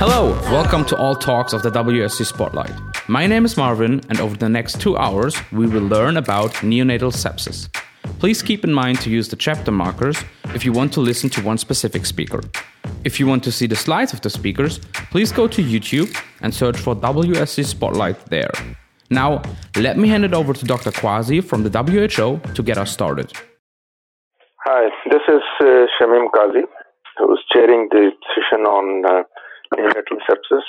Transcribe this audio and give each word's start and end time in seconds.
Hello, 0.00 0.30
welcome 0.52 0.84
to 0.84 0.96
all 0.96 1.16
talks 1.16 1.52
of 1.52 1.64
the 1.64 1.70
WSC 1.70 2.24
Spotlight. 2.24 2.70
My 3.08 3.26
name 3.26 3.44
is 3.44 3.56
Marvin, 3.56 4.00
and 4.08 4.20
over 4.20 4.36
the 4.36 4.48
next 4.48 4.80
two 4.80 4.96
hours, 4.96 5.36
we 5.50 5.66
will 5.66 5.82
learn 5.82 6.16
about 6.16 6.52
neonatal 6.62 7.12
sepsis. 7.12 7.68
Please 8.20 8.40
keep 8.40 8.62
in 8.62 8.72
mind 8.72 9.00
to 9.00 9.10
use 9.10 9.26
the 9.26 9.34
chapter 9.34 9.72
markers 9.72 10.22
if 10.54 10.64
you 10.64 10.72
want 10.72 10.92
to 10.92 11.00
listen 11.00 11.28
to 11.30 11.42
one 11.42 11.58
specific 11.58 12.06
speaker. 12.06 12.40
If 13.02 13.18
you 13.18 13.26
want 13.26 13.42
to 13.42 13.50
see 13.50 13.66
the 13.66 13.74
slides 13.74 14.12
of 14.12 14.20
the 14.20 14.30
speakers, 14.30 14.78
please 15.10 15.32
go 15.32 15.48
to 15.48 15.64
YouTube 15.64 16.16
and 16.42 16.54
search 16.54 16.76
for 16.76 16.94
WSC 16.94 17.64
Spotlight 17.64 18.24
there. 18.26 18.52
Now, 19.10 19.42
let 19.74 19.98
me 19.98 20.06
hand 20.06 20.24
it 20.24 20.32
over 20.32 20.52
to 20.52 20.64
Dr. 20.64 20.92
Qazi 20.92 21.42
from 21.42 21.64
the 21.64 21.70
WHO 21.70 22.38
to 22.54 22.62
get 22.62 22.78
us 22.78 22.92
started. 22.92 23.32
Hi, 24.64 24.90
this 25.10 25.22
is 25.26 25.42
uh, 25.60 25.86
Shamim 25.98 26.28
who's 27.18 27.44
chairing 27.52 27.88
the 27.90 28.10
session 28.34 28.64
on 28.64 29.04
uh, 29.04 29.22
neonatal 29.74 30.18
sepsis. 30.28 30.68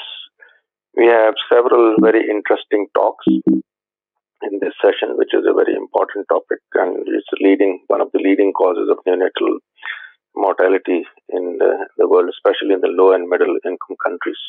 We 0.96 1.08
have 1.08 1.36
several 1.52 1.96
very 2.02 2.28
interesting 2.30 2.88
talks 2.96 3.26
in 3.28 4.60
this 4.62 4.74
session, 4.82 5.16
which 5.18 5.34
is 5.34 5.46
a 5.48 5.54
very 5.54 5.76
important 5.76 6.28
topic 6.30 6.60
and 6.76 7.08
is 7.08 7.26
leading 7.42 7.84
one 7.88 8.02
of 8.02 8.10
the 8.14 8.20
leading 8.20 8.54
causes 8.54 8.90
of 8.90 8.98
neonatal 9.08 9.60
mortality 10.36 11.04
in 11.30 11.58
the, 11.60 11.88
the 11.98 12.08
world, 12.08 12.30
especially 12.30 12.74
in 12.74 12.82
the 12.82 12.88
low 12.88 13.14
and 13.14 13.28
middle 13.28 13.56
income 13.66 13.98
countries. 14.04 14.40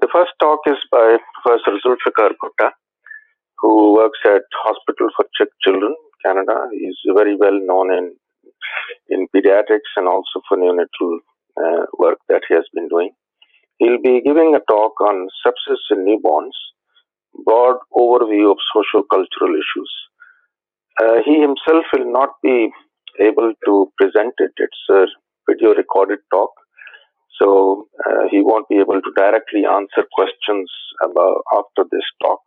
The 0.00 0.08
first 0.12 0.32
talk 0.40 0.60
is 0.66 0.78
by 0.90 1.16
Professor 1.42 1.78
Zulfiqar 1.84 2.32
Bhutta, 2.42 2.70
who 3.58 3.94
works 3.94 4.18
at 4.24 4.42
Hospital 4.64 5.08
for 5.16 5.26
Sick 5.38 5.48
Children, 5.62 5.94
Canada. 6.24 6.68
He's 6.72 6.96
very 7.14 7.36
well 7.36 7.58
known 7.60 7.92
in 7.92 8.16
in 9.08 9.26
pediatrics 9.34 9.92
and 9.96 10.08
also 10.08 10.40
for 10.48 10.56
neonatal 10.58 11.18
uh, 11.56 11.86
work 11.98 12.18
that 12.28 12.42
he 12.48 12.54
has 12.54 12.64
been 12.74 12.88
doing. 12.88 13.10
He'll 13.78 14.00
be 14.00 14.22
giving 14.22 14.54
a 14.54 14.60
talk 14.70 15.00
on 15.00 15.28
sepsis 15.44 15.82
in 15.90 16.06
newborns, 16.06 16.56
broad 17.44 17.76
overview 17.94 18.50
of 18.50 18.58
socio-cultural 18.72 19.54
issues. 19.54 19.92
Uh, 21.00 21.18
he 21.24 21.40
himself 21.40 21.84
will 21.92 22.10
not 22.10 22.30
be 22.42 22.70
able 23.20 23.52
to 23.66 23.92
present 23.98 24.34
it. 24.38 24.52
It's 24.56 24.84
a 24.90 25.06
video 25.48 25.74
recorded 25.74 26.20
talk, 26.30 26.50
so 27.38 27.86
uh, 28.06 28.28
he 28.30 28.40
won't 28.40 28.68
be 28.68 28.76
able 28.76 29.02
to 29.02 29.12
directly 29.14 29.66
answer 29.66 30.04
questions 30.12 30.70
about 31.02 31.42
after 31.52 31.84
this 31.90 32.04
talk. 32.22 32.40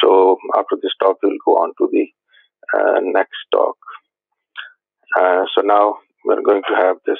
So 0.00 0.36
after 0.56 0.76
this 0.82 0.92
talk, 1.00 1.16
we'll 1.22 1.38
go 1.46 1.52
on 1.52 1.72
to 1.78 1.88
the 1.90 2.06
uh, 2.76 3.00
next 3.02 3.38
talk. 3.52 3.76
Uh, 5.18 5.44
so 5.54 5.62
now 5.62 5.96
we're 6.24 6.42
going 6.42 6.62
to 6.68 6.74
have 6.74 6.96
this 7.06 7.18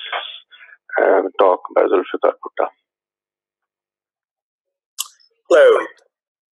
uh, 1.01 1.23
talk 1.39 1.61
by 1.75 1.83
Zulfiqar 1.83 2.33
Bhutta. 2.43 2.69
Hello. 5.49 5.87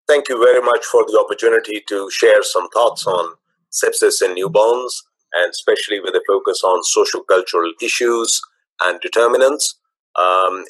Thank 0.07 0.29
you 0.29 0.39
very 0.39 0.61
much 0.61 0.85
for 0.85 1.05
the 1.05 1.19
opportunity 1.19 1.83
to 1.89 2.09
share 2.13 2.45
some 2.45 2.69
thoughts 2.69 3.05
on 3.09 3.35
sepsis 3.73 4.23
in 4.23 4.37
newborns, 4.37 4.93
and 5.33 5.51
especially 5.51 5.99
with 5.99 6.15
a 6.15 6.23
focus 6.29 6.63
on 6.63 6.85
social 6.85 7.25
cultural 7.25 7.73
issues 7.83 8.41
and 8.83 9.01
determinants. 9.01 9.81
Um, 10.15 10.65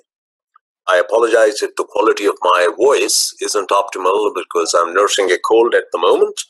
I 0.89 1.03
apologize 1.05 1.63
if 1.63 1.77
the 1.77 1.85
quality 1.87 2.25
of 2.25 2.37
my 2.41 2.69
voice 2.79 3.35
isn't 3.43 3.69
optimal 3.69 4.33
because 4.35 4.73
I'm 4.73 4.95
nursing 4.95 5.31
a 5.31 5.37
cold 5.47 5.75
at 5.75 5.85
the 5.93 5.99
moment. 5.99 6.41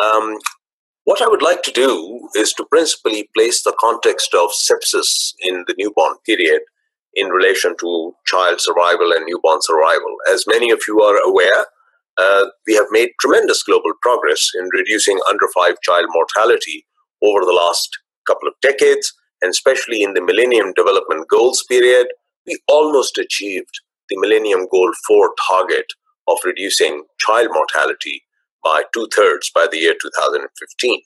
Um, 0.00 0.38
what 1.02 1.20
I 1.20 1.26
would 1.26 1.42
like 1.42 1.64
to 1.64 1.72
do 1.72 2.28
is 2.36 2.52
to 2.52 2.64
principally 2.66 3.28
place 3.34 3.64
the 3.64 3.74
context 3.80 4.34
of 4.34 4.50
sepsis 4.50 5.32
in 5.40 5.64
the 5.66 5.74
newborn 5.78 6.14
period 6.24 6.60
in 7.18 7.28
relation 7.28 7.74
to 7.80 8.14
child 8.26 8.60
survival 8.60 9.12
and 9.12 9.26
newborn 9.26 9.60
survival. 9.62 10.14
As 10.30 10.44
many 10.46 10.70
of 10.70 10.80
you 10.86 11.00
are 11.02 11.18
aware, 11.26 11.66
uh, 12.16 12.46
we 12.66 12.74
have 12.74 12.86
made 12.90 13.10
tremendous 13.20 13.62
global 13.62 13.92
progress 14.02 14.50
in 14.54 14.68
reducing 14.72 15.18
under 15.28 15.46
five 15.54 15.74
child 15.82 16.06
mortality 16.10 16.86
over 17.22 17.40
the 17.44 17.52
last 17.52 17.90
couple 18.26 18.48
of 18.48 18.54
decades, 18.62 19.12
and 19.42 19.50
especially 19.50 20.02
in 20.02 20.14
the 20.14 20.22
Millennium 20.22 20.72
Development 20.74 21.26
Goals 21.28 21.64
period, 21.68 22.06
we 22.46 22.58
almost 22.68 23.18
achieved 23.18 23.80
the 24.08 24.16
Millennium 24.18 24.66
Goal 24.70 24.92
4 25.06 25.34
target 25.48 25.86
of 26.28 26.38
reducing 26.44 27.04
child 27.18 27.48
mortality 27.52 28.22
by 28.64 28.82
two 28.94 29.08
thirds 29.14 29.50
by 29.54 29.66
the 29.70 29.78
year 29.78 29.94
2015. 30.00 31.00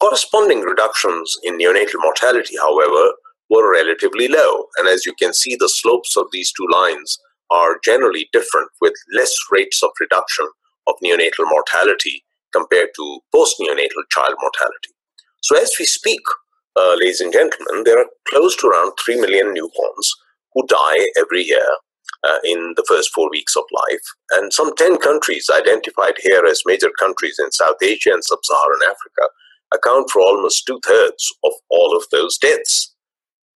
Corresponding 0.00 0.60
reductions 0.60 1.36
in 1.44 1.58
neonatal 1.58 2.02
mortality, 2.02 2.56
however, 2.60 3.12
were 3.50 3.72
relatively 3.72 4.28
low, 4.28 4.64
and 4.78 4.88
as 4.88 5.06
you 5.06 5.14
can 5.18 5.32
see, 5.32 5.56
the 5.56 5.68
slopes 5.68 6.16
of 6.16 6.26
these 6.32 6.52
two 6.52 6.66
lines 6.72 7.18
are 7.50 7.78
generally 7.84 8.28
different 8.32 8.70
with 8.80 8.94
less 9.14 9.32
rates 9.50 9.82
of 9.82 9.90
reduction 10.00 10.46
of 10.88 10.94
neonatal 11.02 11.44
mortality 11.48 12.24
compared 12.52 12.88
to 12.96 13.20
post 13.34 13.56
neonatal 13.60 14.02
child 14.10 14.34
mortality. 14.40 14.94
So, 15.42 15.56
as 15.56 15.72
we 15.78 15.84
speak, 15.84 16.20
uh, 16.76 16.94
ladies 16.98 17.20
and 17.20 17.32
gentlemen, 17.32 17.84
there 17.84 17.98
are 17.98 18.06
close 18.28 18.56
to 18.56 18.66
around 18.66 18.92
3 19.04 19.20
million 19.20 19.54
newborns 19.54 20.08
who 20.54 20.66
die 20.66 21.06
every 21.18 21.42
year 21.42 21.68
uh, 22.24 22.38
in 22.44 22.74
the 22.76 22.84
first 22.88 23.10
four 23.14 23.30
weeks 23.30 23.56
of 23.56 23.64
life. 23.72 24.06
And 24.32 24.52
some 24.52 24.74
10 24.74 24.98
countries 24.98 25.48
identified 25.52 26.14
here 26.20 26.44
as 26.44 26.62
major 26.66 26.90
countries 26.98 27.36
in 27.38 27.52
South 27.52 27.76
Asia 27.82 28.10
and 28.12 28.24
Sub 28.24 28.40
Saharan 28.42 28.80
Africa 28.84 29.32
account 29.74 30.10
for 30.10 30.22
almost 30.22 30.64
two 30.66 30.80
thirds 30.86 31.32
of 31.44 31.52
all 31.70 31.96
of 31.96 32.04
those 32.12 32.38
deaths. 32.38 32.94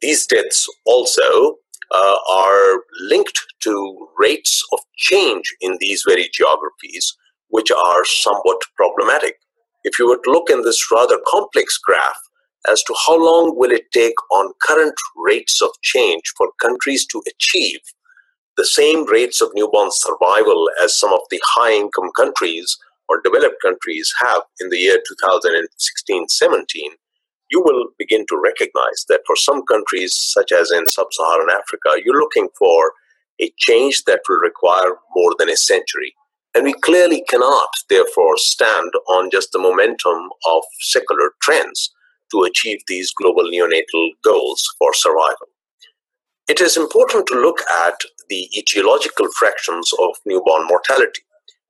These 0.02 0.26
deaths 0.26 0.66
also 0.86 1.56
uh, 1.92 2.16
are 2.30 2.82
linked 3.02 3.40
to 3.62 4.08
rates 4.18 4.64
of 4.72 4.78
change 4.96 5.54
in 5.60 5.76
these 5.80 6.04
very 6.06 6.30
geographies, 6.32 7.16
which 7.48 7.70
are 7.70 8.04
somewhat 8.04 8.60
problematic. 8.76 9.36
If 9.84 9.98
you 9.98 10.08
were 10.08 10.20
to 10.24 10.30
look 10.30 10.50
in 10.50 10.62
this 10.62 10.90
rather 10.90 11.18
complex 11.26 11.78
graph 11.78 12.20
as 12.70 12.82
to 12.84 12.94
how 13.06 13.16
long 13.16 13.56
will 13.56 13.72
it 13.72 13.90
take 13.92 14.14
on 14.32 14.52
current 14.62 14.94
rates 15.16 15.62
of 15.62 15.70
change 15.82 16.22
for 16.36 16.50
countries 16.60 17.06
to 17.06 17.22
achieve 17.26 17.80
the 18.56 18.66
same 18.66 19.06
rates 19.06 19.40
of 19.40 19.50
newborn 19.54 19.88
survival 19.90 20.68
as 20.82 20.98
some 20.98 21.12
of 21.12 21.20
the 21.30 21.40
high 21.44 21.72
income 21.72 22.10
countries 22.14 22.76
or 23.08 23.20
developed 23.22 23.56
countries 23.62 24.12
have 24.20 24.42
in 24.60 24.68
the 24.68 24.76
year 24.76 24.98
2016 25.08 26.28
17, 26.28 26.90
you 27.50 27.62
will 27.62 27.88
begin 27.98 28.24
to 28.28 28.40
recognize 28.42 29.04
that 29.08 29.22
for 29.26 29.36
some 29.36 29.62
countries, 29.66 30.14
such 30.14 30.52
as 30.52 30.70
in 30.70 30.86
sub 30.86 31.08
Saharan 31.12 31.50
Africa, 31.50 32.00
you're 32.04 32.20
looking 32.20 32.48
for 32.58 32.92
a 33.40 33.52
change 33.58 34.04
that 34.04 34.20
will 34.28 34.38
require 34.38 34.96
more 35.14 35.34
than 35.38 35.50
a 35.50 35.56
century. 35.56 36.14
And 36.54 36.64
we 36.64 36.74
clearly 36.82 37.24
cannot, 37.28 37.68
therefore, 37.88 38.36
stand 38.36 38.90
on 39.08 39.30
just 39.30 39.52
the 39.52 39.58
momentum 39.58 40.30
of 40.46 40.62
secular 40.80 41.30
trends 41.42 41.90
to 42.32 42.42
achieve 42.42 42.80
these 42.86 43.12
global 43.12 43.44
neonatal 43.44 44.10
goals 44.24 44.62
for 44.78 44.92
survival. 44.94 45.48
It 46.48 46.60
is 46.60 46.76
important 46.76 47.26
to 47.28 47.40
look 47.40 47.60
at 47.70 48.00
the 48.28 48.48
etiological 48.56 49.28
fractions 49.38 49.90
of 50.00 50.16
newborn 50.26 50.66
mortality. 50.66 51.22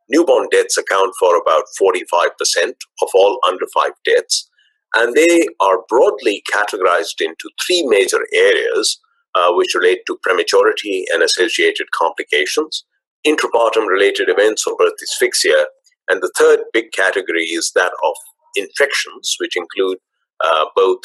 Newborn 0.08 0.48
deaths 0.50 0.76
account 0.76 1.14
for 1.18 1.36
about 1.36 1.64
45% 1.80 2.72
of 3.02 3.08
all 3.14 3.38
under 3.46 3.66
5 3.72 3.90
deaths, 4.04 4.49
and 4.94 5.14
they 5.14 5.46
are 5.60 5.84
broadly 5.88 6.42
categorized 6.52 7.20
into 7.20 7.48
three 7.64 7.84
major 7.86 8.26
areas 8.32 8.98
uh, 9.34 9.52
which 9.52 9.74
relate 9.74 10.00
to 10.06 10.18
prematurity 10.22 11.04
and 11.12 11.22
associated 11.22 11.90
complications, 11.92 12.84
intrapartum 13.26 13.86
related 13.86 14.28
events 14.28 14.66
or 14.66 14.76
birth 14.76 14.94
asphyxia, 15.02 15.66
and 16.08 16.20
the 16.20 16.32
third 16.36 16.60
big 16.72 16.90
category 16.92 17.44
is 17.44 17.70
that 17.74 17.92
of 18.04 18.14
infections, 18.56 19.36
which 19.38 19.56
include 19.56 19.98
uh, 20.44 20.64
both 20.74 20.98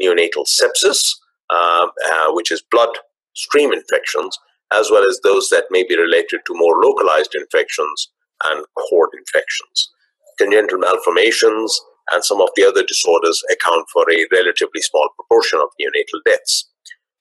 neonatal 0.00 0.46
sepsis, 0.46 1.12
uh, 1.50 1.86
uh 2.10 2.32
which 2.32 2.52
is 2.52 2.62
blood 2.70 2.96
stream 3.34 3.72
infections, 3.72 4.38
as 4.72 4.90
well 4.90 5.04
as 5.08 5.20
those 5.22 5.48
that 5.48 5.64
may 5.70 5.82
be 5.82 5.96
related 5.96 6.40
to 6.46 6.54
more 6.54 6.80
localized 6.82 7.34
infections 7.34 8.10
and 8.44 8.64
cord 8.88 9.10
infections. 9.18 9.90
Congenital 10.38 10.78
malformations, 10.78 11.80
and 12.10 12.24
some 12.24 12.40
of 12.40 12.48
the 12.56 12.64
other 12.64 12.82
disorders 12.82 13.42
account 13.50 13.86
for 13.92 14.04
a 14.10 14.26
relatively 14.32 14.80
small 14.80 15.08
proportion 15.16 15.58
of 15.60 15.68
neonatal 15.80 16.20
deaths. 16.24 16.68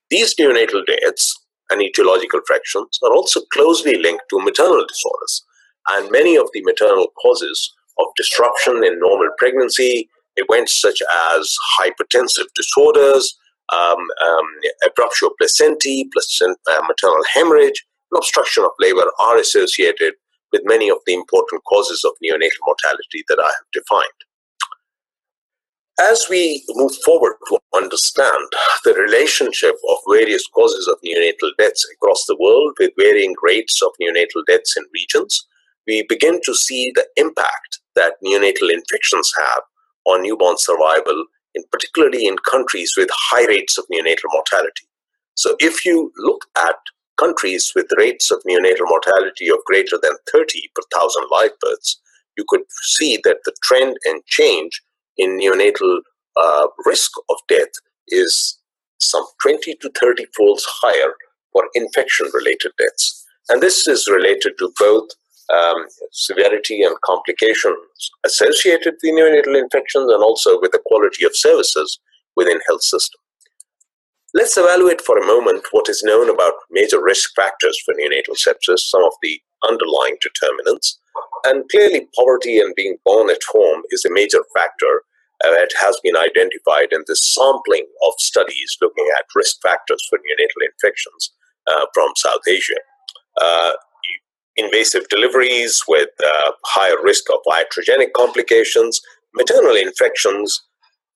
These 0.09 0.35
neonatal 0.35 0.85
deaths 0.85 1.37
and 1.69 1.81
etiological 1.81 2.41
fractions 2.45 2.99
are 3.03 3.13
also 3.13 3.41
closely 3.53 3.97
linked 3.97 4.25
to 4.29 4.39
maternal 4.43 4.85
disorders, 4.87 5.43
and 5.91 6.11
many 6.11 6.35
of 6.35 6.49
the 6.53 6.61
maternal 6.63 7.07
causes 7.21 7.73
of 7.99 8.07
disruption 8.17 8.83
in 8.83 8.99
normal 8.99 9.29
pregnancy, 9.37 10.09
events 10.35 10.79
such 10.79 11.01
as 11.35 11.55
hypertensive 11.79 12.47
disorders, 12.55 13.37
um, 13.71 13.97
um, 14.27 14.45
abruptio 14.85 15.29
placentae, 15.41 16.05
placent- 16.11 16.59
uh, 16.67 16.81
maternal 16.87 17.23
hemorrhage, 17.33 17.85
and 18.11 18.17
obstruction 18.17 18.63
of 18.63 18.71
labor 18.79 19.09
are 19.19 19.37
associated 19.37 20.13
with 20.51 20.61
many 20.65 20.89
of 20.89 20.97
the 21.05 21.13
important 21.13 21.63
causes 21.63 22.03
of 22.03 22.11
neonatal 22.23 22.59
mortality 22.65 23.23
that 23.29 23.39
I 23.39 23.47
have 23.47 23.71
defined. 23.71 24.19
As 25.99 26.25
we 26.29 26.63
move 26.69 26.95
forward 27.05 27.35
to 27.49 27.59
understand 27.75 28.47
the 28.85 28.93
relationship 28.93 29.75
of 29.89 29.97
various 30.09 30.47
causes 30.47 30.87
of 30.87 30.97
neonatal 31.05 31.51
deaths 31.57 31.85
across 31.93 32.25
the 32.25 32.37
world 32.39 32.73
with 32.79 32.91
varying 32.97 33.35
rates 33.43 33.81
of 33.81 33.91
neonatal 34.01 34.45
deaths 34.47 34.75
in 34.77 34.83
regions, 34.93 35.45
we 35.87 36.05
begin 36.07 36.39
to 36.43 36.55
see 36.55 36.91
the 36.95 37.05
impact 37.17 37.79
that 37.95 38.13
neonatal 38.25 38.71
infections 38.71 39.31
have 39.37 39.63
on 40.05 40.23
newborn 40.23 40.57
survival, 40.57 41.25
in 41.55 41.63
particularly 41.71 42.25
in 42.25 42.37
countries 42.49 42.93
with 42.97 43.09
high 43.11 43.45
rates 43.45 43.77
of 43.77 43.85
neonatal 43.91 44.31
mortality. 44.31 44.87
So 45.35 45.55
if 45.59 45.85
you 45.85 46.11
look 46.17 46.45
at 46.57 46.75
countries 47.19 47.73
with 47.75 47.87
rates 47.97 48.31
of 48.31 48.41
neonatal 48.47 48.87
mortality 48.87 49.49
of 49.49 49.57
greater 49.65 49.99
than 50.01 50.13
30 50.31 50.71
per 50.73 50.83
thousand 50.93 51.25
live 51.29 51.51
births, 51.59 51.99
you 52.37 52.45
could 52.47 52.63
see 52.83 53.19
that 53.23 53.37
the 53.45 53.53
trend 53.61 53.97
and 54.05 54.25
change 54.25 54.81
in 55.17 55.39
neonatal 55.39 55.99
uh, 56.37 56.67
risk 56.85 57.11
of 57.29 57.37
death 57.47 57.69
is 58.07 58.59
some 58.99 59.25
20 59.41 59.75
to 59.81 59.91
30 59.99 60.25
folds 60.37 60.65
higher 60.67 61.13
for 61.51 61.63
infection 61.73 62.29
related 62.33 62.71
deaths. 62.77 63.25
And 63.49 63.61
this 63.61 63.87
is 63.87 64.07
related 64.07 64.53
to 64.59 64.71
both 64.79 65.09
um, 65.53 65.85
severity 66.11 66.81
and 66.81 66.95
complications 67.03 67.75
associated 68.25 68.95
with 69.01 69.13
neonatal 69.13 69.59
infections 69.59 70.11
and 70.11 70.23
also 70.23 70.59
with 70.61 70.71
the 70.71 70.81
quality 70.85 71.25
of 71.25 71.35
services 71.35 71.99
within 72.35 72.59
health 72.67 72.83
system. 72.83 73.19
Let's 74.33 74.55
evaluate 74.55 75.01
for 75.01 75.17
a 75.17 75.25
moment 75.25 75.65
what 75.71 75.89
is 75.89 76.03
known 76.03 76.29
about 76.29 76.53
major 76.69 77.03
risk 77.03 77.31
factors 77.35 77.77
for 77.83 77.93
neonatal 77.95 78.37
sepsis, 78.37 78.79
some 78.79 79.03
of 79.03 79.11
the 79.21 79.41
underlying 79.67 80.15
determinants. 80.21 80.99
And 81.45 81.67
clearly, 81.69 82.07
poverty 82.15 82.59
and 82.59 82.73
being 82.75 82.97
born 83.05 83.29
at 83.29 83.41
home 83.51 83.81
is 83.89 84.05
a 84.05 84.11
major 84.11 84.43
factor 84.55 85.03
uh, 85.43 85.51
that 85.51 85.71
has 85.79 85.99
been 86.03 86.15
identified 86.15 86.89
in 86.91 87.03
the 87.07 87.15
sampling 87.15 87.85
of 88.05 88.13
studies 88.19 88.77
looking 88.81 89.07
at 89.17 89.25
risk 89.35 89.57
factors 89.61 90.05
for 90.09 90.19
neonatal 90.19 90.65
infections 90.71 91.33
uh, 91.67 91.85
from 91.93 92.11
South 92.15 92.41
Asia. 92.47 92.75
Uh, 93.41 93.71
invasive 94.57 95.07
deliveries 95.09 95.81
with 95.87 96.09
uh, 96.23 96.51
higher 96.65 97.01
risk 97.01 97.23
of 97.31 97.39
iatrogenic 97.47 98.13
complications, 98.15 99.01
maternal 99.33 99.75
infections, 99.75 100.61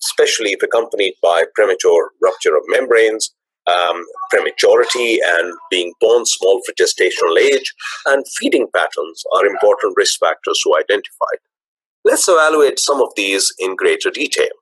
especially 0.04 0.52
if 0.52 0.64
accompanied 0.64 1.14
by 1.22 1.44
premature 1.54 2.12
rupture 2.22 2.56
of 2.56 2.64
membranes, 2.68 3.34
um, 3.68 4.06
prematurity 4.30 5.20
and 5.24 5.54
being 5.70 5.94
born 6.00 6.26
small 6.26 6.62
for 6.66 6.74
gestational 6.74 7.38
age, 7.40 7.74
and 8.06 8.26
feeding 8.38 8.68
patterns 8.76 9.24
are 9.36 9.46
important 9.46 9.94
risk 9.98 10.20
factors 10.20 10.62
to 10.64 10.76
identify. 10.76 11.34
Let's 12.04 12.28
evaluate 12.28 12.80
some 12.80 13.02
of 13.02 13.10
these 13.16 13.52
in 13.60 13.76
greater 13.76 14.12
detail. 14.12 14.56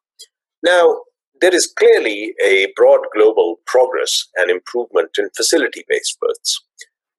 Now, 0.64 1.02
there 1.42 1.54
is 1.54 1.74
clearly 1.78 2.34
a 2.42 2.72
broad 2.76 3.02
global 3.14 3.60
progress 3.66 4.30
and 4.38 4.50
improvement 4.50 5.10
in 5.18 5.30
facility 5.36 5.84
based 5.90 6.18
births. 6.22 6.64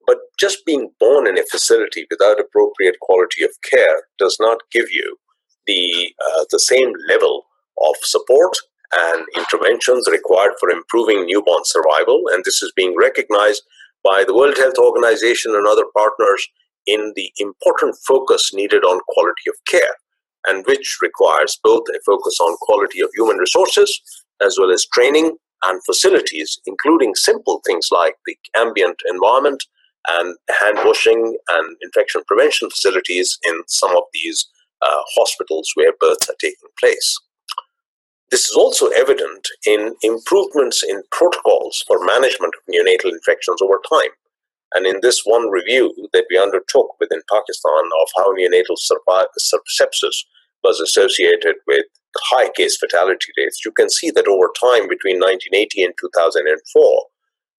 But 0.06 0.18
just 0.38 0.64
being 0.64 0.90
born 0.98 1.26
in 1.26 1.38
a 1.38 1.44
facility 1.50 2.06
without 2.10 2.40
appropriate 2.40 2.96
quality 3.00 3.44
of 3.44 3.50
care 3.70 4.04
does 4.18 4.36
not 4.40 4.58
give 4.72 4.86
you 4.90 5.16
the, 5.66 6.14
uh, 6.26 6.44
the 6.50 6.58
same 6.58 6.92
level 7.08 7.44
of 7.82 7.96
support 8.02 8.56
and 8.96 9.26
interventions 9.36 10.08
required 10.10 10.52
for 10.60 10.70
improving 10.70 11.26
newborn 11.26 11.64
survival. 11.64 12.24
And 12.32 12.44
this 12.44 12.62
is 12.62 12.72
being 12.76 12.96
recognized 12.96 13.62
by 14.02 14.24
the 14.26 14.34
World 14.34 14.56
Health 14.56 14.78
Organization 14.78 15.54
and 15.54 15.66
other 15.66 15.84
partners 15.96 16.46
in 16.86 17.12
the 17.16 17.32
important 17.38 17.96
focus 18.06 18.52
needed 18.52 18.84
on 18.84 19.00
quality 19.08 19.48
of 19.48 19.54
care, 19.66 19.96
and 20.46 20.64
which 20.66 20.98
requires 21.00 21.58
both 21.62 21.84
a 21.94 21.98
focus 22.04 22.38
on 22.40 22.56
quality 22.60 23.00
of 23.00 23.10
human 23.14 23.38
resources 23.38 24.00
as 24.44 24.56
well 24.58 24.70
as 24.70 24.86
training 24.86 25.36
and 25.64 25.80
facilities, 25.84 26.60
including 26.66 27.14
simple 27.14 27.62
things 27.66 27.88
like 27.90 28.16
the 28.26 28.36
ambient 28.56 29.00
environment 29.08 29.64
and 30.06 30.36
hand 30.50 30.78
washing 30.84 31.38
and 31.48 31.76
infection 31.80 32.22
prevention 32.26 32.68
facilities 32.68 33.38
in 33.46 33.62
some 33.66 33.96
of 33.96 34.02
these 34.12 34.46
uh, 34.82 35.00
hospitals 35.16 35.70
where 35.74 35.92
births 35.98 36.28
are 36.28 36.36
taking 36.40 36.68
place. 36.78 37.18
This 38.30 38.48
is 38.48 38.56
also 38.56 38.88
evident 38.88 39.48
in 39.66 39.94
improvements 40.02 40.82
in 40.82 41.02
protocols 41.10 41.84
for 41.86 42.04
management 42.04 42.54
of 42.54 42.74
neonatal 42.74 43.12
infections 43.12 43.60
over 43.62 43.80
time. 43.88 44.10
And 44.74 44.86
in 44.86 44.98
this 45.02 45.22
one 45.24 45.50
review 45.50 45.94
that 46.12 46.24
we 46.28 46.38
undertook 46.38 46.98
within 46.98 47.22
Pakistan 47.30 47.84
of 48.02 48.08
how 48.16 48.34
neonatal 48.34 48.76
sepsis 48.76 50.24
was 50.64 50.80
associated 50.80 51.56
with 51.66 51.84
high 52.16 52.50
case 52.56 52.76
fatality 52.76 53.32
rates, 53.36 53.64
you 53.64 53.70
can 53.72 53.90
see 53.90 54.10
that 54.10 54.26
over 54.26 54.50
time 54.60 54.88
between 54.88 55.20
1980 55.20 55.84
and 55.84 55.94
2004, 56.00 57.06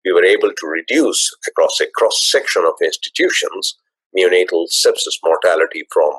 we 0.05 0.13
were 0.13 0.25
able 0.25 0.53
to 0.53 0.67
reduce 0.67 1.31
across 1.47 1.81
a 1.81 1.87
cross 1.95 2.29
section 2.29 2.65
of 2.65 2.75
institutions 2.83 3.77
neonatal 4.17 4.67
sepsis 4.71 5.19
mortality 5.25 5.85
from 5.93 6.11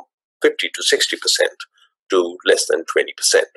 50 0.42 0.70
to 0.74 0.84
60 0.84 1.18
percent 1.18 1.58
to 2.10 2.38
less 2.46 2.68
than 2.68 2.84
20 2.86 3.14
percent 3.18 3.48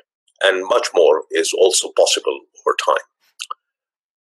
and 0.43 0.67
much 0.67 0.87
more 0.93 1.23
is 1.31 1.53
also 1.53 1.89
possible 1.97 2.39
over 2.65 2.75
time. 2.85 3.03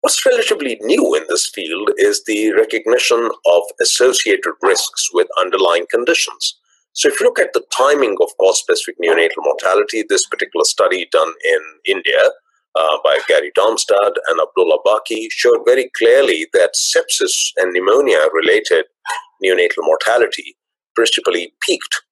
What's 0.00 0.24
relatively 0.24 0.78
new 0.82 1.14
in 1.14 1.24
this 1.28 1.48
field 1.48 1.90
is 1.96 2.22
the 2.24 2.52
recognition 2.52 3.28
of 3.46 3.62
associated 3.80 4.52
risks 4.62 5.08
with 5.12 5.26
underlying 5.38 5.86
conditions. 5.90 6.58
So, 6.92 7.08
if 7.08 7.20
you 7.20 7.26
look 7.26 7.38
at 7.38 7.52
the 7.52 7.64
timing 7.76 8.16
of 8.20 8.30
cause 8.38 8.58
specific 8.58 8.96
neonatal 9.02 9.42
mortality, 9.44 10.04
this 10.08 10.26
particular 10.26 10.64
study 10.64 11.08
done 11.10 11.32
in 11.44 11.60
India 11.86 12.30
uh, 12.76 12.98
by 13.02 13.18
Gary 13.26 13.50
Darmstadt 13.54 14.12
and 14.28 14.40
Abdullah 14.40 14.78
Baqui 14.86 15.26
showed 15.30 15.62
very 15.66 15.90
clearly 15.96 16.46
that 16.52 16.74
sepsis 16.74 17.52
and 17.56 17.72
pneumonia 17.72 18.20
related 18.32 18.84
neonatal 19.44 19.82
mortality 19.82 20.56
principally 20.94 21.52
peaked 21.60 22.02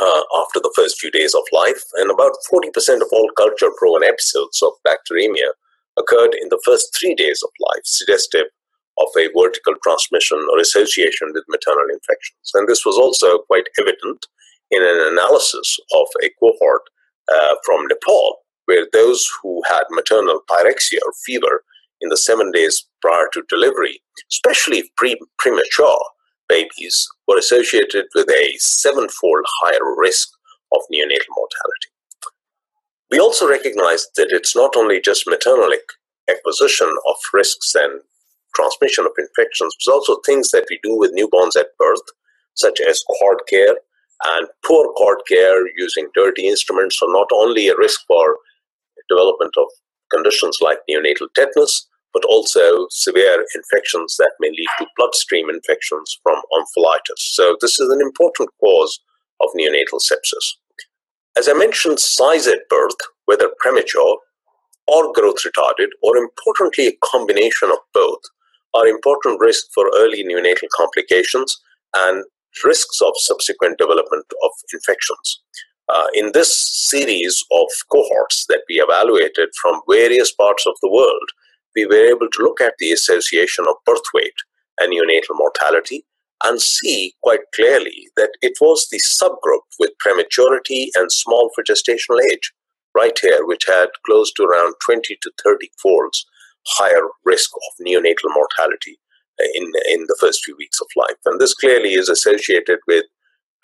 uh, 0.00 0.22
after 0.42 0.60
the 0.60 0.72
first 0.74 1.00
few 1.00 1.10
days 1.10 1.34
of 1.34 1.42
life, 1.52 1.82
and 1.96 2.10
about 2.10 2.32
40% 2.52 3.00
of 3.00 3.08
all 3.12 3.30
culture 3.36 3.70
proven 3.76 4.02
episodes 4.02 4.62
of 4.62 4.72
bacteremia 4.86 5.50
occurred 5.98 6.34
in 6.40 6.48
the 6.48 6.60
first 6.64 6.96
three 6.98 7.14
days 7.14 7.42
of 7.42 7.50
life, 7.60 7.82
suggestive 7.84 8.46
of 8.98 9.08
a 9.16 9.28
vertical 9.36 9.74
transmission 9.82 10.38
or 10.50 10.58
association 10.58 11.32
with 11.32 11.44
maternal 11.48 11.86
infections. 11.90 12.50
And 12.54 12.68
this 12.68 12.84
was 12.84 12.96
also 12.96 13.38
quite 13.48 13.68
evident 13.78 14.26
in 14.70 14.82
an 14.82 15.12
analysis 15.12 15.78
of 15.94 16.06
a 16.22 16.30
cohort 16.40 16.82
uh, 17.32 17.54
from 17.64 17.86
Nepal, 17.86 18.38
where 18.66 18.86
those 18.92 19.28
who 19.42 19.62
had 19.68 19.84
maternal 19.90 20.40
pyrexia 20.50 20.98
or 21.04 21.12
fever 21.24 21.64
in 22.00 22.08
the 22.08 22.16
seven 22.16 22.50
days 22.50 22.86
prior 23.00 23.28
to 23.32 23.44
delivery, 23.48 24.02
especially 24.30 24.90
pre- 24.96 25.20
premature, 25.38 26.02
babies 26.52 26.96
were 27.26 27.38
associated 27.38 28.04
with 28.14 28.28
a 28.30 28.44
sevenfold 28.58 29.44
higher 29.60 29.88
risk 30.06 30.28
of 30.74 30.80
neonatal 30.92 31.32
mortality. 31.40 31.88
We 33.10 33.18
also 33.18 33.48
recognize 33.48 34.06
that 34.16 34.28
it's 34.30 34.54
not 34.56 34.76
only 34.76 35.00
just 35.00 35.26
maternal 35.26 35.70
acquisition 36.30 36.90
of 37.08 37.16
risks 37.32 37.74
and 37.74 38.00
transmission 38.56 39.04
of 39.06 39.12
infections, 39.18 39.74
but 39.78 39.92
also 39.92 40.16
things 40.26 40.50
that 40.50 40.66
we 40.70 40.78
do 40.82 40.96
with 40.98 41.16
newborns 41.16 41.58
at 41.58 41.76
birth, 41.78 42.06
such 42.54 42.80
as 42.80 43.04
cord 43.18 43.40
care 43.48 43.76
and 44.24 44.46
poor 44.64 44.92
cord 44.94 45.18
care 45.28 45.66
using 45.76 46.08
dirty 46.14 46.46
instruments 46.46 47.00
are 47.02 47.12
not 47.12 47.28
only 47.34 47.68
a 47.68 47.76
risk 47.76 48.00
for 48.06 48.36
development 49.08 49.54
of 49.58 49.66
conditions 50.10 50.58
like 50.60 50.78
neonatal 50.88 51.28
tetanus, 51.34 51.88
but 52.12 52.24
also 52.24 52.86
severe 52.90 53.44
infections 53.54 54.16
that 54.18 54.32
may 54.40 54.50
lead 54.50 54.68
to 54.78 54.86
bloodstream 54.96 55.48
infections 55.48 56.18
from 56.22 56.36
omphalitis. 56.52 57.18
So, 57.18 57.56
this 57.60 57.78
is 57.78 57.88
an 57.90 58.00
important 58.00 58.50
cause 58.60 59.00
of 59.40 59.48
neonatal 59.58 60.00
sepsis. 60.00 60.56
As 61.36 61.48
I 61.48 61.54
mentioned, 61.54 61.98
size 61.98 62.46
at 62.46 62.68
birth, 62.68 62.96
whether 63.24 63.48
premature 63.58 64.18
or 64.86 65.12
growth 65.12 65.38
retarded, 65.46 65.88
or 66.02 66.16
importantly, 66.16 66.88
a 66.88 66.98
combination 67.04 67.70
of 67.70 67.78
both, 67.94 68.20
are 68.74 68.86
important 68.86 69.40
risks 69.40 69.68
for 69.74 69.90
early 69.96 70.24
neonatal 70.24 70.68
complications 70.76 71.60
and 71.96 72.24
risks 72.64 73.00
of 73.00 73.12
subsequent 73.16 73.78
development 73.78 74.26
of 74.42 74.50
infections. 74.72 75.40
Uh, 75.88 76.06
in 76.14 76.30
this 76.32 76.56
series 76.88 77.44
of 77.50 77.66
cohorts 77.90 78.46
that 78.48 78.62
we 78.68 78.76
evaluated 78.76 79.48
from 79.60 79.80
various 79.90 80.32
parts 80.32 80.64
of 80.66 80.74
the 80.80 80.88
world, 80.90 81.30
we 81.74 81.86
were 81.86 82.06
able 82.06 82.28
to 82.30 82.42
look 82.42 82.60
at 82.60 82.74
the 82.78 82.92
association 82.92 83.64
of 83.68 83.76
birth 83.86 84.08
weight 84.14 84.34
and 84.80 84.92
neonatal 84.92 85.36
mortality 85.36 86.04
and 86.44 86.60
see 86.60 87.14
quite 87.22 87.40
clearly 87.54 88.08
that 88.16 88.32
it 88.42 88.54
was 88.60 88.88
the 88.90 89.00
subgroup 89.00 89.62
with 89.78 89.96
prematurity 89.98 90.90
and 90.96 91.12
small 91.12 91.50
for 91.54 91.62
gestational 91.62 92.20
age, 92.30 92.52
right 92.96 93.16
here, 93.20 93.46
which 93.46 93.64
had 93.66 93.88
close 94.04 94.32
to 94.32 94.42
around 94.42 94.74
20 94.84 95.16
to 95.22 95.30
30 95.44 95.70
folds 95.80 96.26
higher 96.66 97.08
risk 97.24 97.50
of 97.54 97.86
neonatal 97.86 98.34
mortality 98.34 98.98
in, 99.54 99.64
in 99.88 100.04
the 100.06 100.16
first 100.20 100.44
few 100.44 100.56
weeks 100.56 100.80
of 100.80 100.86
life. 100.96 101.16
And 101.24 101.40
this 101.40 101.54
clearly 101.54 101.94
is 101.94 102.08
associated 102.08 102.78
with 102.86 103.04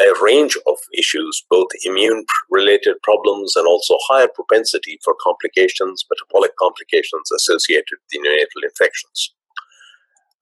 a 0.00 0.12
range 0.22 0.56
of 0.66 0.76
issues, 0.94 1.44
both 1.50 1.68
immune 1.84 2.24
related 2.50 2.96
problems 3.02 3.56
and 3.56 3.66
also 3.66 3.96
higher 4.08 4.28
propensity 4.28 4.98
for 5.04 5.14
complications, 5.20 6.04
metabolic 6.10 6.56
complications 6.56 7.30
associated 7.32 7.84
with 7.90 8.24
neonatal 8.24 8.62
infections. 8.64 9.34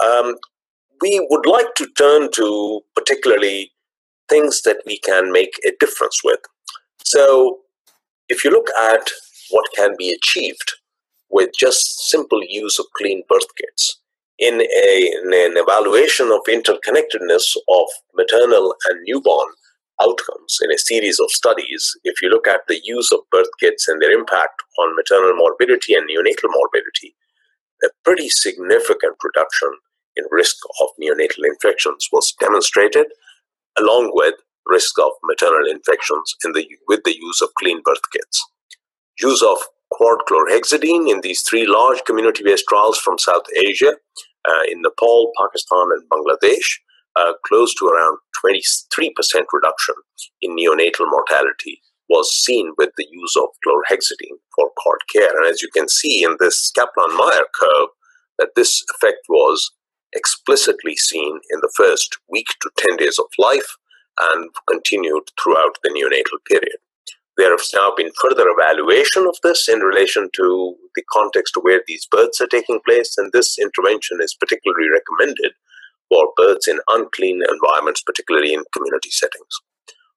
Um, 0.00 0.36
we 1.00 1.26
would 1.30 1.46
like 1.46 1.74
to 1.76 1.86
turn 1.96 2.30
to 2.32 2.80
particularly 2.94 3.72
things 4.28 4.62
that 4.62 4.82
we 4.86 4.98
can 4.98 5.32
make 5.32 5.54
a 5.66 5.72
difference 5.80 6.22
with. 6.24 6.40
So, 7.04 7.60
if 8.28 8.44
you 8.44 8.50
look 8.50 8.68
at 8.78 9.10
what 9.50 9.64
can 9.76 9.94
be 9.96 10.10
achieved 10.10 10.74
with 11.30 11.50
just 11.56 12.08
simple 12.08 12.40
use 12.42 12.78
of 12.78 12.86
clean 12.96 13.22
birth 13.28 13.46
kits, 13.56 14.00
in, 14.38 14.60
a, 14.60 15.12
in 15.22 15.32
an 15.32 15.56
evaluation 15.56 16.30
of 16.30 16.40
interconnectedness 16.48 17.56
of 17.68 17.86
maternal 18.14 18.74
and 18.88 19.00
newborn 19.04 19.48
outcomes 20.00 20.58
in 20.62 20.70
a 20.70 20.78
series 20.78 21.18
of 21.18 21.30
studies, 21.30 21.96
if 22.04 22.20
you 22.20 22.28
look 22.28 22.46
at 22.46 22.60
the 22.68 22.80
use 22.84 23.10
of 23.12 23.20
birth 23.30 23.48
kits 23.60 23.88
and 23.88 24.00
their 24.00 24.12
impact 24.12 24.62
on 24.78 24.94
maternal 24.94 25.34
morbidity 25.36 25.94
and 25.94 26.08
neonatal 26.08 26.50
morbidity, 26.52 27.14
a 27.82 27.88
pretty 28.04 28.28
significant 28.28 29.16
reduction 29.22 29.70
in 30.16 30.24
risk 30.30 30.56
of 30.82 30.88
neonatal 31.00 31.44
infections 31.44 32.08
was 32.12 32.34
demonstrated, 32.40 33.06
along 33.78 34.10
with 34.14 34.34
risk 34.66 34.98
of 34.98 35.12
maternal 35.24 35.70
infections 35.70 36.34
in 36.44 36.52
the, 36.52 36.66
with 36.88 37.00
the 37.04 37.16
use 37.16 37.40
of 37.40 37.50
clean 37.58 37.80
birth 37.84 38.00
kits. 38.12 38.44
Use 39.20 39.42
of 39.42 39.58
cord 39.92 40.20
chlorhexidine 40.28 41.10
in 41.10 41.20
these 41.22 41.42
three 41.42 41.66
large 41.66 42.04
community 42.04 42.42
based 42.44 42.64
trials 42.68 42.98
from 42.98 43.18
South 43.18 43.44
Asia, 43.64 43.92
uh, 44.48 44.62
in 44.68 44.82
Nepal, 44.82 45.32
Pakistan, 45.38 45.88
and 45.92 46.08
Bangladesh, 46.08 46.78
uh, 47.16 47.32
close 47.46 47.74
to 47.74 47.86
around 47.86 48.18
23% 48.44 49.44
reduction 49.52 49.94
in 50.42 50.56
neonatal 50.56 51.06
mortality 51.10 51.80
was 52.08 52.30
seen 52.36 52.72
with 52.78 52.90
the 52.96 53.06
use 53.10 53.36
of 53.36 53.48
chlorhexidine 53.66 54.38
for 54.54 54.70
cord 54.82 55.00
care. 55.12 55.36
And 55.36 55.46
as 55.46 55.60
you 55.62 55.68
can 55.74 55.88
see 55.88 56.22
in 56.22 56.36
this 56.38 56.70
Kaplan 56.74 57.16
Meier 57.16 57.46
curve, 57.58 57.88
that 58.38 58.50
this 58.54 58.84
effect 58.94 59.20
was 59.28 59.72
explicitly 60.12 60.94
seen 60.96 61.40
in 61.50 61.60
the 61.60 61.72
first 61.74 62.18
week 62.28 62.46
to 62.62 62.70
10 62.76 62.98
days 62.98 63.18
of 63.18 63.26
life 63.38 63.76
and 64.20 64.50
continued 64.68 65.24
throughout 65.42 65.76
the 65.82 65.90
neonatal 65.90 66.38
period. 66.48 66.78
There 67.36 67.50
has 67.50 67.70
now 67.74 67.92
been 67.94 68.10
further 68.22 68.46
evaluation 68.48 69.26
of 69.26 69.36
this 69.42 69.68
in 69.68 69.80
relation 69.80 70.30
to 70.36 70.74
the 70.94 71.02
context 71.12 71.54
where 71.60 71.82
these 71.86 72.06
births 72.10 72.40
are 72.40 72.46
taking 72.46 72.80
place, 72.86 73.14
and 73.18 73.30
this 73.32 73.58
intervention 73.58 74.18
is 74.20 74.34
particularly 74.34 74.88
recommended 74.90 75.52
for 76.08 76.32
births 76.36 76.66
in 76.66 76.78
unclean 76.88 77.42
environments, 77.48 78.02
particularly 78.02 78.54
in 78.54 78.64
community 78.72 79.10
settings. 79.10 79.60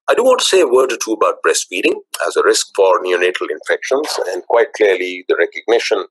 I 0.08 0.14
do 0.14 0.24
want 0.24 0.40
to 0.40 0.46
say 0.46 0.60
a 0.60 0.66
word 0.66 0.92
or 0.92 0.96
two 0.96 1.12
about 1.12 1.42
breastfeeding 1.46 1.94
as 2.26 2.36
a 2.36 2.42
risk 2.42 2.68
for 2.74 3.02
neonatal 3.02 3.48
infections, 3.50 4.08
and 4.28 4.42
quite 4.46 4.72
clearly 4.72 5.24
the 5.28 5.36
recognition 5.36 6.06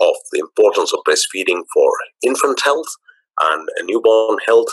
of 0.00 0.14
the 0.32 0.40
importance 0.40 0.92
of 0.92 1.00
breastfeeding 1.06 1.62
for 1.72 1.92
infant 2.22 2.60
health 2.64 2.88
and 3.38 3.68
newborn 3.84 4.38
health 4.46 4.68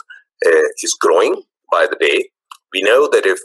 uh, 0.46 0.68
is 0.84 0.98
growing 1.00 1.44
by 1.72 1.86
the 1.90 1.98
day. 1.98 2.30
We 2.74 2.82
know 2.82 3.10
that 3.10 3.26
if 3.26 3.40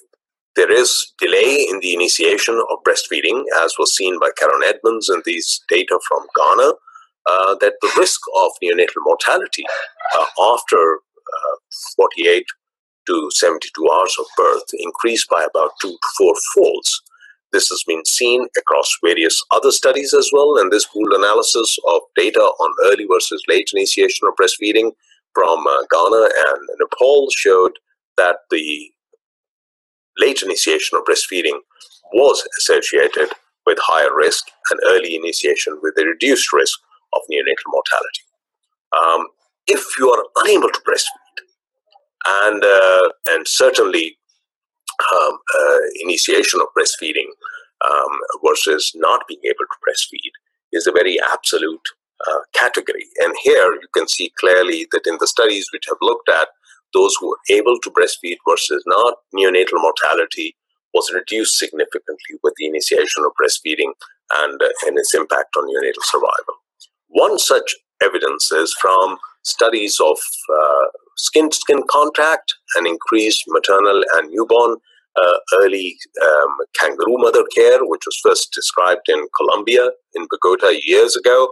there 0.56 0.70
is 0.70 1.12
delay 1.18 1.66
in 1.68 1.80
the 1.80 1.94
initiation 1.94 2.62
of 2.70 2.78
breastfeeding, 2.86 3.44
as 3.60 3.74
was 3.78 3.94
seen 3.94 4.18
by 4.20 4.30
Karen 4.38 4.62
Edmonds 4.64 5.08
in 5.08 5.22
these 5.24 5.60
data 5.68 5.98
from 6.08 6.26
Ghana, 6.36 6.72
uh, 7.26 7.54
that 7.60 7.74
the 7.82 7.90
risk 7.96 8.20
of 8.36 8.52
neonatal 8.62 9.02
mortality 9.04 9.64
uh, 10.16 10.26
after 10.52 10.96
uh, 10.96 11.56
48 11.96 12.46
to 13.06 13.30
72 13.32 13.90
hours 13.90 14.16
of 14.18 14.26
birth 14.36 14.64
increased 14.78 15.28
by 15.28 15.44
about 15.44 15.72
two 15.80 15.90
to 15.90 16.08
four 16.16 16.34
folds. 16.54 17.02
This 17.52 17.68
has 17.68 17.84
been 17.86 18.04
seen 18.04 18.46
across 18.58 18.90
various 19.04 19.40
other 19.52 19.70
studies 19.70 20.12
as 20.14 20.30
well, 20.32 20.56
and 20.58 20.72
this 20.72 20.86
pooled 20.86 21.12
analysis 21.12 21.78
of 21.88 22.00
data 22.16 22.40
on 22.40 22.74
early 22.86 23.06
versus 23.10 23.42
late 23.48 23.70
initiation 23.72 24.26
of 24.26 24.34
breastfeeding 24.34 24.92
from 25.34 25.66
uh, 25.66 25.84
Ghana 25.90 26.28
and 26.46 26.68
Nepal 26.80 27.28
showed 27.30 27.72
that 28.16 28.36
the 28.50 28.90
late 30.18 30.42
initiation 30.42 30.98
of 30.98 31.04
breastfeeding 31.04 31.58
was 32.12 32.46
associated 32.58 33.28
with 33.66 33.78
higher 33.80 34.14
risk 34.14 34.44
and 34.70 34.80
early 34.86 35.16
initiation 35.16 35.78
with 35.82 35.94
a 35.98 36.04
reduced 36.04 36.52
risk 36.52 36.78
of 37.14 37.22
neonatal 37.30 37.68
mortality. 37.68 38.24
Um, 39.02 39.26
if 39.66 39.82
you 39.98 40.10
are 40.10 40.24
unable 40.36 40.68
to 40.68 40.80
breastfeed, 40.80 41.44
and 42.26 42.64
uh, 42.64 43.08
and 43.30 43.46
certainly 43.46 44.16
um, 45.12 45.38
uh, 45.58 45.78
initiation 46.02 46.60
of 46.60 46.68
breastfeeding 46.76 47.28
um, 47.90 48.10
versus 48.44 48.92
not 48.94 49.26
being 49.28 49.40
able 49.44 49.66
to 49.66 49.78
breastfeed 49.86 50.32
is 50.72 50.86
a 50.86 50.92
very 50.92 51.18
absolute 51.32 51.88
uh, 52.28 52.38
category. 52.52 53.06
And 53.20 53.34
here 53.42 53.72
you 53.72 53.88
can 53.94 54.08
see 54.08 54.32
clearly 54.38 54.86
that 54.92 55.06
in 55.06 55.16
the 55.20 55.26
studies 55.26 55.68
which 55.72 55.84
have 55.88 55.98
looked 56.00 56.28
at 56.28 56.48
those 56.94 57.16
who 57.20 57.30
were 57.30 57.38
able 57.50 57.78
to 57.80 57.90
breastfeed 57.90 58.36
versus 58.48 58.82
not, 58.86 59.14
neonatal 59.34 59.82
mortality 59.82 60.56
was 60.94 61.12
reduced 61.12 61.58
significantly 61.58 62.38
with 62.42 62.54
the 62.56 62.66
initiation 62.66 63.24
of 63.24 63.32
breastfeeding 63.40 63.92
and, 64.32 64.62
uh, 64.62 64.68
and 64.86 64.98
its 64.98 65.14
impact 65.14 65.56
on 65.56 65.64
neonatal 65.64 66.02
survival. 66.02 66.54
One 67.08 67.38
such 67.38 67.74
evidence 68.02 68.50
is 68.52 68.74
from 68.80 69.18
studies 69.42 69.98
of 70.00 70.18
skin 71.16 71.50
to 71.50 71.56
skin 71.56 71.82
contact 71.88 72.54
and 72.76 72.86
increased 72.86 73.44
maternal 73.48 74.02
and 74.14 74.30
newborn 74.30 74.76
uh, 75.16 75.36
early 75.60 75.96
um, 76.24 76.48
kangaroo 76.78 77.18
mother 77.18 77.44
care, 77.54 77.78
which 77.82 78.02
was 78.06 78.18
first 78.22 78.52
described 78.52 79.08
in 79.08 79.26
Colombia, 79.36 79.90
in 80.14 80.26
Bogota, 80.30 80.70
years 80.82 81.16
ago, 81.16 81.50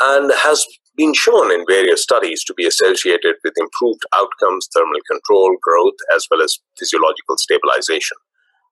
and 0.00 0.30
has 0.34 0.66
been 0.98 1.14
shown 1.14 1.52
in 1.52 1.64
various 1.68 2.02
studies 2.02 2.42
to 2.42 2.52
be 2.52 2.66
associated 2.66 3.36
with 3.44 3.54
improved 3.56 4.02
outcomes, 4.12 4.68
thermal 4.74 4.98
control, 5.08 5.56
growth, 5.62 5.94
as 6.14 6.26
well 6.28 6.42
as 6.42 6.58
physiological 6.76 7.38
stabilization. 7.38 8.16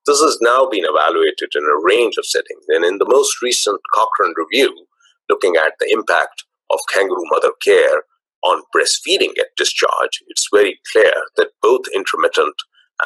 This 0.05 0.19
has 0.21 0.37
now 0.41 0.67
been 0.67 0.83
evaluated 0.83 1.55
in 1.55 1.63
a 1.63 1.81
range 1.81 2.15
of 2.17 2.25
settings, 2.25 2.65
and 2.67 2.83
in 2.83 2.97
the 2.97 3.07
most 3.07 3.41
recent 3.41 3.79
Cochrane 3.95 4.33
review, 4.35 4.75
looking 5.29 5.55
at 5.55 5.73
the 5.79 5.89
impact 5.89 6.43
of 6.69 6.79
kangaroo 6.93 7.31
mother 7.31 7.51
care 7.63 8.03
on 8.43 8.61
breastfeeding 8.75 9.31
at 9.39 9.55
discharge, 9.55 10.21
it's 10.27 10.49
very 10.53 10.79
clear 10.91 11.13
that 11.37 11.51
both 11.61 11.87
intermittent 11.95 12.55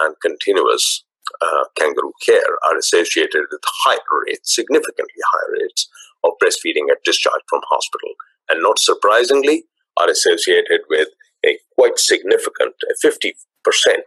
and 0.02 0.16
continuous 0.22 1.06
uh, 1.42 1.66
kangaroo 1.78 2.14
care 2.26 2.58
are 2.68 2.78
associated 2.78 3.44
with 3.52 3.62
higher 3.86 4.00
rates, 4.26 4.56
significantly 4.56 5.22
higher 5.32 5.62
rates 5.62 5.88
of 6.24 6.32
breastfeeding 6.44 6.90
at 6.92 7.04
discharge 7.06 7.42
from 7.48 7.62
hospital 7.70 8.10
and 8.52 8.62
not 8.62 8.80
surprisingly, 8.80 9.64
are 9.98 10.10
associated 10.10 10.82
with 10.90 11.08
a 11.46 11.58
quite 11.76 11.98
significant 11.98 12.76
50% 13.04 13.34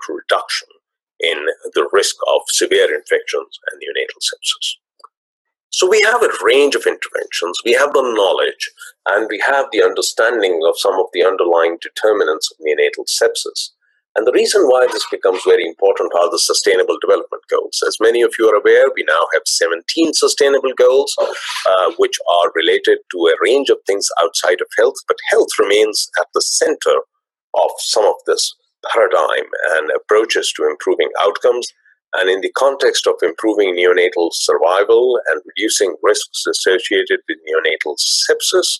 reduction 0.09 0.69
in 1.21 1.47
the 1.75 1.89
risk 1.93 2.17
of 2.29 2.43
severe 2.49 2.95
infections 2.95 3.59
and 3.71 3.81
neonatal 3.81 4.21
sepsis. 4.21 4.77
So 5.71 5.89
we 5.89 6.01
have 6.03 6.23
a 6.23 6.29
range 6.45 6.77
of 6.77 6.87
interventions, 6.87 7.61
we 7.65 7.73
have 7.73 7.93
the 7.93 8.03
knowledge, 8.03 8.71
and 9.09 9.27
we 9.29 9.43
have 9.45 9.67
the 9.73 9.83
understanding 9.83 10.61
of 10.69 10.79
some 10.79 11.01
of 11.01 11.07
the 11.13 11.25
underlying 11.25 11.79
determinants 11.83 12.53
of 12.53 12.59
neonatal 12.59 13.07
sepsis. 13.09 13.71
And 14.16 14.26
the 14.26 14.33
reason 14.33 14.62
why 14.66 14.87
this 14.92 15.06
becomes 15.11 15.42
very 15.44 15.66
important 15.66 16.12
are 16.14 16.30
the 16.30 16.38
Sustainable 16.38 16.97
Development 17.00 17.42
Goals. 17.50 17.83
As 17.87 17.97
many 18.00 18.23
of 18.23 18.33
you 18.38 18.49
are 18.49 18.54
aware, 18.56 18.87
we 18.94 19.04
now 19.09 19.26
have 19.33 19.42
17 19.44 20.14
sustainable 20.14 20.73
goals, 20.76 21.16
uh, 21.18 21.92
which 21.99 22.16
are 22.30 22.52
related 22.54 22.99
to 23.11 23.18
a 23.26 23.35
range 23.42 23.71
of 23.71 23.78
things 23.87 24.09
outside 24.23 24.61
of 24.61 24.68
health, 24.78 24.94
but 25.09 25.16
health 25.30 25.50
remains 25.59 26.09
at 26.21 26.28
the 26.33 26.42
center 26.42 26.97
of 27.54 27.71
some 27.78 28.04
of 28.04 28.14
this 28.26 28.54
paradigm 28.92 29.47
and 29.76 29.90
approaches 29.97 30.52
to 30.52 30.64
improving 30.64 31.11
outcomes. 31.21 31.66
And 32.14 32.30
in 32.30 32.40
the 32.40 32.52
context 32.52 33.09
of 33.09 33.14
improving 33.23 33.75
neonatal 33.75 34.30
survival 34.33 35.18
and 35.26 35.42
reducing 35.44 35.97
risks 36.02 36.44
associated 36.47 37.18
with 37.28 37.38
neonatal 37.49 37.97
sepsis, 37.99 38.78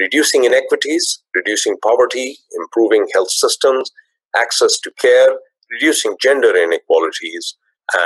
reducing 0.00 0.42
inequities, 0.42 1.22
reducing 1.36 1.76
poverty, 1.80 2.38
improving 2.58 3.06
health 3.14 3.30
systems, 3.30 3.92
access 4.36 4.78
to 4.80 4.90
care, 5.00 5.36
reducing 5.70 6.16
gender 6.20 6.54
inequalities, 6.56 7.56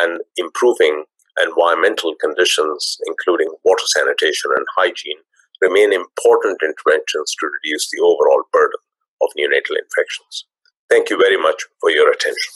and 0.00 0.20
improving 0.36 1.04
environmental 1.42 2.14
conditions, 2.20 2.98
including 3.06 3.48
water 3.64 3.84
sanitation 3.86 4.50
and 4.56 4.66
hygiene, 4.76 5.18
remain 5.60 5.92
important 5.92 6.58
interventions 6.62 7.34
to 7.38 7.46
reduce 7.46 7.90
the 7.90 8.00
overall 8.02 8.42
burden 8.52 8.80
of 9.22 9.28
neonatal 9.38 9.76
infections. 9.78 10.46
Thank 10.90 11.10
you 11.10 11.18
very 11.18 11.36
much 11.36 11.62
for 11.80 11.90
your 11.90 12.10
attention. 12.10 12.52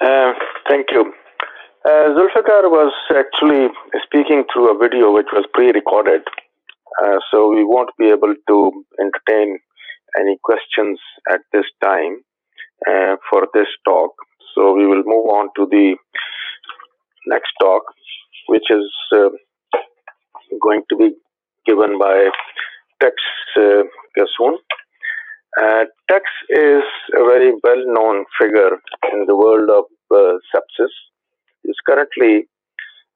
Uh, 0.00 0.32
thank 0.68 0.86
you. 0.92 1.12
Uh, 1.84 2.12
Zulfiqar 2.14 2.70
was 2.70 2.92
actually 3.10 3.68
speaking 4.04 4.44
through 4.52 4.74
a 4.74 4.78
video 4.78 5.12
which 5.12 5.26
was 5.32 5.44
pre 5.52 5.72
recorded, 5.72 6.22
uh, 7.02 7.18
so 7.30 7.48
we 7.48 7.64
won't 7.64 7.90
be 7.98 8.08
able 8.08 8.34
to 8.48 8.84
entertain 9.00 9.58
any 10.18 10.38
questions 10.42 10.98
at 11.30 11.40
this 11.52 11.66
time. 11.82 12.18
uh, 12.88 13.16
for 13.30 13.48
this 13.54 13.68
talk. 13.84 14.12
So 14.54 14.74
we 14.74 14.86
will 14.86 15.02
move 15.04 15.26
on 15.28 15.48
to 15.56 15.66
the 15.70 15.96
next 17.26 17.52
talk, 17.60 17.82
which 18.48 18.70
is 18.70 18.90
uh, 19.14 19.30
going 20.62 20.82
to 20.90 20.96
be 20.96 21.10
given 21.66 21.98
by 21.98 22.28
Tex 23.00 23.14
uh. 23.58 24.58
Uh, 25.60 25.84
Tex 26.10 26.24
is 26.50 26.84
a 27.14 27.24
very 27.24 27.52
well-known 27.64 28.24
figure 28.40 28.78
in 29.12 29.26
the 29.26 29.36
world 29.36 29.68
of 29.70 29.84
uh, 30.10 30.38
sepsis. 30.54 30.94
He's 31.62 31.76
currently 31.86 32.48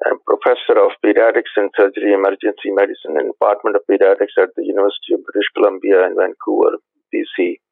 a 0.02 0.10
professor 0.26 0.76
of 0.76 0.92
pediatrics 1.04 1.54
and 1.56 1.70
surgery 1.78 2.12
emergency 2.12 2.74
medicine 2.74 3.14
in 3.14 3.30
the 3.30 3.32
Department 3.38 3.76
of 3.76 3.86
Pediatrics 3.88 4.34
at 4.42 4.50
the 4.56 4.66
University 4.66 5.14
of 5.14 5.24
British 5.24 5.48
Columbia 5.54 6.04
in 6.06 6.16
Vancouver, 6.18 6.76
BC. 7.14 7.62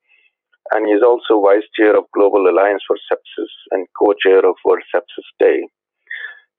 And 0.73 0.87
he 0.87 0.95
is 0.95 1.03
also 1.03 1.43
vice 1.43 1.67
chair 1.75 1.99
of 1.99 2.05
Global 2.15 2.49
Alliance 2.49 2.83
for 2.87 2.97
Sepsis 3.11 3.53
and 3.73 3.87
co-chair 3.99 4.39
of 4.47 4.55
World 4.65 4.87
Sepsis 4.95 5.29
Day. 5.39 5.67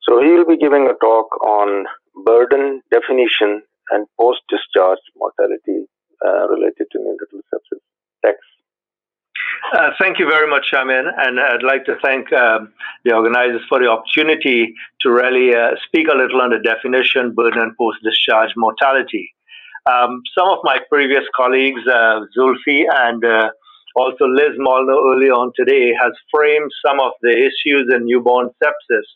So 0.03 0.21
he 0.21 0.29
will 0.35 0.45
be 0.45 0.57
giving 0.57 0.87
a 0.87 0.99
talk 0.99 1.31
on 1.41 1.85
burden 2.25 2.81
definition 2.91 3.63
and 3.89 4.05
post-discharge 4.19 4.99
mortality 5.15 5.87
uh, 6.25 6.47
related 6.49 6.87
to 6.91 6.99
neonatal 6.99 7.41
sepsis. 7.51 7.81
Tex. 8.23 8.37
Uh, 9.71 9.91
thank 9.99 10.19
you 10.19 10.27
very 10.27 10.47
much, 10.47 10.67
Shamim, 10.71 11.09
and 11.17 11.39
I'd 11.39 11.63
like 11.63 11.85
to 11.85 11.95
thank 12.03 12.31
um, 12.33 12.73
the 13.05 13.13
organizers 13.13 13.61
for 13.69 13.79
the 13.79 13.87
opportunity 13.87 14.73
to 15.01 15.09
really 15.09 15.55
uh, 15.55 15.71
speak 15.87 16.07
a 16.07 16.15
little 16.15 16.41
on 16.41 16.49
the 16.51 16.59
definition, 16.59 17.33
burden, 17.33 17.61
and 17.61 17.77
post-discharge 17.77 18.51
mortality. 18.57 19.33
Um, 19.85 20.21
some 20.37 20.49
of 20.49 20.59
my 20.63 20.79
previous 20.89 21.23
colleagues, 21.35 21.81
uh, 21.87 22.21
Zulfi 22.37 22.83
and 22.91 23.23
uh, 23.23 23.49
also 23.95 24.25
Liz 24.25 24.51
Molnar 24.57 24.93
early 24.93 25.29
on 25.29 25.51
today, 25.55 25.93
has 25.99 26.11
framed 26.29 26.71
some 26.85 26.99
of 26.99 27.13
the 27.21 27.31
issues 27.31 27.91
in 27.93 28.05
newborn 28.05 28.49
sepsis. 28.61 29.07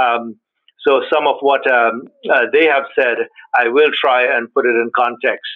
Um, 0.00 0.36
so 0.86 1.02
some 1.10 1.26
of 1.26 1.36
what 1.40 1.70
um, 1.70 2.08
uh, 2.30 2.46
they 2.52 2.66
have 2.66 2.84
said, 2.98 3.16
I 3.54 3.68
will 3.68 3.90
try 3.98 4.24
and 4.24 4.52
put 4.52 4.66
it 4.66 4.74
in 4.74 4.90
context 4.94 5.50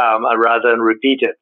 um, 0.00 0.24
rather 0.38 0.70
than 0.70 0.80
repeat 0.80 1.20
it. 1.22 1.36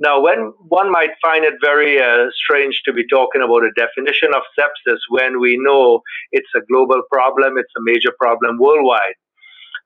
Now, 0.00 0.18
when 0.18 0.52
one 0.68 0.90
might 0.90 1.10
find 1.20 1.44
it 1.44 1.54
very 1.62 2.00
uh, 2.00 2.30
strange 2.34 2.80
to 2.86 2.92
be 2.92 3.06
talking 3.06 3.42
about 3.42 3.64
a 3.64 3.72
definition 3.76 4.30
of 4.34 4.42
sepsis 4.58 4.98
when 5.10 5.38
we 5.40 5.58
know 5.60 6.00
it's 6.32 6.48
a 6.56 6.62
global 6.72 7.02
problem, 7.12 7.58
it's 7.58 7.72
a 7.76 7.82
major 7.82 8.12
problem 8.18 8.58
worldwide. 8.58 9.18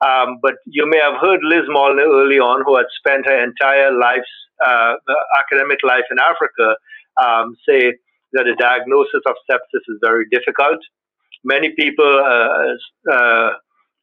Um, 0.07 0.39
but 0.41 0.55
you 0.67 0.89
may 0.89 0.99
have 0.99 1.21
heard 1.21 1.41
Liz 1.43 1.65
Molnar 1.69 2.05
early 2.05 2.39
on, 2.39 2.63
who 2.65 2.77
had 2.77 2.87
spent 2.97 3.27
her 3.27 3.43
entire 3.43 3.93
life, 3.93 4.31
uh, 4.65 4.95
academic 5.39 5.79
life 5.83 6.05
in 6.11 6.19
Africa, 6.21 6.77
um, 7.21 7.57
say 7.69 7.95
that 8.35 8.47
a 8.47 8.55
diagnosis 8.55 9.23
of 9.27 9.35
sepsis 9.51 9.83
is 9.89 9.99
very 10.01 10.27
difficult. 10.31 10.79
Many 11.43 11.71
people 11.71 12.07
uh, 13.11 13.51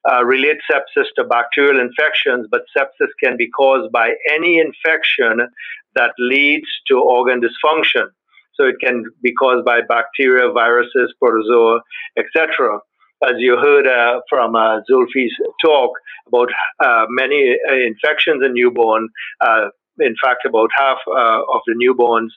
uh 0.09 0.21
uh, 0.21 0.25
relate 0.25 0.57
sepsis 0.69 1.05
to 1.15 1.23
bacterial 1.23 1.79
infections, 1.79 2.47
but 2.49 2.61
sepsis 2.75 3.09
can 3.23 3.37
be 3.37 3.49
caused 3.49 3.91
by 3.91 4.13
any 4.31 4.59
infection 4.59 5.47
that 5.95 6.11
leads 6.19 6.67
to 6.87 6.99
organ 6.99 7.41
dysfunction. 7.41 8.07
So 8.55 8.65
it 8.65 8.75
can 8.81 9.03
be 9.23 9.33
caused 9.33 9.65
by 9.65 9.81
bacteria, 9.81 10.51
viruses, 10.51 11.13
protozoa, 11.19 11.81
etc. 12.17 12.79
As 13.23 13.33
you 13.37 13.57
heard 13.57 13.87
uh, 13.87 14.21
from 14.29 14.55
uh, 14.55 14.81
Zulfi's 14.89 15.33
talk 15.63 15.91
about 16.27 16.49
uh, 16.83 17.05
many 17.09 17.57
uh, 17.69 17.75
infections 17.75 18.43
in 18.43 18.53
newborn, 18.53 19.09
uh, 19.41 19.69
in 19.99 20.15
fact, 20.23 20.45
about 20.45 20.69
half 20.75 20.97
of 21.07 21.61
the 21.67 21.75
newborns 21.75 22.29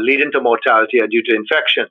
leading 0.00 0.30
to 0.32 0.40
mortality 0.40 1.00
are 1.00 1.06
due 1.06 1.22
to 1.22 1.34
infections 1.34 1.90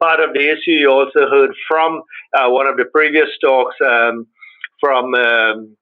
part 0.00 0.20
of 0.20 0.32
the 0.34 0.50
issue. 0.50 0.72
You 0.72 0.90
also 0.90 1.28
heard 1.30 1.50
from 1.68 2.02
uh, 2.34 2.48
one 2.48 2.66
of 2.66 2.76
the 2.76 2.86
previous 2.86 3.28
talks 3.42 3.76
um, 3.86 4.26
from 4.80 5.14
um, 5.14 5.76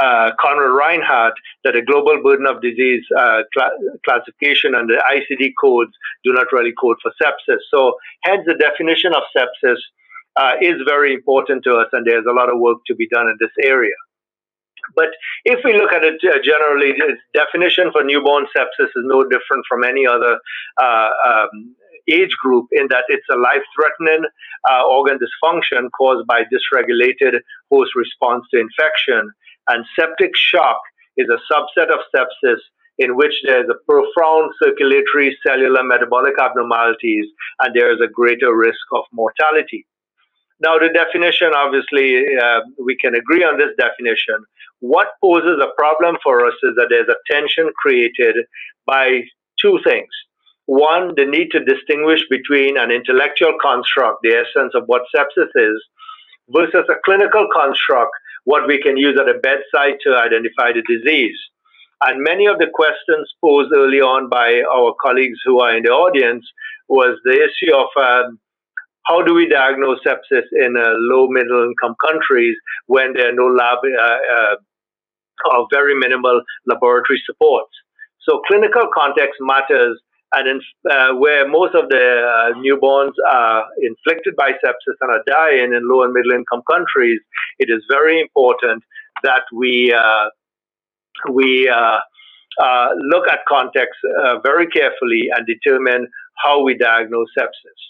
uh, 0.00 0.30
Konrad 0.40 0.76
Reinhart 0.76 1.34
that 1.64 1.74
the 1.74 1.82
global 1.82 2.22
burden 2.22 2.46
of 2.46 2.60
disease 2.60 3.04
uh, 3.16 3.42
cl- 3.56 3.78
classification 4.04 4.74
and 4.74 4.88
the 4.88 5.02
ICD 5.10 5.52
codes 5.60 5.92
do 6.24 6.32
not 6.32 6.52
really 6.52 6.72
code 6.80 6.96
for 7.02 7.12
sepsis. 7.22 7.58
So, 7.70 7.94
hence, 8.24 8.42
the 8.46 8.54
definition 8.54 9.12
of 9.14 9.22
sepsis 9.34 9.78
uh, 10.36 10.54
is 10.60 10.76
very 10.86 11.14
important 11.14 11.64
to 11.64 11.74
us, 11.76 11.88
and 11.92 12.06
there's 12.06 12.26
a 12.28 12.32
lot 12.32 12.52
of 12.52 12.58
work 12.58 12.78
to 12.86 12.94
be 12.94 13.08
done 13.08 13.26
in 13.26 13.36
this 13.40 13.50
area. 13.62 13.94
But 14.94 15.08
if 15.44 15.60
we 15.64 15.74
look 15.74 15.92
at 15.92 16.02
it 16.04 16.20
uh, 16.24 16.38
generally, 16.42 16.92
the 16.92 17.16
definition 17.34 17.90
for 17.92 18.02
newborn 18.02 18.46
sepsis 18.56 18.86
is 18.86 19.04
no 19.04 19.22
different 19.24 19.64
from 19.68 19.84
any 19.84 20.06
other 20.06 20.38
uh, 20.80 21.10
um, 21.26 21.74
age 22.12 22.34
group 22.42 22.66
in 22.72 22.86
that 22.90 23.04
it's 23.08 23.26
a 23.30 23.36
life 23.36 23.62
threatening 23.74 24.24
uh, 24.70 24.84
organ 24.86 25.18
dysfunction 25.18 25.88
caused 25.96 26.26
by 26.26 26.42
dysregulated 26.42 27.40
host 27.70 27.92
response 27.94 28.44
to 28.52 28.60
infection. 28.60 29.30
And 29.68 29.84
septic 29.98 30.32
shock 30.34 30.80
is 31.16 31.28
a 31.28 31.40
subset 31.52 31.90
of 31.90 32.00
sepsis 32.14 32.58
in 32.98 33.16
which 33.16 33.34
there's 33.44 33.68
a 33.68 33.78
profound 33.90 34.52
circulatory 34.62 35.36
cellular 35.46 35.82
metabolic 35.84 36.34
abnormalities 36.40 37.26
and 37.60 37.74
there 37.74 37.92
is 37.92 38.00
a 38.00 38.08
greater 38.08 38.54
risk 38.54 38.80
of 38.92 39.04
mortality. 39.12 39.86
Now, 40.60 40.78
the 40.78 40.88
definition, 40.88 41.52
obviously, 41.54 42.24
uh, 42.36 42.60
we 42.84 42.96
can 42.96 43.14
agree 43.14 43.44
on 43.44 43.58
this 43.58 43.70
definition. 43.78 44.44
What 44.80 45.08
poses 45.22 45.62
a 45.62 45.70
problem 45.76 46.16
for 46.22 46.44
us 46.44 46.54
is 46.64 46.74
that 46.76 46.88
there's 46.90 47.08
a 47.08 47.32
tension 47.32 47.70
created 47.76 48.34
by 48.84 49.22
two 49.60 49.78
things. 49.84 50.08
One, 50.68 51.14
the 51.16 51.24
need 51.24 51.50
to 51.52 51.64
distinguish 51.64 52.20
between 52.28 52.76
an 52.76 52.90
intellectual 52.90 53.56
construct, 53.58 54.18
the 54.22 54.36
essence 54.36 54.74
of 54.74 54.84
what 54.84 55.00
sepsis 55.16 55.48
is, 55.54 55.82
versus 56.50 56.84
a 56.90 57.00
clinical 57.06 57.48
construct, 57.54 58.12
what 58.44 58.68
we 58.68 58.78
can 58.78 58.98
use 58.98 59.18
at 59.18 59.34
a 59.34 59.38
bedside 59.38 59.96
to 60.04 60.14
identify 60.14 60.72
the 60.72 60.82
disease. 60.86 61.38
And 62.02 62.22
many 62.22 62.44
of 62.44 62.58
the 62.58 62.66
questions 62.72 63.32
posed 63.42 63.72
early 63.74 64.02
on 64.02 64.28
by 64.28 64.60
our 64.70 64.94
colleagues 65.00 65.38
who 65.42 65.58
are 65.62 65.74
in 65.74 65.84
the 65.84 65.90
audience 65.90 66.44
was 66.86 67.18
the 67.24 67.48
issue 67.48 67.74
of 67.74 67.88
um, 67.96 68.38
how 69.06 69.22
do 69.22 69.32
we 69.32 69.48
diagnose 69.48 70.00
sepsis 70.06 70.44
in 70.52 70.76
uh, 70.76 70.92
low 71.08 71.28
middle 71.28 71.64
income 71.64 71.96
countries 72.06 72.56
when 72.88 73.14
there 73.14 73.30
are 73.30 73.32
no 73.32 73.46
lab 73.46 73.78
uh, 73.78 74.18
uh, 74.36 74.56
or 75.50 75.66
very 75.72 75.94
minimal 75.98 76.42
laboratory 76.66 77.22
supports. 77.24 77.72
So 78.20 78.42
clinical 78.46 78.86
context 78.94 79.40
matters 79.40 79.98
and 80.32 80.48
in, 80.48 80.60
uh, 80.90 81.14
where 81.14 81.48
most 81.48 81.74
of 81.74 81.88
the 81.88 81.96
uh, 81.96 82.52
newborns 82.58 83.12
are 83.30 83.66
inflicted 83.80 84.36
by 84.36 84.50
sepsis 84.52 84.96
and 85.00 85.10
are 85.10 85.22
dying 85.26 85.72
in 85.72 85.88
low 85.88 86.04
and 86.04 86.12
middle 86.12 86.32
income 86.32 86.62
countries, 86.70 87.20
it 87.58 87.70
is 87.70 87.82
very 87.90 88.20
important 88.20 88.82
that 89.22 89.42
we 89.54 89.92
uh, 89.92 90.26
we 91.32 91.68
uh, 91.68 91.98
uh, 92.62 92.88
look 93.10 93.26
at 93.28 93.40
context 93.48 93.98
uh, 94.22 94.38
very 94.40 94.66
carefully 94.66 95.28
and 95.34 95.46
determine 95.46 96.06
how 96.44 96.62
we 96.62 96.76
diagnose 96.76 97.28
sepsis. 97.36 97.80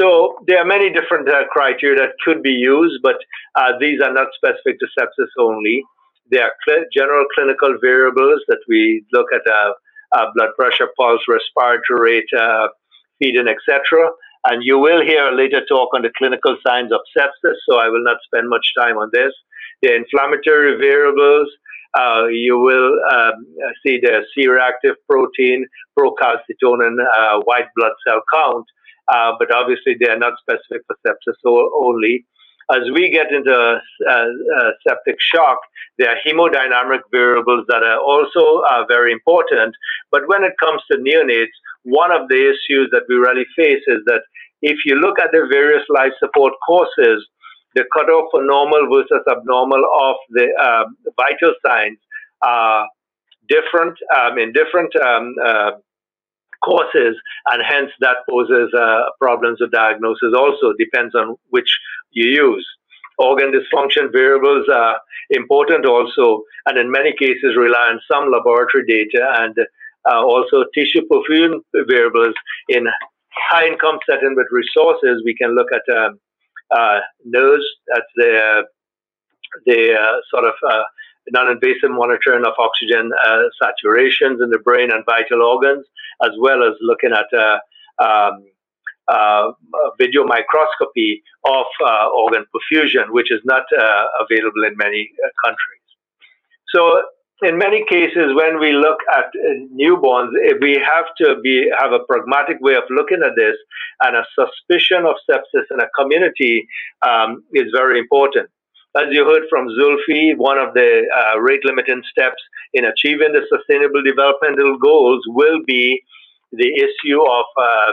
So 0.00 0.38
there 0.46 0.58
are 0.58 0.64
many 0.64 0.90
different 0.90 1.28
criteria 1.50 1.96
that 2.00 2.14
could 2.24 2.42
be 2.42 2.52
used, 2.52 3.02
but 3.02 3.16
these 3.80 4.00
are 4.00 4.12
not 4.12 4.28
specific 4.34 4.78
to 4.80 4.86
sepsis 4.98 5.28
only. 5.38 5.84
There 6.30 6.42
are 6.42 6.52
cl- 6.66 6.86
general 6.96 7.26
clinical 7.34 7.76
variables 7.82 8.40
that 8.48 8.60
we 8.66 9.04
look 9.12 9.26
at 9.34 9.42
blood 10.34 10.50
pressure, 10.58 10.88
pulse, 10.96 11.22
respiratory 11.28 12.00
rate, 12.00 12.28
uh, 12.38 12.68
feeding, 13.18 13.48
etc. 13.48 14.10
And 14.44 14.64
you 14.64 14.78
will 14.78 15.02
hear 15.02 15.30
later 15.32 15.62
talk 15.66 15.92
on 15.94 16.02
the 16.02 16.10
clinical 16.16 16.56
signs 16.66 16.92
of 16.92 17.00
sepsis, 17.16 17.56
so 17.68 17.78
I 17.78 17.88
will 17.88 18.02
not 18.02 18.16
spend 18.24 18.48
much 18.48 18.66
time 18.78 18.96
on 18.96 19.10
this. 19.12 19.32
The 19.82 19.94
inflammatory 19.94 20.78
variables, 20.78 21.48
uh, 21.98 22.26
you 22.26 22.58
will 22.58 22.92
um, 23.12 23.44
see 23.84 23.98
the 24.00 24.22
C-reactive 24.34 24.96
protein, 25.08 25.66
procalcitonin, 25.98 26.96
uh, 27.16 27.40
white 27.44 27.68
blood 27.76 27.92
cell 28.06 28.22
count, 28.32 28.64
uh, 29.12 29.32
but 29.38 29.52
obviously 29.52 29.96
they 30.00 30.08
are 30.08 30.18
not 30.18 30.34
specific 30.40 30.82
for 30.86 30.96
sepsis 31.06 31.68
only. 31.82 32.24
As 32.72 32.82
we 32.94 33.10
get 33.10 33.32
into 33.32 33.52
uh, 33.52 33.78
uh, 34.10 34.70
septic 34.86 35.16
shock, 35.20 35.58
there 35.98 36.10
are 36.10 36.18
hemodynamic 36.26 37.00
variables 37.10 37.64
that 37.68 37.82
are 37.82 37.98
also 37.98 38.62
uh, 38.70 38.84
very 38.88 39.12
important. 39.12 39.74
But 40.10 40.22
when 40.26 40.44
it 40.44 40.52
comes 40.60 40.80
to 40.90 40.98
neonates, 40.98 41.56
one 41.82 42.12
of 42.12 42.28
the 42.28 42.36
issues 42.36 42.88
that 42.92 43.02
we 43.08 43.16
really 43.16 43.46
face 43.56 43.82
is 43.86 44.00
that 44.06 44.22
if 44.62 44.78
you 44.84 44.96
look 44.96 45.18
at 45.18 45.30
the 45.32 45.46
various 45.50 45.84
life 45.88 46.12
support 46.18 46.52
courses, 46.66 47.26
the 47.74 47.84
cutoff 47.94 48.26
for 48.30 48.44
normal 48.44 48.88
versus 48.92 49.24
abnormal 49.30 49.82
of 50.02 50.16
the 50.30 50.48
uh, 50.60 50.84
vital 51.16 51.54
signs 51.64 51.98
are 52.42 52.86
different 53.48 53.96
um, 54.16 54.38
in 54.38 54.52
different 54.52 54.94
um, 54.96 55.34
uh, 55.44 55.70
courses, 56.64 57.16
and 57.46 57.62
hence 57.66 57.90
that 58.00 58.18
poses 58.28 58.72
uh, 58.78 59.02
problems 59.20 59.60
of 59.60 59.70
diagnosis. 59.70 60.34
Also 60.36 60.72
depends 60.78 61.14
on 61.14 61.36
which 61.48 61.78
you 62.10 62.26
use. 62.26 62.66
Organ 63.18 63.52
dysfunction 63.52 64.10
variables 64.12 64.66
are 64.72 64.96
important 65.30 65.86
also, 65.86 66.42
and 66.66 66.78
in 66.78 66.90
many 66.90 67.12
cases 67.18 67.56
rely 67.56 67.90
on 67.92 68.00
some 68.10 68.30
laboratory 68.30 68.84
data. 68.86 69.26
And 69.38 69.54
uh, 70.10 70.22
also 70.22 70.64
tissue 70.74 71.02
perfusion 71.12 71.60
variables 71.86 72.34
in 72.68 72.86
high 73.50 73.66
income 73.66 73.98
setting 74.08 74.34
with 74.34 74.46
resources. 74.50 75.22
We 75.24 75.34
can 75.34 75.54
look 75.54 75.68
at 75.72 75.82
um, 75.94 76.18
uh, 76.70 77.00
NIRS, 77.26 77.62
that's 77.88 78.12
the, 78.16 78.62
the 79.66 79.94
uh, 79.94 80.16
sort 80.30 80.44
of 80.44 80.54
uh, 80.68 80.82
non-invasive 81.32 81.90
monitoring 81.90 82.44
of 82.44 82.52
oxygen 82.58 83.10
uh, 83.26 83.42
saturations 83.62 84.42
in 84.42 84.50
the 84.50 84.58
brain 84.58 84.90
and 84.92 85.04
vital 85.04 85.42
organs, 85.42 85.86
as 86.22 86.30
well 86.38 86.62
as 86.62 86.74
looking 86.80 87.12
at 87.12 87.28
um, 88.04 88.46
uh, 89.08 89.52
video 89.98 90.24
microscopy 90.24 91.22
of 91.46 91.66
uh, 91.84 92.08
organ 92.14 92.44
perfusion, 92.54 93.10
which 93.10 93.32
is 93.32 93.40
not 93.44 93.64
uh, 93.76 94.04
available 94.20 94.64
in 94.64 94.76
many 94.76 95.10
countries. 95.44 95.82
So 96.68 97.02
in 97.42 97.58
many 97.58 97.84
cases, 97.88 98.34
when 98.34 98.60
we 98.60 98.72
look 98.72 98.98
at 99.16 99.26
newborns, 99.74 100.30
we 100.60 100.74
have 100.74 101.06
to 101.18 101.40
be 101.40 101.70
have 101.78 101.92
a 101.92 102.00
pragmatic 102.00 102.58
way 102.60 102.74
of 102.74 102.84
looking 102.90 103.20
at 103.24 103.32
this, 103.36 103.56
and 104.02 104.16
a 104.16 104.24
suspicion 104.38 105.06
of 105.06 105.16
sepsis 105.28 105.64
in 105.70 105.80
a 105.80 105.88
community 105.98 106.66
um, 107.06 107.42
is 107.54 107.64
very 107.74 107.98
important. 107.98 108.48
As 108.96 109.04
you 109.10 109.24
heard 109.24 109.44
from 109.48 109.68
Zulfi, 109.68 110.36
one 110.36 110.58
of 110.58 110.74
the 110.74 111.06
uh, 111.16 111.38
rate 111.38 111.64
limiting 111.64 112.02
steps 112.10 112.42
in 112.74 112.84
achieving 112.84 113.32
the 113.32 113.42
sustainable 113.48 114.02
developmental 114.02 114.78
goals 114.78 115.22
will 115.28 115.60
be 115.64 116.02
the 116.50 116.74
issue 116.74 117.20
of 117.22 117.44
uh, 117.56 117.92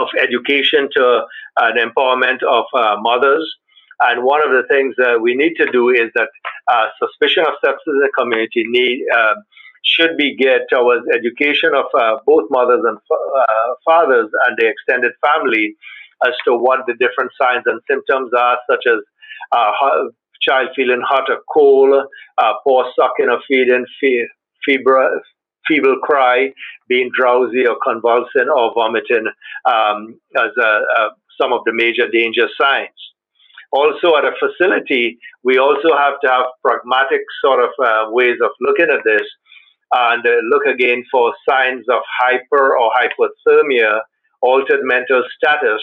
of 0.00 0.08
education 0.18 0.88
to 0.92 1.22
an 1.58 1.76
empowerment 1.76 2.42
of 2.44 2.64
uh, 2.74 2.96
mothers. 3.00 3.44
And 4.00 4.24
one 4.24 4.40
of 4.42 4.52
the 4.52 4.62
things 4.68 4.94
that 4.96 5.20
we 5.20 5.34
need 5.34 5.54
to 5.56 5.70
do 5.70 5.90
is 5.90 6.10
that 6.14 6.28
uh, 6.72 6.86
suspicion 6.98 7.44
of 7.46 7.54
sepsis 7.62 7.86
in 7.86 7.98
the 7.98 8.10
community 8.16 8.64
need 8.66 9.04
uh, 9.14 9.34
should 9.84 10.16
be 10.16 10.34
geared 10.36 10.62
towards 10.70 11.04
education 11.12 11.74
of 11.74 11.86
uh, 11.98 12.18
both 12.26 12.44
mothers 12.50 12.82
and 12.86 12.96
uh, 12.96 13.74
fathers 13.84 14.30
and 14.46 14.56
the 14.56 14.66
extended 14.66 15.12
family 15.20 15.76
as 16.26 16.32
to 16.44 16.54
what 16.54 16.80
the 16.86 16.94
different 16.94 17.30
signs 17.40 17.62
and 17.66 17.80
symptoms 17.88 18.30
are, 18.36 18.58
such 18.68 18.84
as 18.86 18.98
uh, 19.52 19.70
child 20.42 20.68
feeling 20.74 21.02
hot 21.06 21.28
or 21.28 21.40
cold, 21.52 22.04
poor 22.64 22.86
sucking 22.98 23.28
or 23.28 23.40
feeding, 23.48 23.84
fever, 24.64 25.20
feeble 25.66 25.98
cry, 26.02 26.52
being 26.88 27.10
drowsy 27.16 27.66
or 27.66 27.76
convulsing 27.82 28.48
or 28.54 28.72
vomiting 28.74 29.26
um, 29.66 30.18
as 30.36 30.50
some 31.40 31.52
of 31.52 31.60
the 31.64 31.72
major 31.72 32.08
danger 32.08 32.48
signs. 32.60 32.90
Also, 33.72 34.16
at 34.16 34.24
a 34.24 34.32
facility, 34.40 35.18
we 35.44 35.58
also 35.58 35.96
have 35.96 36.18
to 36.22 36.28
have 36.28 36.46
pragmatic 36.64 37.20
sort 37.44 37.62
of 37.62 37.70
uh, 37.84 38.10
ways 38.10 38.36
of 38.42 38.50
looking 38.60 38.88
at 38.90 39.04
this 39.04 39.26
and 39.92 40.26
uh, 40.26 40.30
look 40.50 40.66
again 40.66 41.04
for 41.10 41.32
signs 41.48 41.84
of 41.88 42.02
hyper 42.20 42.76
or 42.76 42.90
hypothermia, 42.90 44.00
altered 44.42 44.80
mental 44.82 45.22
status, 45.36 45.82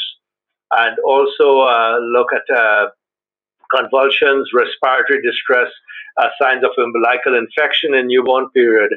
and 0.72 0.98
also 1.06 1.60
uh, 1.62 1.98
look 2.00 2.28
at 2.34 2.56
uh, 2.56 2.88
convulsions, 3.76 4.50
respiratory 4.54 5.22
distress, 5.22 5.70
uh, 6.18 6.30
signs 6.42 6.64
of 6.64 6.72
umbilical 6.78 7.38
infection 7.38 7.94
in 7.94 8.08
newborn 8.08 8.50
period, 8.50 8.92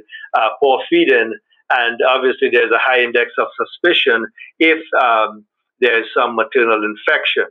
poor 0.61 0.81
feeding, 0.89 1.35
and 1.71 2.01
obviously 2.09 2.49
there's 2.51 2.73
a 2.73 2.79
high 2.79 3.01
index 3.03 3.31
of 3.39 3.47
suspicion 3.57 4.27
if 4.59 4.83
um, 5.01 5.45
there's 5.81 6.07
some 6.15 6.35
maternal 6.35 6.83
infection. 6.83 7.47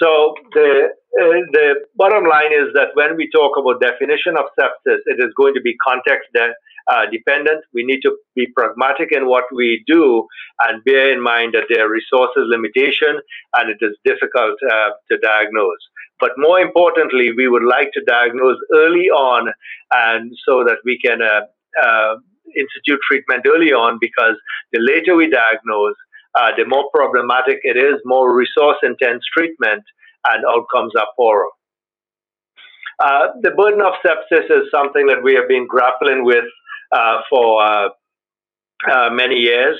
So 0.00 0.34
the 0.52 0.88
uh, 1.20 1.44
the 1.52 1.74
bottom 1.94 2.24
line 2.24 2.52
is 2.52 2.72
that 2.74 2.88
when 2.94 3.16
we 3.16 3.30
talk 3.30 3.56
about 3.58 3.80
definition 3.80 4.36
of 4.38 4.46
sepsis, 4.58 5.00
it 5.04 5.20
is 5.20 5.32
going 5.36 5.54
to 5.54 5.60
be 5.60 5.76
context 5.76 6.28
de- 6.34 6.54
uh, 6.90 7.06
dependent. 7.10 7.64
We 7.72 7.84
need 7.84 8.00
to 8.02 8.16
be 8.34 8.46
pragmatic 8.56 9.10
in 9.12 9.26
what 9.26 9.44
we 9.54 9.84
do 9.86 10.26
and 10.60 10.82
bear 10.84 11.12
in 11.12 11.22
mind 11.22 11.54
that 11.54 11.64
there 11.68 11.86
are 11.86 11.90
resources 11.90 12.44
limitation 12.46 13.20
and 13.54 13.70
it 13.70 13.78
is 13.80 13.96
difficult 14.04 14.56
uh, 14.70 14.90
to 15.10 15.18
diagnose. 15.18 15.82
But 16.20 16.32
more 16.36 16.60
importantly, 16.60 17.32
we 17.36 17.48
would 17.48 17.64
like 17.64 17.90
to 17.94 18.02
diagnose 18.06 18.58
early 18.74 19.10
on 19.10 19.52
and 19.92 20.32
so 20.46 20.64
that 20.64 20.78
we 20.84 20.98
can 21.04 21.20
uh, 21.20 21.40
uh, 21.82 22.16
institute 22.56 23.00
treatment 23.08 23.44
early 23.46 23.72
on 23.72 23.98
because 24.00 24.36
the 24.72 24.80
later 24.80 25.16
we 25.16 25.28
diagnose, 25.28 25.96
uh, 26.38 26.50
the 26.56 26.64
more 26.66 26.88
problematic 26.94 27.58
it 27.62 27.76
is, 27.76 28.00
more 28.04 28.34
resource 28.34 28.76
intense 28.82 29.22
treatment, 29.36 29.82
and 30.28 30.44
outcomes 30.46 30.92
are 30.96 31.08
poorer. 31.16 31.48
Uh, 33.02 33.28
the 33.42 33.50
burden 33.50 33.80
of 33.80 33.94
sepsis 34.04 34.44
is 34.50 34.70
something 34.70 35.06
that 35.06 35.22
we 35.22 35.34
have 35.34 35.48
been 35.48 35.66
grappling 35.66 36.24
with 36.24 36.44
for 37.30 37.62
uh, 37.62 37.88
uh, 38.90 39.10
many 39.10 39.36
years. 39.36 39.78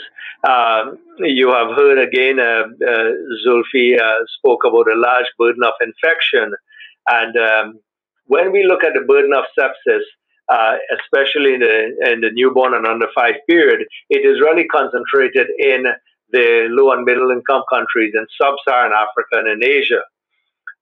Um, 0.49 0.99
you 1.19 1.51
have 1.51 1.77
heard 1.77 1.99
again, 1.99 2.39
uh, 2.41 2.65
uh, 2.87 3.11
Zulfi 3.45 3.97
spoke 4.39 4.65
about 4.65 4.91
a 4.91 4.97
large 4.97 5.27
burden 5.39 5.63
of 5.65 5.75
infection. 5.81 6.55
And 7.09 7.37
um, 7.37 7.81
when 8.27 8.53
we 8.53 8.65
look 8.65 8.85
at 8.85 8.95
the 8.95 9.01
burden 9.01 9.33
of 9.33 9.45
sepsis, 9.59 10.03
uh, 10.49 10.77
especially 11.01 11.55
in 11.55 11.61
the, 11.61 12.13
in 12.13 12.21
the 12.21 12.31
newborn 12.33 12.75
and 12.75 12.87
under 12.87 13.07
five 13.15 13.35
period, 13.49 13.87
it 14.11 14.27
is 14.27 14.41
really 14.41 14.67
concentrated 14.67 15.49
in 15.59 15.85
the 16.31 16.67
low 16.71 16.93
and 16.93 17.05
middle 17.05 17.31
income 17.31 17.63
countries 17.73 18.13
in 18.15 18.27
sub 18.41 18.55
Saharan 18.67 18.93
Africa 18.93 19.45
and 19.45 19.63
in 19.63 19.69
Asia. 19.69 20.01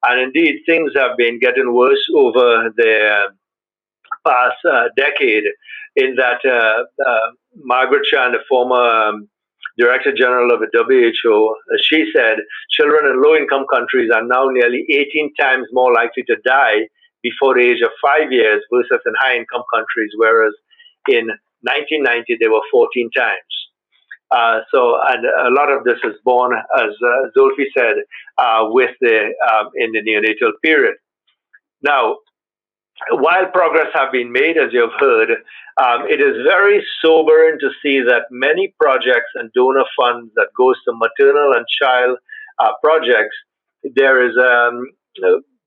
And 0.07 0.21
indeed, 0.21 0.62
things 0.64 0.93
have 0.97 1.16
been 1.16 1.38
getting 1.38 1.75
worse 1.75 2.05
over 2.14 2.71
the 2.77 3.29
past 4.26 4.56
uh, 4.64 4.88
decade 4.96 5.44
in 5.96 6.14
that 6.16 6.40
uh, 6.44 6.85
uh, 7.09 7.30
Margaret 7.56 8.04
Chan, 8.04 8.33
the 8.33 8.38
former 8.48 8.76
um, 8.76 9.28
Director 9.78 10.12
General 10.14 10.52
of 10.52 10.61
the 10.61 10.68
WHO, 10.72 11.56
she 11.83 12.11
said 12.14 12.38
children 12.70 13.06
in 13.06 13.22
low 13.22 13.35
income 13.35 13.64
countries 13.72 14.11
are 14.14 14.24
now 14.24 14.46
nearly 14.48 14.85
18 14.90 15.33
times 15.40 15.66
more 15.72 15.92
likely 15.92 16.22
to 16.24 16.37
die 16.44 16.88
before 17.22 17.54
the 17.54 17.62
age 17.62 17.80
of 17.83 17.90
five 18.02 18.33
years 18.33 18.62
versus 18.72 19.00
in 19.06 19.12
high 19.20 19.37
income 19.37 19.62
countries, 19.72 20.11
whereas 20.16 20.52
in 21.09 21.28
1990 21.62 22.37
they 22.40 22.48
were 22.48 22.62
14 22.70 23.11
times. 23.16 23.61
Uh, 24.30 24.61
so, 24.72 24.96
and 25.09 25.24
a 25.24 25.50
lot 25.50 25.72
of 25.72 25.83
this 25.85 25.98
is 26.04 26.14
born, 26.24 26.52
as 26.78 26.90
uh, 27.02 27.28
Zulfi 27.37 27.66
said, 27.76 27.96
uh, 28.38 28.66
with 28.68 28.94
the 29.00 29.35
um, 29.50 29.70
in 29.74 29.90
the 29.92 30.02
neonatal 30.02 30.52
period. 30.62 30.94
Now, 31.83 32.18
while 33.12 33.46
progress 33.52 33.88
have 33.94 34.12
been 34.12 34.32
made, 34.32 34.56
as 34.56 34.72
you 34.72 34.80
have 34.80 34.98
heard, 34.98 35.30
um, 35.82 36.06
it 36.08 36.20
is 36.20 36.36
very 36.44 36.84
sobering 37.02 37.58
to 37.60 37.70
see 37.82 38.00
that 38.00 38.24
many 38.30 38.74
projects 38.80 39.30
and 39.34 39.50
donor 39.52 39.84
funds 39.96 40.30
that 40.36 40.48
goes 40.56 40.76
to 40.84 40.92
maternal 40.94 41.52
and 41.54 41.66
child 41.80 42.18
uh, 42.58 42.72
projects, 42.82 43.36
there 43.94 44.24
is 44.28 44.36
um, 44.36 44.86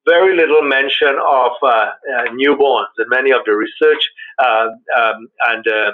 very 0.07 0.35
little 0.35 0.61
mention 0.61 1.15
of 1.27 1.51
uh, 1.63 1.67
uh, 1.67 1.91
newborns 2.33 2.93
in 2.99 3.05
many 3.07 3.31
of 3.31 3.41
the 3.45 3.53
research 3.53 4.09
uh, 4.39 4.67
um, 4.97 5.27
and 5.47 5.67
uh, 5.67 5.91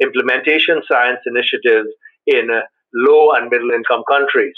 implementation 0.00 0.80
science 0.88 1.18
initiatives 1.26 1.88
in 2.26 2.50
uh, 2.50 2.60
low 2.94 3.32
and 3.32 3.50
middle 3.50 3.70
income 3.70 4.02
countries. 4.08 4.54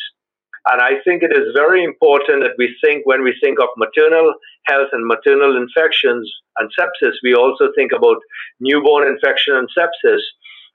And 0.66 0.80
I 0.82 1.00
think 1.04 1.22
it 1.22 1.32
is 1.32 1.54
very 1.54 1.82
important 1.82 2.42
that 2.42 2.52
we 2.58 2.76
think 2.84 3.06
when 3.06 3.22
we 3.22 3.34
think 3.40 3.58
of 3.60 3.68
maternal 3.76 4.34
health 4.66 4.88
and 4.92 5.06
maternal 5.06 5.56
infections 5.56 6.30
and 6.58 6.70
sepsis, 6.78 7.14
we 7.22 7.34
also 7.34 7.70
think 7.74 7.92
about 7.92 8.18
newborn 8.60 9.08
infection 9.08 9.54
and 9.54 9.68
sepsis 9.76 10.20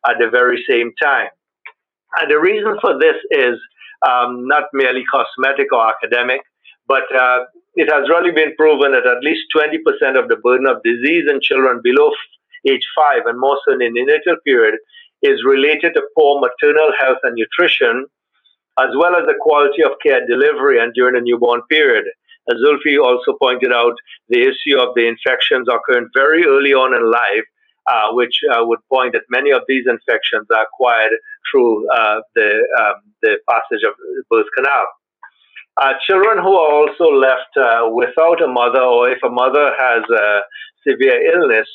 at 0.10 0.18
the 0.20 0.30
very 0.30 0.64
same 0.68 0.92
time. 1.02 1.30
And 2.20 2.32
the 2.32 2.40
reason 2.40 2.78
for 2.82 2.98
this 2.98 3.16
is 3.32 3.60
um, 4.08 4.48
not 4.48 4.64
merely 4.74 5.04
cosmetic 5.12 5.72
or 5.72 5.88
academic, 5.88 6.42
but 6.88 7.04
uh, 7.16 7.46
it 7.76 7.92
has 7.92 8.10
really 8.10 8.32
been 8.32 8.56
proven 8.56 8.92
that 8.92 9.06
at 9.06 9.24
least 9.24 9.44
20% 9.56 10.18
of 10.18 10.30
the 10.30 10.38
burden 10.38 10.66
of 10.66 10.82
disease 10.84 11.26
in 11.30 11.42
children 11.42 11.82
below 11.84 12.12
age 12.68 12.86
five 12.96 13.22
and 13.26 13.40
more 13.40 13.60
so 13.66 13.74
in 13.74 13.80
the 13.80 13.90
neonatal 13.90 14.38
period 14.44 14.76
is 15.22 15.44
related 15.46 15.94
to 15.94 16.02
poor 16.18 16.40
maternal 16.40 16.92
health 17.00 17.20
and 17.24 17.36
nutrition 17.36 18.06
as 18.80 18.90
well 18.98 19.16
as 19.16 19.26
the 19.26 19.40
quality 19.40 19.84
of 19.84 19.92
care 20.04 20.26
delivery 20.28 20.80
and 20.80 20.94
during 20.94 21.16
the 21.16 21.22
newborn 21.22 21.62
period. 21.70 22.06
As 22.50 22.58
Zulfi 22.62 23.02
also 23.02 23.38
pointed 23.42 23.72
out, 23.74 23.96
the 24.30 24.42
issue 24.42 24.78
of 24.78 24.94
the 24.96 25.08
infections 25.08 25.68
occurring 25.68 26.10
very 26.14 26.46
early 26.46 26.74
on 26.74 26.94
in 26.94 27.10
life, 27.10 27.46
uh, 27.90 28.14
which 28.14 28.36
uh, 28.52 28.66
would 28.66 28.80
point 28.92 29.14
that 29.14 29.24
many 29.30 29.52
of 29.52 29.62
these 29.68 29.86
infections 29.88 30.46
are 30.54 30.64
acquired 30.64 31.14
through 31.50 31.90
uh, 31.90 32.20
the, 32.36 32.50
um, 32.80 32.96
the 33.22 33.38
passage 33.50 33.84
of 33.88 33.94
the 33.98 34.24
birth 34.30 34.48
canal. 34.56 34.86
Uh, 35.78 35.94
children 36.08 36.38
who 36.38 36.54
are 36.54 36.72
also 36.72 37.12
left 37.12 37.52
uh, 37.58 37.90
without 37.92 38.42
a 38.42 38.48
mother, 38.48 38.82
or 38.82 39.10
if 39.10 39.20
a 39.24 39.30
mother 39.30 39.74
has 39.78 40.04
a 40.10 40.42
severe 40.88 41.20
illness, 41.34 41.68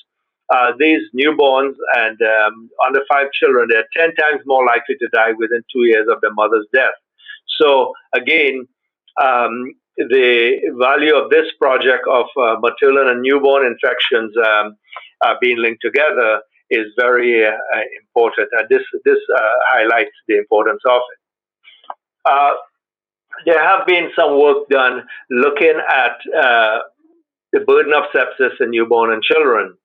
uh, 0.50 0.72
these 0.78 1.02
newborns 1.14 1.74
and 1.96 2.18
um, 2.22 2.70
under 2.84 3.00
five 3.08 3.30
children, 3.32 3.68
they're 3.70 3.86
10 3.96 4.14
times 4.16 4.42
more 4.46 4.66
likely 4.66 4.96
to 4.98 5.08
die 5.12 5.32
within 5.38 5.62
two 5.72 5.84
years 5.84 6.06
of 6.10 6.20
their 6.20 6.32
mother's 6.34 6.66
death. 6.74 6.94
So, 7.60 7.92
again, 8.14 8.66
um, 9.22 9.74
the 9.96 10.58
value 10.80 11.14
of 11.14 11.30
this 11.30 11.46
project 11.60 12.06
of 12.10 12.26
uh, 12.36 12.56
maternal 12.60 13.10
and 13.10 13.22
newborn 13.22 13.66
infections 13.66 14.34
um, 14.36 14.76
uh, 15.24 15.34
being 15.40 15.58
linked 15.58 15.82
together 15.82 16.40
is 16.70 16.86
very 16.98 17.44
uh, 17.44 17.52
important, 18.00 18.48
and 18.52 18.68
this 18.68 18.82
this 19.04 19.18
uh, 19.36 19.40
highlights 19.72 20.12
the 20.28 20.38
importance 20.38 20.80
of 20.88 21.00
it. 21.12 22.56
There 23.46 23.62
have 23.62 23.86
been 23.86 24.10
some 24.16 24.40
work 24.40 24.68
done 24.68 25.02
looking 25.30 25.74
at 25.88 26.18
the 27.52 27.60
burden 27.60 27.92
of 27.92 28.04
sepsis 28.14 28.60
in 28.60 28.70
newborn 28.70 29.12
and 29.12 29.22
children. 29.22 29.76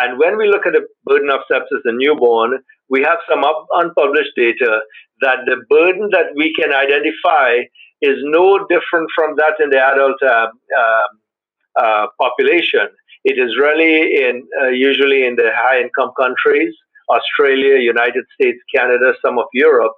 And 0.00 0.18
when 0.18 0.36
we 0.36 0.48
look 0.48 0.66
at 0.66 0.72
the 0.72 0.86
burden 1.04 1.30
of 1.30 1.40
sepsis 1.50 1.80
in 1.84 1.98
newborn, 1.98 2.58
we 2.88 3.02
have 3.02 3.18
some 3.28 3.42
unpublished 3.72 4.32
data 4.36 4.80
that 5.20 5.38
the 5.46 5.56
burden 5.70 6.08
that 6.12 6.26
we 6.34 6.52
can 6.54 6.72
identify 6.72 7.58
is 8.02 8.18
no 8.22 8.66
different 8.68 9.08
from 9.14 9.36
that 9.36 9.54
in 9.62 9.70
the 9.70 9.78
adult 9.78 10.22
uh, 10.22 10.48
uh, 10.78 11.82
uh 11.82 12.06
population. 12.20 12.88
It 13.24 13.38
is 13.38 13.56
really 13.56 14.26
in 14.26 14.46
uh, 14.62 14.68
usually 14.68 15.26
in 15.26 15.36
the 15.36 15.50
high 15.54 15.80
income 15.80 16.12
countries, 16.18 16.74
Australia, 17.08 17.78
United 17.78 18.24
States, 18.34 18.58
Canada, 18.74 19.14
some 19.24 19.38
of 19.38 19.46
Europe, 19.54 19.92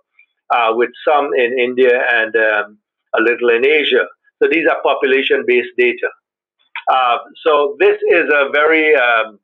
uh, 0.55 0.73
with 0.75 0.91
some 1.07 1.31
in 1.35 1.59
India 1.59 2.01
and 2.13 2.37
um, 2.37 2.79
a 3.19 3.21
little 3.21 3.51
in 3.51 3.67
Asia. 3.67 4.05
So 4.41 4.49
these 4.51 4.67
are 4.69 4.81
population 4.83 5.45
based 5.47 5.75
data. 5.77 6.09
Uh, 6.93 7.19
so 7.45 7.77
this 7.81 7.99
is 8.11 8.27
a 8.33 8.51
very 8.53 8.95
um, 8.95 9.41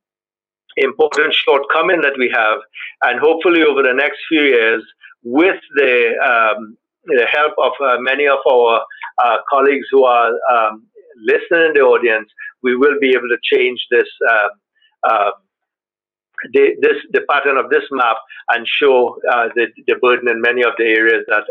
important 0.76 1.34
shortcoming 1.34 2.00
that 2.02 2.14
we 2.18 2.30
have, 2.34 2.58
and 3.02 3.20
hopefully 3.20 3.62
over 3.62 3.82
the 3.82 3.92
next 3.92 4.18
few 4.28 4.42
years, 4.42 4.82
with 5.22 5.60
the, 5.76 6.14
um, 6.18 6.76
the 7.06 7.26
help 7.26 7.52
of 7.58 7.72
uh, 7.84 7.96
many 8.00 8.26
of 8.26 8.38
our 8.50 8.82
uh, 9.22 9.38
colleagues 9.48 9.86
who 9.90 10.04
are 10.04 10.32
um, 10.52 10.86
listening 11.24 11.66
in 11.68 11.72
the 11.74 11.80
audience, 11.80 12.28
we 12.62 12.76
will 12.76 12.98
be 13.00 13.10
able 13.10 13.28
to 13.28 13.38
change 13.42 13.86
this. 13.90 14.08
Uh, 14.30 14.48
uh, 15.08 15.30
the, 16.52 16.74
this 16.80 16.96
the 17.12 17.20
pattern 17.30 17.56
of 17.56 17.70
this 17.70 17.84
map 17.92 18.16
and 18.48 18.66
show 18.66 19.16
uh, 19.32 19.48
the, 19.54 19.68
the 19.86 19.94
burden 20.02 20.28
in 20.28 20.40
many 20.40 20.62
of 20.62 20.72
the 20.76 20.84
areas 20.84 21.24
that 21.28 21.44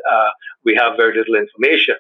we 0.65 0.75
have 0.75 0.97
very 0.97 1.15
little 1.15 1.35
information. 1.35 1.95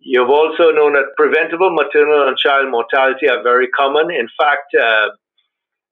You've 0.00 0.30
also 0.30 0.70
known 0.70 0.94
that 0.94 1.14
preventable 1.16 1.70
maternal 1.70 2.26
and 2.26 2.36
child 2.36 2.70
mortality 2.70 3.28
are 3.28 3.42
very 3.42 3.68
common. 3.68 4.10
In 4.10 4.28
fact, 4.38 4.74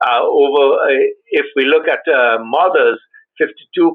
uh, 0.00 0.07
uh, 0.07 0.22
over 0.22 0.80
uh, 0.83 0.88
if 1.30 1.46
we 1.57 1.64
look 1.64 1.88
at 1.88 2.00
uh, 2.12 2.38
mothers, 2.44 2.98
52% 3.40 3.92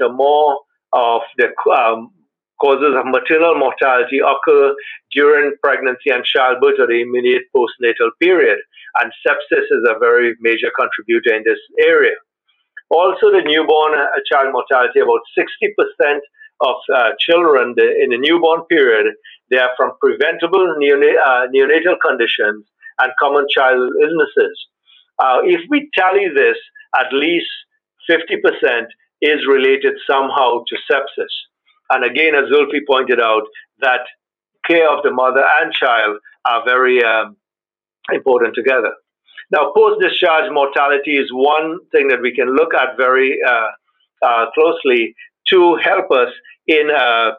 or 0.00 0.12
more 0.12 0.58
of 0.92 1.22
the 1.38 1.48
um, 1.72 2.10
causes 2.60 2.94
of 2.96 3.06
maternal 3.06 3.58
mortality 3.58 4.18
occur 4.18 4.74
during 5.12 5.52
pregnancy 5.62 6.10
and 6.10 6.24
childbirth 6.24 6.78
or 6.78 6.86
the 6.86 7.00
immediate 7.00 7.42
postnatal 7.56 8.10
period, 8.20 8.58
and 9.00 9.12
sepsis 9.26 9.64
is 9.64 9.82
a 9.88 9.98
very 9.98 10.34
major 10.40 10.70
contributor 10.78 11.34
in 11.34 11.42
this 11.44 11.58
area. 11.80 12.14
Also, 12.90 13.32
the 13.32 13.42
newborn 13.44 13.98
uh, 13.98 14.06
child 14.30 14.52
mortality, 14.52 15.00
about 15.00 15.20
60% 15.36 16.18
of 16.60 16.76
uh, 16.94 17.10
children 17.18 17.74
in 17.78 18.10
the 18.10 18.18
newborn 18.18 18.62
period, 18.68 19.06
they 19.50 19.58
are 19.58 19.70
from 19.76 19.92
preventable 20.00 20.62
uh, 20.62 21.46
neonatal 21.48 21.96
conditions 22.06 22.64
and 23.00 23.12
common 23.18 23.46
child 23.50 23.90
illnesses. 24.00 24.68
Uh, 25.18 25.40
if 25.44 25.60
we 25.68 25.88
tally 25.94 26.26
this, 26.34 26.56
at 26.98 27.12
least 27.12 27.46
50% 28.10 28.86
is 29.20 29.46
related 29.48 29.94
somehow 30.08 30.64
to 30.68 30.76
sepsis. 30.90 31.32
And 31.90 32.04
again, 32.04 32.34
as 32.34 32.50
Zulfi 32.50 32.80
pointed 32.86 33.20
out, 33.20 33.42
that 33.80 34.00
care 34.66 34.90
of 34.90 35.02
the 35.02 35.10
mother 35.10 35.44
and 35.60 35.72
child 35.72 36.18
are 36.46 36.64
very 36.64 37.02
um, 37.04 37.36
important 38.12 38.54
together. 38.54 38.92
Now, 39.50 39.72
post 39.76 40.00
discharge 40.00 40.50
mortality 40.50 41.16
is 41.18 41.28
one 41.30 41.78
thing 41.92 42.08
that 42.08 42.22
we 42.22 42.34
can 42.34 42.54
look 42.56 42.74
at 42.74 42.96
very 42.96 43.38
uh, 43.46 43.68
uh, 44.26 44.46
closely 44.54 45.14
to 45.48 45.76
help 45.76 46.10
us 46.10 46.32
in 46.66 46.90
uh, 46.90 47.32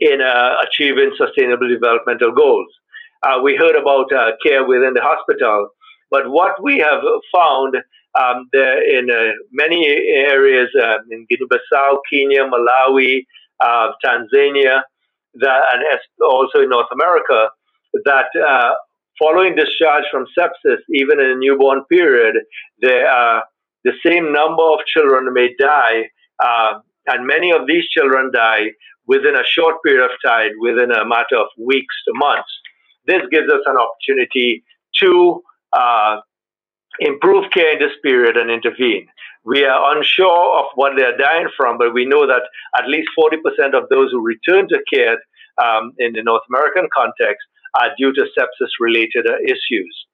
in 0.00 0.20
uh, 0.22 0.56
achieving 0.66 1.12
sustainable 1.18 1.68
developmental 1.68 2.32
goals. 2.32 2.68
Uh, 3.22 3.38
we 3.42 3.54
heard 3.54 3.76
about 3.76 4.10
uh, 4.12 4.30
care 4.42 4.64
within 4.66 4.94
the 4.94 5.02
hospital, 5.02 5.68
but 6.10 6.30
what 6.30 6.62
we 6.62 6.78
have 6.78 7.02
found 7.34 7.76
um, 8.20 8.48
in 8.54 9.08
uh, 9.10 9.32
many 9.52 9.86
areas 9.86 10.68
um, 10.82 10.98
in 11.10 11.26
Guinea-Bissau, 11.30 11.98
Kenya, 12.12 12.44
Malawi, 12.44 13.24
uh, 13.60 13.92
Tanzania, 14.04 14.82
that, 15.34 15.62
and 15.72 15.84
also 16.26 16.60
in 16.60 16.70
North 16.70 16.88
America, 16.92 17.50
that 18.04 18.26
uh, 18.36 18.72
following 19.18 19.54
discharge 19.54 20.04
from 20.10 20.26
sepsis, 20.36 20.78
even 20.92 21.20
in 21.20 21.30
a 21.30 21.36
newborn 21.36 21.84
period, 21.84 22.36
there 22.80 23.08
are 23.08 23.44
the 23.84 23.92
same 24.04 24.32
number 24.32 24.62
of 24.62 24.80
children 24.86 25.32
may 25.32 25.54
die 25.58 26.04
and 27.06 27.26
many 27.26 27.50
of 27.50 27.66
these 27.66 27.88
children 27.88 28.30
die 28.32 28.70
within 29.06 29.34
a 29.34 29.44
short 29.44 29.76
period 29.84 30.04
of 30.04 30.10
time, 30.24 30.50
within 30.60 30.92
a 30.92 31.04
matter 31.04 31.36
of 31.36 31.46
weeks 31.58 31.94
to 32.06 32.12
months. 32.14 32.50
This 33.06 33.22
gives 33.30 33.50
us 33.50 33.60
an 33.66 33.76
opportunity 33.76 34.62
to 35.00 35.42
uh, 35.72 36.20
improve 36.98 37.50
care 37.52 37.72
in 37.72 37.78
this 37.78 37.96
period 38.02 38.36
and 38.36 38.50
intervene. 38.50 39.06
We 39.44 39.64
are 39.64 39.96
unsure 39.96 40.58
of 40.58 40.66
what 40.74 40.92
they 40.96 41.04
are 41.04 41.16
dying 41.16 41.48
from, 41.56 41.78
but 41.78 41.94
we 41.94 42.04
know 42.04 42.26
that 42.26 42.42
at 42.78 42.88
least 42.88 43.08
40% 43.18 43.74
of 43.74 43.88
those 43.88 44.10
who 44.10 44.20
return 44.20 44.68
to 44.68 44.78
care 44.92 45.18
um, 45.64 45.92
in 45.98 46.12
the 46.12 46.22
North 46.22 46.42
American 46.50 46.88
context 46.94 47.46
are 47.80 47.90
due 47.98 48.12
to 48.12 48.26
sepsis 48.36 48.70
related 48.80 49.26
uh, 49.26 49.36
issues. 49.44 50.06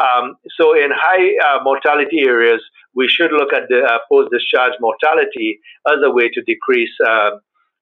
Um, 0.00 0.36
so, 0.56 0.74
in 0.74 0.90
high 0.94 1.34
uh, 1.46 1.62
mortality 1.62 2.20
areas, 2.20 2.62
we 2.94 3.08
should 3.08 3.32
look 3.32 3.52
at 3.52 3.68
the 3.68 3.82
uh, 3.82 3.98
post 4.10 4.30
discharge 4.32 4.72
mortality 4.80 5.60
as 5.88 5.98
a 6.02 6.10
way 6.10 6.28
to 6.30 6.42
decrease 6.42 6.90
uh, 7.06 7.30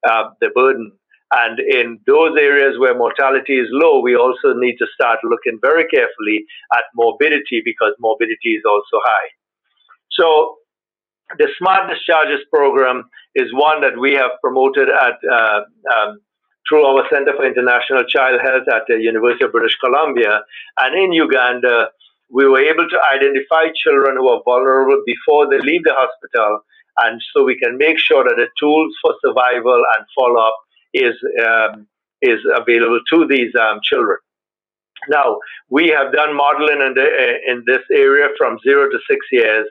uh, 0.08 0.30
the 0.40 0.48
burden. 0.54 0.92
And 1.30 1.60
in 1.60 2.00
those 2.06 2.36
areas 2.38 2.78
where 2.78 2.96
mortality 2.96 3.58
is 3.58 3.68
low, 3.70 4.00
we 4.00 4.16
also 4.16 4.54
need 4.54 4.76
to 4.78 4.86
start 4.94 5.18
looking 5.24 5.58
very 5.60 5.86
carefully 5.88 6.44
at 6.76 6.84
morbidity 6.94 7.60
because 7.64 7.92
morbidity 8.00 8.54
is 8.54 8.62
also 8.64 8.96
high. 9.04 9.28
So, 10.10 10.56
the 11.36 11.48
Smart 11.58 11.90
Discharges 11.90 12.40
program 12.50 13.04
is 13.34 13.52
one 13.52 13.82
that 13.82 13.98
we 13.98 14.14
have 14.14 14.30
promoted 14.42 14.88
at 14.88 15.20
uh, 15.30 15.60
um, 15.94 16.20
through 16.66 16.84
our 16.84 17.04
Center 17.12 17.32
for 17.36 17.46
International 17.46 18.04
Child 18.04 18.40
Health 18.40 18.64
at 18.72 18.82
the 18.88 18.96
University 18.96 19.44
of 19.44 19.52
British 19.52 19.76
Columbia. 19.82 20.40
And 20.80 20.96
in 20.96 21.12
Uganda, 21.12 21.90
we 22.30 22.46
were 22.46 22.60
able 22.60 22.88
to 22.88 22.98
identify 23.14 23.72
children 23.84 24.16
who 24.16 24.28
are 24.28 24.42
vulnerable 24.44 25.02
before 25.06 25.48
they 25.48 25.58
leave 25.60 25.84
the 25.84 25.94
hospital. 25.96 26.60
And 27.04 27.20
so 27.32 27.44
we 27.44 27.58
can 27.58 27.78
make 27.78 27.98
sure 27.98 28.24
that 28.24 28.36
the 28.36 28.48
tools 28.60 28.94
for 29.00 29.14
survival 29.24 29.82
and 29.96 30.06
follow 30.16 30.40
up 30.40 30.56
is, 30.98 31.14
um, 31.44 31.86
is 32.22 32.40
available 32.54 33.00
to 33.12 33.26
these 33.26 33.54
um, 33.54 33.80
children. 33.82 34.18
Now, 35.08 35.38
we 35.68 35.88
have 35.88 36.12
done 36.12 36.36
modeling 36.36 36.82
in, 36.82 36.94
the, 36.94 37.06
in 37.46 37.62
this 37.66 37.82
area 37.92 38.28
from 38.36 38.58
zero 38.66 38.90
to 38.90 38.98
six 39.08 39.26
years. 39.30 39.66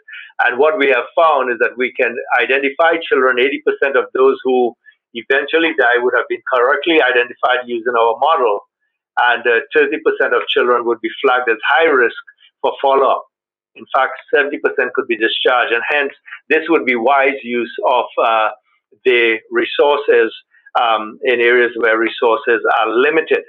And 0.46 0.58
what 0.58 0.78
we 0.78 0.88
have 0.88 1.06
found 1.16 1.52
is 1.52 1.58
that 1.60 1.76
we 1.78 1.92
can 1.94 2.16
identify 2.40 2.96
children, 3.10 3.38
80% 3.38 3.98
of 3.98 4.06
those 4.14 4.38
who 4.44 4.74
eventually 5.14 5.74
die 5.78 5.98
would 5.98 6.14
have 6.16 6.28
been 6.30 6.42
correctly 6.54 7.00
identified 7.02 7.66
using 7.66 7.94
our 8.00 8.18
model. 8.20 8.62
And 9.20 9.46
uh, 9.46 9.60
30% 9.76 9.98
of 10.36 10.48
children 10.48 10.86
would 10.86 11.02
be 11.02 11.10
flagged 11.22 11.50
as 11.50 11.58
high 11.68 11.90
risk 11.90 12.16
for 12.62 12.74
follow 12.82 13.08
up. 13.08 13.26
In 13.76 13.86
fact, 13.94 14.14
70% 14.34 14.58
could 14.94 15.08
be 15.08 15.18
discharged, 15.18 15.72
and 15.72 15.84
hence 15.88 16.12
this 16.50 16.64
would 16.68 16.86
be 16.86 16.96
wise 16.96 17.38
use 17.44 17.72
of 17.88 18.06
uh, 18.22 18.50
the 19.06 19.38
resources 19.52 20.34
um, 20.80 21.20
in 21.24 21.40
areas 21.42 21.72
where 21.78 21.98
resources 21.98 22.62
are 22.80 22.90
limited. 22.90 23.44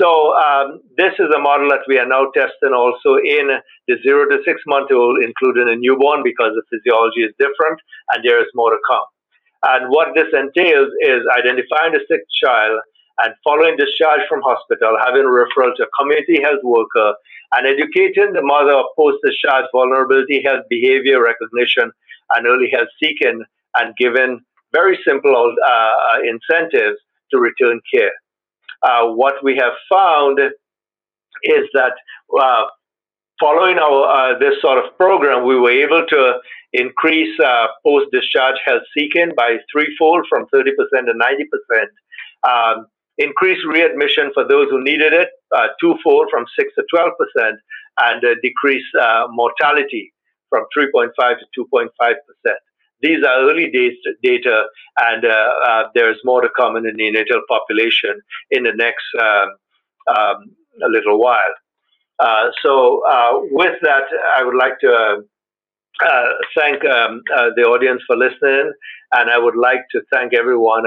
So 0.00 0.36
um, 0.36 0.80
this 0.96 1.14
is 1.18 1.32
a 1.34 1.40
model 1.40 1.70
that 1.70 1.88
we 1.88 1.98
are 1.98 2.06
now 2.06 2.28
testing 2.36 2.74
also 2.76 3.16
in 3.16 3.48
the 3.88 3.96
zero 4.02 4.28
to 4.28 4.38
six 4.44 4.60
month 4.66 4.92
old, 4.92 5.18
including 5.24 5.72
a 5.72 5.76
newborn, 5.76 6.22
because 6.22 6.52
the 6.52 6.64
physiology 6.68 7.24
is 7.24 7.32
different 7.38 7.80
and 8.12 8.22
there 8.22 8.40
is 8.40 8.50
more 8.54 8.70
to 8.70 8.80
come. 8.86 9.08
And 9.64 9.88
what 9.88 10.08
this 10.14 10.28
entails 10.36 10.92
is 11.00 11.24
identifying 11.38 11.96
the 11.96 12.04
sick 12.08 12.20
child 12.44 12.78
and 13.24 13.32
following 13.42 13.76
discharge 13.78 14.20
from 14.28 14.42
hospital, 14.42 14.98
having 15.00 15.24
a 15.24 15.32
referral 15.32 15.74
to 15.76 15.88
a 15.88 15.94
community 15.98 16.42
health 16.42 16.60
worker 16.62 17.14
and 17.56 17.66
educating 17.66 18.34
the 18.34 18.44
mother 18.44 18.76
of 18.76 18.84
post-discharge 18.98 19.64
vulnerability 19.72 20.42
health 20.44 20.64
behavior 20.68 21.22
recognition 21.22 21.90
and 22.36 22.46
early 22.46 22.68
health 22.70 22.92
seeking 23.02 23.42
and 23.76 23.96
given 23.96 24.44
very 24.78 24.98
simple 25.06 25.54
uh, 25.72 26.16
incentives 26.34 26.98
to 27.30 27.38
return 27.38 27.80
care. 27.92 28.14
Uh, 28.82 29.04
what 29.20 29.36
we 29.42 29.56
have 29.56 29.72
found 29.90 30.38
is 30.38 31.64
that 31.72 31.94
uh, 32.40 32.64
following 33.40 33.78
our 33.78 34.00
uh, 34.16 34.38
this 34.38 34.54
sort 34.60 34.78
of 34.82 34.96
program, 34.96 35.46
we 35.46 35.58
were 35.58 35.70
able 35.70 36.04
to 36.06 36.38
increase 36.72 37.34
uh, 37.40 37.66
post-discharge 37.84 38.58
health 38.64 38.82
seeking 38.96 39.32
by 39.36 39.56
threefold 39.72 40.26
from 40.28 40.46
30% 40.54 40.64
to 41.08 41.14
90%. 41.14 41.86
Um, 42.52 42.86
increase 43.18 43.58
readmission 43.66 44.30
for 44.34 44.46
those 44.46 44.68
who 44.70 44.84
needed 44.84 45.12
it 45.12 45.30
uh, 45.56 45.68
twofold 45.80 46.28
from 46.30 46.44
6 46.58 46.74
to 46.76 46.84
12 46.90 47.10
percent 47.20 47.56
and 47.98 48.22
decrease 48.42 48.84
mortality 49.30 50.12
from 50.50 50.64
3.5 50.76 51.10
to 51.40 51.64
2.5 51.72 51.88
percent. 51.98 52.60
These 53.02 53.24
are 53.24 53.48
early 53.48 53.70
days 53.70 53.94
data, 54.22 54.64
and 54.98 55.24
uh, 55.24 55.50
uh, 55.66 55.82
there's 55.94 56.18
more 56.24 56.40
to 56.40 56.48
come 56.56 56.76
in 56.76 56.84
the 56.84 56.92
neonatal 56.92 57.40
population 57.48 58.20
in 58.50 58.64
the 58.64 58.72
next 58.72 59.04
um, 59.20 59.48
um, 60.16 60.36
a 60.82 60.88
little 60.88 61.20
while. 61.20 61.54
Uh, 62.18 62.48
so, 62.62 63.02
uh, 63.08 63.32
with 63.50 63.74
that, 63.82 64.04
I 64.34 64.42
would 64.42 64.56
like 64.56 64.78
to 64.80 64.88
uh, 64.88 65.16
uh, 66.06 66.28
thank 66.56 66.84
um, 66.84 67.22
the 67.56 67.62
audience 67.62 68.02
for 68.06 68.16
listening, 68.16 68.72
and 69.12 69.30
I 69.30 69.38
would 69.38 69.56
like 69.56 69.84
to 69.92 70.00
thank 70.12 70.32
everyone 70.34 70.84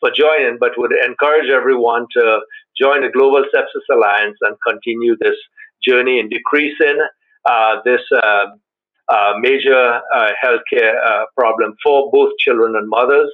for 0.00 0.10
joining, 0.14 0.58
but 0.58 0.72
would 0.76 0.92
encourage 1.06 1.50
everyone 1.50 2.06
to 2.16 2.40
join 2.80 3.02
the 3.02 3.10
Global 3.10 3.44
Sepsis 3.54 3.94
Alliance 3.94 4.36
and 4.42 4.56
continue 4.66 5.16
this 5.20 5.36
journey 5.86 6.18
in 6.18 6.28
decreasing 6.28 6.98
this 7.84 8.00
uh, 8.22 8.46
major 9.40 10.00
uh, 10.14 10.30
healthcare 10.44 10.94
uh, 11.06 11.24
problem 11.36 11.74
for 11.84 12.10
both 12.12 12.32
children 12.38 12.74
and 12.76 12.88
mothers 12.88 13.30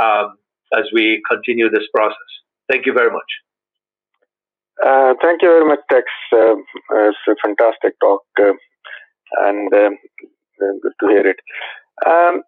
um, 0.00 0.36
as 0.76 0.84
we 0.92 1.22
continue 1.28 1.68
this 1.70 1.86
process. 1.94 2.30
Thank 2.70 2.86
you 2.86 2.92
very 2.92 3.10
much. 3.10 3.30
Uh, 4.84 5.14
thank 5.20 5.42
you 5.42 5.48
very 5.48 5.66
much, 5.66 5.80
Tex. 5.90 6.06
Uh, 6.32 6.54
it's 7.08 7.18
a 7.28 7.34
fantastic 7.42 7.98
talk 8.00 8.22
uh, 8.40 8.52
and 9.42 9.72
um, 9.74 9.98
good 10.82 10.92
to 11.00 11.08
hear 11.08 11.26
it. 11.26 11.36
Um, 12.06 12.42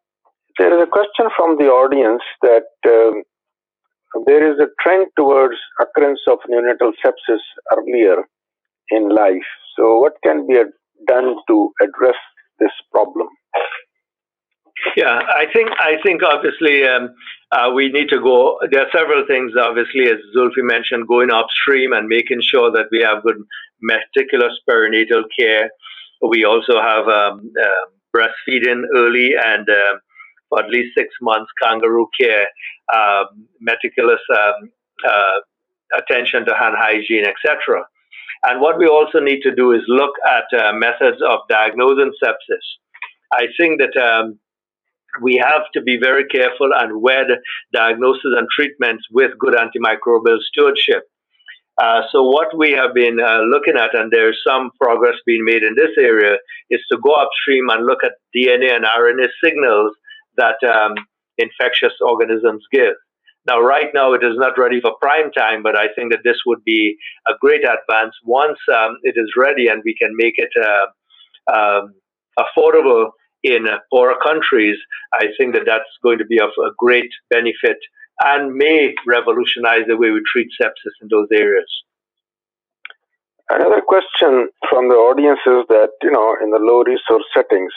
there 0.58 0.74
is 0.76 0.82
a 0.82 0.90
question 0.90 1.28
from 1.36 1.56
the 1.58 1.66
audience 1.66 2.22
that 2.42 2.68
um, 2.86 3.22
there 4.26 4.50
is 4.50 4.58
a 4.60 4.68
trend 4.82 5.06
towards 5.16 5.56
occurrence 5.80 6.20
of 6.28 6.38
neonatal 6.48 6.92
sepsis 7.04 7.40
earlier 7.76 8.24
in 8.90 9.08
life. 9.08 9.48
So, 9.76 9.98
what 9.98 10.14
can 10.22 10.46
be 10.46 10.56
done 11.06 11.36
to 11.48 11.72
address 11.80 12.16
this 12.62 12.72
problem? 12.90 13.28
Yeah, 14.96 15.20
I 15.28 15.46
think 15.52 15.70
I 15.78 15.96
think 16.02 16.22
obviously 16.22 16.84
um, 16.84 17.14
uh, 17.52 17.70
we 17.74 17.88
need 17.90 18.08
to 18.08 18.20
go. 18.20 18.58
There 18.70 18.82
are 18.82 18.90
several 18.92 19.24
things, 19.26 19.52
obviously, 19.58 20.08
as 20.08 20.18
Zulfi 20.36 20.62
mentioned, 20.62 21.06
going 21.08 21.30
upstream 21.30 21.92
and 21.92 22.08
making 22.08 22.40
sure 22.42 22.70
that 22.72 22.86
we 22.90 23.00
have 23.00 23.22
good 23.22 23.36
meticulous 23.80 24.54
perinatal 24.68 25.24
care. 25.38 25.70
We 26.20 26.44
also 26.44 26.80
have 26.80 27.06
um, 27.08 27.52
uh, 27.62 27.84
breastfeeding 28.14 28.82
early 28.96 29.32
and 29.44 29.68
uh, 29.68 29.94
for 30.48 30.64
at 30.64 30.70
least 30.70 30.94
six 30.96 31.08
months, 31.20 31.50
kangaroo 31.62 32.06
care, 32.18 32.46
um, 32.94 33.46
meticulous 33.60 34.20
um, 34.38 34.70
uh, 35.08 35.98
attention 35.98 36.44
to 36.46 36.54
hand 36.54 36.74
hygiene, 36.78 37.24
etc. 37.24 37.84
And 38.44 38.60
what 38.60 38.78
we 38.78 38.86
also 38.86 39.20
need 39.20 39.40
to 39.42 39.54
do 39.54 39.72
is 39.72 39.82
look 39.86 40.14
at 40.26 40.58
uh, 40.58 40.72
methods 40.72 41.18
of 41.22 41.40
diagnosing 41.48 42.12
sepsis. 42.22 42.66
I 43.32 43.46
think 43.58 43.80
that 43.80 43.96
um, 43.96 44.38
we 45.20 45.36
have 45.36 45.62
to 45.74 45.80
be 45.80 45.98
very 45.98 46.26
careful 46.26 46.70
and 46.74 47.00
wed 47.02 47.26
diagnosis 47.72 48.32
and 48.36 48.48
treatments 48.54 49.04
with 49.10 49.38
good 49.38 49.54
antimicrobial 49.54 50.38
stewardship. 50.40 51.04
Uh, 51.80 52.02
so 52.10 52.22
what 52.22 52.56
we 52.56 52.72
have 52.72 52.92
been 52.94 53.18
uh, 53.20 53.40
looking 53.48 53.76
at, 53.76 53.94
and 53.94 54.10
there's 54.10 54.38
some 54.46 54.70
progress 54.80 55.16
being 55.24 55.44
made 55.44 55.62
in 55.62 55.74
this 55.74 55.90
area, 55.98 56.36
is 56.70 56.80
to 56.90 56.98
go 56.98 57.12
upstream 57.14 57.68
and 57.70 57.86
look 57.86 58.04
at 58.04 58.12
DNA 58.36 58.74
and 58.74 58.84
RNA 58.84 59.28
signals 59.42 59.94
that 60.36 60.56
um, 60.64 60.94
infectious 61.38 61.92
organisms 62.00 62.64
give. 62.72 62.94
Now, 63.46 63.60
right 63.60 63.88
now, 63.92 64.12
it 64.12 64.22
is 64.22 64.36
not 64.36 64.56
ready 64.56 64.80
for 64.80 64.94
prime 65.00 65.32
time, 65.32 65.62
but 65.62 65.76
I 65.76 65.86
think 65.94 66.12
that 66.12 66.20
this 66.24 66.36
would 66.46 66.62
be 66.64 66.96
a 67.28 67.32
great 67.40 67.62
advance 67.64 68.14
once 68.24 68.58
um, 68.72 68.98
it 69.02 69.14
is 69.16 69.32
ready 69.36 69.66
and 69.66 69.82
we 69.84 69.96
can 69.96 70.10
make 70.14 70.34
it 70.36 70.50
uh, 70.56 71.52
um, 71.52 71.94
affordable 72.38 73.10
in 73.42 73.66
poorer 73.90 74.16
countries. 74.22 74.76
I 75.12 75.26
think 75.36 75.54
that 75.54 75.64
that's 75.66 75.90
going 76.04 76.18
to 76.18 76.24
be 76.24 76.40
of 76.40 76.50
a 76.64 76.70
great 76.78 77.10
benefit 77.30 77.78
and 78.22 78.54
may 78.54 78.94
revolutionize 79.06 79.86
the 79.88 79.96
way 79.96 80.10
we 80.10 80.22
treat 80.32 80.48
sepsis 80.60 80.94
in 81.00 81.08
those 81.10 81.26
areas. 81.32 81.66
Another 83.50 83.82
question 83.86 84.48
from 84.70 84.88
the 84.88 84.94
audience 84.94 85.40
is 85.46 85.64
that, 85.68 85.90
you 86.02 86.12
know, 86.12 86.36
in 86.42 86.50
the 86.50 86.58
low 86.58 86.84
resource 86.84 87.24
settings, 87.34 87.72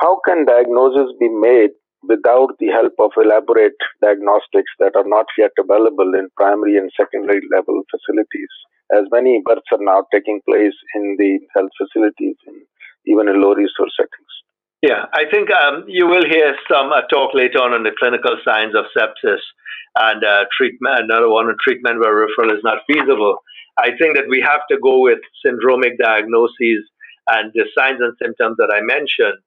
how 0.00 0.20
can 0.26 0.44
diagnosis 0.44 1.12
be 1.18 1.28
made 1.28 1.70
without 2.08 2.58
the 2.58 2.68
help 2.68 2.92
of 2.98 3.10
elaborate 3.16 3.76
diagnostics 4.00 4.72
that 4.78 4.96
are 4.96 5.06
not 5.06 5.26
yet 5.38 5.52
available 5.58 6.14
in 6.14 6.28
primary 6.36 6.76
and 6.76 6.90
secondary 6.96 7.40
level 7.54 7.82
facilities, 7.90 8.52
as 8.92 9.04
many 9.10 9.42
births 9.44 9.70
are 9.72 9.80
now 9.80 10.04
taking 10.12 10.40
place 10.48 10.74
in 10.94 11.16
the 11.18 11.38
health 11.54 11.70
facilities, 11.78 12.36
in, 12.46 12.54
even 13.06 13.28
in 13.28 13.40
low 13.40 13.54
resource 13.54 13.94
settings. 13.96 14.32
Yeah, 14.82 15.06
I 15.14 15.30
think 15.30 15.48
um, 15.50 15.84
you 15.86 16.06
will 16.08 16.26
hear 16.26 16.56
some 16.68 16.90
uh, 16.90 17.02
talk 17.02 17.34
later 17.34 17.62
on 17.62 17.72
on 17.72 17.84
the 17.84 17.94
clinical 17.96 18.36
signs 18.44 18.74
of 18.74 18.86
sepsis 18.90 19.38
and 19.96 20.24
uh, 20.24 20.44
treatment. 20.56 21.04
Another 21.04 21.30
one 21.30 21.46
on 21.46 21.56
treatment 21.62 22.00
where 22.00 22.26
referral 22.26 22.52
is 22.52 22.64
not 22.64 22.78
feasible. 22.88 23.38
I 23.78 23.90
think 23.96 24.16
that 24.16 24.28
we 24.28 24.40
have 24.40 24.66
to 24.70 24.78
go 24.82 25.00
with 25.00 25.20
syndromic 25.46 25.98
diagnoses 26.02 26.82
and 27.28 27.52
the 27.54 27.64
signs 27.78 28.00
and 28.00 28.12
symptoms 28.20 28.56
that 28.58 28.74
I 28.74 28.80
mentioned. 28.82 29.38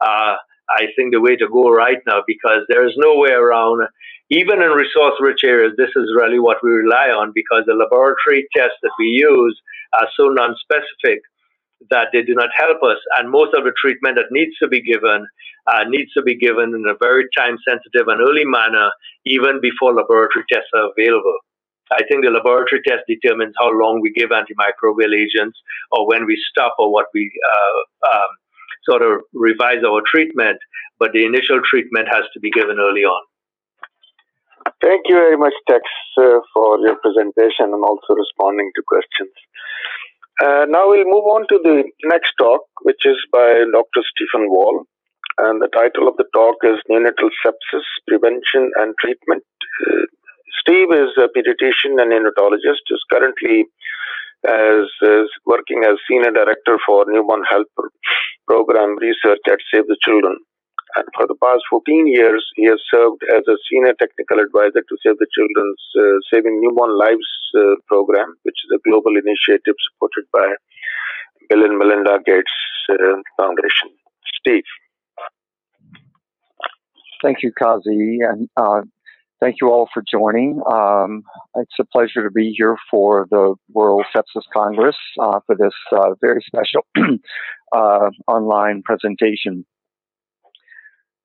Uh, 0.00 0.36
I 0.76 0.86
think 0.96 1.12
the 1.12 1.20
way 1.20 1.36
to 1.36 1.48
go 1.48 1.70
right 1.70 1.98
now 2.06 2.22
because 2.26 2.62
there 2.68 2.86
is 2.86 2.94
no 2.96 3.16
way 3.16 3.30
around. 3.30 3.86
Even 4.30 4.62
in 4.62 4.70
resource 4.70 5.14
rich 5.20 5.44
areas, 5.44 5.74
this 5.76 5.90
is 5.94 6.14
really 6.16 6.38
what 6.38 6.58
we 6.62 6.70
rely 6.70 7.08
on 7.12 7.32
because 7.34 7.64
the 7.66 7.74
laboratory 7.74 8.48
tests 8.56 8.78
that 8.82 8.92
we 8.98 9.06
use 9.06 9.60
are 10.00 10.08
so 10.16 10.28
non-specific 10.28 11.20
that 11.90 12.08
they 12.12 12.22
do 12.22 12.34
not 12.34 12.48
help 12.56 12.82
us. 12.82 12.96
And 13.18 13.30
most 13.30 13.52
of 13.54 13.64
the 13.64 13.72
treatment 13.76 14.16
that 14.16 14.30
needs 14.30 14.56
to 14.62 14.68
be 14.68 14.80
given 14.80 15.26
uh, 15.66 15.84
needs 15.86 16.12
to 16.12 16.22
be 16.22 16.36
given 16.36 16.74
in 16.74 16.84
a 16.88 16.96
very 17.00 17.26
time 17.36 17.56
sensitive 17.68 18.08
and 18.08 18.20
early 18.20 18.44
manner, 18.44 18.90
even 19.26 19.60
before 19.60 19.94
laboratory 19.94 20.44
tests 20.50 20.70
are 20.74 20.90
available. 20.90 21.38
I 21.92 22.02
think 22.08 22.24
the 22.24 22.30
laboratory 22.30 22.80
test 22.86 23.04
determines 23.06 23.54
how 23.58 23.70
long 23.70 24.00
we 24.00 24.12
give 24.12 24.30
antimicrobial 24.30 25.14
agents 25.14 25.58
or 25.90 26.08
when 26.08 26.26
we 26.26 26.40
stop 26.50 26.74
or 26.78 26.90
what 26.90 27.06
we 27.12 27.30
uh, 27.44 28.16
um, 28.16 28.30
sort 28.88 29.02
of 29.02 29.20
revise 29.32 29.84
our 29.86 30.02
treatment, 30.06 30.58
but 30.98 31.12
the 31.12 31.24
initial 31.24 31.60
treatment 31.64 32.08
has 32.10 32.24
to 32.34 32.40
be 32.40 32.50
given 32.50 32.78
early 32.78 33.04
on. 33.04 33.22
Thank 34.80 35.06
you 35.08 35.16
very 35.16 35.36
much, 35.36 35.54
Tex, 35.68 35.82
uh, 36.18 36.38
for 36.54 36.78
your 36.80 36.96
presentation 36.96 37.74
and 37.74 37.84
also 37.84 38.14
responding 38.14 38.70
to 38.74 38.82
questions. 38.86 39.34
Uh, 40.42 40.66
now 40.68 40.88
we'll 40.88 41.04
move 41.04 41.26
on 41.30 41.46
to 41.48 41.58
the 41.62 41.84
next 42.04 42.32
talk, 42.38 42.62
which 42.82 43.04
is 43.04 43.18
by 43.32 43.62
Dr. 43.72 44.02
Stephen 44.02 44.50
Wall. 44.50 44.84
And 45.38 45.62
the 45.62 45.68
title 45.68 46.08
of 46.08 46.16
the 46.16 46.26
talk 46.34 46.56
is 46.62 46.78
Neonatal 46.90 47.30
Sepsis 47.44 47.86
Prevention 48.06 48.70
and 48.76 48.94
Treatment. 49.00 49.44
Uh, 49.86 50.06
Steve 50.60 50.92
is 50.92 51.10
a 51.16 51.28
pediatrician 51.32 52.00
and 52.00 52.12
neonatologist, 52.12 52.84
is 52.90 53.02
currently 53.10 53.66
as, 54.46 54.86
as 55.02 55.26
working 55.46 55.82
as 55.84 55.96
senior 56.08 56.30
director 56.30 56.78
for 56.86 57.04
newborn 57.08 57.42
health 57.48 57.68
program 58.46 58.96
research 58.98 59.40
at 59.48 59.58
Save 59.72 59.86
the 59.86 59.96
Children. 60.02 60.36
And 60.94 61.06
for 61.16 61.26
the 61.26 61.36
past 61.42 61.62
14 61.70 62.06
years, 62.06 62.44
he 62.54 62.64
has 62.64 62.78
served 62.92 63.22
as 63.34 63.42
a 63.48 63.56
senior 63.70 63.94
technical 63.98 64.40
advisor 64.40 64.84
to 64.84 64.96
Save 65.00 65.16
the 65.18 65.26
Children's 65.32 65.80
uh, 65.96 66.20
Saving 66.32 66.60
Newborn 66.60 66.98
Lives 66.98 67.30
uh, 67.56 67.80
program, 67.86 68.34
which 68.42 68.56
is 68.64 68.70
a 68.76 68.82
global 68.88 69.16
initiative 69.16 69.74
supported 69.88 70.24
by 70.32 70.52
Bill 71.48 71.64
and 71.64 71.78
Melinda 71.78 72.18
Gates 72.26 72.52
uh, 72.90 73.16
Foundation. 73.38 73.88
Steve. 74.38 74.64
Thank 77.22 77.42
you, 77.42 77.52
Qazi, 77.52 78.18
and 78.28 78.48
uh, 78.56 78.82
thank 79.42 79.56
you 79.60 79.70
all 79.70 79.88
for 79.92 80.02
joining. 80.08 80.60
Um, 80.70 81.24
it's 81.56 81.74
a 81.80 81.84
pleasure 81.84 82.22
to 82.22 82.30
be 82.30 82.54
here 82.56 82.76
for 82.90 83.26
the 83.30 83.56
World 83.72 84.04
Sepsis 84.14 84.44
Congress 84.54 84.96
uh, 85.20 85.40
for 85.46 85.56
this 85.56 85.74
uh, 85.90 86.14
very 86.20 86.42
special 86.46 86.86
uh, 87.72 88.10
online 88.28 88.82
presentation. 88.82 89.66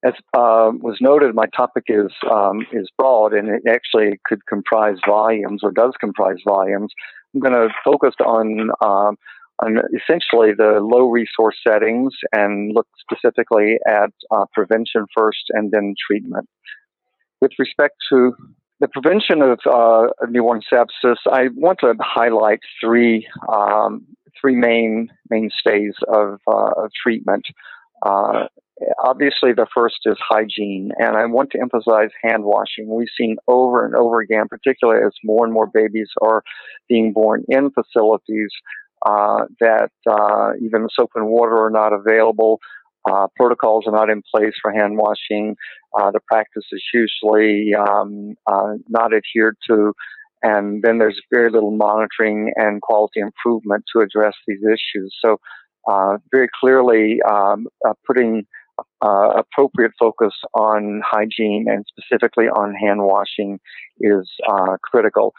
As 0.03 0.13
uh, 0.35 0.71
was 0.73 0.97
noted, 1.01 1.33
my 1.35 1.45
topic 1.55 1.85
is 1.87 2.11
um, 2.29 2.65
is 2.71 2.89
broad, 2.97 3.33
and 3.33 3.49
it 3.49 3.63
actually 3.67 4.19
could 4.25 4.45
comprise 4.45 4.97
volumes, 5.07 5.61
or 5.63 5.71
does 5.71 5.93
comprise 5.99 6.37
volumes. 6.47 6.93
I'm 7.33 7.41
going 7.41 7.53
to 7.53 7.69
focus 7.83 8.13
on 8.23 8.69
um, 8.81 9.17
on 9.63 9.79
essentially 9.95 10.53
the 10.55 10.79
low 10.81 11.09
resource 11.09 11.57
settings 11.67 12.13
and 12.31 12.75
look 12.75 12.87
specifically 12.99 13.79
at 13.87 14.11
uh, 14.31 14.45
prevention 14.53 15.05
first 15.15 15.45
and 15.49 15.71
then 15.71 15.95
treatment. 16.07 16.47
With 17.41 17.51
respect 17.59 17.95
to 18.11 18.33
the 18.79 18.87
prevention 18.87 19.41
of 19.41 19.59
uh, 19.65 20.07
newborn 20.29 20.61
sepsis, 20.71 21.17
I 21.31 21.47
want 21.55 21.79
to 21.81 21.93
highlight 21.99 22.59
three 22.81 23.27
um, 23.47 24.05
three 24.39 24.55
main 24.55 25.09
mainstays 25.29 25.93
of, 26.07 26.39
uh, 26.47 26.71
of 26.77 26.91
treatment. 27.01 27.43
Uh, 28.05 28.45
obviously, 29.03 29.53
the 29.53 29.67
first 29.73 29.97
is 30.05 30.17
hygiene, 30.19 30.91
and 30.97 31.17
I 31.17 31.25
want 31.25 31.51
to 31.51 31.59
emphasize 31.59 32.09
hand 32.23 32.43
washing. 32.43 32.87
We've 32.87 33.07
seen 33.17 33.37
over 33.47 33.85
and 33.85 33.95
over 33.95 34.19
again, 34.19 34.47
particularly 34.47 35.03
as 35.05 35.13
more 35.23 35.45
and 35.45 35.53
more 35.53 35.67
babies 35.67 36.09
are 36.21 36.43
being 36.87 37.13
born 37.13 37.43
in 37.47 37.71
facilities, 37.71 38.51
uh, 39.05 39.45
that 39.59 39.91
uh, 40.09 40.51
even 40.61 40.87
soap 40.93 41.11
and 41.15 41.27
water 41.27 41.57
are 41.57 41.71
not 41.71 41.93
available. 41.93 42.59
Uh, 43.07 43.27
protocols 43.35 43.85
are 43.87 43.91
not 43.91 44.09
in 44.09 44.21
place 44.33 44.53
for 44.61 44.71
hand 44.71 44.97
washing. 44.97 45.55
Uh, 45.97 46.11
the 46.11 46.19
practice 46.27 46.65
is 46.71 46.83
usually 46.93 47.73
um, 47.73 48.35
uh, 48.45 48.73
not 48.89 49.11
adhered 49.13 49.57
to. 49.69 49.93
And 50.43 50.83
then 50.83 50.99
there's 50.99 51.19
very 51.31 51.49
little 51.49 51.71
monitoring 51.71 52.51
and 52.55 52.81
quality 52.81 53.19
improvement 53.19 53.85
to 53.95 54.01
address 54.01 54.33
these 54.47 54.61
issues. 54.63 55.15
So, 55.23 55.37
uh, 55.89 56.17
very 56.31 56.47
clearly, 56.59 57.19
um, 57.27 57.67
putting 58.05 58.45
appropriate 59.01 59.91
focus 59.97 60.33
on 60.53 61.01
hygiene 61.03 61.65
and 61.67 61.83
specifically 61.87 62.45
on 62.45 62.75
hand 62.75 62.99
washing 63.01 63.59
is 63.99 64.29
critical 64.83 65.33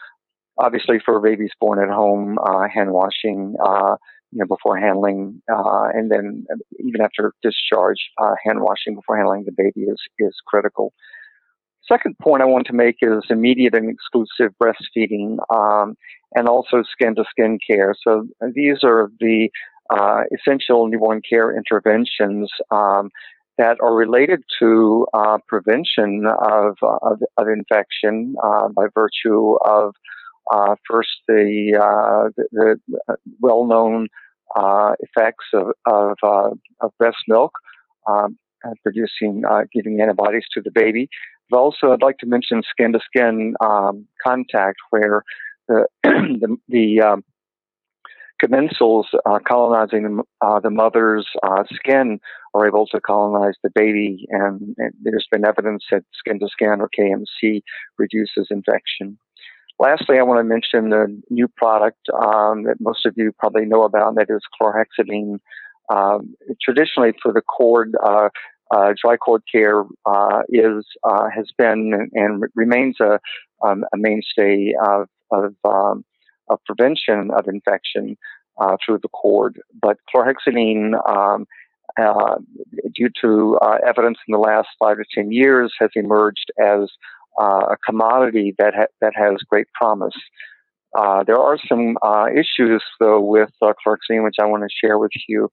obviously 0.59 0.97
for 1.03 1.19
babies 1.19 1.51
born 1.59 1.81
at 1.81 1.89
home, 1.89 2.37
uh, 2.37 2.67
hand 2.73 2.91
washing, 2.91 3.55
uh, 3.65 3.95
you 4.31 4.39
know, 4.39 4.45
before 4.45 4.77
handling, 4.77 5.41
uh, 5.51 5.87
and 5.93 6.11
then 6.11 6.45
even 6.79 7.01
after 7.01 7.33
discharge, 7.41 8.09
uh, 8.17 8.35
hand 8.43 8.61
washing 8.61 8.95
before 8.95 9.17
handling 9.17 9.45
the 9.45 9.51
baby 9.51 9.87
is, 9.87 9.99
is 10.19 10.35
critical. 10.45 10.93
Second 11.87 12.15
point 12.19 12.43
I 12.43 12.45
want 12.45 12.67
to 12.67 12.73
make 12.73 12.97
is 13.01 13.23
immediate 13.29 13.73
and 13.73 13.89
exclusive 13.89 14.53
breastfeeding, 14.61 15.37
um, 15.53 15.95
and 16.35 16.47
also 16.47 16.83
skin 16.83 17.15
to 17.15 17.23
skin 17.29 17.57
care. 17.65 17.95
So 18.03 18.27
these 18.53 18.83
are 18.83 19.09
the 19.19 19.49
uh, 19.89 20.21
essential 20.31 20.87
newborn 20.87 21.21
care 21.27 21.55
interventions 21.55 22.51
um, 22.69 23.09
that 23.57 23.77
are 23.81 23.95
related 23.95 24.43
to 24.59 25.07
uh, 25.13 25.39
prevention 25.47 26.25
of, 26.27 26.77
of, 26.83 27.19
of 27.37 27.47
infection 27.47 28.35
uh, 28.43 28.69
by 28.69 28.85
virtue 28.93 29.55
of 29.65 29.95
uh, 30.51 30.75
first, 30.89 31.09
the, 31.27 31.75
uh, 31.75 32.29
the, 32.51 32.79
the 33.07 33.15
well-known 33.39 34.07
uh, 34.55 34.93
effects 34.99 35.45
of 35.53 35.67
of, 35.85 36.17
uh, 36.23 36.49
of, 36.81 36.91
breast 36.97 37.17
milk 37.27 37.51
um, 38.07 38.37
producing, 38.83 39.43
uh, 39.49 39.61
giving 39.71 40.01
antibodies 40.01 40.45
to 40.53 40.61
the 40.61 40.71
baby. 40.71 41.07
But 41.49 41.57
also, 41.57 41.91
I'd 41.91 42.01
like 42.01 42.17
to 42.19 42.25
mention 42.25 42.61
skin-to-skin 42.69 43.55
um, 43.63 44.07
contact, 44.23 44.77
where 44.89 45.23
the 45.67 45.85
the, 46.03 46.57
the 46.67 47.01
um, 47.01 47.23
commensals 48.43 49.05
uh, 49.25 49.39
colonizing 49.47 50.21
uh, 50.41 50.59
the 50.59 50.69
mother's 50.69 51.27
uh, 51.43 51.63
skin 51.71 52.19
are 52.53 52.67
able 52.67 52.87
to 52.87 52.99
colonize 53.01 53.55
the 53.63 53.69
baby, 53.73 54.25
and, 54.29 54.75
and 54.77 54.93
there's 55.03 55.27
been 55.31 55.45
evidence 55.45 55.83
that 55.91 56.03
skin 56.13 56.39
to 56.39 56.47
skin 56.47 56.79
or 56.79 56.89
KMC 56.97 57.61
reduces 57.97 58.47
infection. 58.49 59.17
Lastly, 59.79 60.19
I 60.19 60.23
want 60.23 60.39
to 60.39 60.43
mention 60.43 60.89
the 60.89 61.21
new 61.29 61.47
product 61.47 62.09
um, 62.13 62.63
that 62.63 62.81
most 62.81 63.05
of 63.05 63.13
you 63.15 63.31
probably 63.39 63.65
know 63.65 63.83
about, 63.83 64.09
and 64.09 64.17
that 64.17 64.29
is 64.29 64.41
chlorhexidine. 64.61 65.39
Um, 65.89 66.35
traditionally, 66.61 67.13
for 67.23 67.31
the 67.31 67.41
cord, 67.41 67.95
uh, 68.03 68.27
uh, 68.75 68.93
dry 69.01 69.15
cord 69.15 69.43
care 69.49 69.83
uh, 70.05 70.41
is 70.49 70.85
uh, 71.03 71.29
has 71.33 71.47
been 71.57 72.09
and 72.13 72.43
remains 72.55 72.97
a, 72.99 73.19
um, 73.65 73.85
a 73.93 73.97
mainstay 73.97 74.73
of 74.85 75.07
of, 75.31 75.55
um, 75.63 76.03
of, 76.49 76.59
prevention 76.65 77.31
of 77.31 77.47
infection 77.47 78.17
uh, 78.59 78.75
through 78.85 78.99
the 79.01 79.07
cord. 79.09 79.61
But 79.81 79.97
chlorhexidine, 80.13 80.93
um, 81.09 81.47
uh, 81.97 82.35
due 82.93 83.09
to 83.21 83.57
evidence 83.87 84.17
in 84.27 84.33
the 84.33 84.39
last 84.39 84.67
five 84.77 84.97
to 84.97 85.05
ten 85.15 85.31
years, 85.31 85.73
has 85.79 85.91
emerged 85.95 86.51
as 86.59 86.89
a 87.43 87.77
commodity 87.85 88.55
that 88.57 88.73
ha- 88.75 88.93
that 89.01 89.13
has 89.15 89.37
great 89.49 89.67
promise. 89.73 90.15
Uh, 90.97 91.23
there 91.23 91.37
are 91.37 91.57
some 91.67 91.97
uh, 92.01 92.25
issues 92.33 92.83
though 92.99 93.21
with 93.21 93.51
uh, 93.61 93.73
chlorhexidine, 93.85 94.23
which 94.23 94.37
I 94.41 94.45
want 94.45 94.63
to 94.63 94.69
share 94.83 94.97
with 94.97 95.11
you. 95.27 95.49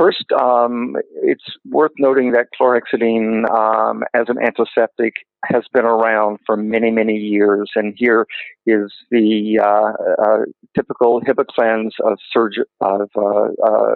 First, 0.00 0.32
um, 0.32 0.96
it's 1.22 1.44
worth 1.66 1.90
noting 1.98 2.32
that 2.32 2.46
chlorhexidine 2.58 3.46
um, 3.50 4.02
as 4.14 4.28
an 4.28 4.38
antiseptic 4.42 5.12
has 5.44 5.64
been 5.74 5.84
around 5.84 6.38
for 6.46 6.56
many, 6.56 6.90
many 6.90 7.16
years. 7.16 7.70
And 7.76 7.92
here 7.94 8.26
is 8.66 8.90
the 9.10 9.60
uh, 9.62 10.22
uh, 10.22 10.38
typical 10.74 11.20
Hibiclens 11.20 11.90
of, 12.02 12.16
surg- 12.32 12.64
of 12.80 13.10
uh, 13.14 13.48
uh 13.62 13.94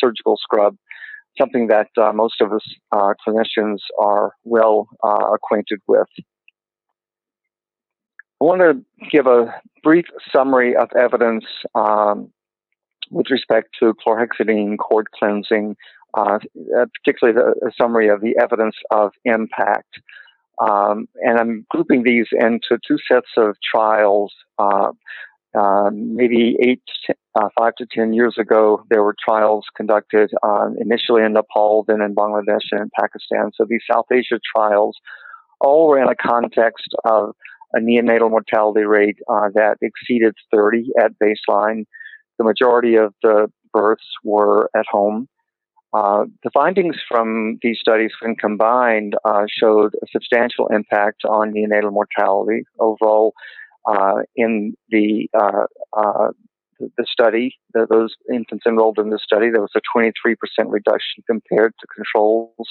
surgical 0.00 0.36
scrub 0.36 0.76
something 1.38 1.68
that 1.68 1.88
uh, 1.96 2.12
most 2.12 2.40
of 2.40 2.52
us 2.52 2.64
uh, 2.92 3.14
clinicians 3.26 3.78
are 3.98 4.32
well 4.44 4.88
uh, 5.02 5.32
acquainted 5.34 5.80
with. 5.86 6.08
I 8.40 8.44
want 8.44 8.60
to 8.60 9.08
give 9.10 9.26
a 9.26 9.54
brief 9.82 10.06
summary 10.30 10.76
of 10.76 10.90
evidence 10.98 11.44
um, 11.74 12.30
with 13.10 13.30
respect 13.30 13.68
to 13.80 13.94
chlorhexidine 13.94 14.76
cord 14.78 15.10
cleansing, 15.12 15.76
uh, 16.14 16.38
particularly 17.02 17.38
the, 17.38 17.66
a 17.66 17.72
summary 17.80 18.08
of 18.08 18.20
the 18.20 18.36
evidence 18.40 18.76
of 18.90 19.12
impact. 19.24 20.00
Um, 20.60 21.08
and 21.16 21.38
I'm 21.38 21.66
grouping 21.70 22.02
these 22.02 22.26
into 22.32 22.78
two 22.86 22.98
sets 23.10 23.28
of 23.36 23.56
trials. 23.62 24.34
Um, 25.56 26.14
maybe 26.14 26.56
eight, 26.60 26.82
uh, 27.34 27.48
five 27.58 27.74
to 27.76 27.86
ten 27.90 28.12
years 28.12 28.36
ago, 28.38 28.84
there 28.90 29.02
were 29.02 29.16
trials 29.24 29.64
conducted 29.76 30.30
um, 30.42 30.76
initially 30.78 31.22
in 31.22 31.32
Nepal, 31.32 31.84
then 31.88 32.02
in 32.02 32.14
Bangladesh 32.14 32.66
and 32.72 32.82
in 32.82 32.90
Pakistan. 32.98 33.50
So 33.54 33.64
these 33.68 33.82
South 33.90 34.06
Asia 34.12 34.38
trials 34.54 34.96
all 35.60 35.88
were 35.88 36.00
in 36.00 36.08
a 36.08 36.14
context 36.14 36.94
of 37.04 37.34
a 37.74 37.78
neonatal 37.78 38.30
mortality 38.30 38.84
rate 38.84 39.18
uh, 39.28 39.48
that 39.54 39.76
exceeded 39.80 40.34
30 40.54 40.90
at 41.00 41.12
baseline. 41.22 41.84
The 42.38 42.44
majority 42.44 42.96
of 42.96 43.14
the 43.22 43.50
births 43.72 44.06
were 44.22 44.70
at 44.76 44.84
home. 44.90 45.28
Uh, 45.92 46.24
the 46.42 46.50
findings 46.52 46.96
from 47.08 47.58
these 47.62 47.78
studies, 47.80 48.10
when 48.20 48.34
combined, 48.36 49.14
uh, 49.24 49.44
showed 49.48 49.94
a 49.94 50.06
substantial 50.12 50.66
impact 50.68 51.24
on 51.24 51.52
neonatal 51.52 51.92
mortality. 51.92 52.64
Overall, 52.78 53.32
uh, 53.86 54.22
in 54.34 54.74
the, 54.90 55.28
uh, 55.38 55.66
uh, 55.96 56.28
the 56.78 57.06
study, 57.10 57.56
the, 57.72 57.86
those 57.88 58.14
infants 58.32 58.64
enrolled 58.66 58.98
in 58.98 59.10
the 59.10 59.18
study, 59.22 59.50
there 59.50 59.62
was 59.62 59.74
a 59.76 59.80
23% 59.96 60.36
reduction 60.66 61.24
compared 61.26 61.74
to 61.80 61.86
controls. 61.94 62.68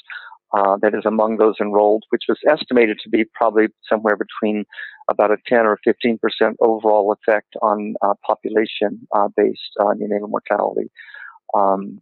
Uh, 0.55 0.77
that 0.81 0.93
is 0.93 1.05
among 1.05 1.35
those 1.37 1.55
enrolled, 1.59 2.03
which 2.09 2.25
was 2.29 2.37
estimated 2.47 2.97
to 3.03 3.09
be 3.09 3.25
probably 3.33 3.67
somewhere 3.89 4.15
between 4.15 4.63
about 5.09 5.31
a 5.31 5.37
10 5.47 5.65
or 5.65 5.77
15 5.83 6.17
percent 6.19 6.55
overall 6.61 7.11
effect 7.11 7.55
on 7.61 7.95
uh, 8.01 8.13
population-based 8.25 9.59
uh, 9.79 9.85
neonatal 9.85 10.29
mortality. 10.29 10.89
Um, 11.53 11.99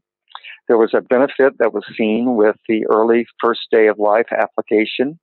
there 0.67 0.77
was 0.77 0.93
a 0.93 1.01
benefit 1.01 1.57
that 1.59 1.73
was 1.73 1.83
seen 1.97 2.35
with 2.35 2.57
the 2.67 2.85
early 2.87 3.25
first 3.41 3.61
day 3.71 3.87
of 3.87 3.97
life 3.97 4.27
application 4.31 5.19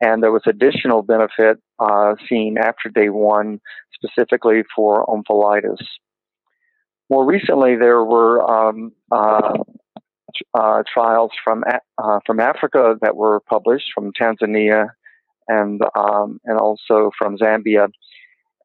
and 0.00 0.22
there 0.22 0.32
was 0.32 0.42
additional 0.46 1.02
benefit 1.02 1.58
uh, 1.78 2.14
seen 2.28 2.56
after 2.58 2.88
day 2.88 3.08
one, 3.08 3.60
specifically 3.94 4.62
for 4.74 5.06
omphalitis. 5.06 5.82
More 7.10 7.26
recently, 7.26 7.76
there 7.76 8.02
were 8.02 8.42
um, 8.42 8.92
uh, 9.10 9.58
uh, 10.54 10.82
trials 10.92 11.32
from 11.42 11.64
uh, 11.98 12.20
from 12.26 12.40
Africa 12.40 12.96
that 13.02 13.16
were 13.16 13.40
published 13.40 13.86
from 13.94 14.12
Tanzania 14.20 14.88
and 15.48 15.80
um, 15.96 16.40
and 16.44 16.58
also 16.58 17.10
from 17.18 17.36
Zambia, 17.36 17.88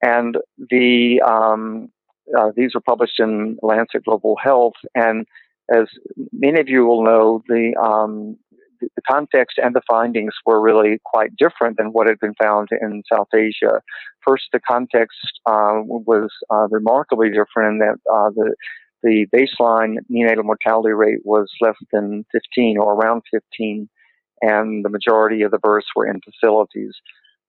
and 0.02 0.38
the 0.58 1.22
um, 1.22 1.90
uh, 2.38 2.52
these 2.56 2.74
were 2.74 2.82
published 2.82 3.20
in 3.20 3.58
Lancet 3.62 4.06
Global 4.06 4.36
Health. 4.42 4.76
And 4.96 5.26
as 5.74 5.88
many 6.32 6.60
of 6.60 6.70
you 6.70 6.86
will 6.86 7.04
know, 7.04 7.44
the 7.48 7.76
um, 7.82 8.38
the 8.82 9.02
context 9.10 9.58
and 9.62 9.76
the 9.76 9.82
findings 9.90 10.34
were 10.46 10.62
really 10.62 11.00
quite 11.06 11.36
different 11.38 11.78
than 11.78 11.88
what 11.88 12.08
had 12.08 12.20
been 12.20 12.36
found 12.42 12.70
in 12.82 13.04
South 13.12 13.28
Asia. 13.36 13.82
First, 14.26 14.46
the 14.52 14.60
context 14.60 15.18
uh, 15.46 15.82
was 15.84 16.30
uh, 16.50 16.68
remarkably 16.70 17.30
different 17.30 17.74
in 17.74 17.80
that 17.80 17.98
uh, 18.12 18.30
the 18.32 18.56
the 19.02 19.28
baseline 19.34 19.96
neonatal 20.12 20.44
mortality 20.44 20.92
rate 20.92 21.20
was 21.24 21.50
less 21.62 21.78
than 21.94 22.26
15 22.34 22.78
or 22.78 22.96
around 22.96 23.22
15, 23.32 23.88
and 24.42 24.84
the 24.84 24.90
majority 24.90 25.42
of 25.44 25.52
the 25.52 25.58
births 25.58 25.88
were 25.96 26.08
in 26.08 26.20
facilities. 26.22 26.94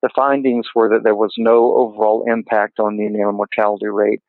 The 0.02 0.10
findings 0.14 0.66
were 0.74 0.88
that 0.90 1.02
there 1.04 1.16
was 1.16 1.34
no 1.36 1.74
overall 1.76 2.24
impact 2.26 2.78
on 2.78 2.96
neonatal 2.96 3.34
mortality 3.34 3.88
rate, 3.88 4.22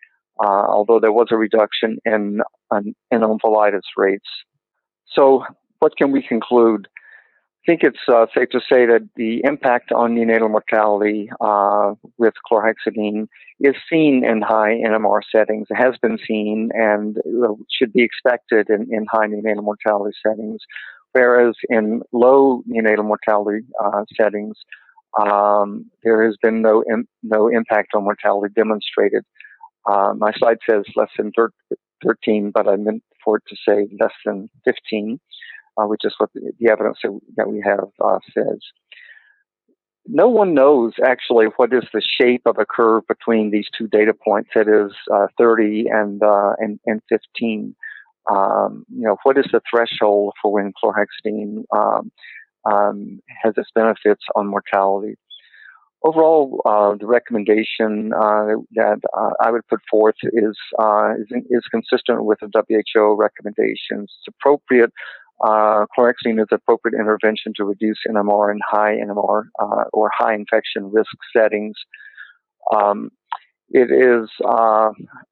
uh, 0.43 0.47
although 0.47 0.99
there 0.99 1.12
was 1.12 1.28
a 1.32 1.38
reduction 1.38 1.97
in, 2.06 2.41
in, 2.72 2.95
omphalitis 3.12 3.82
rates. 3.95 4.28
So 5.14 5.43
what 5.80 5.95
can 5.97 6.12
we 6.12 6.22
conclude? 6.22 6.88
I 7.62 7.72
think 7.72 7.84
it's 7.84 7.99
uh, 8.12 8.26
safe 8.36 8.49
to 8.49 8.59
say 8.59 8.88
that 8.88 9.07
the 9.16 9.41
impact 9.43 9.91
on 9.91 10.16
neonatal 10.16 10.49
mortality 10.49 11.30
uh, 11.39 11.93
with 12.18 12.34
chlorhexidine 12.51 13.28
is 13.59 13.76
seen 13.88 14.26
in 14.26 14.41
high 14.41 14.80
NMR 14.84 15.20
settings. 15.32 15.68
It 15.70 15.76
has 15.76 15.95
been 16.01 16.18
seen 16.28 16.72
and 16.74 17.18
should 17.72 17.93
be 17.93 18.03
expected 18.03 18.68
in, 18.72 18.88
in 18.91 19.05
high 19.12 19.28
neonatal 19.28 19.64
mortality 19.64 20.18
settings, 20.26 20.59
whereas 21.12 21.53
in 21.70 22.01
low 22.12 22.64
neonatal 22.68 23.05
mortality 23.05 23.64
uh, 23.84 24.05
settings, 24.20 24.57
um, 25.22 25.86
there 26.03 26.24
has 26.26 26.38
been 26.41 26.64
no 26.64 26.84
no 27.22 27.47
impact 27.47 27.89
on 27.93 28.05
mortality 28.05 28.51
demonstrated. 28.55 29.24
Uh, 29.86 30.14
my 30.18 30.32
slide 30.34 30.57
says 30.68 30.84
less 30.95 31.09
than 31.16 31.32
13, 32.03 32.49
but 32.51 32.68
I 32.68 32.76
meant 32.78 33.03
for 33.24 33.38
it 33.38 33.43
to 33.49 33.55
say 33.55 33.88
less 33.99 34.14
than 34.26 34.49
15, 34.66 35.20
uh, 35.82 35.88
which 35.88 36.01
is 36.03 36.13
what 36.17 36.29
the, 36.34 36.69
evidence 36.69 36.97
that, 37.03 37.19
that 37.38 37.49
we 37.49 37.61
have 37.65 37.89
uh, 38.03 38.19
says. 38.34 38.59
No 40.07 40.27
one 40.27 40.53
knows 40.53 40.93
actually 41.05 41.45
what 41.57 41.73
is 41.73 41.84
the 41.93 42.01
shape 42.01 42.41
of 42.45 42.57
a 42.57 42.65
curve 42.65 43.03
between 43.07 43.51
these 43.51 43.67
two 43.77 43.88
data 43.88 44.13
points, 44.13 44.49
that 44.55 44.67
is 44.67 44.93
uh, 45.13 45.27
30 45.38 45.86
and, 45.89 46.23
uh, 46.23 46.53
and, 46.57 46.79
and 46.86 47.01
15. 47.09 47.75
Um, 48.29 48.86
you 48.89 49.03
know, 49.03 49.17
what 49.23 49.38
is 49.38 49.45
the 49.51 49.61
threshold 49.69 50.34
for 50.41 50.53
when 50.53 50.73
chlorhexidine 50.84 51.63
um, 51.75 52.11
um, 52.71 53.21
has 53.43 53.53
its 53.57 53.69
benefits 53.73 54.23
on 54.36 54.47
mortality? 54.47 55.17
overall, 56.03 56.61
uh, 56.65 56.95
the 56.95 57.05
recommendation 57.05 58.11
uh, 58.13 58.55
that 58.73 58.99
uh, 59.17 59.32
I 59.39 59.51
would 59.51 59.67
put 59.67 59.79
forth 59.89 60.15
is, 60.23 60.57
uh, 60.79 61.13
is, 61.19 61.27
is 61.49 61.63
consistent 61.69 62.25
with 62.25 62.39
the 62.39 62.49
WHO 62.69 63.15
recommendations. 63.15 64.11
It's 64.19 64.27
appropriate. 64.27 64.91
Uh, 65.43 65.85
chlorhexidine 65.97 66.39
is 66.39 66.47
appropriate 66.51 66.99
intervention 66.99 67.53
to 67.55 67.63
reduce 67.63 67.97
NMR 68.07 68.51
in 68.51 68.59
high 68.67 68.95
NMR 68.95 69.43
uh, 69.59 69.83
or 69.93 70.11
high 70.15 70.35
infection 70.35 70.91
risk 70.91 71.11
settings. 71.35 71.75
Um, 72.71 73.09
it 73.69 73.89
is 73.89 74.29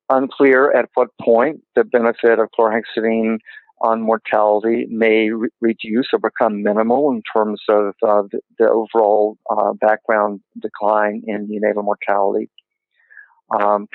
unclear 0.09 0.71
at 0.71 0.89
what 0.95 1.09
point 1.21 1.61
the 1.75 1.83
benefit 1.83 2.39
of 2.39 2.49
chlorhexidine 2.57 3.39
on 3.81 4.01
mortality 4.01 4.85
may 4.89 5.29
re- 5.29 5.49
reduce 5.61 6.09
or 6.11 6.19
become 6.19 6.63
minimal 6.63 7.11
in 7.11 7.21
terms 7.33 7.61
of 7.69 7.93
uh, 8.05 8.23
the, 8.31 8.39
the, 8.57 8.69
overall 8.69 9.37
uh, 9.49 9.73
background 9.73 10.41
decline 10.61 11.23
in 11.25 11.47
neonatal 11.47 11.83
mortality. 11.83 12.49
Um, 13.51 13.87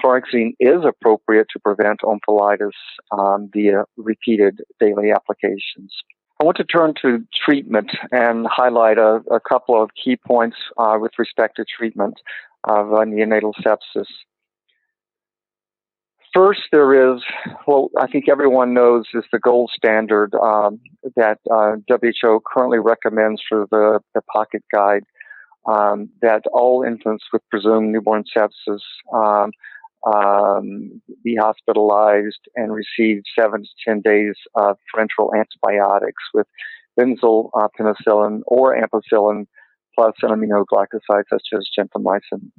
is 0.60 0.84
appropriate 0.84 1.46
to 1.52 1.60
prevent 1.60 2.00
omphalitis 2.00 2.72
um, 3.12 3.50
via 3.52 3.84
repeated 3.96 4.60
daily 4.80 5.12
applications. 5.12 5.92
I 6.40 6.44
want 6.44 6.56
to 6.56 6.64
turn 6.64 6.94
to 7.02 7.24
treatment 7.44 7.92
and 8.10 8.46
highlight 8.46 8.98
a, 8.98 9.22
a 9.30 9.40
couple 9.40 9.80
of 9.80 9.90
key 9.94 10.16
points 10.16 10.56
uh, 10.76 10.96
with 11.00 11.12
respect 11.18 11.56
to 11.56 11.64
treatment 11.64 12.20
of 12.64 12.92
uh, 12.92 12.98
neonatal 12.98 13.52
sepsis. 13.64 14.06
First, 16.34 16.62
there 16.72 17.14
is 17.14 17.22
well, 17.68 17.90
I 17.96 18.08
think 18.08 18.28
everyone 18.28 18.74
knows 18.74 19.04
is 19.14 19.22
the 19.30 19.38
gold 19.38 19.70
standard 19.72 20.34
um, 20.34 20.80
that 21.14 21.38
uh, 21.48 21.76
WHO 21.88 22.40
currently 22.44 22.80
recommends 22.80 23.40
for 23.48 23.68
the, 23.70 24.00
the 24.14 24.22
pocket 24.22 24.64
guide 24.74 25.04
um, 25.66 26.10
that 26.22 26.42
all 26.52 26.82
infants 26.82 27.24
with 27.32 27.42
presumed 27.50 27.92
newborn 27.92 28.24
sepsis 28.36 28.80
um, 29.12 29.50
um 30.06 31.00
be 31.22 31.34
hospitalized 31.34 32.40
and 32.56 32.74
receive 32.74 33.22
seven 33.38 33.62
to 33.62 33.68
ten 33.86 34.02
days 34.02 34.34
of 34.54 34.76
parenteral 34.94 35.30
antibiotics 35.34 36.22
with 36.34 36.46
benzyl 36.98 37.48
uh, 37.54 37.68
penicillin 37.78 38.40
or 38.46 38.76
ampicillin 38.76 39.46
plus 39.94 40.14
an 40.22 40.30
aminoglycoside 40.30 41.24
such 41.30 41.48
as 41.54 41.68
gentamicin. 41.78 42.50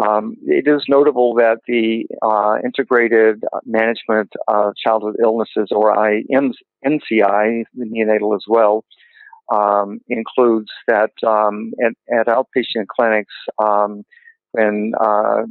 Um, 0.00 0.36
it 0.46 0.68
is 0.68 0.84
notable 0.88 1.34
that 1.34 1.58
the 1.66 2.06
uh, 2.22 2.58
Integrated 2.64 3.42
Management 3.64 4.32
of 4.46 4.74
Childhood 4.76 5.16
Illnesses, 5.20 5.68
or 5.72 5.96
NCI, 5.96 7.64
the 7.74 7.84
neonatal 7.84 8.36
as 8.36 8.44
well, 8.46 8.84
um, 9.52 10.00
includes 10.08 10.70
that 10.86 11.12
um, 11.26 11.72
at, 11.84 11.92
at, 12.12 12.26
outpatient 12.26 12.86
clinics, 12.88 13.34
um, 13.58 14.04
when 14.52 14.92
uh, 15.00 15.42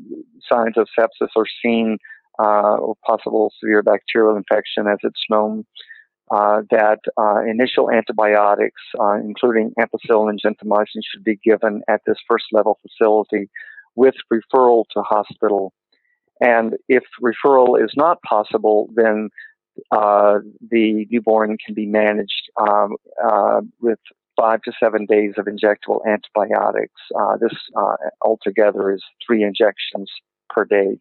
signs 0.48 0.78
of 0.78 0.88
sepsis 0.98 1.30
are 1.36 1.46
seen 1.64 1.98
uh, 2.40 2.78
or 2.78 2.96
possible 3.06 3.52
severe 3.60 3.82
bacterial 3.82 4.36
infection, 4.36 4.88
as 4.88 5.00
it's 5.04 5.24
known, 5.30 5.66
uh, 6.30 6.62
that 6.70 7.00
uh, 7.18 7.40
initial 7.50 7.90
antibiotics, 7.90 8.82
uh, 9.00 9.14
including 9.14 9.74
ampicillin 9.80 10.30
and 10.30 10.42
gentamicin, 10.42 11.02
should 11.10 11.24
be 11.24 11.38
given 11.44 11.82
at 11.88 12.02
this 12.06 12.18
first 12.30 12.46
level 12.52 12.78
facility 12.82 13.50
with 13.96 14.16
referral 14.32 14.84
to 14.94 15.02
hospital. 15.02 15.74
And 16.40 16.76
if 16.88 17.04
referral 17.24 17.84
is 17.84 17.92
not 17.96 18.22
possible, 18.22 18.90
then 18.94 19.30
uh, 19.92 20.40
the 20.70 21.08
newborn 21.10 21.58
can 21.64 21.74
be 21.74 21.86
managed 21.86 22.50
um, 22.60 22.96
uh, 23.24 23.62
with 23.80 24.00
five 24.40 24.62
to 24.62 24.72
seven 24.80 25.06
days 25.06 25.34
of 25.38 25.46
injectable 25.46 26.00
antibiotics. 26.06 27.02
Uh, 27.20 27.38
this 27.38 27.54
uh, 27.76 27.96
altogether 28.22 28.92
is 28.92 29.04
three 29.26 29.44
injections 29.44 30.12
per 30.50 30.64
day. 30.64 30.98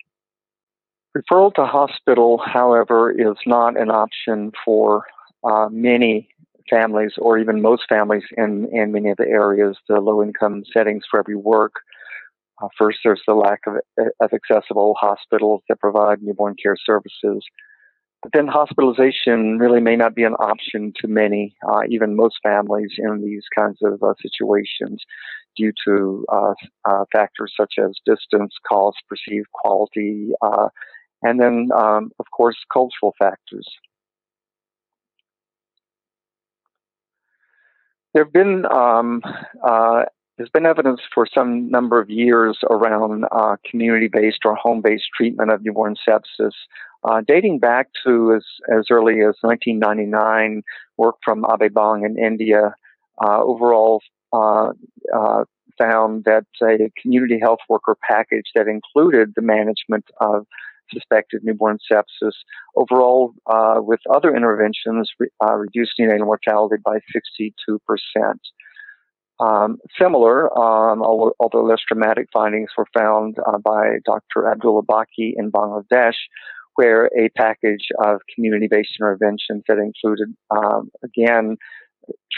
Referral 1.16 1.54
to 1.54 1.64
hospital, 1.64 2.38
however, 2.44 3.10
is 3.10 3.36
not 3.46 3.78
an 3.78 3.90
option 3.90 4.52
for 4.64 5.04
uh, 5.44 5.68
many 5.70 6.28
families 6.68 7.12
or 7.18 7.38
even 7.38 7.62
most 7.62 7.84
families 7.88 8.24
in, 8.36 8.68
in 8.72 8.92
many 8.92 9.10
of 9.10 9.16
the 9.16 9.26
areas, 9.26 9.76
the 9.88 10.00
low 10.00 10.22
income 10.22 10.64
settings 10.72 11.04
where 11.10 11.24
we 11.26 11.34
work. 11.34 11.72
Uh, 12.62 12.68
first, 12.76 12.98
there's 13.04 13.22
the 13.26 13.34
lack 13.34 13.60
of, 13.66 13.74
of 14.20 14.30
accessible 14.32 14.94
hospitals 14.98 15.62
that 15.68 15.78
provide 15.78 16.22
newborn 16.22 16.54
care 16.60 16.76
services. 16.84 17.44
Then 18.32 18.46
hospitalization 18.46 19.58
really 19.58 19.80
may 19.80 19.96
not 19.96 20.14
be 20.14 20.24
an 20.24 20.34
option 20.34 20.92
to 21.00 21.08
many, 21.08 21.54
uh, 21.68 21.82
even 21.88 22.16
most 22.16 22.36
families 22.42 22.92
in 22.98 23.22
these 23.22 23.44
kinds 23.54 23.78
of 23.82 24.02
uh, 24.02 24.14
situations 24.20 25.04
due 25.56 25.72
to 25.86 26.24
uh, 26.30 26.52
uh 26.86 27.04
factors 27.12 27.52
such 27.58 27.74
as 27.78 27.92
distance, 28.04 28.54
cost, 28.68 28.98
perceived 29.08 29.46
quality, 29.52 30.30
uh, 30.42 30.68
and 31.22 31.40
then, 31.40 31.68
um, 31.74 32.10
of 32.18 32.26
course, 32.30 32.56
cultural 32.72 33.14
factors. 33.18 33.66
There 38.12 38.24
have 38.24 38.32
been 38.32 38.64
um, 38.66 39.22
uh, 39.66 40.04
there's 40.36 40.50
been 40.50 40.66
evidence 40.66 41.00
for 41.14 41.26
some 41.32 41.70
number 41.70 42.00
of 42.00 42.10
years 42.10 42.58
around 42.68 43.24
community-based 43.70 44.40
or 44.44 44.54
home-based 44.54 45.08
treatment 45.16 45.50
of 45.50 45.64
newborn 45.64 45.96
sepsis, 46.06 46.52
uh, 47.04 47.20
dating 47.26 47.58
back 47.58 47.88
to 48.04 48.34
as, 48.34 48.44
as 48.76 48.86
early 48.90 49.20
as 49.20 49.36
1999. 49.42 50.62
Work 50.96 51.16
from 51.24 51.42
Abhay 51.42 51.72
Bang 51.72 52.04
in 52.04 52.18
India 52.18 52.74
uh, 53.22 53.42
overall 53.42 54.00
uh, 54.32 54.72
uh, 55.14 55.44
found 55.78 56.24
that 56.24 56.44
a 56.62 56.90
community 57.00 57.38
health 57.40 57.60
worker 57.68 57.96
package 58.08 58.46
that 58.54 58.66
included 58.66 59.32
the 59.36 59.42
management 59.42 60.04
of 60.20 60.46
suspected 60.92 61.42
newborn 61.42 61.78
sepsis 61.90 62.32
overall, 62.76 63.32
uh, 63.46 63.76
with 63.78 64.00
other 64.12 64.34
interventions, 64.34 65.10
re- 65.18 65.28
reduced 65.54 65.92
neonatal 66.00 66.26
mortality 66.26 66.76
by 66.84 66.98
62 67.12 67.80
percent. 67.86 68.40
Um, 69.38 69.76
similar, 70.00 70.46
um, 70.58 71.02
although 71.02 71.62
less 71.62 71.80
dramatic 71.86 72.28
findings 72.32 72.70
were 72.76 72.86
found 72.96 73.36
uh, 73.46 73.58
by 73.58 73.98
Dr. 74.06 74.48
Abdullah 74.50 74.82
Baqui 74.82 75.34
in 75.36 75.52
Bangladesh, 75.52 76.14
where 76.76 77.06
a 77.18 77.28
package 77.36 77.88
of 78.02 78.20
community-based 78.34 78.96
interventions 79.00 79.64
that 79.68 79.78
included, 79.78 80.34
um, 80.50 80.90
again, 81.02 81.56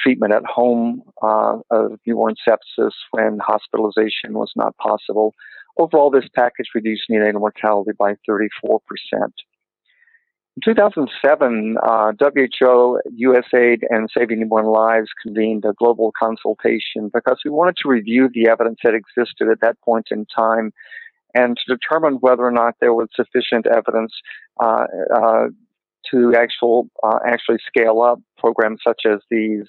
treatment 0.02 0.32
at 0.32 0.44
home 0.44 1.02
uh, 1.22 1.58
of 1.70 1.98
newborn 2.06 2.34
sepsis 2.48 2.92
when 3.10 3.38
hospitalization 3.38 4.32
was 4.32 4.50
not 4.56 4.76
possible. 4.78 5.34
Overall, 5.76 6.10
this 6.10 6.28
package 6.34 6.68
reduced 6.74 7.04
neonatal 7.10 7.40
mortality 7.40 7.92
by 7.98 8.14
34 8.26 8.80
percent. 8.86 9.34
In 10.66 10.74
2007, 10.74 11.76
uh, 11.80 12.12
WHO, 12.18 13.00
USAID, 13.16 13.82
and 13.90 14.08
Saving 14.12 14.40
Newborn 14.40 14.66
Lives 14.66 15.08
convened 15.22 15.64
a 15.64 15.72
global 15.72 16.12
consultation 16.18 17.10
because 17.14 17.38
we 17.44 17.50
wanted 17.52 17.76
to 17.82 17.88
review 17.88 18.28
the 18.32 18.48
evidence 18.48 18.80
that 18.82 18.94
existed 18.94 19.48
at 19.52 19.60
that 19.60 19.80
point 19.82 20.08
in 20.10 20.26
time 20.26 20.72
and 21.34 21.56
to 21.56 21.76
determine 21.76 22.14
whether 22.14 22.42
or 22.42 22.50
not 22.50 22.74
there 22.80 22.94
was 22.94 23.08
sufficient 23.14 23.66
evidence 23.66 24.12
uh, 24.62 24.86
uh, 25.14 25.46
to 26.10 26.34
actual, 26.36 26.88
uh, 27.02 27.18
actually 27.26 27.58
scale 27.66 28.00
up 28.00 28.20
programs 28.38 28.80
such 28.86 29.02
as 29.06 29.20
these. 29.30 29.66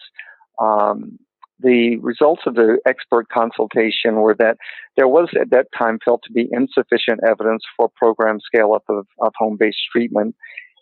Um, 0.62 1.20
the 1.62 1.97
results 1.97 2.43
of 2.45 2.55
the 2.55 2.80
expert 2.88 3.28
consultation 3.28 4.16
were 4.16 4.36
that 4.39 4.55
there 4.95 5.10
was 5.10 5.28
at 5.39 5.49
that 5.49 5.68
time 5.78 5.99
felt 6.05 6.22
to 6.24 6.32
be 6.32 6.47
insufficient 6.51 7.20
evidence 7.28 7.64
for 7.76 7.89
program 7.97 8.39
scale 8.39 8.72
up 8.74 8.84
of, 8.88 9.05
of 9.20 9.34
home 9.38 9.57
based 9.60 9.80
treatment 9.91 10.36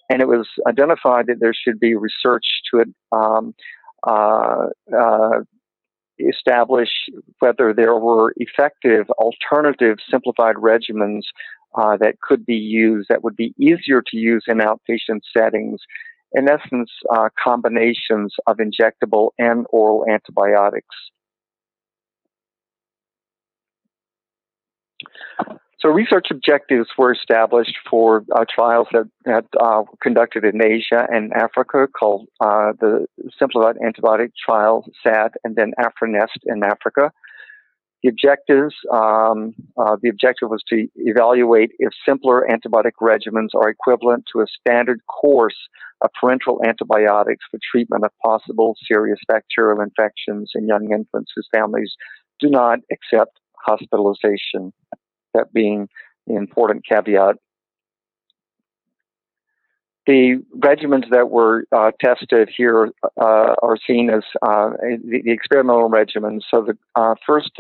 and 0.10 0.22
it 0.22 0.28
was 0.28 0.48
identified 0.68 1.28
that 1.28 1.40
there 1.40 1.54
should 1.54 1.80
be 1.80 1.96
research 1.96 2.46
to 2.72 2.84
um, 3.12 3.54
uh, 4.08 4.68
uh, 4.98 5.40
establish 6.20 6.89
whether 7.39 7.74
there 7.74 7.95
were 7.95 8.34
effective 8.38 9.09
alternative 9.11 9.97
simplified 10.09 10.55
regimens 10.55 11.22
uh, 11.76 11.97
that 11.97 12.20
could 12.22 12.45
be 12.45 12.55
used 12.55 13.07
that 13.09 13.24
would 13.24 13.36
be 13.36 13.53
easier 13.59 14.01
to 14.01 14.18
use 14.18 14.43
in 14.47 14.57
outpatient 14.57 15.22
settings. 15.36 15.82
In 16.34 16.49
essence, 16.49 16.91
uh, 17.13 17.30
combinations 17.41 18.34
of 18.47 18.57
injectable 18.57 19.30
and 19.38 19.65
oral 19.70 20.05
antibiotics. 20.09 20.95
So 25.80 25.90
research 25.90 26.28
objectives 26.32 26.88
were 26.98 27.14
established 27.14 27.76
for 27.90 28.24
uh, 28.36 28.46
trials 28.54 28.88
that, 28.92 29.46
uh, 29.60 29.84
were 29.84 29.98
conducted 30.02 30.44
in 30.44 30.60
Asia 30.62 31.06
and 31.08 31.32
Africa 31.34 31.88
called 31.88 32.28
uh, 32.42 32.74
the 32.80 33.06
Simplified 33.38 33.76
Antibiotic 33.76 34.32
Trial, 34.44 34.86
SAT, 35.04 35.34
and 35.44 35.56
then 35.56 35.74
AfriNest 35.80 36.40
in 36.46 36.64
Africa. 36.64 37.12
The 38.02 38.10
objectives, 38.10 38.74
um, 38.92 39.54
uh, 39.78 39.98
the 40.02 40.10
objective 40.10 40.50
was 40.50 40.64
to 40.70 40.88
evaluate 40.96 41.72
if 41.78 41.92
simpler 42.08 42.48
antibiotic 42.50 42.94
regimens 43.02 43.50
are 43.56 43.70
equivalent 43.70 44.26
to 44.34 44.42
a 44.42 44.46
standard 44.60 45.02
course 45.08 45.58
of 46.02 46.10
parenteral 46.24 46.60
antibiotics 46.66 47.46
for 47.50 47.60
treatment 47.72 48.04
of 48.04 48.12
possible 48.24 48.76
serious 48.88 49.20
bacterial 49.28 49.82
infections 49.82 50.52
in 50.56 50.68
young 50.68 50.92
infants 50.92 51.32
whose 51.36 51.48
families 51.54 51.96
do 52.40 52.50
not 52.50 52.80
accept 52.92 53.40
hospitalization 53.66 54.74
that 55.38 55.54
being 55.54 55.88
the 56.26 56.36
important 56.36 56.86
caveat. 56.88 57.36
The 60.06 60.42
regimens 60.58 61.10
that 61.12 61.30
were 61.30 61.66
uh, 61.76 61.92
tested 62.02 62.50
here 62.56 62.92
uh, 63.20 63.56
are 63.62 63.78
seen 63.86 64.10
as 64.10 64.24
uh, 64.42 64.70
the, 64.80 65.22
the, 65.26 65.32
experimental 65.32 65.90
regimens. 65.90 66.42
So 66.50 66.62
the 66.62 66.78
uh, 66.96 67.16
first, 67.26 67.52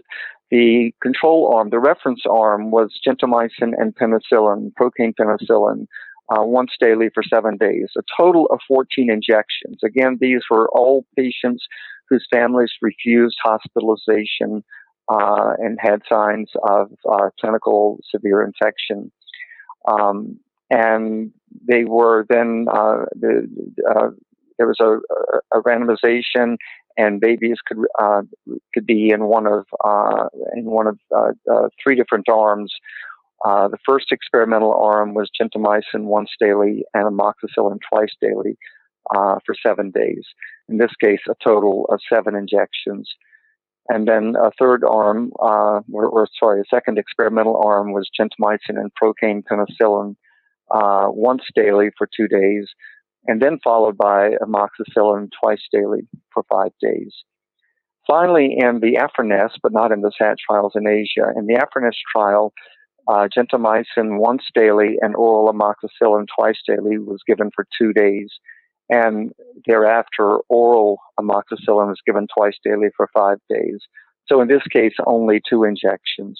the 0.49 0.93
control 1.01 1.53
arm, 1.53 1.71
the 1.71 1.79
reference 1.79 2.21
arm 2.29 2.71
was 2.71 2.97
gentamicin 3.05 3.73
and 3.77 3.93
penicillin, 3.93 4.71
procaine 4.79 5.13
penicillin, 5.19 5.87
uh, 6.29 6.43
once 6.43 6.71
daily 6.79 7.09
for 7.13 7.21
seven 7.21 7.57
days, 7.57 7.89
a 7.97 8.01
total 8.17 8.47
of 8.47 8.59
14 8.67 9.11
injections. 9.11 9.79
Again, 9.83 10.17
these 10.19 10.41
were 10.49 10.69
all 10.69 11.05
patients 11.17 11.65
whose 12.09 12.25
families 12.31 12.71
refused 12.81 13.37
hospitalization 13.43 14.63
uh, 15.09 15.53
and 15.59 15.77
had 15.81 16.01
signs 16.09 16.49
of 16.63 16.91
uh, 17.09 17.29
clinical 17.39 17.99
severe 18.13 18.43
infection. 18.43 19.11
Um, 19.87 20.39
and 20.69 21.31
they 21.67 21.85
were 21.85 22.25
then 22.29 22.65
uh, 22.71 23.05
the, 23.13 23.47
uh, 23.89 24.09
there 24.57 24.67
was 24.67 24.79
a, 24.81 24.97
a, 25.57 25.61
randomization, 25.61 26.57
and 26.97 27.21
babies 27.21 27.57
could 27.65 27.77
uh, 27.99 28.23
could 28.73 28.85
be 28.85 29.11
in 29.11 29.25
one 29.25 29.47
of 29.47 29.65
uh, 29.83 30.27
in 30.55 30.65
one 30.65 30.87
of 30.87 30.99
three 31.81 31.95
different 31.95 32.27
arms. 32.27 32.73
the 33.45 33.77
first 33.85 34.11
experimental 34.11 34.73
arm 34.73 35.13
was 35.13 35.29
gentamicin 35.39 36.05
once 36.05 36.31
daily 36.39 36.83
and 36.93 37.05
amoxicillin 37.05 37.79
twice 37.89 38.13
daily 38.21 38.57
for 39.13 39.55
seven 39.65 39.91
days. 39.91 40.25
In 40.67 40.79
this 40.79 40.91
case, 41.01 41.21
a 41.29 41.35
total 41.41 41.85
of 41.89 42.01
seven 42.11 42.35
injections. 42.35 43.09
And 43.89 44.07
then 44.07 44.35
a 44.35 44.51
third 44.59 44.83
arm, 44.83 45.31
uh, 45.39 45.79
or, 45.91 46.07
or, 46.07 46.27
sorry, 46.37 46.61
a 46.61 46.75
second 46.75 46.97
experimental 46.97 47.61
arm 47.63 47.93
was 47.93 48.09
gentamicin 48.19 48.77
and 48.77 48.91
procaine 49.01 49.43
penicillin 49.43 50.15
uh, 50.69 51.07
once 51.09 51.43
daily 51.55 51.89
for 51.97 52.07
two 52.15 52.27
days, 52.27 52.67
and 53.27 53.41
then 53.41 53.59
followed 53.63 53.97
by 53.97 54.31
amoxicillin 54.41 55.29
twice 55.41 55.61
daily 55.71 56.01
for 56.33 56.43
five 56.49 56.71
days. 56.81 57.13
Finally, 58.05 58.55
in 58.57 58.79
the 58.81 58.97
AfriNest, 58.97 59.57
but 59.63 59.73
not 59.73 59.91
in 59.91 60.01
the 60.01 60.11
SAT 60.17 60.37
trials 60.45 60.73
in 60.75 60.87
Asia, 60.87 61.31
in 61.37 61.45
the 61.45 61.55
AfriNest 61.55 61.97
trial, 62.13 62.53
uh, 63.07 63.27
gentamicin 63.35 64.19
once 64.19 64.43
daily 64.53 64.97
and 65.01 65.15
oral 65.15 65.53
amoxicillin 65.53 66.25
twice 66.33 66.59
daily 66.67 66.97
was 66.97 67.21
given 67.25 67.51
for 67.55 67.65
two 67.77 67.93
days 67.93 68.29
and 68.89 69.31
thereafter 69.65 70.37
oral 70.49 70.99
amoxicillin 71.19 71.87
was 71.87 72.01
given 72.05 72.27
twice 72.35 72.57
daily 72.63 72.87
for 72.95 73.09
five 73.13 73.39
days. 73.49 73.79
So 74.27 74.41
in 74.41 74.47
this 74.47 74.63
case, 74.71 74.93
only 75.05 75.41
two 75.47 75.63
injections. 75.63 76.39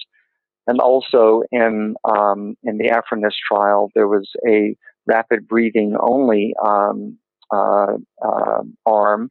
And 0.67 0.79
also 0.79 1.43
in 1.51 1.95
um, 2.03 2.57
in 2.63 2.77
the 2.77 2.89
AfriNest 2.89 3.35
trial, 3.49 3.89
there 3.95 4.07
was 4.07 4.29
a 4.45 4.75
rapid 5.05 5.47
breathing 5.47 5.95
only 5.99 6.53
um, 6.65 7.17
uh, 7.53 7.93
uh, 8.21 8.63
arm 8.85 9.29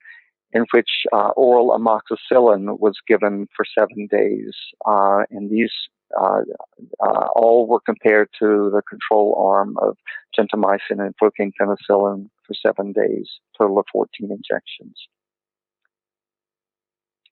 in 0.52 0.64
which 0.72 0.88
uh, 1.12 1.30
oral 1.36 1.78
amoxicillin 1.78 2.78
was 2.80 2.96
given 3.06 3.46
for 3.54 3.66
seven 3.78 4.08
days. 4.10 4.54
Uh, 4.86 5.24
and 5.30 5.50
these 5.50 5.72
uh, 5.74 5.95
uh, 5.95 5.95
all 6.14 7.66
were 7.66 7.80
compared 7.80 8.28
to 8.38 8.70
the 8.70 8.82
control 8.88 9.34
arm 9.38 9.76
of 9.80 9.96
gentamicin 10.38 11.04
and 11.04 11.14
procaine 11.16 11.52
penicillin 11.60 12.28
for 12.46 12.54
seven 12.54 12.92
days, 12.92 13.28
total 13.58 13.78
of 13.78 13.86
14 13.92 14.30
injections. 14.30 14.96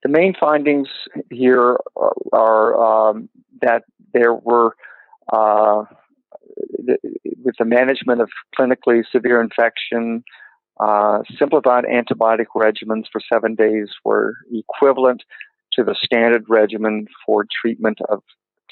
The 0.03 0.11
main 0.11 0.35
findings 0.39 0.89
here 1.31 1.79
are, 1.97 2.15
are 2.33 3.11
um, 3.11 3.29
that 3.63 3.85
there 4.13 4.35
were, 4.35 4.77
uh, 5.33 5.85
with 7.43 7.55
the 7.59 7.65
management 7.65 8.21
of 8.21 8.29
clinically 8.59 9.03
severe 9.11 9.41
infection, 9.41 10.23
uh, 10.79 11.21
simplified 11.39 11.85
antibiotic 11.85 12.47
regimens 12.55 13.05
for 13.11 13.21
seven 13.33 13.55
days 13.55 13.89
were 14.05 14.35
equivalent 14.53 15.23
to 15.73 15.85
the 15.85 15.95
standard 16.03 16.45
regimen 16.49 17.07
for 17.25 17.47
treatment 17.63 17.99
of 18.09 18.23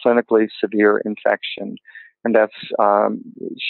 clinically 0.04 0.48
severe 0.60 1.00
infection. 1.04 1.76
And 2.24 2.34
that's 2.34 2.52
um, 2.78 3.22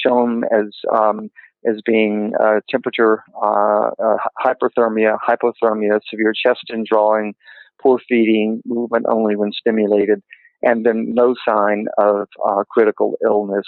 shown 0.05 0.45
as 0.45 0.69
um, 0.93 1.31
as 1.65 1.81
being 1.85 2.33
uh, 2.41 2.61
temperature, 2.69 3.23
uh, 3.41 3.91
uh, 3.99 4.17
hyperthermia, 4.45 5.17
hypothermia, 5.27 6.01
severe 6.11 6.33
chest 6.35 6.71
indrawing, 6.71 7.33
poor 7.81 7.99
feeding, 8.09 8.63
movement 8.67 9.07
only 9.09 9.37
when 9.37 9.53
stimulated, 9.53 10.23
and 10.63 10.85
then 10.85 11.15
no 11.15 11.35
sign 11.47 11.87
of 11.99 12.29
uh, 12.47 12.65
critical 12.71 13.17
illness. 13.25 13.67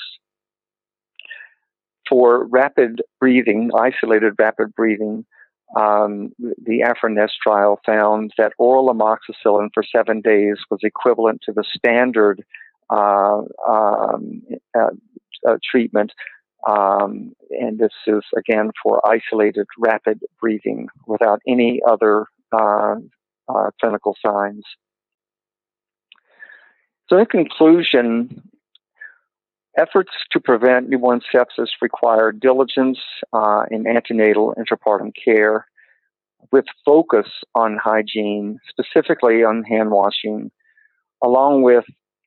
For 2.08 2.46
rapid 2.48 3.00
breathing, 3.20 3.70
isolated 3.78 4.34
rapid 4.38 4.74
breathing, 4.74 5.24
um, 5.74 6.32
the 6.38 6.84
AfriNest 6.86 7.32
trial 7.42 7.80
found 7.84 8.32
that 8.38 8.52
oral 8.58 8.92
amoxicillin 8.92 9.70
for 9.74 9.82
seven 9.82 10.20
days 10.20 10.56
was 10.70 10.80
equivalent 10.82 11.40
to 11.44 11.52
the 11.52 11.64
standard 11.76 12.44
uh, 12.90 13.42
um, 13.68 14.42
uh, 14.76 14.90
uh, 15.46 15.56
treatment. 15.68 16.12
Um, 16.66 17.34
and 17.50 17.78
this 17.78 17.92
is 18.06 18.22
again 18.36 18.70
for 18.82 19.02
isolated 19.06 19.66
rapid 19.78 20.20
breathing 20.40 20.88
without 21.06 21.40
any 21.46 21.80
other 21.86 22.26
uh, 22.52 22.94
uh, 23.48 23.70
clinical 23.80 24.16
signs. 24.24 24.62
So, 27.10 27.18
in 27.18 27.26
conclusion, 27.26 28.42
efforts 29.76 30.10
to 30.32 30.40
prevent 30.40 30.88
newborn 30.88 31.20
sepsis 31.32 31.68
require 31.80 32.32
diligence 32.32 32.98
uh, 33.32 33.64
in 33.70 33.86
antenatal 33.86 34.54
intrapartum 34.58 35.12
care 35.22 35.66
with 36.52 36.64
focus 36.84 37.26
on 37.54 37.78
hygiene, 37.82 38.58
specifically 38.68 39.42
on 39.44 39.64
hand 39.64 39.90
washing, 39.90 40.50
along 41.22 41.62
with 41.62 41.84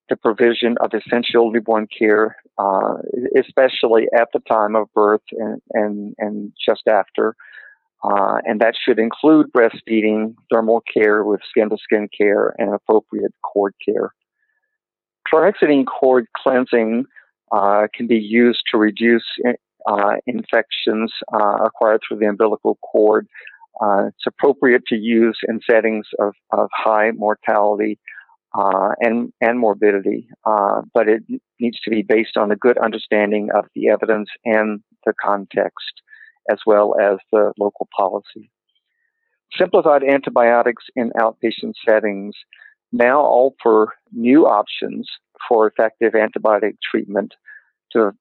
the 0.09 0.15
provision 0.15 0.75
of 0.79 0.91
essential 0.93 1.51
newborn 1.51 1.87
care, 1.87 2.37
uh, 2.57 2.95
especially 3.37 4.07
at 4.17 4.29
the 4.33 4.39
time 4.47 4.75
of 4.75 4.91
birth 4.93 5.21
and, 5.31 5.61
and, 5.73 6.15
and 6.17 6.53
just 6.67 6.87
after. 6.87 7.35
Uh, 8.03 8.37
and 8.45 8.61
that 8.61 8.75
should 8.81 8.99
include 8.99 9.47
breastfeeding, 9.51 10.35
thermal 10.51 10.81
care 10.81 11.23
with 11.23 11.41
skin 11.49 11.69
to 11.69 11.77
skin 11.81 12.07
care, 12.15 12.53
and 12.57 12.73
appropriate 12.73 13.33
cord 13.43 13.73
care. 13.83 14.11
Chlorhexidine 15.31 15.85
cord 15.85 16.27
cleansing 16.37 17.05
uh, 17.51 17.87
can 17.93 18.07
be 18.07 18.17
used 18.17 18.63
to 18.71 18.77
reduce 18.77 19.25
uh, 19.87 20.15
infections 20.25 21.11
uh, 21.33 21.57
acquired 21.65 22.01
through 22.07 22.17
the 22.17 22.25
umbilical 22.25 22.77
cord. 22.83 23.27
Uh, 23.81 24.07
it's 24.07 24.25
appropriate 24.27 24.83
to 24.87 24.95
use 24.95 25.37
in 25.47 25.59
settings 25.69 26.07
of, 26.19 26.33
of 26.51 26.69
high 26.73 27.11
mortality 27.11 27.99
uh, 28.57 28.89
and 28.99 29.31
and 29.39 29.59
morbidity, 29.59 30.27
uh, 30.45 30.81
but 30.93 31.07
it 31.07 31.21
needs 31.59 31.79
to 31.81 31.91
be 31.91 32.01
based 32.01 32.37
on 32.37 32.51
a 32.51 32.55
good 32.55 32.77
understanding 32.77 33.49
of 33.53 33.65
the 33.75 33.89
evidence 33.89 34.29
and 34.45 34.81
the 35.05 35.13
context, 35.21 36.01
as 36.49 36.57
well 36.65 36.95
as 36.99 37.17
the 37.31 37.51
local 37.59 37.87
policy. 37.95 38.49
Simplified 39.57 40.03
antibiotics 40.03 40.85
in 40.95 41.11
outpatient 41.19 41.73
settings 41.87 42.35
now 42.91 43.21
offer 43.21 43.93
new 44.11 44.45
options 44.45 45.07
for 45.47 45.67
effective 45.67 46.13
antibiotic 46.13 46.77
treatment 46.89 47.33
to 47.91 48.11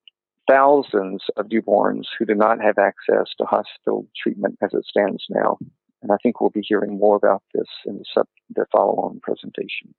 thousands 0.49 1.23
of 1.37 1.47
newborns 1.47 2.05
who 2.19 2.25
do 2.25 2.35
not 2.35 2.61
have 2.61 2.79
access 2.79 3.33
to 3.39 3.45
hospital 3.45 4.07
treatment 4.21 4.59
as 4.63 4.71
it 4.73 4.85
stands 4.85 5.25
now. 5.29 5.59
And 6.03 6.13
I 6.13 6.17
think 6.23 6.41
we'll 6.41 6.51
be 6.51 6.65
hearing 6.67 6.99
more 6.99 7.17
about 7.17 7.43
this 7.53 7.67
in 7.85 7.99
the, 7.99 8.05
sub- 8.15 8.29
the 8.55 8.65
follow-on 8.71 9.19
presentation. 9.21 9.93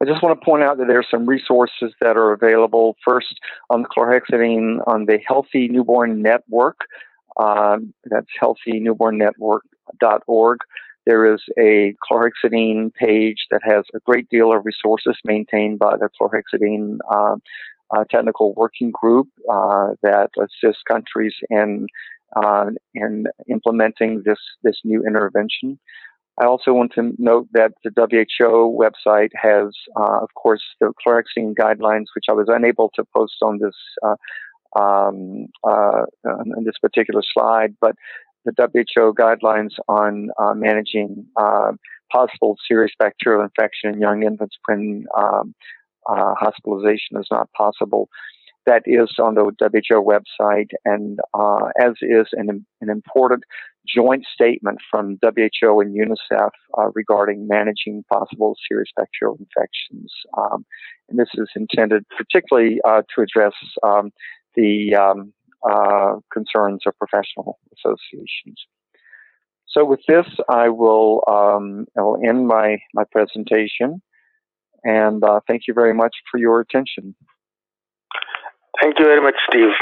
I 0.00 0.04
just 0.04 0.22
want 0.22 0.38
to 0.38 0.44
point 0.44 0.62
out 0.62 0.78
that 0.78 0.86
there 0.86 1.00
are 1.00 1.06
some 1.10 1.28
resources 1.28 1.92
that 2.00 2.16
are 2.16 2.30
available. 2.32 2.94
First, 3.04 3.40
on 3.68 3.82
the 3.82 3.88
chlorhexidine 3.88 4.78
on 4.86 5.06
the 5.06 5.18
Healthy 5.26 5.66
Newborn 5.68 6.22
Network. 6.22 6.82
Uh, 7.36 7.78
that's 8.04 8.28
healthynewbornnetwork.org. 8.40 10.58
There 11.08 11.32
is 11.34 11.40
a 11.58 11.94
chlorhexidine 12.04 12.92
page 12.92 13.46
that 13.50 13.62
has 13.64 13.84
a 13.94 14.00
great 14.00 14.28
deal 14.28 14.52
of 14.52 14.66
resources 14.66 15.16
maintained 15.24 15.78
by 15.78 15.96
the 15.96 16.10
chlorhexidine 16.20 16.98
uh, 17.10 17.36
uh, 17.96 18.04
technical 18.10 18.52
working 18.52 18.90
group 18.92 19.28
uh, 19.50 19.94
that 20.02 20.28
assists 20.38 20.82
countries 20.86 21.32
in 21.48 21.86
uh, 22.36 22.66
in 22.92 23.24
implementing 23.48 24.22
this 24.26 24.38
this 24.62 24.76
new 24.84 25.02
intervention. 25.06 25.78
I 26.38 26.44
also 26.44 26.74
want 26.74 26.92
to 26.96 27.14
note 27.16 27.48
that 27.52 27.72
the 27.82 27.90
WHO 27.90 28.78
website 28.78 29.30
has, 29.34 29.72
uh, 29.96 30.18
of 30.22 30.28
course, 30.34 30.62
the 30.78 30.92
chlorhexidine 31.00 31.54
guidelines, 31.54 32.08
which 32.14 32.26
I 32.28 32.32
was 32.32 32.48
unable 32.48 32.90
to 32.96 33.04
post 33.16 33.36
on 33.40 33.58
this 33.60 33.74
uh, 34.04 34.16
um, 34.78 35.46
uh, 35.64 36.04
on 36.26 36.64
this 36.64 36.78
particular 36.80 37.22
slide, 37.32 37.74
but 37.80 37.96
the 38.56 38.68
WHO 38.96 39.14
guidelines 39.14 39.72
on 39.88 40.28
uh, 40.38 40.54
managing 40.54 41.26
uh, 41.36 41.72
possible 42.12 42.56
serious 42.66 42.92
bacterial 42.98 43.42
infection 43.42 43.92
in 43.92 44.00
young 44.00 44.22
infants 44.22 44.56
when 44.66 45.04
um, 45.16 45.54
uh, 46.08 46.34
hospitalization 46.34 47.18
is 47.18 47.26
not 47.30 47.50
possible. 47.52 48.08
That 48.66 48.82
is 48.84 49.14
on 49.18 49.34
the 49.34 49.50
WHO 49.58 50.02
website, 50.02 50.68
and 50.84 51.18
as 51.80 51.94
is 52.02 52.26
an, 52.32 52.66
an 52.82 52.90
important 52.90 53.44
joint 53.88 54.26
statement 54.32 54.78
from 54.90 55.18
WHO 55.22 55.80
and 55.80 55.96
UNICEF 55.96 56.50
uh, 56.76 56.90
regarding 56.94 57.48
managing 57.48 58.04
possible 58.12 58.56
serious 58.68 58.90
bacterial 58.94 59.38
infections. 59.38 60.12
Um, 60.36 60.66
and 61.08 61.18
this 61.18 61.30
is 61.34 61.48
intended 61.56 62.04
particularly 62.16 62.78
uh, 62.86 63.02
to 63.14 63.22
address 63.22 63.54
um, 63.82 64.10
the 64.54 64.94
um, 64.94 65.32
uh, 65.68 66.16
concerns 66.32 66.82
of 66.86 66.94
professional 66.98 67.58
associations. 67.74 68.66
So 69.66 69.84
with 69.84 70.00
this, 70.08 70.26
I 70.48 70.70
will, 70.70 71.22
um, 71.28 71.86
I 71.96 72.02
will 72.02 72.18
end 72.26 72.46
my, 72.46 72.78
my 72.94 73.04
presentation 73.10 74.02
and 74.84 75.22
uh, 75.24 75.40
thank 75.46 75.62
you 75.66 75.74
very 75.74 75.94
much 75.94 76.14
for 76.30 76.38
your 76.38 76.60
attention. 76.60 77.14
Thank 78.80 78.98
you 78.98 79.04
very 79.04 79.20
much, 79.20 79.34
Steve. 79.50 79.74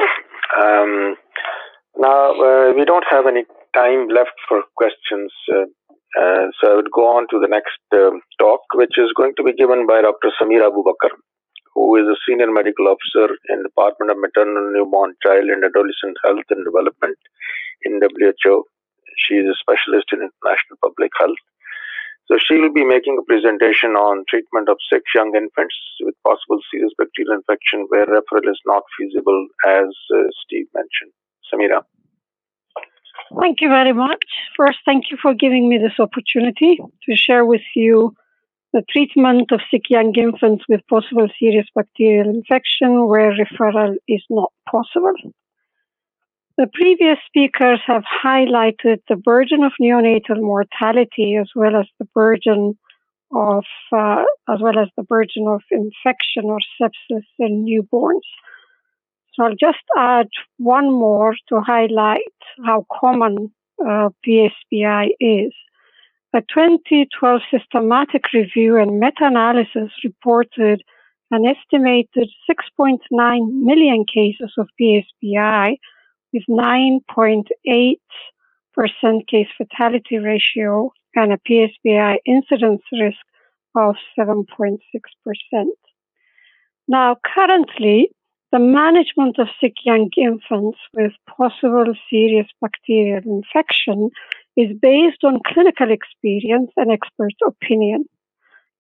Um, 0.59 1.17
now, 1.99 2.33
uh, 2.33 2.73
we 2.77 2.85
don't 2.85 3.05
have 3.11 3.27
any 3.27 3.45
time 3.75 4.09
left 4.09 4.37
for 4.49 4.63
questions. 4.77 5.33
Uh, 5.53 5.67
uh, 6.19 6.47
so 6.61 6.73
I 6.73 6.77
would 6.77 6.91
go 6.91 7.07
on 7.07 7.27
to 7.31 7.39
the 7.39 7.49
next 7.49 7.81
um, 7.93 8.21
talk, 8.41 8.61
which 8.75 8.97
is 8.97 9.13
going 9.17 9.33
to 9.37 9.43
be 9.43 9.53
given 9.53 9.87
by 9.87 10.01
Dr. 10.01 10.33
Samira 10.41 10.71
Aboubaker, 10.71 11.13
who 11.77 11.95
is 12.01 12.09
a 12.09 12.17
senior 12.25 12.51
medical 12.51 12.89
officer 12.89 13.29
in 13.53 13.61
the 13.61 13.69
Department 13.69 14.11
of 14.11 14.17
Maternal, 14.17 14.73
Newborn, 14.73 15.13
Child, 15.23 15.53
and 15.53 15.63
Adolescent 15.63 16.17
Health 16.25 16.49
and 16.49 16.65
Development 16.65 17.19
in 17.85 18.01
WHO. 18.01 18.65
She 19.21 19.35
is 19.37 19.45
a 19.45 19.61
specialist 19.61 20.09
in 20.17 20.25
international 20.25 20.81
public 20.81 21.13
health. 21.21 21.37
So 22.33 22.41
she 22.41 22.57
will 22.57 22.73
be 22.73 22.85
making 22.85 23.21
a 23.21 23.29
presentation 23.29 23.93
on 23.93 24.25
treatment 24.27 24.69
of 24.73 24.81
sick 24.91 25.05
young 25.15 25.37
infants 25.37 25.77
with 26.01 26.17
possible 26.25 26.59
serious 26.73 26.97
bacterial 26.97 27.37
infection 27.37 27.85
where 27.93 28.09
referral 28.09 28.49
is 28.49 28.61
not 28.65 28.83
feasible, 28.97 29.47
as 29.69 29.93
uh, 30.17 30.25
Steve 30.43 30.67
mentioned. 30.75 31.13
Samira. 31.53 31.85
Thank 33.41 33.61
you 33.61 33.69
very 33.69 33.93
much. 33.93 34.25
First, 34.57 34.79
thank 34.85 35.11
you 35.11 35.19
for 35.21 35.35
giving 35.35 35.69
me 35.69 35.79
this 35.79 36.01
opportunity 36.01 36.81
to 37.05 37.17
share 37.17 37.45
with 37.45 37.63
you 37.75 38.17
the 38.77 38.85
treatment 38.91 39.51
of 39.53 39.61
sick 39.71 39.89
young 39.89 40.15
infants 40.15 40.63
with 40.69 40.87
possible 40.87 41.29
serious 41.41 41.67
bacterial 41.75 42.29
infection 42.29 43.07
where 43.07 43.33
referral 43.33 43.95
is 44.07 44.23
not 44.29 44.53
possible. 44.71 45.15
The 46.59 46.67
previous 46.75 47.17
speakers 47.27 47.81
have 47.87 48.05
highlighted 48.23 48.99
the 49.09 49.17
burden 49.17 49.65
of 49.65 49.73
neonatal 49.81 50.43
mortality 50.43 51.37
as 51.41 51.49
well 51.57 51.75
as 51.75 51.87
the 51.99 52.05
burden 52.15 52.79
of 53.35 53.65
uh, 53.93 54.25
as 54.53 54.59
well 54.61 54.79
as 54.79 54.89
the 54.99 55.05
burden 55.05 55.49
of 55.49 55.63
infection 55.71 56.45
or 56.45 56.59
sepsis 56.79 57.25
in 57.39 57.65
newborns. 57.65 58.29
So 59.33 59.45
I'll 59.45 59.63
just 59.69 59.85
add 59.97 60.29
one 60.59 60.93
more 60.93 61.35
to 61.49 61.61
highlight 61.61 62.37
how 62.63 62.85
common 62.93 63.53
uh, 63.81 64.11
PSBI 64.27 65.09
is. 65.19 65.53
A 66.35 66.41
2012 66.41 67.41
systematic 67.51 68.33
review 68.33 68.77
and 68.77 69.01
meta-analysis 69.01 69.91
reported 70.05 70.83
an 71.31 71.47
estimated 71.47 72.29
6.9 72.51 72.99
million 73.63 74.05
cases 74.05 74.53
of 74.59 74.69
PSBI 74.81 75.77
with 76.33 76.43
9.8% 76.49 77.97
case 79.29 79.49
fatality 79.57 80.19
ratio 80.19 80.91
and 81.15 81.33
a 81.33 81.39
PSBI 81.39 82.19
incidence 82.27 82.83
risk 82.93 83.25
of 83.75 83.97
7.6%. 84.19 84.79
Now, 86.89 87.17
currently, 87.25 88.11
the 88.53 88.59
management 88.59 89.39
of 89.39 89.49
sick 89.61 89.75
young 89.85 90.11
infants 90.17 90.79
with 90.95 91.13
possible 91.27 91.95
serious 92.11 92.47
bacterial 92.61 93.23
infection 93.25 94.11
is 94.57 94.77
based 94.81 95.23
on 95.25 95.41
clinical 95.47 95.91
experience 95.91 96.71
and 96.77 96.91
expert 96.91 97.33
opinion. 97.47 98.07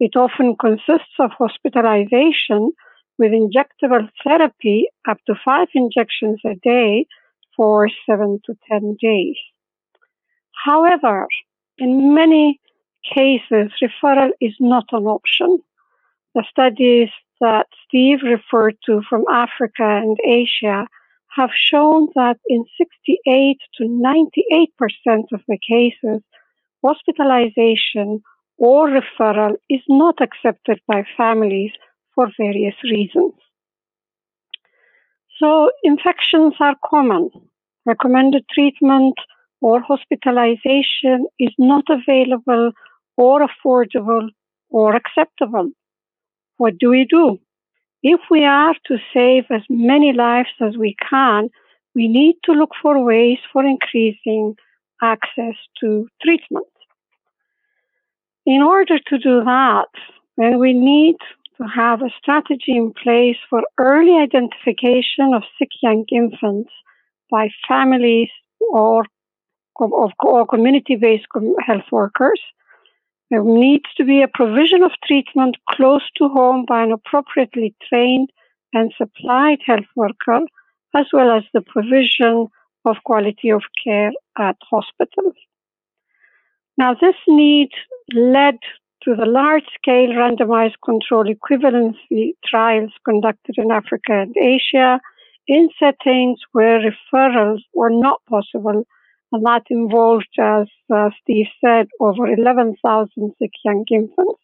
It 0.00 0.16
often 0.16 0.56
consists 0.56 1.14
of 1.18 1.30
hospitalization 1.32 2.72
with 3.18 3.32
injectable 3.32 4.08
therapy 4.24 4.88
up 5.08 5.18
to 5.26 5.34
five 5.44 5.68
injections 5.74 6.40
a 6.44 6.54
day 6.62 7.06
for 7.56 7.88
seven 8.08 8.40
to 8.46 8.54
10 8.70 8.96
days. 9.00 9.36
However, 10.64 11.26
in 11.78 12.14
many 12.14 12.60
cases, 13.14 13.70
referral 13.82 14.30
is 14.40 14.54
not 14.60 14.84
an 14.92 15.06
option. 15.06 15.58
The 16.34 16.44
studies 16.50 17.08
that 17.40 17.66
Steve 17.86 18.18
referred 18.22 18.76
to 18.86 19.02
from 19.08 19.24
Africa 19.30 19.84
and 19.84 20.16
Asia 20.26 20.86
have 21.36 21.50
shown 21.54 22.08
that 22.14 22.38
in 22.48 22.64
68 22.78 23.58
to 23.76 23.84
98% 23.84 24.68
of 25.32 25.40
the 25.48 25.58
cases, 25.58 26.22
hospitalization 26.84 28.22
or 28.58 28.88
referral 28.88 29.54
is 29.68 29.82
not 29.88 30.16
accepted 30.20 30.80
by 30.88 31.04
families 31.16 31.72
for 32.14 32.28
various 32.38 32.74
reasons. 32.82 33.34
So 35.38 35.70
infections 35.84 36.54
are 36.60 36.76
common. 36.84 37.30
Recommended 37.84 38.44
treatment 38.50 39.14
or 39.60 39.80
hospitalization 39.80 41.26
is 41.38 41.52
not 41.58 41.84
available 41.90 42.72
or 43.16 43.46
affordable 43.46 44.28
or 44.70 44.96
acceptable 44.96 45.70
what 46.58 46.78
do 46.78 46.90
we 46.90 47.04
do? 47.04 47.38
If 48.08 48.20
we 48.30 48.44
are 48.44 48.72
to 48.86 48.98
save 49.12 49.46
as 49.50 49.62
many 49.68 50.12
lives 50.12 50.50
as 50.60 50.76
we 50.76 50.94
can, 51.10 51.50
we 51.92 52.06
need 52.06 52.36
to 52.44 52.52
look 52.52 52.70
for 52.80 53.04
ways 53.04 53.38
for 53.52 53.64
increasing 53.66 54.54
access 55.02 55.56
to 55.80 56.06
treatment. 56.22 56.68
In 58.46 58.62
order 58.62 59.00
to 59.08 59.18
do 59.18 59.42
that, 59.42 59.88
then 60.36 60.60
we 60.60 60.72
need 60.72 61.16
to 61.56 61.64
have 61.64 62.00
a 62.00 62.14
strategy 62.16 62.76
in 62.76 62.92
place 62.92 63.38
for 63.50 63.62
early 63.76 64.16
identification 64.16 65.34
of 65.34 65.42
sick 65.58 65.70
young 65.82 66.04
infants 66.12 66.70
by 67.28 67.48
families 67.66 68.30
or, 68.70 69.04
or, 69.74 70.12
or 70.20 70.46
community-based 70.46 71.26
health 71.66 71.90
workers 71.90 72.40
there 73.30 73.42
needs 73.42 73.86
to 73.96 74.04
be 74.04 74.22
a 74.22 74.28
provision 74.28 74.82
of 74.82 74.92
treatment 75.04 75.56
close 75.70 76.08
to 76.16 76.28
home 76.28 76.64
by 76.66 76.82
an 76.82 76.92
appropriately 76.92 77.74
trained 77.88 78.30
and 78.72 78.92
supplied 78.96 79.58
health 79.66 79.90
worker, 79.96 80.40
as 80.94 81.06
well 81.12 81.30
as 81.30 81.44
the 81.52 81.60
provision 81.60 82.48
of 82.84 82.96
quality 83.04 83.50
of 83.50 83.62
care 83.82 84.12
at 84.38 84.56
hospitals. 84.70 85.34
Now, 86.78 86.94
this 86.94 87.16
need 87.26 87.70
led 88.14 88.58
to 89.02 89.14
the 89.14 89.26
large 89.26 89.64
scale 89.74 90.10
randomized 90.10 90.74
control 90.84 91.24
equivalency 91.24 92.32
trials 92.44 92.92
conducted 93.04 93.56
in 93.58 93.70
Africa 93.70 94.12
and 94.12 94.36
Asia 94.36 95.00
in 95.48 95.68
settings 95.78 96.40
where 96.52 96.80
referrals 96.80 97.60
were 97.72 97.90
not 97.90 98.20
possible 98.28 98.84
and 99.36 99.44
that 99.44 99.64
involved, 99.68 100.28
as 100.38 100.66
uh, 100.94 101.10
Steve 101.20 101.48
said, 101.62 101.88
over 102.00 102.26
11,000 102.26 103.34
sick 103.38 103.50
young 103.64 103.84
infants. 103.90 104.40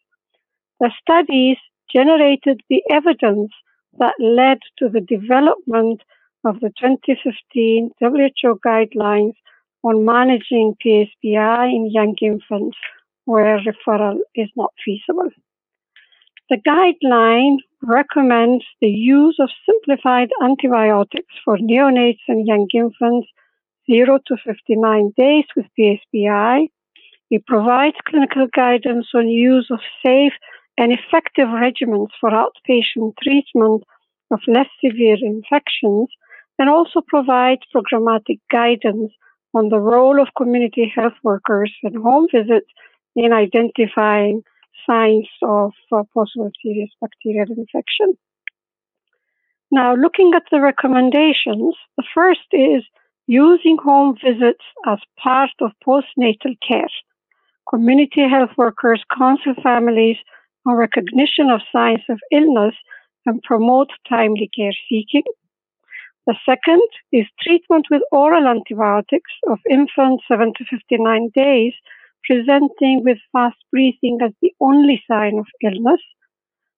The 0.80 0.90
studies 1.00 1.56
generated 1.90 2.60
the 2.68 2.82
evidence 2.90 3.52
that 3.98 4.14
led 4.18 4.58
to 4.78 4.90
the 4.90 5.00
development 5.00 6.02
of 6.44 6.60
the 6.60 6.70
2015 6.78 7.90
WHO 8.00 8.60
guidelines 8.66 9.32
on 9.82 10.04
managing 10.04 10.76
PSBI 10.84 11.72
in 11.72 11.90
young 11.90 12.14
infants 12.20 12.76
where 13.24 13.60
referral 13.60 14.18
is 14.34 14.50
not 14.56 14.72
feasible. 14.84 15.30
The 16.50 16.58
guideline 16.68 17.56
recommends 17.82 18.64
the 18.82 18.90
use 18.90 19.38
of 19.40 19.48
simplified 19.64 20.28
antibiotics 20.42 21.34
for 21.46 21.56
neonates 21.56 22.20
and 22.28 22.46
young 22.46 22.68
infants 22.74 23.28
0 23.90 24.18
to 24.26 24.36
59 24.44 25.12
days 25.16 25.44
with 25.56 25.66
PSBI 25.78 26.68
It 27.30 27.46
provides 27.46 27.96
clinical 28.06 28.46
guidance 28.54 29.08
on 29.14 29.28
use 29.28 29.68
of 29.70 29.80
safe 30.04 30.34
and 30.78 30.92
effective 30.92 31.48
regimens 31.48 32.08
for 32.20 32.30
outpatient 32.30 33.14
treatment 33.22 33.82
of 34.30 34.40
less 34.46 34.68
severe 34.84 35.16
infections 35.20 36.08
and 36.58 36.68
also 36.68 37.00
provides 37.06 37.62
programmatic 37.74 38.40
guidance 38.50 39.12
on 39.54 39.68
the 39.68 39.80
role 39.80 40.20
of 40.20 40.28
community 40.36 40.90
health 40.94 41.18
workers 41.22 41.72
and 41.82 41.96
home 41.96 42.26
visits 42.32 42.70
in 43.16 43.32
identifying 43.32 44.42
signs 44.86 45.28
of 45.42 45.72
uh, 45.92 46.02
possible 46.14 46.50
serious 46.62 46.90
bacterial 47.00 47.46
infection. 47.56 48.16
Now, 49.70 49.94
looking 49.94 50.32
at 50.34 50.44
the 50.50 50.60
recommendations, 50.60 51.74
the 51.96 52.04
first 52.14 52.46
is 52.52 52.82
using 53.32 53.78
home 53.82 54.14
visits 54.22 54.64
as 54.86 54.98
part 55.18 55.50
of 55.62 55.70
postnatal 55.86 56.54
care. 56.68 56.92
Community 57.70 58.28
health 58.28 58.50
workers 58.58 59.02
counsel 59.16 59.54
families 59.62 60.18
on 60.66 60.74
recognition 60.74 61.48
of 61.48 61.62
signs 61.74 62.04
of 62.10 62.18
illness 62.30 62.74
and 63.24 63.42
promote 63.42 63.88
timely 64.06 64.50
care 64.54 64.76
seeking. 64.86 65.22
The 66.26 66.36
second 66.44 66.86
is 67.10 67.26
treatment 67.40 67.86
with 67.90 68.02
oral 68.12 68.46
antibiotics 68.46 69.32
of 69.48 69.58
infants 69.70 70.24
7 70.28 70.52
to 70.58 70.64
59 70.70 71.30
days 71.34 71.72
presenting 72.24 73.02
with 73.02 73.18
fast 73.32 73.56
breathing 73.72 74.18
as 74.22 74.32
the 74.42 74.52
only 74.60 75.02
sign 75.10 75.38
of 75.38 75.46
illness. 75.64 76.02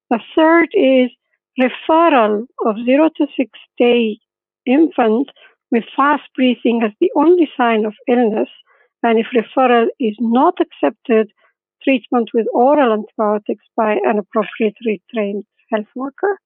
The 0.09 0.21
third 0.37 0.69
is 0.73 1.11
referral 1.61 2.47
of 2.65 2.77
0 2.85 3.11
to 3.17 3.27
6 3.37 3.51
day 3.77 4.19
infant 4.67 5.29
with 5.71 5.85
fast 5.97 6.23
breathing 6.35 6.83
as 6.85 6.93
the 7.01 7.11
only 7.17 7.49
sign 7.57 7.85
of 7.85 7.95
illness. 8.09 8.49
And 9.03 9.19
if 9.19 9.27
referral 9.35 9.87
is 10.01 10.17
not 10.21 10.55
accepted, 10.61 11.31
treatment 11.83 12.31
with 12.33 12.47
oral 12.53 12.93
antibiotics 12.93 13.65
by 13.77 13.99
an 14.05 14.19
appropriately 14.19 15.03
trained 15.13 15.45
health 15.71 15.89
worker. 15.95 16.39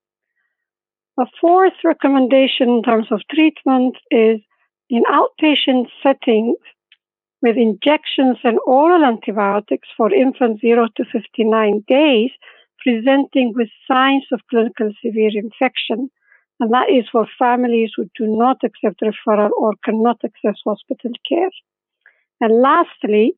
A 1.19 1.27
fourth 1.41 1.75
recommendation 1.85 2.69
in 2.69 2.83
terms 2.83 3.07
of 3.11 3.21
treatment 3.33 3.97
is 4.11 4.41
in 4.91 5.03
outpatient 5.05 5.87
settings 6.03 6.57
with 7.43 7.57
injections 7.57 8.39
and 8.43 8.59
oral 8.67 9.05
antibiotics 9.05 9.89
for 9.97 10.13
infants 10.13 10.61
0 10.61 10.89
to 10.97 11.05
59 11.05 11.85
days 11.87 12.31
presenting 12.81 13.53
with 13.55 13.69
signs 13.91 14.25
of 14.33 14.41
clinical 14.51 14.93
severe 15.05 15.31
infection. 15.35 16.11
And 16.61 16.73
that 16.73 16.91
is 16.91 17.05
for 17.11 17.27
families 17.39 17.91
who 17.97 18.05
do 18.17 18.27
not 18.27 18.59
accept 18.65 19.01
referral 19.01 19.51
or 19.51 19.75
cannot 19.85 20.21
access 20.25 20.61
hospital 20.65 21.13
care. 21.29 21.51
And 22.41 22.61
lastly, 22.61 23.35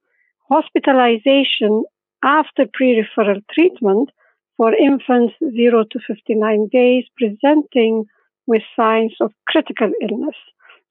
hospitalization 0.48 1.84
after 2.24 2.66
pre-referral 2.72 3.42
treatment 3.52 4.10
for 4.56 4.74
infants 4.74 5.34
0 5.40 5.84
to 5.90 5.98
59 6.06 6.68
days 6.72 7.04
presenting 7.16 8.04
with 8.46 8.62
signs 8.76 9.14
of 9.20 9.32
critical 9.48 9.90
illness. 10.02 10.36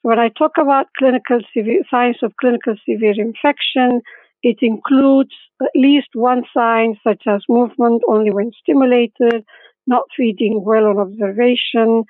When 0.02 0.18
I 0.18 0.30
talk 0.30 0.54
about 0.58 0.88
clinical 0.98 1.42
severe, 1.54 1.84
signs 1.92 2.18
of 2.24 2.34
clinical 2.40 2.76
severe 2.88 3.14
infection, 3.20 4.02
it 4.44 4.60
includes 4.62 5.36
at 5.62 5.70
least 5.76 6.08
one 6.14 6.44
sign, 6.54 6.98
such 7.04 7.24
as 7.28 7.44
movement 7.50 8.02
only 8.08 8.32
when 8.32 8.52
stimulated, 8.62 9.44
not 9.90 10.04
feeding 10.16 10.64
well 10.64 10.86
on 10.86 11.00
observation, 11.00 12.04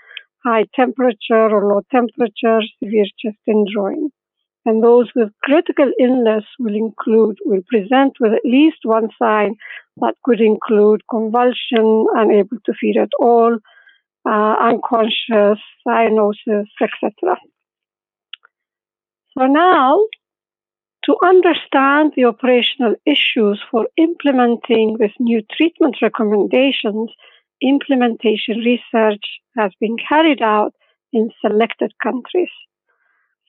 high 0.46 0.66
temperature 0.76 1.48
or 1.56 1.62
low 1.70 1.82
temperature, 1.92 2.60
severe 2.84 3.06
chest 3.18 3.38
indrawing. 3.48 4.10
And 4.66 4.84
those 4.84 5.10
with 5.16 5.30
critical 5.44 5.92
illness 6.00 6.44
will 6.60 6.76
include, 6.76 7.38
will 7.46 7.64
present 7.68 8.18
with 8.20 8.34
at 8.34 8.46
least 8.46 8.80
one 8.84 9.10
sign 9.18 9.56
that 9.98 10.16
could 10.24 10.42
include 10.42 11.02
convulsion, 11.10 12.06
unable 12.16 12.58
to 12.66 12.74
feed 12.80 12.98
at 12.98 13.10
all, 13.20 13.58
uh, 14.26 14.56
unconscious, 14.60 15.60
cyanosis, 15.88 16.68
etc. 16.82 17.38
So 19.38 19.46
now, 19.46 20.00
to 21.06 21.16
understand 21.24 22.14
the 22.16 22.26
operational 22.26 22.96
issues 23.06 23.62
for 23.72 23.88
implementing 23.98 24.98
this 25.00 25.14
new 25.20 25.42
treatment 25.56 25.96
recommendations, 26.02 27.10
implementation 27.62 28.60
research 28.60 29.24
has 29.57 29.72
been 29.80 29.97
carried 29.97 30.41
out 30.41 30.74
in 31.14 31.32
selected 31.41 31.93
countries. 32.01 32.49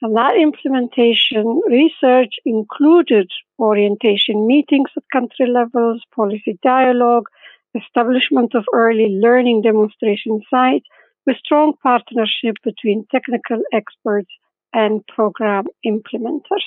And 0.02 0.16
that 0.16 0.36
implementation 0.36 1.60
research 1.68 2.34
included 2.46 3.30
orientation 3.58 4.46
meetings 4.46 4.90
at 4.96 5.02
country 5.12 5.46
levels, 5.46 6.02
policy 6.14 6.58
dialogue, 6.62 7.26
establishment 7.74 8.54
of 8.54 8.64
early 8.72 9.08
learning 9.20 9.62
demonstration 9.62 10.40
sites 10.50 10.86
with 11.26 11.36
strong 11.36 11.74
partnership 11.82 12.56
between 12.64 13.06
technical 13.10 13.62
experts 13.72 14.30
and 14.72 15.06
program 15.06 15.64
implementers. 15.86 16.66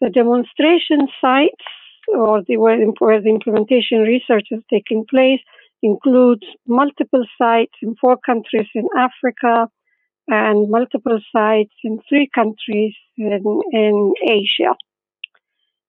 The 0.00 0.10
demonstration 0.10 1.08
sites 1.20 1.64
or 2.08 2.42
the, 2.46 2.56
where, 2.56 2.78
the 2.78 3.28
implementation 3.28 4.00
research 4.00 4.48
is 4.50 4.62
taking 4.70 5.04
place 5.08 5.40
includes 5.82 6.44
multiple 6.66 7.24
sites 7.40 7.74
in 7.82 7.94
four 8.00 8.16
countries 8.24 8.68
in 8.74 8.86
Africa, 8.96 9.68
and 10.28 10.70
multiple 10.70 11.18
sites 11.32 11.72
in 11.82 11.98
three 12.08 12.28
countries 12.34 12.94
in, 13.16 13.62
in 13.72 14.12
Asia. 14.28 14.74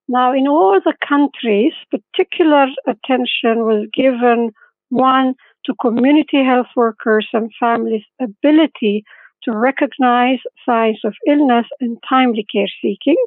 Now, 0.07 0.33
in 0.33 0.47
all 0.47 0.79
the 0.83 0.95
countries, 1.07 1.73
particular 1.91 2.67
attention 2.87 3.65
was 3.65 3.87
given 3.93 4.51
one 4.89 5.35
to 5.65 5.75
community 5.81 6.43
health 6.43 6.67
workers 6.75 7.27
and 7.33 7.51
families' 7.59 8.05
ability 8.19 9.03
to 9.43 9.51
recognize 9.51 10.39
signs 10.65 10.99
of 11.03 11.13
illness 11.27 11.65
and 11.79 11.97
timely 12.07 12.45
care 12.51 12.67
seeking. 12.81 13.17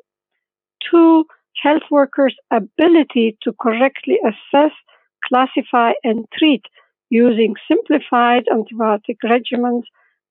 Two, 0.90 1.24
health 1.62 1.82
workers' 1.90 2.36
ability 2.50 3.36
to 3.42 3.52
correctly 3.60 4.18
assess, 4.24 4.72
classify, 5.26 5.92
and 6.02 6.26
treat 6.36 6.62
using 7.10 7.54
simplified 7.68 8.44
antibiotic 8.46 9.18
regimens 9.24 9.82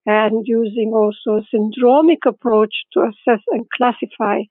and 0.06 0.48
using 0.48 0.94
also 0.94 1.42
a 1.42 1.56
syndromic 1.56 2.26
approach 2.26 2.74
to 2.92 3.02
assess 3.02 3.42
and 3.50 3.70
classify 3.70 4.42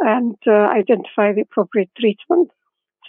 and 0.00 0.36
uh, 0.46 0.50
identify 0.50 1.32
the 1.32 1.42
appropriate 1.42 1.90
treatment. 1.98 2.50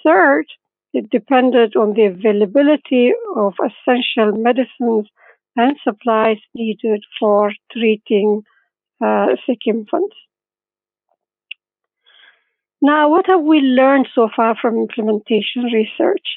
Third, 0.03 0.45
it 0.93 1.09
depended 1.09 1.75
on 1.75 1.93
the 1.93 2.05
availability 2.05 3.11
of 3.35 3.53
essential 3.59 4.31
medicines 4.33 5.07
and 5.55 5.75
supplies 5.83 6.37
needed 6.53 7.03
for 7.19 7.51
treating 7.71 8.43
uh, 9.03 9.27
sick 9.45 9.59
infants. 9.65 10.15
Now, 12.81 13.09
what 13.09 13.25
have 13.27 13.41
we 13.41 13.59
learned 13.59 14.07
so 14.13 14.29
far 14.35 14.55
from 14.61 14.77
implementation 14.77 15.63
research? 15.63 16.27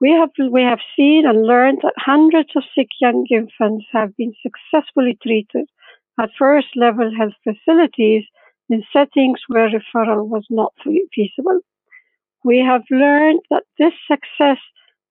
We 0.00 0.10
have, 0.10 0.30
we 0.50 0.62
have 0.62 0.80
seen 0.96 1.26
and 1.26 1.46
learned 1.46 1.78
that 1.82 1.94
hundreds 1.96 2.50
of 2.54 2.64
sick 2.74 2.88
young 3.00 3.26
infants 3.30 3.86
have 3.92 4.14
been 4.16 4.34
successfully 4.42 5.18
treated 5.22 5.68
at 6.20 6.30
first 6.38 6.68
level 6.76 7.10
health 7.16 7.34
facilities 7.44 8.24
in 8.68 8.82
settings 8.92 9.40
where 9.48 9.70
referral 9.70 10.26
was 10.26 10.44
not 10.50 10.72
feasible. 11.14 11.60
We 12.44 12.58
have 12.58 12.82
learned 12.90 13.40
that 13.50 13.64
this 13.78 13.92
success 14.10 14.58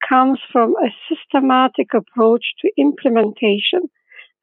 comes 0.07 0.39
from 0.51 0.75
a 0.75 0.89
systematic 1.09 1.93
approach 1.93 2.45
to 2.59 2.71
implementation, 2.77 3.89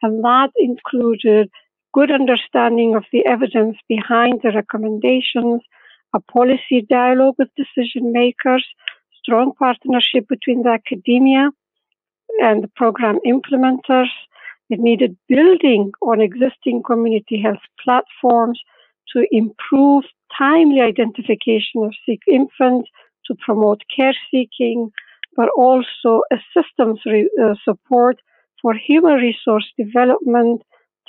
and 0.03 0.25
that 0.25 0.51
included 0.57 1.51
good 1.95 2.11
understanding 2.11 2.95
of 2.97 3.05
the 3.13 3.25
evidence 3.27 3.77
behind 3.89 4.41
the 4.43 4.51
recommendations, 4.51 5.63
a 6.15 6.21
policy 6.21 6.85
dialogue 6.89 7.35
with 7.39 7.49
decision 7.57 8.13
makers, 8.13 8.67
strong 9.23 9.53
partnership 9.59 10.29
between 10.29 10.63
the 10.63 10.71
academia 10.71 11.51
and 12.41 12.63
the 12.63 12.69
program 12.77 13.19
implementers. 13.27 14.11
It 14.71 14.81
needed 14.81 15.17
building 15.29 15.93
on 16.01 16.21
existing 16.21 16.83
community 16.83 17.41
health 17.41 17.65
platforms 17.83 18.61
to 19.13 19.27
improve 19.31 20.05
timely 20.37 20.81
identification 20.81 21.85
of 21.85 21.93
sick 22.07 22.21
infants, 22.27 22.89
to 23.27 23.35
promote 23.45 23.83
care 23.95 24.15
seeking, 24.31 24.91
but 25.37 25.49
also 25.57 26.23
a 26.33 26.39
systems 26.57 27.01
re- 27.07 27.31
uh, 27.43 27.55
support 27.65 28.19
for 28.61 28.75
human 28.75 29.15
resource 29.15 29.67
development, 29.77 30.63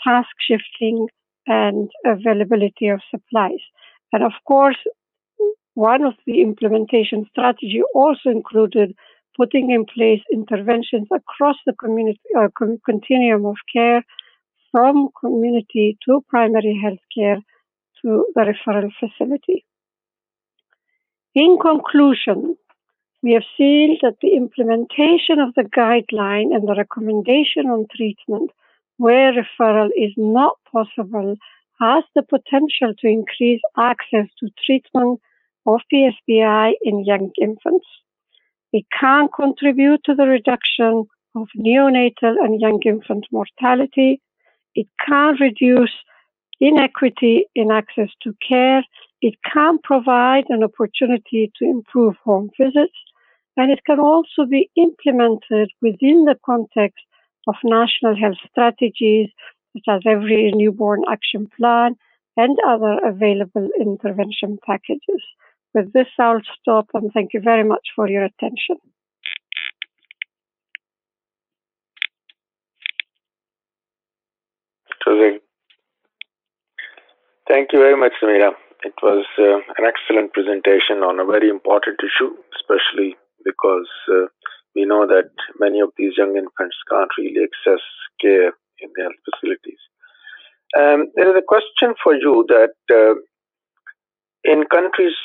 task 0.03 0.29
shifting, 0.39 1.07
and 1.47 1.89
availability 2.05 2.87
of 2.87 3.01
supplies. 3.09 3.59
And 4.11 4.23
of 4.23 4.33
course, 4.45 4.77
one 5.73 6.03
of 6.03 6.13
the 6.25 6.41
implementation 6.41 7.25
strategy 7.31 7.81
also 7.93 8.29
included 8.29 8.95
putting 9.35 9.71
in 9.71 9.85
place 9.85 10.21
interventions 10.31 11.07
across 11.11 11.55
the 11.65 11.73
community 11.73 12.19
uh, 12.37 12.47
continuum 12.85 13.45
of 13.45 13.55
care 13.71 14.03
from 14.71 15.09
community 15.19 15.97
to 16.05 16.23
primary 16.29 16.79
health 16.81 17.05
care 17.15 17.37
to 18.01 18.25
the 18.35 18.41
referral 18.41 18.91
facility. 18.99 19.65
In 21.33 21.57
conclusion, 21.59 22.55
we 23.23 23.33
have 23.33 23.43
seen 23.57 23.97
that 24.01 24.17
the 24.21 24.35
implementation 24.35 25.39
of 25.39 25.53
the 25.55 25.63
guideline 25.63 26.53
and 26.53 26.67
the 26.67 26.75
recommendation 26.77 27.67
on 27.67 27.87
treatment 27.95 28.51
where 28.97 29.31
referral 29.33 29.89
is 29.97 30.11
not 30.17 30.57
possible 30.71 31.35
has 31.79 32.03
the 32.15 32.21
potential 32.21 32.93
to 32.99 33.07
increase 33.07 33.61
access 33.77 34.27
to 34.39 34.49
treatment 34.65 35.19
of 35.65 35.81
PSBI 35.91 36.73
in 36.81 37.05
young 37.05 37.31
infants. 37.41 37.87
It 38.71 38.85
can 38.99 39.27
contribute 39.35 40.01
to 40.05 40.15
the 40.15 40.25
reduction 40.25 41.05
of 41.35 41.47
neonatal 41.57 42.35
and 42.43 42.59
young 42.59 42.81
infant 42.85 43.25
mortality. 43.31 44.21
It 44.75 44.87
can 45.05 45.35
reduce 45.39 45.91
inequity 46.59 47.45
in 47.55 47.71
access 47.71 48.09
to 48.23 48.33
care. 48.47 48.83
It 49.21 49.35
can 49.51 49.77
provide 49.83 50.45
an 50.49 50.63
opportunity 50.63 51.51
to 51.57 51.65
improve 51.65 52.15
home 52.23 52.49
visits. 52.59 52.97
And 53.55 53.71
it 53.71 53.81
can 53.85 53.99
also 53.99 54.45
be 54.49 54.69
implemented 54.75 55.69
within 55.81 56.25
the 56.25 56.35
context 56.43 57.03
of 57.47 57.55
national 57.63 58.15
health 58.15 58.37
strategies, 58.49 59.29
such 59.73 59.83
as 59.87 60.01
every 60.05 60.51
newborn 60.55 61.03
action 61.11 61.47
plan 61.57 61.95
and 62.37 62.57
other 62.67 62.97
available 63.05 63.69
intervention 63.79 64.57
packages. 64.65 65.21
With 65.73 65.91
this, 65.93 66.07
I'll 66.19 66.41
stop 66.61 66.87
and 66.93 67.11
thank 67.13 67.33
you 67.33 67.41
very 67.41 67.63
much 67.63 67.87
for 67.95 68.07
your 68.07 68.23
attention. 68.23 68.77
Thank 77.47 77.73
you 77.73 77.79
very 77.79 77.97
much, 77.97 78.13
Samira. 78.21 78.51
It 78.83 78.93
was 79.03 79.25
uh, 79.37 79.57
an 79.77 79.85
excellent 79.85 80.33
presentation 80.33 81.03
on 81.03 81.19
a 81.19 81.25
very 81.25 81.49
important 81.49 81.99
issue, 81.99 82.31
especially 82.55 83.15
because 83.45 83.89
uh, 84.09 84.27
we 84.75 84.85
know 84.85 85.05
that 85.05 85.29
many 85.59 85.79
of 85.79 85.89
these 85.97 86.13
young 86.17 86.35
infants 86.35 86.77
can't 86.89 87.11
really 87.17 87.43
access 87.43 87.83
care 88.19 88.53
in 88.79 88.89
the 88.95 89.03
health 89.03 89.21
facilities. 89.27 89.81
Um, 90.79 91.11
there 91.15 91.29
is 91.29 91.37
a 91.37 91.45
question 91.45 91.93
for 92.01 92.15
you 92.15 92.45
that 92.47 92.75
uh, 92.89 93.13
in 94.43 94.63
countries 94.71 95.15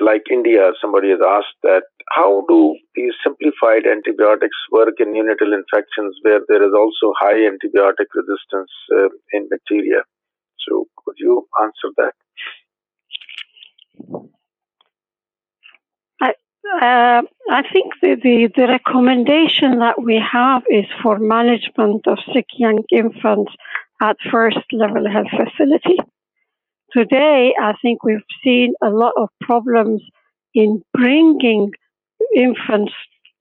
like 0.00 0.22
India, 0.30 0.72
somebody 0.80 1.10
has 1.10 1.20
asked 1.24 1.60
that 1.62 1.82
how 2.10 2.44
do 2.48 2.74
these 2.94 3.12
simplified 3.22 3.86
antibiotics 3.86 4.56
work 4.72 4.94
in 4.98 5.12
neonatal 5.12 5.52
infections 5.54 6.16
where 6.22 6.40
there 6.48 6.62
is 6.62 6.72
also 6.74 7.12
high 7.18 7.40
antibiotic 7.46 8.08
resistance 8.14 8.72
uh, 8.96 9.08
in 9.32 9.48
bacteria? 9.48 10.02
So, 10.68 10.86
could 11.04 11.16
you 11.18 11.46
answer 11.60 11.90
that? 11.98 12.14
I, 16.20 16.34
uh, 16.82 17.22
I 17.50 17.62
think 17.72 17.92
the, 18.00 18.16
the, 18.22 18.50
the 18.56 18.66
recommendation 18.66 19.78
that 19.80 20.02
we 20.02 20.22
have 20.32 20.62
is 20.70 20.86
for 21.02 21.18
management 21.18 22.06
of 22.06 22.18
sick 22.32 22.46
young 22.56 22.84
infants 22.90 23.52
at 24.02 24.16
first 24.30 24.58
level 24.72 25.10
health 25.10 25.28
facility. 25.30 25.98
Today, 26.92 27.54
I 27.60 27.74
think 27.82 28.02
we've 28.02 28.18
seen 28.42 28.74
a 28.82 28.90
lot 28.90 29.12
of 29.16 29.28
problems 29.40 30.02
in 30.54 30.82
bringing 30.92 31.70
infants 32.34 32.92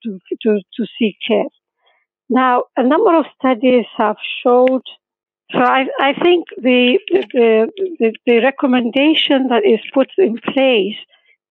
to, 0.04 0.20
to, 0.43 0.60
to 0.76 0.86
seek 0.97 1.18
care. 1.28 1.45
Now, 2.30 2.66
a 2.78 2.84
number 2.84 3.18
of 3.18 3.26
studies 3.39 3.86
have 3.97 4.18
showed. 4.43 4.84
So 5.52 5.60
I, 5.60 5.88
I 6.00 6.14
think 6.14 6.45
the, 6.58 7.00
the, 7.12 7.72
the, 8.00 8.14
the 8.26 8.39
recommendation 8.39 9.47
that 9.47 9.66
is 9.66 9.80
put 9.93 10.10
in 10.18 10.38
place 10.38 10.95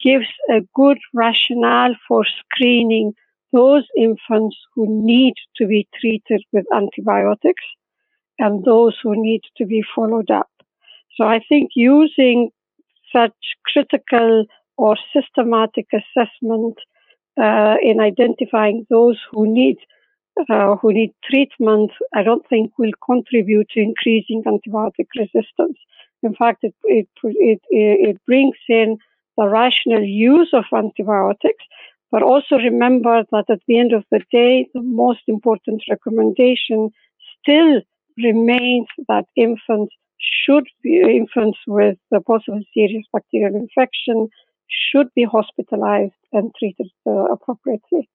gives 0.00 0.26
a 0.48 0.60
good 0.74 0.98
rationale 1.12 1.94
for 2.06 2.24
screening 2.24 3.12
those 3.52 3.84
infants 3.96 4.56
who 4.74 4.86
need 5.04 5.34
to 5.56 5.66
be 5.66 5.88
treated 6.00 6.44
with 6.52 6.64
antibiotics 6.72 7.64
and 8.38 8.64
those 8.64 8.96
who 9.02 9.20
need 9.20 9.40
to 9.56 9.66
be 9.66 9.82
followed 9.94 10.30
up. 10.30 10.48
So 11.18 11.24
I 11.26 11.40
think 11.48 11.72
using 11.74 12.50
such 13.12 13.34
critical 13.66 14.46
or 14.76 14.96
systematic 15.12 15.86
assessment 15.92 16.78
uh, 17.40 17.76
in 17.82 18.00
identifying 18.00 18.86
those 18.88 19.18
who 19.30 19.52
need 19.52 19.78
uh, 20.48 20.76
who 20.76 20.92
need 20.92 21.12
treatment, 21.28 21.90
I 22.14 22.22
don't 22.22 22.48
think 22.48 22.70
will 22.78 22.92
contribute 23.04 23.68
to 23.70 23.80
increasing 23.80 24.44
antibiotic 24.46 25.08
resistance. 25.18 25.76
In 26.22 26.34
fact, 26.36 26.60
it 26.62 26.74
it 26.84 27.08
it, 27.24 27.60
it 27.70 28.24
brings 28.24 28.56
in 28.68 28.98
the 29.36 29.48
rational 29.48 30.04
use 30.04 30.50
of 30.52 30.64
antibiotics, 30.72 31.64
but 32.12 32.22
also 32.22 32.56
remember 32.56 33.24
that 33.32 33.50
at 33.50 33.60
the 33.66 33.80
end 33.80 33.92
of 33.92 34.04
the 34.12 34.20
day, 34.30 34.68
the 34.74 34.82
most 34.82 35.22
important 35.26 35.82
recommendation 35.90 36.90
still 37.42 37.80
remains 38.16 38.86
that 39.08 39.26
infants 39.36 39.94
should 40.20 40.66
be 40.82 41.00
infants 41.00 41.58
with 41.66 41.98
a 42.12 42.20
possible 42.20 42.60
serious 42.74 43.04
bacterial 43.12 43.54
infection 43.54 44.28
should 44.68 45.08
be 45.14 45.24
hospitalized 45.24 46.20
and 46.32 46.52
treated 46.58 46.90
uh, 47.06 47.32
appropriately. 47.32 48.08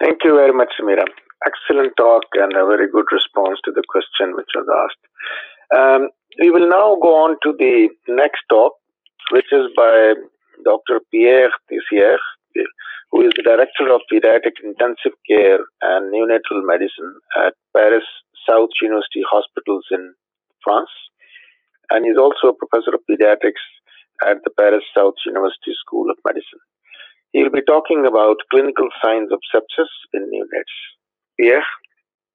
Thank 0.00 0.18
you 0.24 0.34
very 0.34 0.52
much, 0.52 0.72
Samira. 0.78 1.06
Excellent 1.46 1.92
talk 1.96 2.24
and 2.34 2.52
a 2.52 2.66
very 2.66 2.90
good 2.90 3.06
response 3.12 3.58
to 3.64 3.72
the 3.72 3.82
question 3.88 4.34
which 4.36 4.50
was 4.54 4.66
asked. 4.82 5.04
Um, 5.74 6.08
we 6.40 6.50
will 6.50 6.68
now 6.68 6.96
go 7.00 7.24
on 7.24 7.36
to 7.42 7.54
the 7.58 7.88
next 8.08 8.42
talk, 8.50 8.72
which 9.30 9.52
is 9.52 9.66
by 9.76 10.14
Dr. 10.64 11.00
Pierre 11.10 11.50
Tissières, 11.70 12.18
who 13.10 13.22
is 13.22 13.32
the 13.36 13.42
Director 13.42 13.92
of 13.94 14.00
Pediatric 14.12 14.58
Intensive 14.62 15.16
Care 15.28 15.60
and 15.82 16.12
Neonatal 16.12 16.66
Medicine 16.66 17.14
at 17.46 17.54
Paris 17.74 18.04
South 18.48 18.70
University 18.80 19.22
Hospitals 19.28 19.84
in 19.90 20.14
France. 20.62 20.90
And 21.90 22.04
he's 22.04 22.18
also 22.18 22.48
a 22.48 22.54
professor 22.54 22.94
of 22.94 23.02
pediatrics 23.08 23.64
at 24.22 24.38
the 24.44 24.50
Paris 24.50 24.84
South 24.96 25.14
University 25.26 25.72
School 25.84 26.10
of 26.10 26.16
Medicine. 26.24 26.62
He'll 27.32 27.50
be 27.50 27.62
talking 27.66 28.06
about 28.06 28.36
clinical 28.50 28.88
signs 29.02 29.30
of 29.32 29.40
sepsis 29.52 29.90
in 30.14 30.30
neonates. 30.30 30.76
Pierre? 31.38 31.64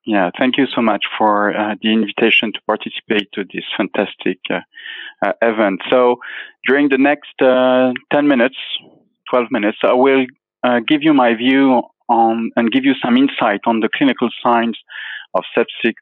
Yeah, 0.05 0.29
thank 0.37 0.57
you 0.57 0.65
so 0.73 0.81
much 0.81 1.03
for 1.17 1.55
uh, 1.55 1.75
the 1.81 1.91
invitation 1.93 2.51
to 2.53 2.59
participate 2.65 3.31
to 3.33 3.43
this 3.43 3.63
fantastic 3.77 4.39
uh, 4.49 4.59
uh, 5.25 5.33
event. 5.41 5.81
So, 5.89 6.17
during 6.67 6.89
the 6.89 6.97
next 6.97 7.41
uh, 7.41 7.93
10 8.11 8.27
minutes, 8.27 8.57
12 9.29 9.47
minutes, 9.51 9.77
I 9.83 9.93
will 9.93 10.25
uh, 10.63 10.79
give 10.87 11.03
you 11.03 11.13
my 11.13 11.35
view 11.35 11.83
on 12.09 12.51
and 12.55 12.71
give 12.71 12.85
you 12.85 12.93
some 13.03 13.17
insight 13.17 13.61
on 13.65 13.81
the 13.81 13.89
clinical 13.93 14.29
signs 14.43 14.77
of 15.33 15.43
sepsis 15.55 15.93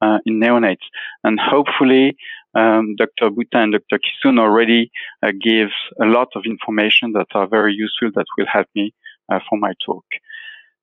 uh, 0.00 0.18
in 0.26 0.40
neonates. 0.40 0.86
And 1.24 1.38
hopefully, 1.40 2.16
um, 2.54 2.96
Dr. 2.96 3.30
Bhutta 3.30 3.56
and 3.62 3.72
Dr. 3.72 3.98
Kissoon 3.98 4.38
already 4.38 4.90
uh, 5.22 5.32
give 5.40 5.70
a 6.00 6.06
lot 6.06 6.28
of 6.34 6.42
information 6.44 7.12
that 7.12 7.28
are 7.34 7.46
very 7.46 7.72
useful 7.72 8.10
that 8.14 8.26
will 8.36 8.46
help 8.52 8.66
me 8.74 8.94
uh, 9.30 9.38
for 9.48 9.58
my 9.58 9.72
talk. 9.84 10.04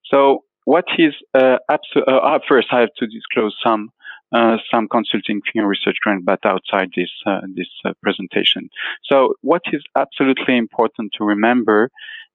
So, 0.05 0.43
what 0.65 0.85
is 0.97 1.13
uh, 1.33 1.57
uh, 1.69 2.39
first? 2.47 2.67
I 2.71 2.81
have 2.81 2.93
to 2.97 3.07
disclose 3.07 3.55
some 3.63 3.89
uh, 4.31 4.57
some 4.71 4.87
consulting 4.87 5.41
and 5.55 5.67
research 5.67 5.97
grant, 6.03 6.25
but 6.25 6.39
outside 6.45 6.89
this 6.95 7.09
uh, 7.25 7.41
this 7.55 7.67
presentation. 8.01 8.69
So, 9.03 9.33
what 9.41 9.63
is 9.73 9.83
absolutely 9.97 10.57
important 10.57 11.13
to 11.17 11.23
remember 11.23 11.89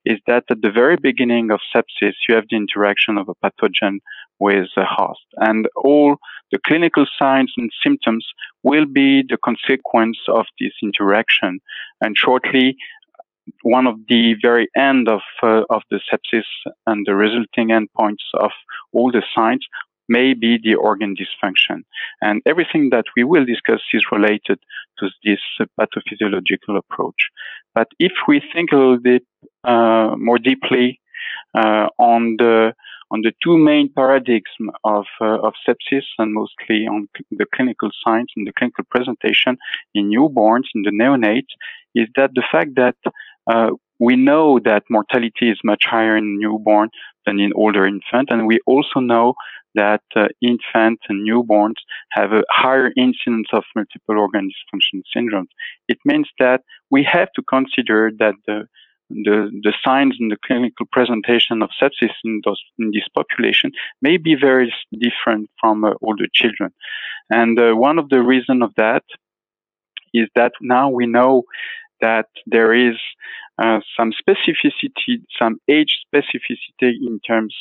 is 0.04 0.18
that 0.26 0.44
at 0.50 0.60
the 0.60 0.70
very 0.70 0.96
beginning 0.96 1.50
of 1.50 1.60
sepsis, 1.74 2.14
you 2.28 2.34
have 2.34 2.44
the 2.50 2.56
interaction 2.56 3.16
of 3.16 3.28
a 3.28 3.34
pathogen 3.42 3.98
with 4.39 4.68
the 4.76 4.85
host. 4.85 5.24
And 5.37 5.68
all 5.76 6.16
the 6.53 6.59
clinical 6.66 7.07
signs 7.18 7.53
and 7.57 7.70
symptoms 7.82 8.26
will 8.62 8.87
be 8.87 9.22
the 9.28 9.39
consequence 9.45 10.18
of 10.28 10.47
this 10.61 10.72
interaction. 10.82 11.61
And 12.01 12.16
shortly, 12.16 12.76
one 13.62 13.87
of 13.87 13.97
the 14.09 14.35
very 14.41 14.68
end 14.76 15.09
of 15.09 15.20
uh, 15.43 15.62
of 15.70 15.82
the 15.91 16.01
sepsis 16.09 16.45
and 16.87 17.05
the 17.07 17.14
resulting 17.14 17.68
endpoints 17.68 18.24
of 18.35 18.51
all 18.93 19.11
the 19.12 19.22
signs 19.35 19.66
may 20.09 20.35
be 20.35 20.59
the 20.62 20.74
organ 20.74 21.14
dysfunction. 21.16 21.82
And 22.20 22.43
everything 22.47 22.91
that 22.91 23.07
we 23.16 23.24
will 23.24 23.45
discuss 23.45 23.80
is 23.93 24.05
related 24.12 24.59
to 24.99 25.09
this 25.24 25.41
pathophysiological 25.80 26.76
approach. 26.76 27.30
But 27.74 27.89
if 27.99 28.12
we 28.28 28.43
think 28.53 28.72
a 28.72 28.76
little 28.76 28.99
bit 28.99 29.24
uh, 29.64 30.14
more 30.18 30.39
deeply 30.39 31.01
uh, 31.55 31.89
on 31.99 32.37
the 32.39 32.74
on 33.14 33.20
the 33.22 33.32
two 33.42 33.56
main 33.56 33.88
paradigms 34.00 34.52
of 34.82 35.06
uh, 35.20 35.38
of 35.46 35.52
sepsis 35.64 36.06
and 36.18 36.34
mostly 36.40 36.80
on 36.94 37.08
the 37.30 37.46
clinical 37.54 37.90
signs 38.04 38.30
and 38.36 38.44
the 38.46 38.52
clinical 38.58 38.84
presentation 38.94 39.56
in 39.94 40.10
newborns 40.14 40.68
in 40.74 40.82
the 40.82 40.94
neonates 41.00 41.52
is 41.94 42.08
that 42.16 42.30
the 42.34 42.46
fact 42.52 42.70
that 42.82 42.96
uh, 43.52 43.70
we 44.00 44.16
know 44.16 44.58
that 44.70 44.82
mortality 44.90 45.46
is 45.54 45.60
much 45.62 45.84
higher 45.94 46.16
in 46.16 46.38
newborn 46.40 46.88
than 47.24 47.38
in 47.38 47.52
older 47.54 47.86
infant, 47.86 48.28
and 48.32 48.40
we 48.46 48.58
also 48.66 48.98
know 48.98 49.34
that 49.76 50.02
uh, 50.16 50.26
infants 50.40 51.02
and 51.08 51.28
newborns 51.28 51.80
have 52.10 52.32
a 52.32 52.42
higher 52.50 52.90
incidence 52.96 53.48
of 53.52 53.64
multiple 53.76 54.18
organ 54.24 54.50
dysfunction 54.50 55.02
syndromes. 55.14 55.52
It 55.88 55.98
means 56.04 56.28
that 56.38 56.60
we 56.90 57.02
have 57.04 57.30
to 57.36 57.42
consider 57.42 58.10
that 58.18 58.34
the 58.46 58.66
the, 59.11 59.50
the 59.62 59.72
signs 59.84 60.16
and 60.18 60.30
the 60.30 60.36
clinical 60.44 60.86
presentation 60.90 61.62
of 61.62 61.70
sepsis 61.80 62.12
in, 62.24 62.40
those, 62.44 62.62
in 62.78 62.90
this 62.90 63.07
population 63.14 63.72
may 64.00 64.16
be 64.16 64.34
very 64.34 64.72
different 64.92 65.50
from 65.61 65.84
uh, 65.84 65.92
older 66.02 66.26
children. 66.32 66.72
And 67.30 67.59
uh, 67.59 67.72
one 67.72 67.98
of 67.98 68.09
the 68.09 68.22
reasons 68.22 68.62
of 68.62 68.72
that 68.76 69.05
is 70.12 70.28
that 70.34 70.52
now 70.61 70.90
we 70.90 71.07
know 71.07 71.42
that 72.00 72.26
there 72.46 72.72
is 72.72 72.96
uh, 73.59 73.80
some 73.96 74.12
specificity, 74.12 75.22
some 75.38 75.61
age 75.68 76.00
specificity 76.07 76.94
in 77.07 77.20
terms 77.26 77.55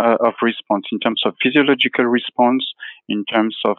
uh, 0.00 0.16
of 0.20 0.34
response, 0.42 0.86
in 0.92 1.00
terms 1.00 1.22
of 1.24 1.34
physiological 1.42 2.04
response, 2.04 2.64
in 3.08 3.24
terms 3.24 3.56
of 3.64 3.76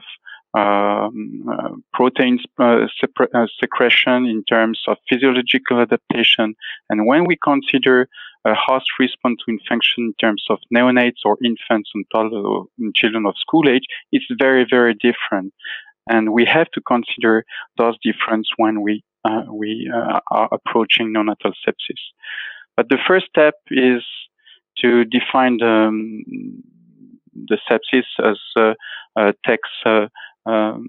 um, 0.57 1.45
uh, 1.51 1.69
proteins 1.93 2.43
uh, 2.59 2.87
uh, 3.33 3.47
secretion, 3.59 4.25
in 4.25 4.43
terms 4.45 4.81
of 4.87 4.97
physiological 5.07 5.79
adaptation. 5.81 6.55
And 6.89 7.05
when 7.05 7.25
we 7.25 7.37
consider 7.43 8.07
a 8.45 8.53
host 8.55 8.85
response 8.99 9.41
to 9.45 9.51
infection 9.51 10.05
in 10.05 10.13
terms 10.19 10.43
of 10.49 10.59
neonates 10.73 11.21
or 11.25 11.37
infants 11.43 11.91
and 11.93 12.05
toddlers 12.11 12.67
children 12.95 13.25
of 13.25 13.35
school 13.37 13.69
age, 13.69 13.83
it's 14.11 14.25
very, 14.39 14.65
very 14.69 14.95
different. 14.95 15.53
And 16.09 16.33
we 16.33 16.45
have 16.45 16.69
to 16.71 16.81
consider 16.81 17.45
those 17.77 17.95
differences 18.03 18.51
when 18.57 18.81
we 18.81 19.03
uh, 19.25 19.43
we 19.51 19.91
uh, 19.93 20.19
are 20.31 20.49
approaching 20.51 21.13
neonatal 21.13 21.53
sepsis. 21.67 22.01
But 22.77 22.87
the 22.87 22.97
first 23.05 23.25
step 23.25 23.55
is 23.69 24.01
to 24.77 25.03
define 25.03 25.57
the, 25.57 25.67
um, 25.67 26.23
the 27.33 27.57
sepsis 27.69 28.05
as 28.23 28.37
uh, 28.55 29.33
Tex 29.45 29.61
uh, 29.85 30.07
um, 30.45 30.87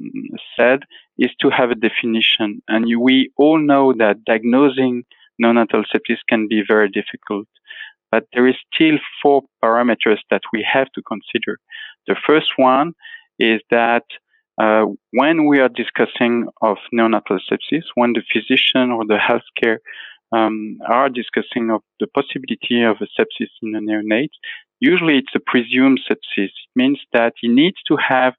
said, 0.59 0.80
is 1.18 1.30
to 1.40 1.51
have 1.51 1.70
a 1.70 1.74
definition. 1.74 2.62
And 2.68 2.86
we 3.01 3.30
all 3.36 3.59
know 3.59 3.92
that 3.98 4.24
diagnosing 4.24 5.05
neonatal 5.42 5.84
sepsis 5.92 6.18
can 6.28 6.48
be 6.48 6.62
very 6.66 6.88
difficult. 6.88 7.48
But 8.11 8.24
there 8.32 8.46
is 8.46 8.57
still 8.74 8.98
four 9.22 9.42
parameters 9.62 10.18
that 10.30 10.42
we 10.53 10.66
have 10.70 10.90
to 10.92 11.03
consider. 11.03 11.59
The 12.07 12.16
first 12.26 12.53
one 12.57 12.94
is 13.38 13.61
that 13.70 14.05
uh, 14.61 14.84
when 15.12 15.46
we 15.46 15.61
are 15.61 15.68
discussing 15.68 16.48
of 16.61 16.76
neonatal 16.92 17.38
sepsis, 17.51 17.84
when 17.94 18.12
the 18.12 18.22
physician 18.32 18.90
or 18.90 19.07
the 19.07 19.18
healthcare 19.18 19.78
um, 20.32 20.78
are 20.86 21.09
discussing 21.09 21.70
of 21.70 21.82
the 21.98 22.07
possibility 22.09 22.82
of 22.82 22.96
a 23.01 23.07
sepsis 23.18 23.48
in 23.62 23.74
a 23.74 23.80
neonate, 23.80 24.30
usually 24.80 25.18
it's 25.18 25.34
a 25.34 25.40
presumed 25.40 26.01
sepsis. 26.09 26.20
It 26.36 26.70
means 26.74 27.01
that 27.12 27.34
he 27.40 27.48
needs 27.48 27.78
to 27.88 27.96
have 27.96 28.34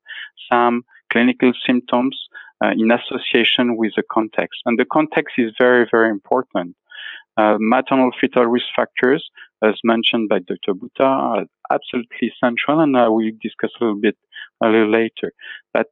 some 0.52 0.84
clinical 1.12 1.52
symptoms 1.66 2.18
uh, 2.64 2.72
in 2.72 2.92
association 2.92 3.78
with 3.78 3.94
the 3.96 4.04
context. 4.12 4.62
And 4.66 4.78
the 4.80 4.86
context 4.86 5.36
is 5.38 5.52
very, 5.60 5.88
very 5.90 6.10
important. 6.10 6.76
Uh, 7.38 7.58
maternal 7.60 8.12
fetal 8.20 8.46
risk 8.46 8.68
factors, 8.76 9.30
as 9.64 9.76
mentioned 9.84 10.30
by 10.30 10.40
Dr. 10.40 10.74
Bhutta, 10.74 11.02
are 11.02 11.46
absolutely 11.72 12.32
central, 12.44 12.82
and 12.82 12.98
I 12.98 13.08
will 13.08 13.32
discuss 13.42 13.72
a 13.80 13.84
little 13.84 14.00
bit 14.00 14.18
a 14.62 14.68
little 14.68 14.92
later. 14.92 15.32
But 15.74 15.88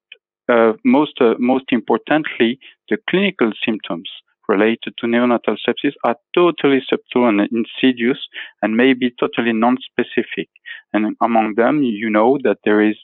uh, 0.50 0.74
most 0.84 1.14
uh, 1.22 1.36
most 1.40 1.66
importantly, 1.72 2.60
the 2.90 2.98
clinical 3.10 3.52
symptoms 3.66 4.10
related 4.50 4.94
to 4.98 5.06
neonatal 5.06 5.58
sepsis 5.66 5.94
are 6.04 6.16
totally 6.36 6.82
subtle 6.90 7.30
and 7.30 7.40
insidious 7.52 8.18
and 8.62 8.76
may 8.76 8.94
be 8.94 9.12
totally 9.20 9.54
non-specific. 9.54 10.50
And 10.92 11.16
among 11.22 11.54
them, 11.56 11.84
you 11.84 12.10
know 12.10 12.40
that 12.44 12.58
there 12.66 12.82
is 12.82 12.98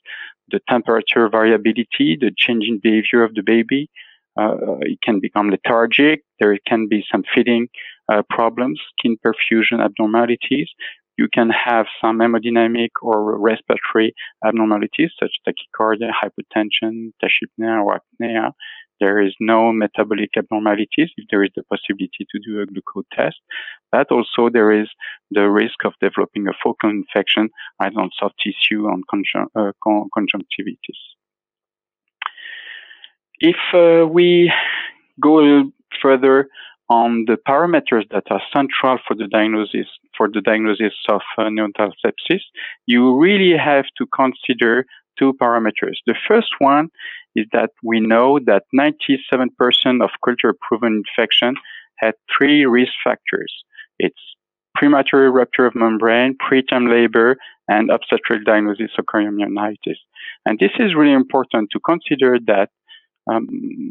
the 0.49 0.59
temperature 0.69 1.29
variability, 1.29 2.17
the 2.19 2.31
changing 2.35 2.79
behavior 2.81 3.23
of 3.23 3.33
the 3.33 3.43
baby. 3.43 3.89
Uh, 4.37 4.79
it 4.81 4.99
can 5.01 5.19
become 5.19 5.49
lethargic. 5.49 6.23
There 6.39 6.57
can 6.67 6.87
be 6.89 7.05
some 7.09 7.23
feeding 7.33 7.67
uh, 8.11 8.21
problems, 8.29 8.79
skin 8.97 9.17
perfusion 9.25 9.83
abnormalities. 9.83 10.69
You 11.17 11.29
can 11.33 11.49
have 11.49 11.85
some 12.01 12.19
hemodynamic 12.19 12.89
or 13.01 13.39
respiratory 13.39 14.13
abnormalities 14.45 15.11
such 15.17 15.31
as 15.47 15.53
tachycardia, 15.53 16.11
hypotension, 16.11 17.11
tachypnea, 17.23 17.83
or 17.83 18.01
apnea. 18.01 18.51
There 18.99 19.21
is 19.21 19.33
no 19.39 19.71
metabolic 19.71 20.31
abnormalities 20.37 21.11
if 21.17 21.25
there 21.29 21.43
is 21.43 21.51
the 21.55 21.63
possibility 21.63 22.25
to 22.31 22.39
do 22.39 22.61
a 22.61 22.65
glucose 22.65 23.05
test. 23.13 23.37
But 23.91 24.11
also 24.11 24.49
there 24.49 24.71
is 24.71 24.87
the 25.31 25.49
risk 25.49 25.85
of 25.85 25.93
developing 26.01 26.47
a 26.47 26.53
focal 26.63 26.89
infection 26.89 27.49
either 27.79 27.99
on 27.99 28.09
soft 28.17 28.35
tissue 28.43 28.85
or 28.85 28.95
conjun- 29.11 29.49
uh, 29.55 29.71
conjunctivitis. 30.13 30.99
If 33.39 33.57
uh, 33.73 34.07
we 34.07 34.51
go 35.21 35.71
further 36.01 36.47
on 36.89 37.25
the 37.25 37.37
parameters 37.47 38.07
that 38.11 38.23
are 38.29 38.41
central 38.53 38.99
for 39.07 39.15
the 39.15 39.27
diagnosis 39.27 39.87
for 40.15 40.29
the 40.31 40.41
diagnosis 40.41 40.93
of 41.09 41.21
uh, 41.37 41.43
neonatal 41.43 41.91
sepsis, 42.05 42.41
you 42.85 43.17
really 43.17 43.57
have 43.57 43.85
to 43.97 44.05
consider 44.05 44.85
two 45.17 45.33
parameters. 45.33 45.97
The 46.05 46.15
first 46.27 46.53
one 46.59 46.89
is 47.35 47.45
that 47.51 47.71
we 47.83 47.99
know 47.99 48.39
that 48.45 48.63
97% 48.73 50.03
of 50.03 50.09
culture 50.23 50.53
proven 50.61 51.03
infection 51.03 51.55
had 51.97 52.13
three 52.35 52.65
risk 52.65 52.93
factors. 53.03 53.53
It's 53.99 54.19
premature 54.75 55.31
rupture 55.31 55.65
of 55.65 55.75
membrane, 55.75 56.37
preterm 56.37 56.89
labor, 56.89 57.37
and 57.67 57.89
obstetric 57.89 58.45
diagnosis 58.45 58.91
of 58.97 59.05
chorionitis. 59.05 59.97
And 60.45 60.59
this 60.59 60.71
is 60.79 60.95
really 60.95 61.13
important 61.13 61.69
to 61.71 61.79
consider 61.79 62.37
that 62.47 62.69
um, 63.27 63.47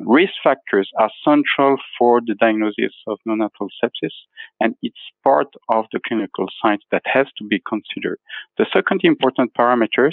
risk 0.07 0.33
factors 0.43 0.89
are 0.99 1.11
central 1.25 1.77
for 1.99 2.21
the 2.25 2.35
diagnosis 2.35 2.95
of 3.07 3.19
neonatal 3.27 3.69
sepsis, 3.83 4.13
and 4.61 4.75
it's 4.83 4.97
part 5.25 5.49
of 5.69 5.87
the 5.93 6.01
clinical 6.07 6.47
science 6.63 6.85
that 6.93 7.03
has 7.05 7.27
to 7.39 7.45
be 7.45 7.61
considered. 7.69 8.19
The 8.59 8.67
second 8.73 9.01
important 9.03 9.53
parameter 9.55 10.11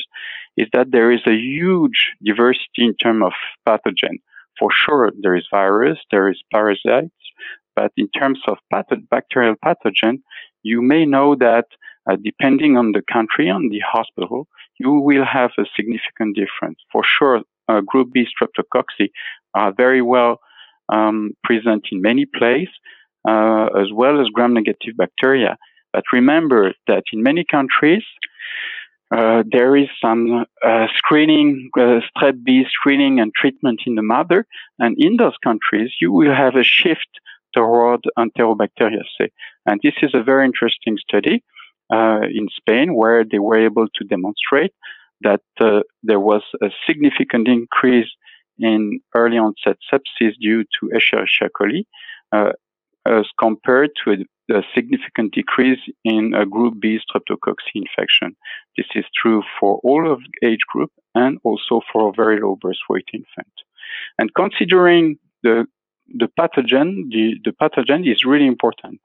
is 0.58 0.68
that 0.74 0.92
there 0.92 1.12
is 1.12 1.22
a 1.28 1.36
huge 1.36 2.14
diversity 2.24 2.86
in 2.90 2.96
terms 2.96 3.24
of 3.26 3.34
pathogen. 3.68 4.18
For 4.60 4.70
sure, 4.72 5.12
there 5.22 5.36
is 5.36 5.48
virus, 5.52 6.00
there 6.12 6.30
is 6.30 6.42
parasites, 6.52 7.12
but 7.76 7.92
in 7.98 8.10
terms 8.10 8.40
of 8.48 8.58
path- 8.72 9.08
bacterial 9.10 9.56
pathogen, 9.64 10.22
you 10.64 10.82
may 10.82 11.06
know 11.06 11.36
that 11.36 11.66
uh, 12.10 12.18
depending 12.24 12.78
on 12.78 12.92
the 12.92 13.02
country, 13.12 13.50
on 13.50 13.70
the 13.70 13.80
hospital, 13.80 14.48
you 14.80 14.92
will 14.92 15.26
have 15.26 15.52
a 15.58 15.66
significant 15.76 16.36
difference. 16.36 16.80
For 16.92 17.04
sure, 17.04 17.42
uh, 17.68 17.82
group 17.82 18.12
B 18.12 18.26
streptococci 18.26 19.12
are 19.54 19.74
very 19.74 20.02
well 20.02 20.40
um, 20.90 21.32
present 21.44 21.88
in 21.92 22.02
many 22.02 22.26
places, 22.26 22.70
uh, 23.28 23.68
as 23.80 23.92
well 23.94 24.22
as 24.22 24.28
gram-negative 24.30 24.96
bacteria. 24.98 25.58
But 25.94 26.04
remember 26.14 26.74
that 26.88 27.04
in 27.12 27.24
many 27.24 27.44
countries, 27.44 28.04
uh, 29.16 29.44
there 29.52 29.76
is 29.76 29.90
some 30.02 30.46
uh, 30.66 30.88
screening, 30.96 31.70
uh, 31.78 32.00
strep 32.10 32.44
B 32.44 32.66
screening 32.72 33.20
and 33.20 33.34
treatment 33.34 33.82
in 33.86 33.96
the 33.96 34.02
mother, 34.02 34.46
and 34.80 34.96
in 34.98 35.18
those 35.18 35.36
countries, 35.44 35.92
you 36.00 36.12
will 36.14 36.34
have 36.34 36.56
a 36.56 36.64
shift 36.64 37.10
toward 37.54 38.02
Enterobacteriaceae. 38.18 39.32
And 39.66 39.82
this 39.84 39.96
is 40.02 40.12
a 40.14 40.24
very 40.24 40.46
interesting 40.46 40.98
study 40.98 41.44
uh, 41.94 42.22
in 42.22 42.48
Spain 42.56 42.96
where 42.96 43.26
they 43.30 43.40
were 43.40 43.58
able 43.58 43.88
to 43.96 44.06
demonstrate 44.06 44.74
that 45.24 45.42
uh, 45.60 45.82
there 46.04 46.20
was 46.20 46.42
a 46.62 46.68
significant 46.88 47.48
increase 47.48 48.10
in 48.60 49.00
early 49.16 49.38
onset 49.38 49.78
sepsis 49.92 50.34
due 50.40 50.64
to 50.64 50.92
Escherichia 50.96 51.50
coli, 51.50 51.86
uh, 52.32 52.52
as 53.06 53.26
compared 53.40 53.90
to 54.04 54.12
a, 54.12 54.54
a, 54.58 54.62
significant 54.76 55.34
decrease 55.34 55.80
in 56.04 56.34
a 56.36 56.46
group 56.46 56.80
B 56.80 57.00
streptococci 57.00 57.76
infection. 57.76 58.36
This 58.78 58.86
is 58.96 59.06
true 59.16 59.42
for 59.60 59.80
all 59.84 60.12
of 60.12 60.20
age 60.44 60.66
group 60.72 60.92
and 61.16 61.40
also 61.44 61.82
for 61.92 62.10
a 62.10 62.14
very 62.16 62.40
low 62.40 62.58
birth 62.62 62.78
weight 62.90 63.10
infant. 63.14 63.54
And 64.20 64.34
considering 64.36 65.18
the 65.44 65.66
the 66.14 66.28
pathogen, 66.40 67.10
the, 67.10 67.36
the 67.44 67.52
pathogen 67.52 68.10
is 68.10 68.26
really 68.26 68.48
important 68.48 69.00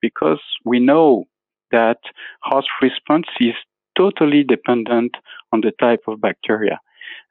because 0.00 0.40
we 0.64 0.78
know 0.78 1.24
that 1.72 1.98
host 2.42 2.68
response 2.80 3.26
is 3.40 3.54
totally 3.96 4.44
dependent 4.44 5.16
on 5.52 5.60
the 5.60 5.72
type 5.80 6.02
of 6.08 6.20
bacteria. 6.20 6.80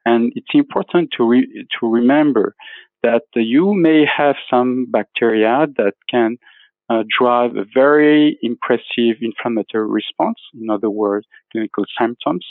And 0.04 0.32
it's 0.36 0.54
important 0.54 1.10
to, 1.16 1.24
re- 1.24 1.66
to 1.80 1.86
remember 1.86 2.54
that 3.02 3.22
you 3.34 3.74
may 3.74 4.04
have 4.06 4.36
some 4.48 4.86
bacteria 4.90 5.66
that 5.76 5.94
can 6.08 6.38
uh, 6.88 7.02
drive 7.18 7.56
a 7.56 7.64
very 7.72 8.38
impressive 8.42 9.16
inflammatory 9.20 9.88
response, 9.88 10.38
in 10.54 10.70
other 10.70 10.90
words, 10.90 11.26
clinical 11.50 11.84
symptoms, 11.98 12.46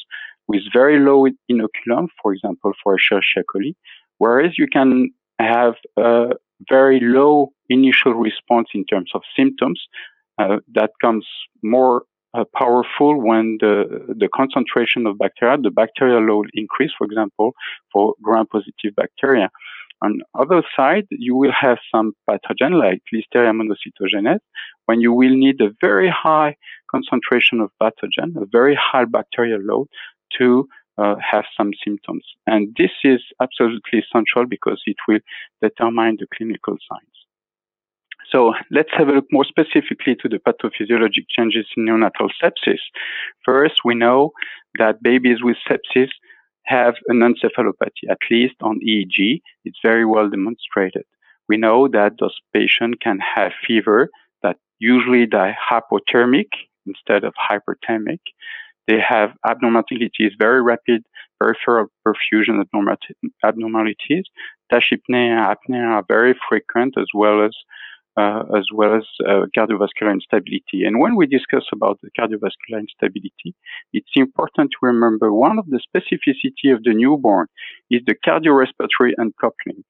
with 0.48 0.61
very 0.73 0.99
low 0.99 1.27
inoculum, 1.49 2.07
for 2.22 2.34
example, 2.34 2.73
for 2.84 2.98
Escherichia 2.98 3.43
coli, 3.53 3.76
whereas 4.18 4.57
you 4.57 4.68
can 4.72 5.11
have 5.39 5.76
a 5.98 6.31
very 6.69 6.99
low 7.02 7.52
initial 7.69 8.14
response 8.14 8.69
in 8.73 8.85
terms 8.85 9.11
of 9.14 9.22
symptoms. 9.38 9.81
Uh, 10.38 10.57
that 10.73 10.91
comes 11.02 11.26
more 11.64 12.03
uh, 12.33 12.43
powerful 12.55 13.19
when 13.21 13.57
the, 13.59 14.15
the 14.17 14.29
concentration 14.33 15.05
of 15.05 15.17
bacteria, 15.17 15.57
the 15.57 15.71
bacterial 15.71 16.21
load 16.21 16.49
increase, 16.53 16.91
for 16.97 17.05
example, 17.05 17.53
for 17.91 18.15
gram-positive 18.21 18.95
bacteria. 18.95 19.49
On 20.03 20.17
the 20.17 20.39
other 20.39 20.63
side, 20.75 21.05
you 21.11 21.35
will 21.35 21.51
have 21.51 21.77
some 21.93 22.13
pathogen 22.27 22.79
like 22.79 23.03
Listeria 23.13 23.53
monocytogenes 23.53 24.39
when 24.85 24.99
you 24.99 25.13
will 25.13 25.35
need 25.35 25.61
a 25.61 25.69
very 25.79 26.09
high 26.09 26.55
concentration 26.89 27.59
of 27.61 27.69
pathogen, 27.81 28.35
a 28.41 28.45
very 28.51 28.75
high 28.75 29.05
bacterial 29.05 29.61
load 29.61 29.87
to 30.39 30.67
uh, 30.97 31.15
have 31.19 31.45
some 31.55 31.71
symptoms. 31.83 32.25
And 32.47 32.75
this 32.77 32.91
is 33.03 33.21
absolutely 33.41 33.99
essential 33.99 34.45
because 34.47 34.81
it 34.85 34.97
will 35.07 35.19
determine 35.61 36.17
the 36.19 36.27
clinical 36.35 36.77
signs. 36.89 37.20
So 38.31 38.53
let's 38.71 38.89
have 38.97 39.09
a 39.09 39.11
look 39.11 39.25
more 39.31 39.43
specifically 39.43 40.15
to 40.21 40.29
the 40.29 40.39
pathophysiologic 40.39 41.25
changes 41.29 41.67
in 41.75 41.85
neonatal 41.85 42.29
sepsis. 42.41 42.79
First, 43.43 43.81
we 43.83 43.93
know 43.93 44.31
that 44.79 45.03
babies 45.03 45.39
with 45.41 45.57
sepsis 45.69 46.09
have 46.65 46.95
an 47.07 47.19
encephalopathy, 47.19 48.09
at 48.09 48.19
least 48.29 48.55
on 48.61 48.79
EEG. 48.79 49.41
It's 49.65 49.79
very 49.83 50.05
well 50.05 50.29
demonstrated. 50.29 51.03
We 51.49 51.57
know 51.57 51.89
that 51.89 52.13
those 52.19 52.37
patients 52.53 52.99
can 53.01 53.19
have 53.35 53.51
fever 53.67 54.09
that 54.43 54.57
usually 54.79 55.25
die 55.25 55.55
hypothermic 55.69 56.47
instead 56.85 57.25
of 57.25 57.33
hyperthermic. 57.33 58.19
They 58.87 58.99
have 59.05 59.31
abnormalities, 59.45 60.33
very 60.39 60.61
rapid 60.61 61.03
peripheral 61.39 61.87
perfusion 62.07 62.63
abnormalities. 63.43 64.25
Tachypnea, 64.71 65.53
apnea 65.53 65.95
are 65.95 66.05
very 66.07 66.35
frequent 66.47 66.95
as 66.97 67.07
well 67.13 67.43
as 67.43 67.51
as 68.17 68.65
well 68.73 68.95
as 68.95 69.03
uh, 69.25 69.45
cardiovascular 69.57 70.11
instability. 70.11 70.83
And 70.85 70.99
when 70.99 71.15
we 71.15 71.27
discuss 71.27 71.63
about 71.73 71.99
the 72.01 72.09
cardiovascular 72.19 72.79
instability, 72.79 73.55
it's 73.93 74.11
important 74.15 74.71
to 74.71 74.77
remember 74.81 75.33
one 75.33 75.57
of 75.57 75.65
the 75.67 75.79
specificity 75.79 76.73
of 76.73 76.83
the 76.83 76.93
newborn 76.93 77.47
is 77.89 78.01
the 78.05 78.15
cardiorespiratory 78.15 79.13
uncoupling. 79.17 79.83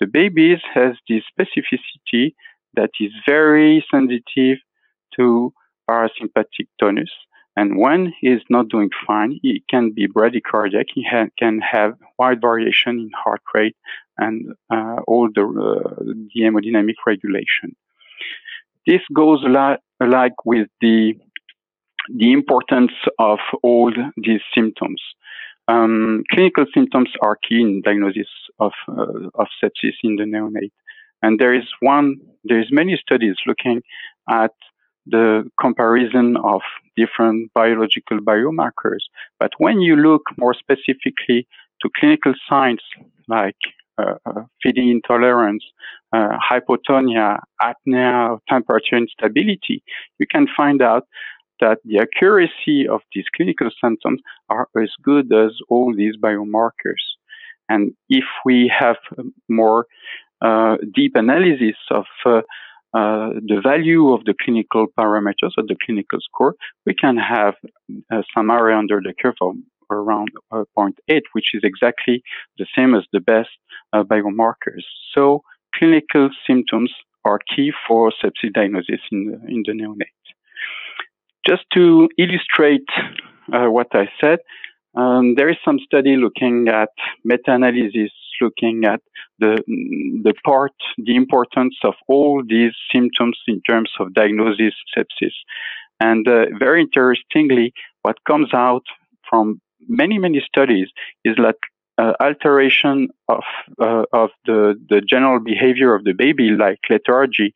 The 0.00 0.06
babies 0.06 0.58
has 0.74 0.94
this 1.08 1.22
specificity 1.38 2.34
that 2.74 2.90
is 3.00 3.12
very 3.26 3.84
sensitive 3.90 4.58
to 5.16 5.52
parasympathetic 5.88 6.68
tonus. 6.80 7.10
And 7.58 7.76
when 7.76 8.14
he's 8.20 8.44
not 8.48 8.68
doing 8.68 8.90
fine, 9.04 9.40
he 9.42 9.64
can 9.68 9.90
be 9.90 10.06
bradycardic. 10.06 10.86
He 10.94 11.02
ha- 11.12 11.32
can 11.36 11.60
have 11.60 11.92
wide 12.16 12.40
variation 12.40 13.00
in 13.00 13.10
heart 13.24 13.42
rate 13.52 13.76
and 14.16 14.54
uh, 14.70 14.98
all 15.08 15.28
the, 15.34 15.42
uh, 15.42 16.04
the 16.04 16.40
hemodynamic 16.40 16.98
regulation. 17.04 17.74
This 18.86 19.00
goes 19.12 19.40
lot 19.42 19.80
alike 20.00 20.38
with 20.44 20.68
the 20.80 21.14
the 22.20 22.32
importance 22.32 22.96
of 23.18 23.40
all 23.62 23.92
these 24.16 24.44
symptoms. 24.54 25.02
Um, 25.66 26.22
clinical 26.30 26.64
symptoms 26.72 27.10
are 27.20 27.36
key 27.46 27.60
in 27.60 27.82
diagnosis 27.82 28.30
of 28.60 28.72
uh, 28.86 29.40
of 29.42 29.48
sepsis 29.60 29.96
in 30.04 30.14
the 30.14 30.26
neonate, 30.34 30.76
and 31.22 31.40
there 31.40 31.54
is 31.60 31.68
one. 31.80 32.08
There 32.44 32.60
is 32.60 32.68
many 32.70 32.94
studies 33.04 33.36
looking 33.48 33.82
at 34.30 34.54
the 35.10 35.48
comparison 35.60 36.36
of 36.36 36.60
different 36.96 37.52
biological 37.54 38.18
biomarkers. 38.18 39.04
But 39.38 39.52
when 39.58 39.80
you 39.80 39.96
look 39.96 40.22
more 40.36 40.54
specifically 40.54 41.46
to 41.82 41.90
clinical 41.98 42.34
signs 42.48 42.80
like 43.28 43.56
uh, 43.98 44.14
uh, 44.26 44.42
feeding 44.62 44.90
intolerance, 44.90 45.64
uh, 46.12 46.36
hypotonia, 46.38 47.40
apnea, 47.60 48.38
temperature 48.48 48.96
instability, 48.96 49.82
you 50.18 50.26
can 50.30 50.46
find 50.56 50.80
out 50.82 51.04
that 51.60 51.78
the 51.84 51.98
accuracy 51.98 52.86
of 52.88 53.00
these 53.14 53.24
clinical 53.34 53.70
symptoms 53.82 54.20
are 54.48 54.68
as 54.80 54.90
good 55.02 55.32
as 55.32 55.52
all 55.68 55.92
these 55.94 56.16
biomarkers. 56.16 57.02
And 57.68 57.92
if 58.08 58.24
we 58.44 58.72
have 58.78 58.96
more 59.48 59.86
uh, 60.40 60.76
deep 60.94 61.12
analysis 61.16 61.76
of 61.90 62.04
uh, 62.94 62.98
uh, 62.98 63.30
the 63.46 63.60
value 63.62 64.12
of 64.12 64.24
the 64.24 64.34
clinical 64.42 64.86
parameters 64.98 65.52
or 65.56 65.64
the 65.66 65.76
clinical 65.84 66.18
score, 66.20 66.54
we 66.86 66.94
can 66.94 67.16
have 67.16 67.54
some 68.34 68.50
area 68.50 68.76
under 68.76 69.00
the 69.00 69.14
curve 69.20 69.34
of 69.40 69.54
around 69.90 70.28
uh, 70.52 70.64
0.8, 70.76 71.20
which 71.32 71.54
is 71.54 71.62
exactly 71.64 72.22
the 72.58 72.66
same 72.76 72.94
as 72.94 73.04
the 73.12 73.20
best 73.20 73.48
uh, 73.92 74.02
biomarkers. 74.02 74.84
So 75.14 75.42
clinical 75.74 76.28
symptoms 76.46 76.92
are 77.24 77.38
key 77.54 77.72
for 77.86 78.12
sepsis 78.22 78.52
diagnosis 78.52 79.00
in 79.10 79.26
the, 79.26 79.36
in 79.48 79.62
the 79.66 79.72
neonate. 79.72 80.26
Just 81.46 81.64
to 81.74 82.08
illustrate 82.18 82.88
uh, 83.52 83.66
what 83.70 83.88
I 83.92 84.08
said, 84.20 84.40
um, 84.94 85.34
there 85.36 85.48
is 85.48 85.56
some 85.64 85.78
study 85.78 86.16
looking 86.16 86.68
at 86.68 86.90
meta-analysis, 87.24 88.10
looking 88.40 88.84
at 88.84 89.00
the 89.38 89.62
the 90.22 90.34
part, 90.44 90.72
the 90.96 91.16
importance 91.16 91.76
of 91.84 91.94
all 92.08 92.42
these 92.46 92.72
symptoms 92.92 93.38
in 93.46 93.60
terms 93.62 93.90
of 94.00 94.14
diagnosis 94.14 94.74
sepsis. 94.96 95.34
And 96.00 96.26
uh, 96.28 96.46
very 96.58 96.82
interestingly, 96.82 97.72
what 98.02 98.16
comes 98.24 98.54
out 98.54 98.84
from 99.28 99.60
many, 99.88 100.18
many 100.18 100.40
studies 100.40 100.88
is 101.24 101.36
that 101.36 101.56
uh, 101.98 102.12
alteration 102.20 103.08
of 103.28 103.42
uh, 103.80 104.04
of 104.12 104.30
the 104.46 104.80
the 104.88 105.00
general 105.00 105.40
behavior 105.40 105.94
of 105.94 106.04
the 106.04 106.12
baby, 106.12 106.50
like 106.50 106.78
lethargy, 106.88 107.52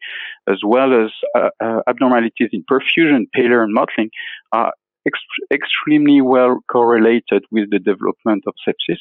as 0.49 0.59
well 0.65 0.93
as 1.05 1.13
uh, 1.37 1.51
uh 1.61 1.81
abnormalities 1.87 2.51
in 2.53 2.65
perfusion, 2.65 3.27
pallor, 3.33 3.63
and 3.63 3.73
mottling, 3.73 4.11
are 4.51 4.73
ext- 5.09 5.47
extremely 5.53 6.21
well 6.21 6.59
correlated 6.71 7.45
with 7.53 7.71
the 7.71 7.79
development 7.79 8.43
of 8.49 8.55
sepsis, 8.67 8.99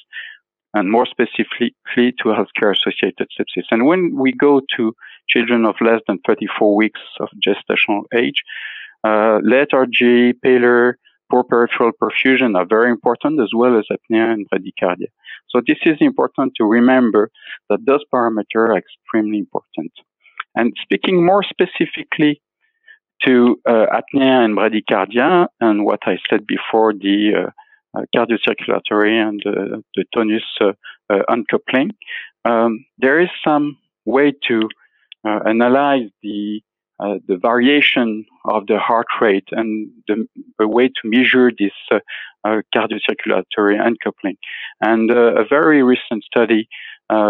and 0.73 0.89
more 0.89 1.06
specifically 1.06 1.76
to 1.95 2.30
healthcare-associated 2.30 3.27
sepsis. 3.38 3.65
And 3.72 3.85
when 3.85 4.15
we 4.18 4.31
go 4.31 4.61
to 4.77 4.95
children 5.27 5.65
of 5.65 5.76
less 5.81 6.02
than 6.07 6.19
34 6.26 6.76
weeks 6.76 7.02
of 7.19 7.30
gestational 7.45 8.03
age, 8.15 8.43
uh, 9.03 9.39
lethargy, 9.43 10.34
pallor, 10.34 10.98
poor 11.30 11.43
peripheral 11.43 11.91
perfusion 12.02 12.56
are 12.56 12.65
very 12.65 12.91
important, 12.91 13.41
as 13.41 13.49
well 13.56 13.77
as 13.77 13.85
apnea 13.91 14.31
and 14.34 14.48
bradycardia. 14.49 15.07
So 15.49 15.61
this 15.65 15.77
is 15.85 15.98
important 15.99 16.53
to 16.57 16.65
remember 16.65 17.31
that 17.69 17.85
those 17.85 18.03
parameters 18.14 18.45
are 18.56 18.77
extremely 18.77 19.39
important. 19.39 19.91
And 20.56 20.73
speaking 20.81 21.26
more 21.26 21.43
specifically 21.43 22.41
to 23.23 23.57
uh, 23.68 23.85
apnea 23.99 24.45
and 24.45 24.57
bradycardia, 24.57 25.48
and 25.60 25.85
what 25.85 25.99
I 26.06 26.18
said 26.30 26.45
before, 26.45 26.93
the 26.93 27.45
uh, 27.48 27.49
cardiocirculatory 28.15 29.22
and 29.22 29.41
the 29.43 30.05
tonus 30.13 30.43
uh, 30.61 30.73
uh, 31.09 31.22
uncoupling, 31.30 31.91
um, 32.45 32.85
there 32.97 33.19
is 33.19 33.30
some 33.43 33.77
way 34.05 34.34
to 34.47 34.69
uh, 35.26 35.39
analyze 35.45 36.09
the 36.23 36.61
uh, 36.99 37.18
the 37.27 37.35
variation 37.35 38.26
of 38.45 38.68
the 38.68 38.77
heart 38.77 39.07
rate 39.19 39.47
and 39.51 39.89
the, 40.07 40.27
the 40.59 40.68
way 40.68 40.88
to 40.88 41.01
measure 41.03 41.51
this 41.57 41.72
uh, 41.91 41.97
uh, 42.43 42.61
cardiocirculatory 42.76 43.76
uncoupling. 43.84 44.38
And 44.81 45.09
a 45.09 45.43
very 45.49 45.81
recent 45.81 46.23
study 46.23 46.69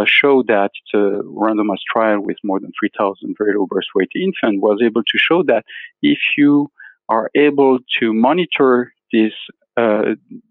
showed 0.06 0.48
that 0.48 0.72
a 0.94 0.98
randomized 0.98 1.86
trial 1.90 2.20
with 2.20 2.36
more 2.44 2.60
than 2.60 2.72
3,000 2.78 3.34
very 3.38 3.54
low 3.58 3.66
birth 3.66 3.86
weight 3.96 4.12
infants 4.14 4.62
was 4.62 4.82
able 4.84 5.04
to 5.04 5.18
show 5.18 5.42
that 5.44 5.64
if 6.02 6.20
you 6.36 6.70
are 7.08 7.32
able 7.34 7.80
to 8.02 8.14
monitor 8.14 8.92
this 9.14 9.32
uh, 9.82 10.02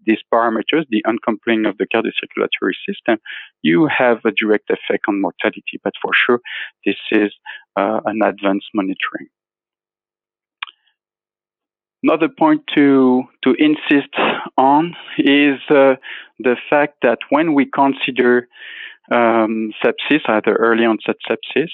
these 0.05 0.23
parameters, 0.33 0.83
the 0.89 1.03
uncoupling 1.05 1.65
of 1.65 1.77
the 1.77 1.87
cardiocirculatory 1.93 2.75
system, 2.87 3.17
you 3.61 3.87
have 3.87 4.17
a 4.25 4.31
direct 4.31 4.69
effect 4.69 5.03
on 5.07 5.21
mortality. 5.21 5.77
But 5.83 5.93
for 6.01 6.11
sure, 6.13 6.39
this 6.85 7.01
is 7.11 7.31
uh, 7.75 7.99
an 8.05 8.19
advanced 8.23 8.69
monitoring. 8.73 9.29
Another 12.03 12.29
point 12.29 12.61
to 12.75 13.23
to 13.43 13.49
insist 13.59 14.13
on 14.57 14.95
is 15.19 15.59
uh, 15.69 15.95
the 16.39 16.55
fact 16.69 16.95
that 17.03 17.19
when 17.29 17.53
we 17.53 17.65
consider 17.65 18.47
um, 19.11 19.71
sepsis, 19.83 20.21
either 20.27 20.55
early 20.55 20.85
onset 20.85 21.17
sepsis, 21.29 21.69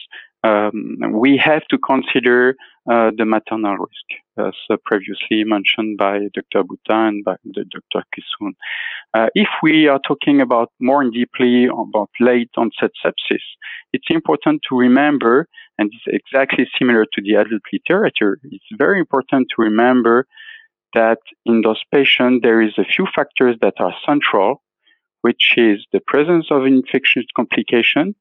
um, 0.48 0.98
we 1.14 1.38
have 1.38 1.64
to 1.70 1.78
consider 1.78 2.56
uh, 2.90 3.12
the 3.18 3.26
maternal 3.26 3.76
risk, 3.76 4.08
as 4.38 4.54
uh, 4.70 4.78
previously 4.86 5.44
mentioned 5.44 5.98
by 5.98 6.20
Dr. 6.34 6.64
Bhutta 6.64 7.10
and 7.10 7.26
by 7.26 7.36
Dr. 7.54 8.06
Kissoon. 8.14 8.54
Uh, 9.14 9.28
if 9.36 9.50
we 9.62 9.88
are 9.88 10.00
talking 10.08 10.40
about 10.42 10.72
more 10.80 11.04
deeply 11.10 11.66
about 11.66 12.10
late 12.20 12.50
onset 12.56 12.92
sepsis, 13.04 13.46
it's 13.92 14.08
important 14.10 14.62
to 14.70 14.78
remember, 14.78 15.48
and 15.78 15.92
it's 15.94 16.24
exactly 16.24 16.66
similar 16.78 17.06
to 17.14 17.22
the 17.22 17.36
adult 17.36 17.62
literature, 17.74 18.40
it's 18.44 18.72
very 18.78 19.00
important 19.00 19.48
to 19.50 19.62
remember 19.62 20.26
that 20.94 21.20
in 21.46 21.62
those 21.62 21.82
patients 21.94 22.40
there 22.44 22.62
is 22.62 22.74
a 22.78 22.86
few 22.86 23.06
factors 23.14 23.56
that 23.62 23.74
are 23.80 23.94
central, 24.06 24.62
which 25.22 25.56
is 25.58 25.86
the 25.92 26.00
presence 26.00 26.48
of 26.52 26.66
infectious 26.66 27.26
complication 27.36 28.16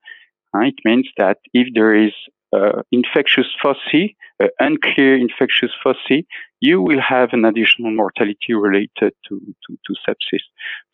it 0.54 0.74
means 0.84 1.08
that 1.18 1.38
if 1.52 1.68
there 1.74 1.94
is 1.94 2.12
uh, 2.52 2.82
infectious 2.92 3.46
foci, 3.62 4.16
uh, 4.42 4.46
unclear 4.60 5.16
infectious 5.16 5.70
foci, 5.82 6.26
you 6.60 6.80
will 6.80 7.00
have 7.00 7.30
an 7.32 7.44
additional 7.44 7.90
mortality 7.90 8.54
related 8.54 9.12
to, 9.28 9.40
to, 9.64 9.78
to, 9.86 9.94
sepsis. 10.08 10.40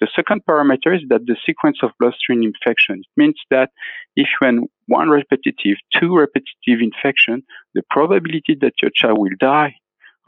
The 0.01 0.09
second 0.15 0.43
parameter 0.49 0.95
is 0.97 1.03
that 1.09 1.27
the 1.27 1.37
sequence 1.45 1.79
of 1.83 1.91
bloodstream 2.01 2.43
infection. 2.43 3.01
It 3.01 3.21
means 3.21 3.37
that 3.51 3.71
if 4.17 4.29
you 4.41 4.47
have 4.47 4.65
one 4.87 5.11
repetitive, 5.11 5.77
two 5.99 6.17
repetitive 6.17 6.81
infection, 6.81 7.43
the 7.75 7.83
probability 7.91 8.57
that 8.61 8.75
your 8.81 8.91
child 8.95 9.19
will 9.19 9.37
die 9.39 9.75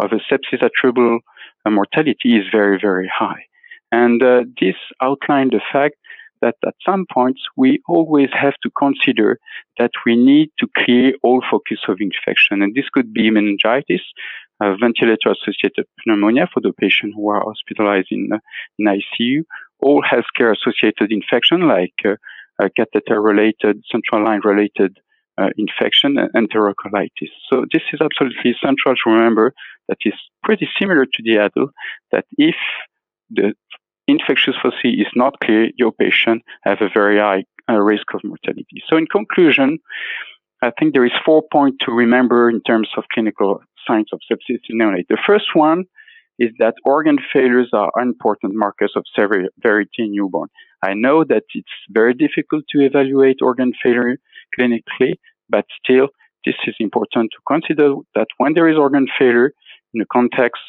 of 0.00 0.12
a 0.12 0.16
sepsis 0.16 0.64
attributable 0.64 1.20
uh, 1.64 1.70
mortality 1.70 2.36
is 2.36 2.44
very, 2.52 2.78
very 2.80 3.10
high. 3.12 3.44
And 3.90 4.22
uh, 4.22 4.44
this 4.60 4.74
outlined 5.00 5.52
the 5.52 5.60
fact 5.72 5.94
that 6.44 6.56
at 6.66 6.74
some 6.84 7.06
points 7.12 7.40
we 7.56 7.80
always 7.88 8.28
have 8.32 8.54
to 8.62 8.70
consider 8.78 9.38
that 9.78 9.92
we 10.04 10.14
need 10.14 10.50
to 10.60 10.66
clear 10.76 11.12
all 11.22 11.42
focus 11.50 11.80
of 11.88 11.96
infection. 12.00 12.62
And 12.62 12.74
this 12.74 12.88
could 12.92 13.12
be 13.12 13.30
meningitis, 13.30 14.02
uh, 14.60 14.74
ventilator 14.78 15.30
associated 15.36 15.86
pneumonia 16.06 16.46
for 16.52 16.60
the 16.60 16.72
patient 16.72 17.14
who 17.16 17.28
are 17.30 17.42
hospitalized 17.50 18.08
in, 18.10 18.28
uh, 18.32 18.38
in 18.78 18.86
ICU, 18.86 19.44
all 19.80 20.02
healthcare 20.02 20.54
associated 20.56 21.10
infection 21.10 21.66
like 21.66 21.98
uh, 22.04 22.16
uh, 22.62 22.68
catheter 22.76 23.20
related, 23.20 23.82
central 23.90 24.24
line 24.24 24.42
related 24.44 24.98
uh, 25.38 25.48
infection 25.56 26.16
and 26.18 26.30
enterocolitis. 26.42 27.32
So 27.50 27.64
this 27.72 27.82
is 27.92 28.00
absolutely 28.00 28.52
essential 28.52 28.94
to 28.94 29.10
remember 29.10 29.54
that 29.88 29.98
is 30.04 30.14
pretty 30.44 30.68
similar 30.78 31.04
to 31.06 31.22
the 31.24 31.36
adult 31.46 31.70
that 32.12 32.26
if 32.38 32.56
the 33.30 33.54
infectious 34.06 34.54
foci 34.62 35.00
is 35.00 35.08
not 35.14 35.38
clear, 35.40 35.70
your 35.76 35.92
patient 35.92 36.42
have 36.62 36.78
a 36.80 36.88
very 36.92 37.18
high 37.18 37.44
uh, 37.70 37.80
risk 37.80 38.06
of 38.14 38.20
mortality. 38.24 38.82
So 38.88 38.96
in 38.96 39.06
conclusion, 39.06 39.78
I 40.62 40.70
think 40.78 40.94
there 40.94 41.04
is 41.04 41.12
four 41.24 41.42
points 41.52 41.78
to 41.84 41.92
remember 41.92 42.50
in 42.50 42.60
terms 42.62 42.88
of 42.96 43.04
clinical 43.12 43.60
signs 43.86 44.08
of 44.12 44.20
sepsis 44.30 44.60
in 44.68 44.78
neonate. 44.78 45.06
The 45.08 45.18
first 45.26 45.54
one 45.54 45.84
is 46.38 46.50
that 46.58 46.74
organ 46.84 47.18
failures 47.32 47.70
are 47.72 47.90
important 48.00 48.54
markers 48.54 48.92
of 48.96 49.04
severity 49.14 49.90
in 49.98 50.12
newborn. 50.12 50.48
I 50.82 50.94
know 50.94 51.24
that 51.24 51.44
it's 51.54 51.68
very 51.90 52.14
difficult 52.14 52.64
to 52.70 52.84
evaluate 52.84 53.36
organ 53.40 53.72
failure 53.82 54.16
clinically, 54.58 55.14
but 55.48 55.64
still, 55.82 56.08
this 56.44 56.56
is 56.66 56.74
important 56.80 57.30
to 57.32 57.38
consider 57.46 57.94
that 58.14 58.26
when 58.38 58.54
there 58.54 58.68
is 58.68 58.76
organ 58.76 59.06
failure 59.18 59.52
in 59.94 60.00
the 60.00 60.06
context 60.12 60.62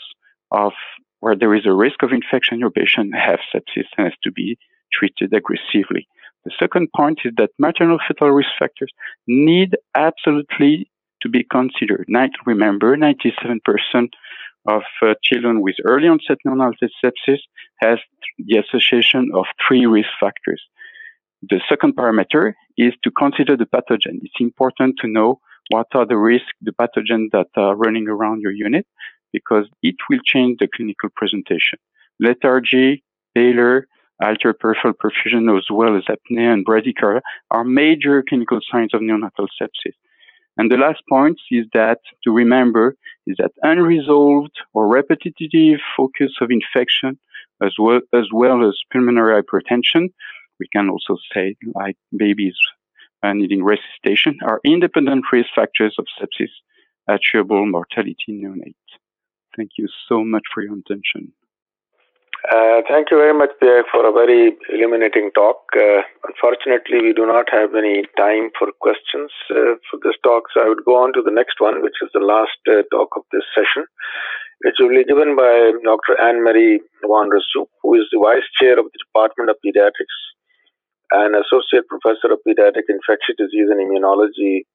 of 0.51 0.71
where 1.19 1.35
there 1.35 1.55
is 1.55 1.65
a 1.65 1.73
risk 1.73 2.03
of 2.03 2.11
infection, 2.11 2.59
your 2.59 2.71
patient 2.71 3.13
has 3.15 3.39
sepsis 3.53 3.85
and 3.97 4.05
has 4.05 4.13
to 4.23 4.31
be 4.31 4.57
treated 4.91 5.33
aggressively. 5.33 6.07
The 6.45 6.51
second 6.59 6.89
point 6.95 7.19
is 7.25 7.33
that 7.37 7.49
maternal 7.57 7.99
fetal 8.07 8.29
risk 8.29 8.49
factors 8.59 8.91
need 9.27 9.75
absolutely 9.95 10.89
to 11.21 11.29
be 11.29 11.43
considered. 11.43 12.07
Remember, 12.45 12.95
97% 12.95 13.59
of 14.67 14.83
uh, 15.01 15.13
children 15.23 15.61
with 15.61 15.75
early 15.83 16.07
onset 16.07 16.37
neonatal 16.45 16.89
sepsis 17.03 17.39
has 17.77 17.99
the 18.37 18.57
association 18.57 19.31
of 19.33 19.45
three 19.67 19.85
risk 19.85 20.09
factors. 20.19 20.61
The 21.41 21.61
second 21.69 21.95
parameter 21.95 22.53
is 22.77 22.93
to 23.03 23.11
consider 23.11 23.55
the 23.57 23.65
pathogen. 23.65 24.19
It's 24.23 24.39
important 24.39 24.95
to 25.01 25.07
know 25.07 25.39
what 25.69 25.87
are 25.93 26.05
the 26.05 26.17
risks, 26.17 26.51
the 26.61 26.71
pathogens 26.71 27.31
that 27.31 27.47
are 27.55 27.75
running 27.75 28.07
around 28.07 28.41
your 28.41 28.51
unit 28.51 28.85
because 29.37 29.65
it 29.89 29.97
will 30.09 30.23
change 30.33 30.53
the 30.59 30.69
clinical 30.75 31.09
presentation. 31.19 31.77
Lethargy, 32.19 33.03
pallor, 33.35 33.87
altered 34.21 34.57
peripheral 34.59 34.93
perfusion, 35.03 35.43
as 35.57 35.67
well 35.69 35.93
as 35.99 36.05
apnea 36.15 36.53
and 36.53 36.65
bradycardia 36.65 37.21
are 37.51 37.65
major 37.65 38.23
clinical 38.27 38.59
signs 38.71 38.93
of 38.93 39.01
neonatal 39.01 39.47
sepsis. 39.59 39.97
And 40.57 40.71
the 40.71 40.77
last 40.77 41.01
point 41.09 41.37
is 41.51 41.65
that 41.73 41.99
to 42.23 42.31
remember 42.31 42.95
is 43.27 43.35
that 43.39 43.51
unresolved 43.61 44.55
or 44.73 44.87
repetitive 44.87 45.79
focus 45.97 46.31
of 46.41 46.49
infection 46.49 47.19
as 47.61 47.73
well 47.77 48.01
as, 48.13 48.25
well 48.33 48.67
as 48.67 48.75
pulmonary 48.91 49.41
hypertension, 49.41 50.03
we 50.59 50.67
can 50.73 50.89
also 50.89 51.17
say 51.33 51.55
like 51.73 51.97
babies 52.15 52.55
uh, 53.23 53.33
needing 53.33 53.63
resuscitation, 53.63 54.37
are 54.45 54.61
independent 54.63 55.25
risk 55.31 55.49
factors 55.55 55.95
of 55.99 56.05
sepsis 56.17 56.53
attributable 57.07 57.65
mortality 57.65 58.15
in 58.27 58.41
neonates. 58.41 58.84
Thank 59.55 59.71
you 59.77 59.87
so 60.09 60.23
much 60.23 60.43
for 60.53 60.63
your 60.63 60.73
attention. 60.73 61.33
Uh, 62.51 62.85
thank 62.87 63.09
you 63.09 63.17
very 63.17 63.33
much, 63.33 63.49
Pierre, 63.59 63.85
for 63.89 64.05
a 64.05 64.13
very 64.13 64.53
illuminating 64.69 65.31
talk. 65.33 65.65
Uh, 65.73 66.05
unfortunately, 66.29 67.01
we 67.01 67.13
do 67.13 67.25
not 67.25 67.49
have 67.49 67.73
any 67.73 68.05
time 68.17 68.51
for 68.53 68.69
questions 68.81 69.31
uh, 69.49 69.81
for 69.89 69.97
this 70.03 70.13
talk, 70.21 70.43
so 70.53 70.61
I 70.61 70.69
would 70.69 70.85
go 70.85 71.01
on 71.01 71.13
to 71.13 71.23
the 71.25 71.33
next 71.33 71.57
one, 71.57 71.81
which 71.81 71.97
is 72.03 72.09
the 72.13 72.21
last 72.21 72.59
uh, 72.69 72.85
talk 72.93 73.17
of 73.17 73.23
this 73.31 73.41
session, 73.57 73.89
which 74.61 74.77
will 74.77 74.93
be 74.93 75.09
given 75.09 75.33
by 75.35 75.73
Dr. 75.81 76.21
Anne-Marie 76.21 76.81
van 77.01 77.29
who 77.81 77.89
is 77.97 78.05
the 78.13 78.21
Vice 78.21 78.45
Chair 78.61 78.77
of 78.77 78.85
the 78.93 79.01
Department 79.09 79.49
of 79.49 79.57
Pediatrics 79.65 80.19
and 81.17 81.33
Associate 81.33 81.85
Professor 81.89 82.29
of 82.29 82.45
Pediatric 82.45 82.85
Infectious 82.93 83.41
Disease 83.41 83.73
and 83.73 83.81
Immunology 83.81 84.69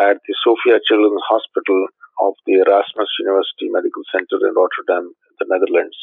at 0.00 0.18
the 0.26 0.34
Sophia 0.44 0.80
Children's 0.86 1.22
Hospital 1.28 1.86
of 2.20 2.34
the 2.46 2.62
Erasmus 2.64 3.10
University 3.18 3.68
Medical 3.70 4.02
Center 4.12 4.38
in 4.46 4.54
Rotterdam, 4.54 5.12
the 5.38 5.46
Netherlands. 5.48 5.96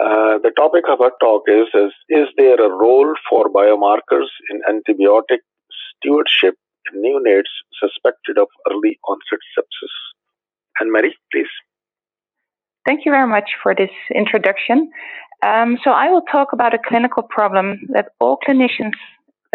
Uh, 0.00 0.38
the 0.42 0.50
topic 0.56 0.84
of 0.88 1.00
our 1.00 1.12
talk 1.20 1.44
is, 1.46 1.68
is 1.74 1.92
Is 2.08 2.28
there 2.36 2.60
a 2.60 2.68
role 2.68 3.14
for 3.30 3.48
biomarkers 3.48 4.26
in 4.50 4.60
antibiotic 4.68 5.38
stewardship 5.70 6.56
in 6.92 7.00
neonates 7.00 7.52
suspected 7.80 8.38
of 8.38 8.48
early 8.70 8.98
onset 9.08 9.38
sepsis? 9.56 9.94
Anne 10.80 10.90
Marie, 10.90 11.16
please. 11.32 11.52
Thank 12.84 13.06
you 13.06 13.12
very 13.12 13.28
much 13.28 13.50
for 13.62 13.74
this 13.74 13.90
introduction. 14.14 14.90
Um, 15.42 15.78
so, 15.84 15.90
I 15.90 16.10
will 16.10 16.22
talk 16.22 16.52
about 16.52 16.74
a 16.74 16.78
clinical 16.78 17.22
problem 17.22 17.86
that 17.90 18.08
all 18.20 18.38
clinicians 18.46 18.92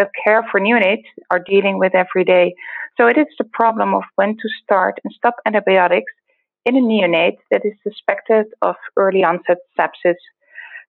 that 0.00 0.10
care 0.24 0.42
for 0.50 0.58
neonates 0.58 1.04
are 1.30 1.38
dealing 1.38 1.78
with 1.78 1.94
every 1.94 2.24
day. 2.24 2.54
So 2.96 3.06
it 3.06 3.18
is 3.18 3.26
the 3.38 3.44
problem 3.52 3.94
of 3.94 4.02
when 4.16 4.30
to 4.30 4.48
start 4.62 4.98
and 5.04 5.12
stop 5.14 5.36
antibiotics 5.46 6.12
in 6.64 6.76
a 6.76 6.80
neonate 6.80 7.36
that 7.50 7.62
is 7.64 7.74
suspected 7.82 8.46
of 8.62 8.76
early 8.96 9.22
onset 9.22 9.58
sepsis. 9.78 10.20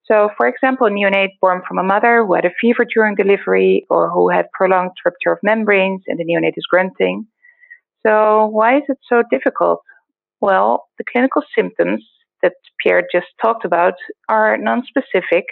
So, 0.05 0.29
for 0.37 0.47
example, 0.47 0.87
a 0.87 0.89
neonate 0.89 1.33
born 1.41 1.61
from 1.67 1.77
a 1.77 1.83
mother 1.83 2.25
who 2.25 2.33
had 2.33 2.45
a 2.45 2.57
fever 2.59 2.85
during 2.85 3.15
delivery 3.15 3.85
or 3.89 4.09
who 4.09 4.29
had 4.29 4.45
prolonged 4.53 4.91
rupture 5.05 5.33
of 5.33 5.39
membranes 5.43 6.03
and 6.07 6.17
the 6.17 6.25
neonate 6.25 6.57
is 6.57 6.65
grunting. 6.69 7.27
So, 8.05 8.47
why 8.47 8.77
is 8.77 8.83
it 8.87 8.97
so 9.07 9.23
difficult? 9.29 9.81
Well, 10.39 10.87
the 10.97 11.03
clinical 11.11 11.43
symptoms 11.55 12.03
that 12.41 12.53
Pierre 12.81 13.03
just 13.11 13.27
talked 13.41 13.65
about 13.65 13.93
are 14.27 14.57
non-specific 14.57 15.45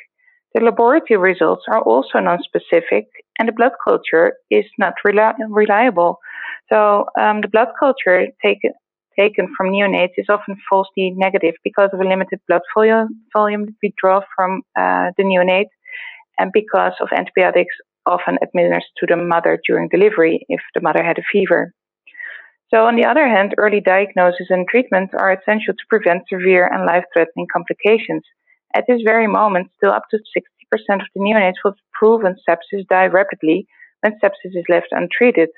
the 0.54 0.62
laboratory 0.62 1.18
results 1.18 1.64
are 1.70 1.82
also 1.82 2.20
non-specific, 2.20 3.06
and 3.38 3.48
the 3.48 3.54
blood 3.54 3.74
culture 3.84 4.34
is 4.50 4.66
not 4.78 4.94
reli- 5.06 5.36
reliable. 5.50 6.20
So 6.72 7.06
um, 7.20 7.42
the 7.42 7.48
blood 7.48 7.70
culture 7.80 8.28
taken 8.44 8.72
taken 9.20 9.54
from 9.58 9.68
neonates 9.68 10.14
is 10.18 10.28
often 10.30 10.56
falsely 10.70 11.12
negative 11.16 11.56
because 11.64 11.90
of 11.92 12.00
a 12.00 12.08
limited 12.08 12.40
blood 12.48 12.62
volume, 12.74 13.10
volume 13.34 13.66
we 13.84 13.94
draw 14.02 14.22
from 14.34 14.62
uh, 14.78 15.12
the 15.18 15.24
neonate, 15.24 15.68
and 16.40 16.52
because 16.54 16.94
of 17.02 17.10
antibiotics 17.12 17.76
often 18.06 18.38
administered 18.42 18.84
to 18.98 19.06
the 19.06 19.18
mother 19.18 19.60
during 19.68 19.90
delivery 19.90 20.46
if 20.48 20.62
the 20.74 20.82
mother 20.82 21.04
had 21.04 21.18
a 21.18 21.24
fever. 21.32 21.74
So, 22.74 22.86
on 22.86 22.96
the 22.96 23.06
other 23.06 23.28
hand, 23.28 23.56
early 23.58 23.82
diagnosis 23.82 24.48
and 24.50 24.68
treatment 24.68 25.12
are 25.14 25.32
essential 25.34 25.74
to 25.74 25.90
prevent 25.90 26.24
severe 26.32 26.68
and 26.68 26.86
life 26.86 27.04
threatening 27.14 27.48
complications. 27.52 28.24
At 28.76 28.86
this 28.88 29.02
very 29.04 29.28
moment, 29.28 29.72
still 29.78 29.92
up 29.92 30.04
to 30.12 30.18
60% 30.18 31.02
of 31.02 31.08
the 31.16 31.22
neonates 31.22 31.64
with 31.64 31.76
proven 31.94 32.36
sepsis 32.48 32.88
die 32.88 33.08
rapidly 33.08 33.68
when 34.02 34.14
sepsis 34.24 34.56
is 34.56 34.66
left 34.70 34.88
untreated. 34.92 35.50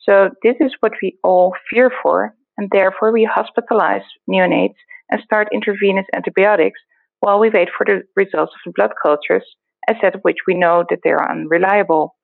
So 0.00 0.30
this 0.42 0.56
is 0.60 0.72
what 0.80 0.92
we 1.02 1.18
all 1.22 1.54
fear 1.70 1.90
for, 2.02 2.34
and 2.56 2.68
therefore 2.72 3.12
we 3.12 3.28
hospitalize 3.28 4.04
neonates 4.28 4.76
and 5.10 5.20
start 5.22 5.48
intravenous 5.52 6.06
antibiotics 6.14 6.80
while 7.20 7.38
we 7.38 7.50
wait 7.50 7.68
for 7.76 7.84
the 7.84 8.02
results 8.16 8.52
of 8.54 8.60
the 8.64 8.72
blood 8.74 8.92
cultures, 9.02 9.44
a 9.88 9.94
set 10.00 10.14
of 10.14 10.22
which 10.22 10.38
we 10.46 10.54
know 10.54 10.84
that 10.88 11.00
they 11.04 11.10
are 11.10 11.30
unreliable. 11.30 12.14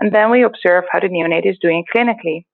And 0.00 0.14
then 0.14 0.30
we 0.30 0.42
observe 0.42 0.84
how 0.90 1.00
the 1.00 1.08
neonate 1.08 1.48
is 1.48 1.58
doing 1.60 1.84
clinically. 1.94 2.44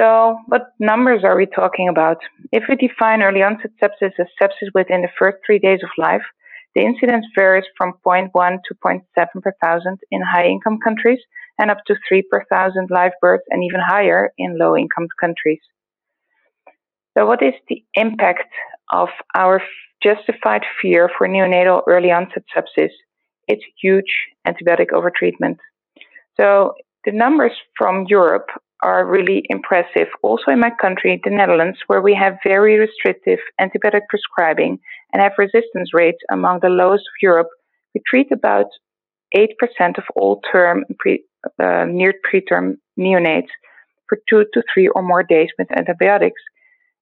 So, 0.00 0.38
what 0.46 0.72
numbers 0.78 1.24
are 1.24 1.36
we 1.36 1.44
talking 1.44 1.86
about? 1.90 2.16
If 2.52 2.64
we 2.70 2.76
define 2.76 3.20
early 3.20 3.42
onset 3.42 3.72
sepsis 3.82 4.12
as 4.18 4.28
sepsis 4.40 4.70
within 4.74 5.02
the 5.02 5.10
first 5.18 5.36
three 5.44 5.58
days 5.58 5.80
of 5.82 5.90
life, 5.98 6.22
the 6.74 6.80
incidence 6.80 7.26
varies 7.36 7.66
from 7.76 7.92
0.1 8.06 8.30
to 8.32 8.74
0.7 8.82 9.02
per 9.42 9.52
thousand 9.62 9.98
in 10.10 10.22
high 10.22 10.46
income 10.46 10.78
countries 10.82 11.18
and 11.58 11.70
up 11.70 11.84
to 11.86 11.96
3 12.08 12.22
per 12.30 12.46
thousand 12.48 12.88
live 12.90 13.12
births 13.20 13.44
and 13.50 13.62
even 13.62 13.80
higher 13.86 14.30
in 14.38 14.56
low 14.58 14.74
income 14.74 15.08
countries. 15.20 15.60
So, 17.12 17.26
what 17.26 17.42
is 17.42 17.52
the 17.68 17.84
impact 17.92 18.48
of 18.94 19.08
our 19.34 19.60
justified 20.02 20.62
fear 20.80 21.10
for 21.18 21.28
neonatal 21.28 21.82
early 21.86 22.10
onset 22.10 22.44
sepsis? 22.56 22.94
It's 23.48 23.64
huge 23.82 24.12
antibiotic 24.46 24.92
overtreatment. 24.94 25.58
So, 26.38 26.72
the 27.04 27.12
numbers 27.12 27.52
from 27.76 28.04
Europe 28.08 28.48
are 28.82 29.06
really 29.06 29.44
impressive. 29.48 30.08
Also 30.22 30.50
in 30.50 30.60
my 30.60 30.70
country, 30.80 31.20
the 31.24 31.30
Netherlands, 31.30 31.78
where 31.86 32.00
we 32.00 32.14
have 32.14 32.38
very 32.44 32.78
restrictive 32.78 33.38
antibiotic 33.60 34.02
prescribing 34.08 34.78
and 35.12 35.22
have 35.22 35.32
resistance 35.38 35.90
rates 35.92 36.18
among 36.30 36.60
the 36.60 36.68
lowest 36.68 37.02
of 37.02 37.22
Europe, 37.22 37.48
we 37.94 38.00
treat 38.06 38.30
about 38.32 38.66
8% 39.36 39.48
of 39.98 40.04
all 40.16 40.40
term 40.52 40.84
pre, 40.98 41.24
uh, 41.62 41.84
near 41.88 42.14
preterm 42.26 42.76
neonates 42.98 43.48
for 44.08 44.18
two 44.28 44.44
to 44.52 44.62
three 44.72 44.88
or 44.88 45.02
more 45.02 45.22
days 45.22 45.48
with 45.58 45.68
antibiotics. 45.76 46.40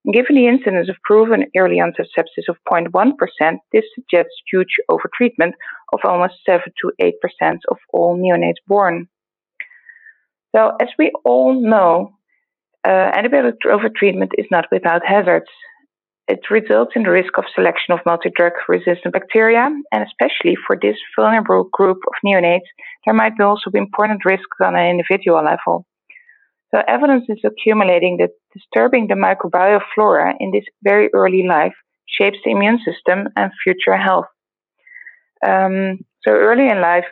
And 0.05 0.13
given 0.13 0.35
the 0.35 0.47
incidence 0.47 0.89
of 0.89 0.95
proven 1.03 1.45
early 1.57 1.79
onset 1.79 2.07
sepsis 2.17 2.47
of 2.47 2.57
0.1%, 2.71 3.57
this 3.73 3.83
suggests 3.95 4.31
huge 4.51 4.75
overtreatment 4.89 5.53
of 5.91 5.99
almost 6.03 6.35
7 6.45 6.61
to 6.81 6.91
8% 7.01 7.11
of 7.69 7.77
all 7.91 8.17
neonates 8.17 8.61
born. 8.67 9.07
So, 10.55 10.71
as 10.81 10.89
we 10.97 11.11
all 11.25 11.53
know, 11.59 12.13
uh, 12.85 13.11
antibiotic 13.11 13.57
overtreatment 13.65 14.31
is 14.37 14.45
not 14.49 14.65
without 14.71 15.05
hazards. 15.05 15.49
It 16.27 16.39
results 16.51 16.91
in 16.95 17.03
the 17.03 17.11
risk 17.11 17.37
of 17.37 17.45
selection 17.55 17.93
of 17.93 17.99
multi-drug 18.05 18.53
resistant 18.67 19.13
bacteria, 19.13 19.67
and 19.91 20.03
especially 20.03 20.55
for 20.65 20.77
this 20.79 20.95
vulnerable 21.17 21.69
group 21.73 21.97
of 22.07 22.13
neonates, 22.25 22.69
there 23.05 23.15
might 23.15 23.39
also 23.39 23.71
be 23.71 23.79
important 23.79 24.25
risks 24.25 24.57
on 24.63 24.75
an 24.75 24.87
individual 24.87 25.43
level. 25.43 25.85
So 26.71 26.81
evidence 26.87 27.25
is 27.29 27.39
accumulating 27.43 28.17
that 28.17 28.29
disturbing 28.53 29.07
the 29.07 29.15
microbial 29.15 29.81
flora 29.95 30.35
in 30.39 30.51
this 30.51 30.65
very 30.83 31.09
early 31.13 31.43
life 31.47 31.73
shapes 32.07 32.37
the 32.45 32.51
immune 32.51 32.79
system 32.85 33.27
and 33.35 33.51
future 33.63 33.97
health. 33.97 34.27
Um, 35.45 35.99
so 36.27 36.31
early 36.31 36.67
in 36.69 36.81
life, 36.81 37.05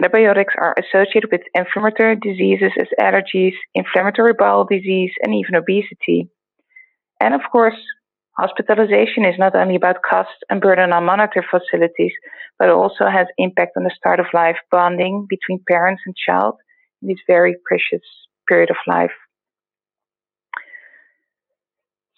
antibiotics 0.00 0.54
are 0.58 0.74
associated 0.78 1.30
with 1.32 1.42
inflammatory 1.54 2.16
diseases 2.16 2.72
as 2.80 2.86
allergies, 3.00 3.54
inflammatory 3.74 4.32
bowel 4.38 4.66
disease, 4.70 5.10
and 5.22 5.34
even 5.34 5.56
obesity. 5.56 6.30
And 7.20 7.34
of 7.34 7.40
course, 7.50 7.74
hospitalization 8.38 9.24
is 9.24 9.38
not 9.38 9.56
only 9.56 9.74
about 9.76 10.02
cost 10.08 10.30
and 10.48 10.60
burden 10.60 10.92
on 10.92 11.04
monetary 11.04 11.44
facilities, 11.50 12.12
but 12.58 12.68
also 12.68 13.06
has 13.06 13.26
impact 13.38 13.72
on 13.76 13.84
the 13.84 13.94
start 13.96 14.20
of 14.20 14.26
life 14.32 14.56
bonding 14.70 15.26
between 15.28 15.64
parents 15.68 16.02
and 16.06 16.14
child 16.16 16.54
in 17.02 17.08
this 17.08 17.18
very 17.26 17.56
precious 17.66 18.06
period 18.48 18.70
of 18.70 18.76
life. 18.86 19.12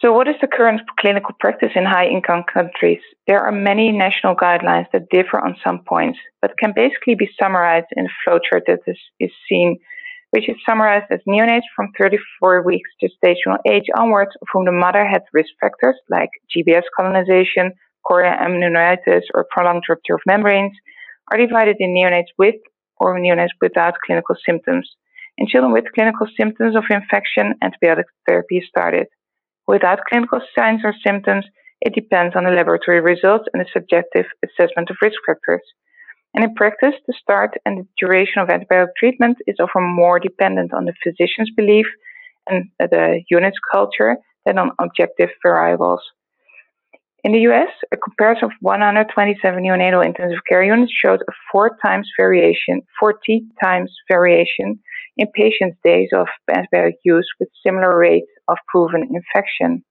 So, 0.02 0.14
what 0.14 0.28
is 0.28 0.36
the 0.40 0.46
current 0.46 0.80
clinical 0.98 1.34
practice 1.38 1.72
in 1.74 1.84
high 1.84 2.06
income 2.06 2.44
countries? 2.50 3.02
There 3.26 3.40
are 3.40 3.52
many 3.52 3.92
national 3.92 4.34
guidelines 4.34 4.86
that 4.94 5.10
differ 5.10 5.38
on 5.38 5.56
some 5.62 5.84
points, 5.86 6.18
but 6.40 6.56
can 6.56 6.72
basically 6.74 7.16
be 7.16 7.28
summarized 7.38 7.88
in 7.94 8.06
a 8.06 8.14
flowchart 8.24 8.62
that 8.66 8.78
is, 8.86 8.96
is 9.20 9.30
seen, 9.46 9.78
which 10.30 10.48
is 10.48 10.56
summarized 10.66 11.04
as 11.10 11.20
neonates 11.28 11.68
from 11.76 11.92
34 11.98 12.62
weeks 12.64 12.88
gestational 13.02 13.58
age 13.70 13.90
onwards, 13.94 14.30
of 14.40 14.48
whom 14.50 14.64
the 14.64 14.72
mother 14.72 15.06
had 15.06 15.20
risk 15.34 15.50
factors 15.60 15.96
like 16.08 16.30
GBS 16.48 16.84
colonization, 16.96 17.72
chorioamnionitis, 18.10 19.24
or 19.34 19.46
prolonged 19.50 19.84
rupture 19.86 20.14
of 20.14 20.22
membranes, 20.26 20.72
are 21.30 21.36
divided 21.36 21.76
in 21.78 21.94
neonates 21.94 22.32
with 22.38 22.54
or 22.96 23.20
neonates 23.20 23.52
without 23.60 24.00
clinical 24.06 24.36
symptoms. 24.46 24.88
In 25.36 25.46
children 25.46 25.74
with 25.74 25.92
clinical 25.94 26.26
symptoms 26.38 26.74
of 26.74 26.84
infection, 26.88 27.52
antibiotic 27.62 28.04
therapy 28.26 28.58
is 28.58 28.64
started. 28.66 29.06
Without 29.70 30.00
clinical 30.08 30.40
signs 30.58 30.80
or 30.82 30.92
symptoms, 31.06 31.44
it 31.80 31.94
depends 31.94 32.34
on 32.34 32.42
the 32.42 32.50
laboratory 32.50 33.00
results 33.00 33.44
and 33.52 33.60
the 33.62 33.70
subjective 33.72 34.26
assessment 34.44 34.90
of 34.90 34.96
risk 35.00 35.14
factors. 35.24 35.62
And 36.34 36.42
in 36.42 36.56
practice, 36.56 36.94
the 37.06 37.14
start 37.22 37.52
and 37.64 37.78
the 37.78 37.86
duration 37.96 38.42
of 38.42 38.48
antibiotic 38.48 38.96
treatment 38.98 39.38
is 39.46 39.60
often 39.60 39.84
more 39.84 40.18
dependent 40.18 40.74
on 40.74 40.86
the 40.86 40.94
physician's 41.04 41.52
belief 41.56 41.86
and 42.48 42.64
the 42.80 43.22
unit's 43.30 43.58
culture 43.70 44.16
than 44.44 44.58
on 44.58 44.72
objective 44.80 45.30
variables. 45.40 46.00
In 47.22 47.30
the 47.30 47.46
US, 47.50 47.70
a 47.92 47.96
comparison 47.96 48.46
of 48.46 48.52
127 48.62 49.62
neonatal 49.62 50.04
intensive 50.04 50.42
care 50.48 50.64
units 50.64 50.92
showed 50.92 51.20
a 51.28 51.32
four 51.52 51.78
times 51.84 52.10
variation, 52.18 52.82
40 52.98 53.44
times 53.62 53.94
variation 54.10 54.80
in 55.20 55.26
patients' 55.32 55.76
days 55.84 56.08
of 56.16 56.26
antibiotic 56.50 56.96
use 57.04 57.28
with 57.38 57.50
similar 57.64 57.96
rates 57.96 58.32
of 58.48 58.56
proven 58.68 59.02
infection. 59.02 59.84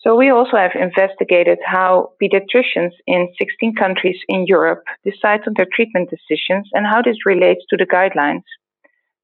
So 0.00 0.14
we 0.16 0.28
also 0.28 0.58
have 0.58 0.72
investigated 0.74 1.58
how 1.64 2.10
pediatricians 2.22 2.92
in 3.06 3.32
16 3.38 3.74
countries 3.74 4.20
in 4.28 4.44
Europe 4.46 4.84
decide 5.02 5.40
on 5.46 5.54
their 5.56 5.66
treatment 5.74 6.10
decisions 6.10 6.68
and 6.74 6.86
how 6.86 7.00
this 7.00 7.16
relates 7.24 7.62
to 7.70 7.78
the 7.78 7.86
guidelines. 7.86 8.44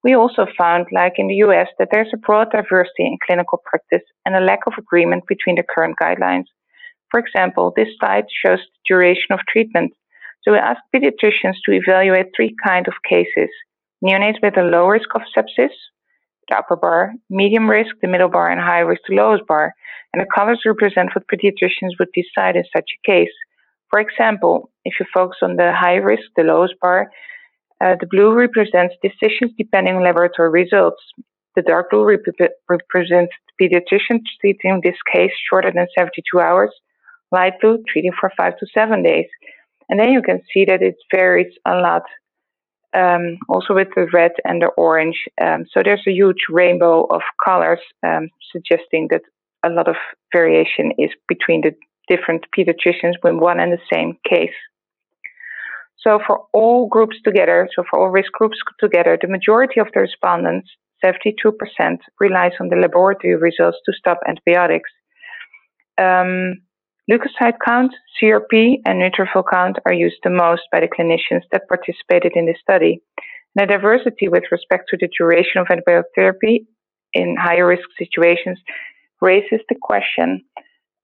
We 0.03 0.15
also 0.15 0.47
found, 0.57 0.87
like 0.91 1.19
in 1.19 1.29
the 1.29 1.43
US, 1.47 1.69
that 1.79 1.89
there's 1.93 2.15
a 2.15 2.25
broad 2.27 2.51
diversity 2.51 3.05
in 3.05 3.19
clinical 3.27 3.61
practice 3.67 4.07
and 4.25 4.35
a 4.35 4.41
lack 4.41 4.61
of 4.67 4.73
agreement 4.79 5.25
between 5.29 5.57
the 5.57 5.69
current 5.75 5.97
guidelines. 6.03 6.49
For 7.11 7.21
example, 7.21 7.75
this 7.77 7.89
slide 7.99 8.25
shows 8.43 8.61
the 8.61 8.81
duration 8.89 9.33
of 9.33 9.41
treatment. 9.53 9.93
So 10.43 10.53
we 10.53 10.59
asked 10.59 10.89
pediatricians 10.95 11.61
to 11.67 11.73
evaluate 11.73 12.29
three 12.35 12.55
kinds 12.65 12.89
of 12.89 12.95
cases 13.07 13.51
neonates 14.05 14.43
with 14.43 14.57
a 14.57 14.63
low 14.63 14.87
risk 14.87 15.09
of 15.15 15.23
sepsis, 15.37 15.75
the 16.49 16.57
upper 16.57 16.77
bar, 16.77 17.13
medium 17.29 17.69
risk, 17.69 17.95
the 18.03 18.09
middle 18.09 18.29
bar, 18.29 18.51
and 18.51 18.61
high 18.61 18.81
risk, 18.81 19.03
the 19.09 19.15
lowest 19.15 19.47
bar. 19.47 19.73
And 20.13 20.21
the 20.21 20.27
colors 20.35 20.63
represent 20.67 21.11
what 21.15 21.27
pediatricians 21.29 21.99
would 21.99 22.09
decide 22.13 22.57
in 22.57 22.65
such 22.75 22.91
a 22.97 23.11
case. 23.11 23.33
For 23.91 24.01
example, 24.01 24.71
if 24.85 24.95
you 24.99 25.07
focus 25.13 25.39
on 25.43 25.57
the 25.57 25.73
high 25.73 25.97
risk, 25.97 26.23
the 26.37 26.43
lowest 26.43 26.75
bar, 26.81 27.11
uh, 27.81 27.97
the 27.99 28.07
blue 28.07 28.33
represents 28.33 28.95
decisions 29.03 29.53
depending 29.57 29.97
on 29.97 30.05
laboratory 30.05 30.51
results. 30.51 31.03
The 31.57 31.63
dark 31.63 31.91
blue 31.91 32.05
rep- 32.05 32.53
represents 32.69 33.33
pediatricians 33.61 34.23
treating 34.41 34.81
this 34.83 34.97
case 35.13 35.33
shorter 35.49 35.73
than 35.75 35.87
72 35.99 36.39
hours. 36.39 36.71
Light 37.33 37.55
blue 37.61 37.83
treating 37.89 38.13
for 38.19 38.31
five 38.37 38.57
to 38.59 38.67
seven 38.75 39.03
days. 39.03 39.27
And 39.89 39.99
then 39.99 40.13
you 40.13 40.23
can 40.23 40.41
see 40.53 40.65
that 40.67 40.83
it 40.83 40.97
varies 41.13 41.53
a 41.67 41.75
lot 41.77 42.03
um, 42.95 43.39
also 43.49 43.75
with 43.75 43.89
the 43.95 44.07
red 44.13 44.33
and 44.45 44.63
the 44.63 44.69
orange. 44.77 45.29
Um, 45.41 45.67
so 45.73 45.81
there's 45.85 46.07
a 46.07 46.13
huge 46.13 46.47
rainbow 46.49 47.05
of 47.05 47.23
colors 47.45 47.81
um, 48.03 48.29
suggesting 48.53 49.09
that 49.11 49.23
a 49.65 49.69
lot 49.69 49.89
of 49.89 49.97
variation 50.33 50.93
is 50.99 51.11
between 51.29 51.63
the 51.63 51.75
different 52.09 52.47
pediatricians 52.57 53.15
with 53.23 53.35
one 53.35 53.61
and 53.61 53.73
the 53.73 53.79
same 53.93 54.19
case. 54.29 54.57
So 55.99 56.19
for 56.27 56.47
all 56.53 56.89
groups 56.89 57.17
together, 57.23 57.69
so 57.77 57.85
for 57.89 58.01
all 58.01 58.09
risk 58.09 58.33
groups 58.33 58.57
together, 58.79 59.19
the 59.21 59.29
majority 59.29 59.81
of 59.81 59.89
the 59.93 60.01
respondents, 60.01 60.69
72%, 61.05 61.99
relies 62.19 62.53
on 62.59 62.69
the 62.69 62.77
laboratory 62.77 63.37
results 63.37 63.79
to 63.85 63.93
stop 63.93 64.19
antibiotics. 64.27 64.91
Um, 65.99 66.63
Leukocyte 67.11 67.57
count, 67.65 67.93
CRP, 68.23 68.77
and 68.85 69.03
neutrophil 69.03 69.43
count 69.51 69.79
are 69.85 69.93
used 69.93 70.19
the 70.23 70.31
most 70.31 70.63
by 70.71 70.79
the 70.79 70.87
clinicians 70.87 71.43
that 71.51 71.67
participated 71.67 72.33
in 72.37 72.47
this 72.47 72.59
study. 72.61 73.03
The 73.57 73.67
diversity 73.67 74.29
with 74.29 74.45
respect 74.53 74.85
to 74.91 74.97
the 74.97 75.09
duration 75.19 75.61
of 75.61 75.67
antibiotic 75.67 76.05
therapy 76.15 76.67
in 77.13 77.35
higher 77.37 77.67
risk 77.67 77.89
situations 77.99 78.61
raises 79.21 79.61
the 79.69 79.75
question 79.81 80.45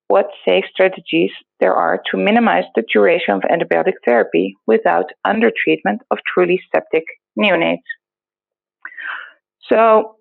what 0.07 0.27
safe 0.47 0.63
strategies 0.71 1.31
there 1.59 1.73
are 1.73 1.99
to 2.09 2.17
minimize 2.17 2.63
the 2.75 2.83
duration 2.93 3.33
of 3.33 3.41
antibiotic 3.41 3.93
therapy 4.05 4.55
without 4.65 5.05
undertreatment 5.25 5.99
of 6.11 6.19
truly 6.33 6.61
septic 6.73 7.03
neonates. 7.37 7.79
So, 9.69 10.15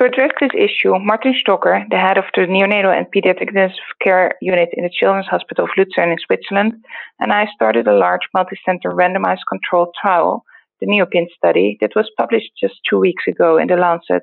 to 0.00 0.06
address 0.06 0.30
this 0.40 0.50
issue, 0.56 0.98
Martin 0.98 1.34
Stocker, 1.34 1.84
the 1.90 1.98
head 1.98 2.16
of 2.16 2.24
the 2.34 2.42
neonatal 2.42 2.96
and 2.96 3.06
pediatric 3.14 3.48
intensive 3.48 3.84
care 4.02 4.32
unit 4.40 4.70
in 4.72 4.84
the 4.84 4.90
Children's 4.90 5.26
Hospital 5.26 5.64
of 5.64 5.70
Luzern 5.76 6.10
in 6.10 6.16
Switzerland, 6.24 6.72
and 7.18 7.32
I 7.32 7.46
started 7.54 7.86
a 7.86 7.98
large 7.98 8.22
multicenter 8.34 8.94
randomized 8.94 9.44
controlled 9.46 9.94
trial, 10.00 10.42
the 10.80 10.86
NEOPIN 10.86 11.26
study, 11.36 11.76
that 11.82 11.94
was 11.94 12.10
published 12.16 12.50
just 12.58 12.76
two 12.88 12.98
weeks 12.98 13.24
ago 13.28 13.58
in 13.58 13.68
The 13.68 13.76
Lancet. 13.76 14.22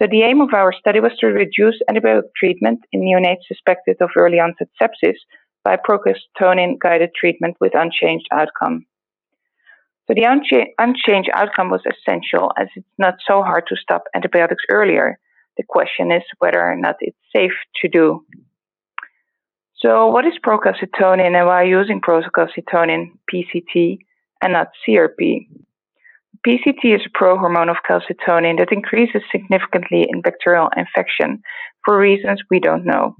So 0.00 0.08
the 0.10 0.22
aim 0.22 0.40
of 0.40 0.52
our 0.52 0.72
study 0.72 0.98
was 0.98 1.12
to 1.20 1.28
reduce 1.28 1.80
antibiotic 1.88 2.34
treatment 2.36 2.80
in 2.90 3.02
neonates 3.02 3.46
suspected 3.46 3.98
of 4.00 4.10
early 4.16 4.40
onset 4.40 4.68
sepsis 4.82 5.18
by 5.62 5.76
procalcitonin 5.76 6.80
guided 6.80 7.10
treatment 7.14 7.56
with 7.60 7.76
unchanged 7.76 8.26
outcome. 8.32 8.86
So 10.06 10.14
the 10.14 10.22
uncha- 10.22 10.72
unchanged 10.78 11.30
outcome 11.32 11.70
was 11.70 11.82
essential 11.86 12.52
as 12.58 12.68
it's 12.76 12.86
not 12.98 13.14
so 13.26 13.42
hard 13.42 13.64
to 13.68 13.76
stop 13.76 14.04
antibiotics 14.14 14.64
earlier. 14.70 15.18
The 15.56 15.64
question 15.66 16.12
is 16.12 16.22
whether 16.38 16.60
or 16.60 16.76
not 16.76 16.96
it's 17.00 17.16
safe 17.34 17.56
to 17.82 17.88
do. 17.88 18.24
So 19.76 20.08
what 20.08 20.26
is 20.26 20.34
procalcitonin 20.44 21.36
and 21.36 21.46
why 21.46 21.64
using 21.64 22.00
procalcitonin, 22.00 23.12
PCT, 23.32 23.98
and 24.42 24.52
not 24.52 24.68
CRP? 24.86 25.46
PCT 26.46 26.94
is 26.94 27.00
a 27.06 27.18
prohormone 27.18 27.70
of 27.70 27.76
calcitonin 27.88 28.58
that 28.58 28.72
increases 28.72 29.22
significantly 29.32 30.06
in 30.08 30.20
bacterial 30.20 30.68
infection 30.76 31.42
for 31.84 31.98
reasons 31.98 32.42
we 32.50 32.60
don't 32.60 32.84
know. 32.84 33.16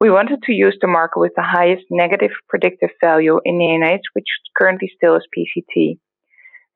We 0.00 0.10
wanted 0.10 0.42
to 0.44 0.52
use 0.52 0.76
the 0.80 0.88
marker 0.88 1.20
with 1.20 1.32
the 1.36 1.42
highest 1.42 1.84
negative 1.90 2.32
predictive 2.48 2.90
value 3.00 3.40
in 3.44 3.58
neonates, 3.58 4.02
which 4.12 4.26
currently 4.56 4.90
still 4.96 5.16
is 5.16 5.26
PCT. 5.36 5.98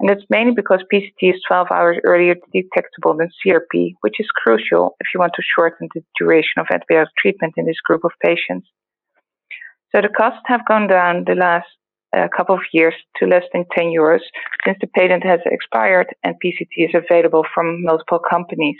And 0.00 0.08
that's 0.08 0.24
mainly 0.30 0.52
because 0.54 0.84
PCT 0.92 1.34
is 1.34 1.42
12 1.48 1.68
hours 1.72 1.98
earlier 2.04 2.36
detectable 2.52 3.16
than 3.16 3.30
CRP, 3.44 3.94
which 4.00 4.20
is 4.20 4.28
crucial 4.30 4.96
if 5.00 5.08
you 5.12 5.18
want 5.18 5.32
to 5.34 5.42
shorten 5.42 5.88
the 5.92 6.02
duration 6.16 6.58
of 6.60 6.66
antibiotic 6.68 7.08
treatment 7.18 7.54
in 7.56 7.66
this 7.66 7.80
group 7.84 8.04
of 8.04 8.12
patients. 8.24 8.68
So 9.94 10.00
the 10.02 10.08
costs 10.08 10.42
have 10.46 10.66
gone 10.68 10.86
down 10.86 11.24
the 11.26 11.34
last 11.34 11.66
uh, 12.16 12.28
couple 12.34 12.54
of 12.54 12.62
years 12.72 12.94
to 13.16 13.26
less 13.26 13.44
than 13.52 13.64
10 13.76 13.86
euros 13.86 14.20
since 14.64 14.78
the 14.80 14.86
patent 14.86 15.24
has 15.24 15.40
expired 15.46 16.06
and 16.22 16.36
PCT 16.44 16.88
is 16.88 16.94
available 16.94 17.44
from 17.54 17.82
multiple 17.82 18.20
companies. 18.20 18.78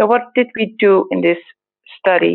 So 0.00 0.06
what 0.06 0.34
did 0.34 0.48
we 0.56 0.76
do 0.78 1.06
in 1.10 1.20
this 1.20 1.38
study? 1.98 2.34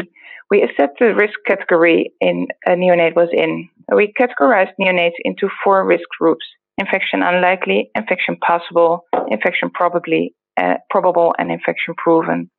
We 0.49 0.61
assessed 0.61 0.99
the 0.99 1.15
risk 1.15 1.39
category 1.47 2.13
in 2.21 2.47
a 2.65 2.71
neonate 2.71 3.15
was 3.15 3.29
in. 3.31 3.69
We 3.93 4.13
categorized 4.19 4.73
neonates 4.79 5.17
into 5.23 5.49
four 5.63 5.85
risk 5.85 6.07
groups 6.19 6.45
infection 6.77 7.21
unlikely, 7.23 7.91
infection 7.95 8.35
possible, 8.37 9.05
infection 9.29 9.69
probably, 9.73 10.33
uh, 10.59 10.75
probable, 10.89 11.33
and 11.37 11.51
infection 11.51 11.93
proven. 11.95 12.49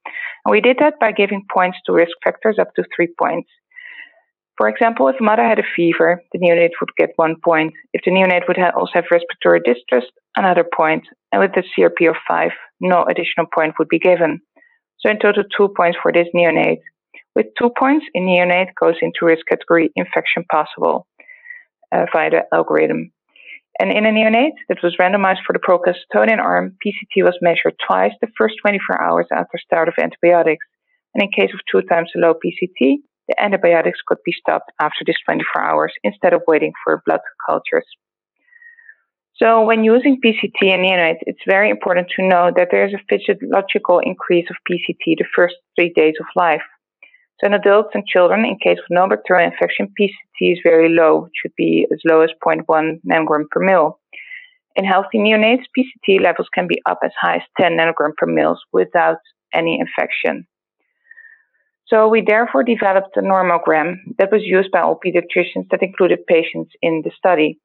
And 0.45 0.51
we 0.51 0.61
did 0.61 0.77
that 0.81 0.95
by 1.01 1.13
giving 1.13 1.45
points 1.53 1.79
to 1.87 1.93
risk 1.93 2.13
factors 2.23 2.59
up 2.61 2.75
to 2.77 2.85
three 2.95 3.09
points. 3.19 3.49
For 4.57 4.69
example, 4.69 5.09
if 5.09 5.17
a 5.19 5.23
mother 5.23 5.43
had 5.43 5.59
a 5.59 5.65
fever, 5.75 6.23
the 6.33 6.39
neonate 6.39 6.79
would 6.81 6.91
get 6.97 7.11
one 7.17 7.37
point. 7.45 7.75
If 7.93 8.03
the 8.05 8.13
neonate 8.13 8.47
would 8.47 8.59
also 8.59 8.93
have 8.95 9.05
respiratory 9.11 9.61
distress, 9.65 10.05
another 10.37 10.65
point. 10.65 11.05
And 11.33 11.41
with 11.41 11.53
the 11.55 11.65
CRP 11.77 12.09
of 12.09 12.17
five, 12.29 12.53
no 12.81 13.03
additional 13.05 13.47
point 13.53 13.75
would 13.79 13.89
be 13.89 13.99
given. 13.99 14.41
So 15.01 15.11
in 15.11 15.19
total, 15.19 15.43
two 15.57 15.75
points 15.77 15.99
for 16.01 16.13
this 16.13 16.29
neonate. 16.35 16.79
With 17.35 17.47
two 17.59 17.71
points, 17.77 18.07
a 18.15 18.21
neonate 18.21 18.75
goes 18.81 18.95
into 19.03 19.25
risk 19.27 19.47
category 19.47 19.91
infection 19.97 20.45
possible 20.51 21.07
uh, 21.93 22.07
via 22.13 22.31
the 22.31 22.43
algorithm. 22.53 23.13
And 23.81 23.91
in 23.91 24.07
a 24.07 24.11
neonate 24.11 24.55
that 24.69 24.83
was 24.85 24.97
randomized 25.01 25.43
for 25.45 25.53
the 25.53 25.59
procalcitonin 25.59 26.39
arm, 26.39 26.77
PCT 26.85 27.25
was 27.25 27.37
measured 27.43 27.75
twice 27.85 28.13
the 28.21 28.29
first 28.39 28.55
24 28.63 29.03
hours 29.03 29.27
after 29.33 29.59
start 29.59 29.89
of 29.89 29.95
antibiotics. 30.01 30.65
And 31.13 31.23
in 31.23 31.31
case 31.31 31.53
of 31.53 31.61
two 31.71 31.83
times 31.89 32.11
the 32.15 32.21
low 32.21 32.35
PCT, 32.35 32.99
the 33.29 33.43
antibiotics 33.43 33.99
could 34.07 34.19
be 34.25 34.33
stopped 34.33 34.71
after 34.81 35.03
these 35.05 35.17
24 35.25 35.63
hours 35.63 35.93
instead 36.05 36.35
of 36.35 36.43
waiting 36.47 36.73
for 36.85 37.03
blood 37.05 37.21
cultures. 37.47 37.87
So 39.37 39.63
when 39.65 39.83
using 39.83 40.21
PCT 40.25 40.63
in 40.63 40.83
neonates, 40.83 41.19
it's 41.23 41.43
very 41.45 41.69
important 41.69 42.09
to 42.15 42.27
know 42.27 42.53
that 42.55 42.69
there 42.71 42.87
is 42.87 42.95
a 42.95 43.03
physiological 43.09 43.99
increase 43.99 44.47
of 44.51 44.57
PCT 44.71 45.19
the 45.19 45.25
first 45.35 45.57
three 45.75 45.93
days 45.93 46.15
of 46.21 46.27
life. 46.37 46.63
So 47.41 47.47
in 47.47 47.55
adults 47.55 47.91
and 47.95 48.07
children, 48.07 48.45
in 48.45 48.59
case 48.63 48.79
of 48.79 48.87
no 48.91 49.09
bacterial 49.09 49.51
infection, 49.51 49.93
PCT 50.01 50.53
is 50.53 50.59
very 50.63 50.89
low. 50.89 51.27
It 51.27 51.33
should 51.41 51.55
be 51.57 51.87
as 51.93 51.99
low 52.05 52.21
as 52.21 52.31
0.1 52.45 52.65
nanogram 53.11 53.49
per 53.51 53.61
mil. 53.61 53.99
In 54.77 54.85
healthy 54.85 55.19
neonates, 55.19 55.65
PCT 55.77 56.21
levels 56.21 56.49
can 56.55 56.67
be 56.67 56.81
up 56.87 56.99
as 57.05 57.13
high 57.21 57.37
as 57.37 57.43
10 57.61 57.73
nanogram 57.73 58.15
per 58.17 58.27
mil 58.27 58.57
without 58.73 59.19
any 59.53 59.79
infection. 59.81 60.47
So 61.87 62.09
we 62.09 62.23
therefore 62.27 62.65
developed 62.65 63.17
a 63.17 63.21
normogram 63.21 63.97
that 64.19 64.33
was 64.33 64.43
used 64.43 64.71
by 64.71 64.81
all 64.81 64.99
pediatricians 65.05 65.69
that 65.71 65.83
included 65.83 66.27
patients 66.27 66.73
in 66.83 67.03
the 67.05 67.11
study. 67.17 67.59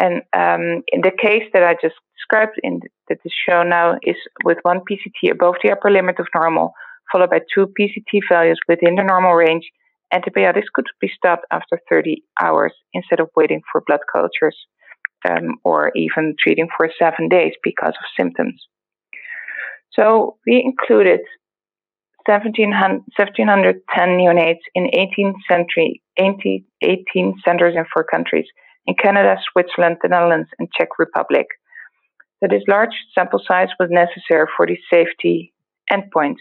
And 0.00 0.22
um, 0.32 0.82
in 0.88 1.02
the 1.02 1.12
case 1.16 1.44
that 1.52 1.62
I 1.62 1.74
just 1.74 1.96
described, 2.16 2.58
in 2.62 2.80
that 3.08 3.18
is 3.24 3.32
shown 3.48 3.68
now, 3.68 3.98
is 4.02 4.16
with 4.44 4.58
one 4.62 4.80
PCT 4.80 5.30
above 5.30 5.56
the 5.62 5.72
upper 5.72 5.90
limit 5.90 6.18
of 6.18 6.28
normal, 6.34 6.72
followed 7.10 7.30
by 7.30 7.40
two 7.54 7.72
PCT 7.78 8.20
values 8.30 8.58
within 8.68 8.94
the 8.94 9.02
normal 9.02 9.34
range, 9.34 9.70
antibiotics 10.12 10.68
could 10.72 10.86
be 11.00 11.10
stopped 11.14 11.44
after 11.50 11.80
30 11.88 12.22
hours 12.40 12.72
instead 12.92 13.20
of 13.20 13.30
waiting 13.36 13.62
for 13.70 13.82
blood 13.86 14.00
cultures 14.10 14.56
um, 15.28 15.58
or 15.64 15.92
even 15.94 16.34
treating 16.38 16.68
for 16.76 16.90
seven 16.98 17.28
days 17.28 17.52
because 17.62 17.94
of 17.98 18.04
symptoms. 18.16 18.66
So 19.92 20.36
we 20.46 20.62
included 20.64 21.20
1710 22.26 24.08
neonates 24.18 24.64
in 24.74 24.90
18, 24.92 25.34
century, 25.48 26.02
18 26.18 27.34
centers 27.44 27.74
in 27.74 27.84
four 27.92 28.04
countries 28.04 28.46
in 28.86 28.94
Canada, 28.94 29.36
Switzerland, 29.52 29.96
the 30.02 30.08
Netherlands, 30.08 30.48
and 30.58 30.68
Czech 30.72 30.98
Republic. 30.98 31.46
So 32.40 32.48
this 32.48 32.62
large 32.68 32.94
sample 33.14 33.40
size 33.46 33.68
was 33.80 33.88
necessary 33.90 34.46
for 34.56 34.66
the 34.66 34.78
safety 34.90 35.52
endpoint. 35.92 36.36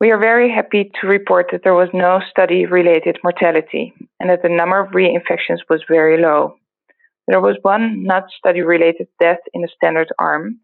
We 0.00 0.10
are 0.12 0.18
very 0.18 0.50
happy 0.50 0.90
to 0.98 1.06
report 1.06 1.48
that 1.52 1.60
there 1.62 1.74
was 1.74 1.90
no 1.92 2.20
study 2.30 2.64
related 2.64 3.18
mortality 3.22 3.92
and 4.18 4.30
that 4.30 4.40
the 4.42 4.48
number 4.48 4.80
of 4.80 4.92
reinfections 4.92 5.58
was 5.68 5.82
very 5.86 6.16
low. 6.22 6.56
There 7.28 7.42
was 7.42 7.58
one 7.60 8.04
not 8.04 8.24
study 8.38 8.62
related 8.62 9.08
death 9.20 9.40
in 9.52 9.60
the 9.60 9.68
standard 9.76 10.08
arm, 10.18 10.58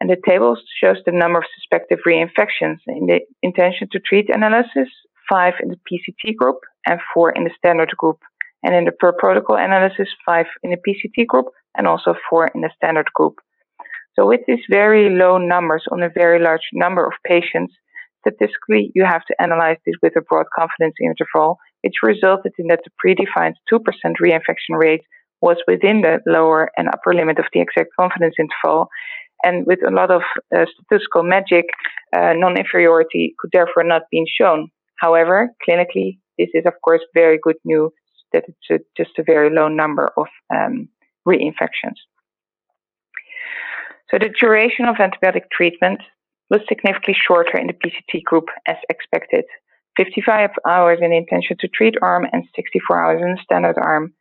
and 0.00 0.08
the 0.08 0.16
table 0.26 0.56
shows 0.80 0.96
the 1.04 1.12
number 1.12 1.40
of 1.40 1.44
suspected 1.56 1.98
reinfections 2.06 2.78
in 2.86 3.04
the 3.04 3.20
intention 3.42 3.86
to 3.92 4.00
treat 4.00 4.34
analysis, 4.34 4.88
five 5.28 5.52
in 5.62 5.68
the 5.68 5.78
PCT 5.86 6.34
group 6.36 6.60
and 6.86 7.00
four 7.12 7.32
in 7.32 7.44
the 7.44 7.50
standard 7.58 7.94
group, 7.98 8.20
and 8.62 8.74
in 8.74 8.86
the 8.86 8.92
per 8.92 9.12
protocol 9.12 9.56
analysis, 9.56 10.08
five 10.24 10.46
in 10.62 10.70
the 10.70 10.78
PCT 10.78 11.26
group 11.26 11.48
and 11.76 11.86
also 11.86 12.14
four 12.30 12.48
in 12.54 12.62
the 12.62 12.70
standard 12.76 13.12
group. 13.14 13.40
So 14.16 14.26
with 14.26 14.40
these 14.46 14.64
very 14.70 15.10
low 15.14 15.36
numbers 15.36 15.84
on 15.92 16.02
a 16.02 16.08
very 16.08 16.42
large 16.42 16.66
number 16.72 17.06
of 17.06 17.12
patients, 17.26 17.74
Statistically, 18.20 18.92
you 18.94 19.04
have 19.04 19.24
to 19.26 19.34
analyze 19.40 19.78
this 19.86 19.94
with 20.02 20.14
a 20.16 20.20
broad 20.20 20.46
confidence 20.56 20.94
interval, 21.02 21.58
which 21.82 22.02
resulted 22.02 22.52
in 22.58 22.66
that 22.68 22.80
the 22.84 22.90
predefined 23.02 23.54
2% 23.72 23.80
reinfection 24.22 24.76
rate 24.78 25.02
was 25.40 25.56
within 25.66 26.02
the 26.02 26.20
lower 26.26 26.70
and 26.76 26.88
upper 26.88 27.14
limit 27.14 27.38
of 27.38 27.46
the 27.52 27.60
exact 27.60 27.90
confidence 27.98 28.34
interval. 28.38 28.88
And 29.42 29.66
with 29.66 29.78
a 29.86 29.90
lot 29.90 30.10
of 30.10 30.20
uh, 30.54 30.66
statistical 30.66 31.22
magic, 31.22 31.64
uh, 32.14 32.34
non 32.34 32.58
inferiority 32.58 33.34
could 33.38 33.50
therefore 33.52 33.84
not 33.84 34.02
be 34.10 34.22
shown. 34.38 34.68
However, 34.98 35.48
clinically, 35.66 36.18
this 36.38 36.48
is 36.52 36.64
of 36.66 36.74
course 36.84 37.00
very 37.14 37.38
good 37.42 37.56
news 37.64 37.90
that 38.32 38.44
it's 38.46 38.70
a, 38.70 39.02
just 39.02 39.18
a 39.18 39.22
very 39.22 39.48
low 39.50 39.68
number 39.68 40.10
of 40.16 40.26
um, 40.54 40.88
reinfections. 41.26 41.96
So 44.10 44.18
the 44.18 44.28
duration 44.28 44.86
of 44.86 44.96
antibiotic 44.96 45.44
treatment 45.52 46.00
was 46.50 46.60
significantly 46.68 47.14
shorter 47.14 47.56
in 47.56 47.68
the 47.68 47.72
PCT 47.72 48.22
group 48.24 48.46
as 48.66 48.76
expected. 48.90 49.44
55 49.96 50.50
hours 50.68 50.98
in 51.00 51.10
the 51.10 51.16
intention 51.16 51.56
to 51.60 51.68
treat 51.68 51.94
arm 52.02 52.26
and 52.32 52.44
64 52.54 53.04
hours 53.04 53.22
in 53.22 53.32
the 53.32 53.42
standard 53.42 53.76
arm, 53.78 54.12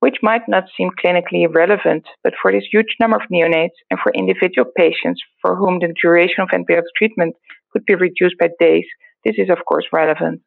which 0.00 0.16
might 0.22 0.42
not 0.48 0.64
seem 0.76 0.90
clinically 1.02 1.46
relevant, 1.52 2.04
but 2.22 2.34
for 2.40 2.52
this 2.52 2.64
huge 2.70 2.96
number 3.00 3.16
of 3.16 3.28
neonates 3.32 3.78
and 3.90 3.98
for 4.00 4.12
individual 4.12 4.70
patients 4.76 5.20
for 5.40 5.56
whom 5.56 5.78
the 5.78 5.94
duration 6.00 6.42
of 6.42 6.48
antibiotic 6.48 6.90
treatment 6.96 7.34
could 7.72 7.84
be 7.86 7.94
reduced 7.94 8.36
by 8.38 8.48
days, 8.60 8.86
this 9.24 9.36
is 9.38 9.50
of 9.50 9.58
course 9.66 9.86
relevant. 9.92 10.40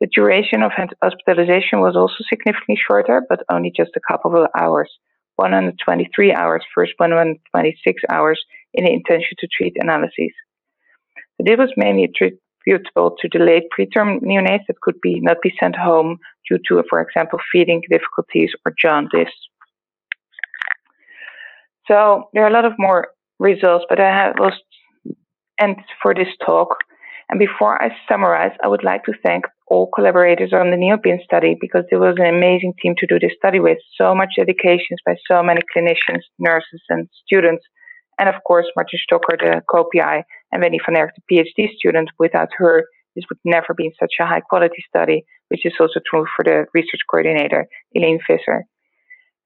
The 0.00 0.08
duration 0.14 0.62
of 0.62 0.72
hospitalization 1.02 1.80
was 1.80 1.94
also 1.94 2.24
significantly 2.28 2.76
shorter, 2.76 3.22
but 3.28 3.40
only 3.52 3.70
just 3.76 3.90
a 3.96 4.12
couple 4.12 4.34
of 4.34 4.48
hours 4.58 4.90
123 5.36 6.34
hours 6.34 6.64
versus 6.76 6.94
126 6.98 8.02
hours 8.10 8.40
in 8.74 8.84
the 8.84 8.92
intention 8.92 9.36
to 9.38 9.48
treat 9.50 9.76
analyses. 9.76 10.32
So 11.36 11.44
this 11.44 11.58
was 11.58 11.72
mainly 11.76 12.04
attributable 12.04 13.16
to 13.20 13.28
delayed 13.28 13.64
preterm 13.76 14.20
neonates 14.20 14.66
that 14.68 14.80
could 14.82 15.00
be 15.02 15.20
not 15.20 15.38
be 15.42 15.52
sent 15.58 15.76
home 15.76 16.18
due 16.48 16.58
to, 16.68 16.82
for 16.88 17.00
example, 17.00 17.38
feeding 17.52 17.82
difficulties 17.88 18.50
or 18.64 18.74
jaundice. 18.80 19.32
So 21.88 22.28
there 22.32 22.44
are 22.44 22.50
a 22.50 22.52
lot 22.52 22.64
of 22.64 22.72
more 22.78 23.08
results, 23.38 23.84
but 23.88 23.98
I 23.98 24.08
have 24.08 24.34
was 24.38 24.52
end 25.60 25.76
for 26.02 26.14
this 26.14 26.28
talk. 26.44 26.76
And 27.28 27.38
before 27.38 27.80
I 27.80 27.90
summarize, 28.08 28.56
I 28.62 28.68
would 28.68 28.84
like 28.84 29.04
to 29.04 29.12
thank 29.24 29.44
all 29.68 29.88
collaborators 29.94 30.52
on 30.52 30.70
the 30.70 30.76
NEOPIN 30.76 31.22
study 31.22 31.56
because 31.60 31.84
it 31.90 31.96
was 31.96 32.16
an 32.18 32.26
amazing 32.26 32.74
team 32.82 32.94
to 32.98 33.06
do 33.06 33.18
this 33.20 33.36
study 33.36 33.60
with. 33.60 33.78
So 33.96 34.14
much 34.14 34.30
dedication 34.36 34.96
by 35.06 35.14
so 35.28 35.42
many 35.42 35.60
clinicians, 35.74 36.22
nurses, 36.38 36.82
and 36.88 37.08
students 37.24 37.64
and 38.20 38.28
of 38.28 38.36
course, 38.46 38.66
Martin 38.76 39.00
Stocker, 39.00 39.38
the 39.38 39.62
co-PI, 39.68 40.22
and 40.52 40.62
Wendy 40.62 40.78
van 40.84 40.96
Erck, 41.00 41.12
the 41.16 41.24
PhD 41.34 41.70
student. 41.72 42.10
Without 42.18 42.50
her, 42.58 42.84
this 43.16 43.24
would 43.30 43.38
never 43.46 43.72
be 43.74 43.90
such 43.98 44.12
a 44.20 44.26
high 44.26 44.40
quality 44.40 44.84
study, 44.86 45.24
which 45.48 45.64
is 45.64 45.72
also 45.80 46.00
true 46.08 46.26
for 46.36 46.44
the 46.44 46.66
research 46.74 47.00
coordinator, 47.10 47.66
Elaine 47.94 48.20
Visser. 48.28 48.66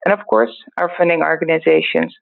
And 0.05 0.13
of 0.13 0.27
course, 0.29 0.51
our 0.77 0.91
funding 0.99 1.23
organizations. 1.23 2.13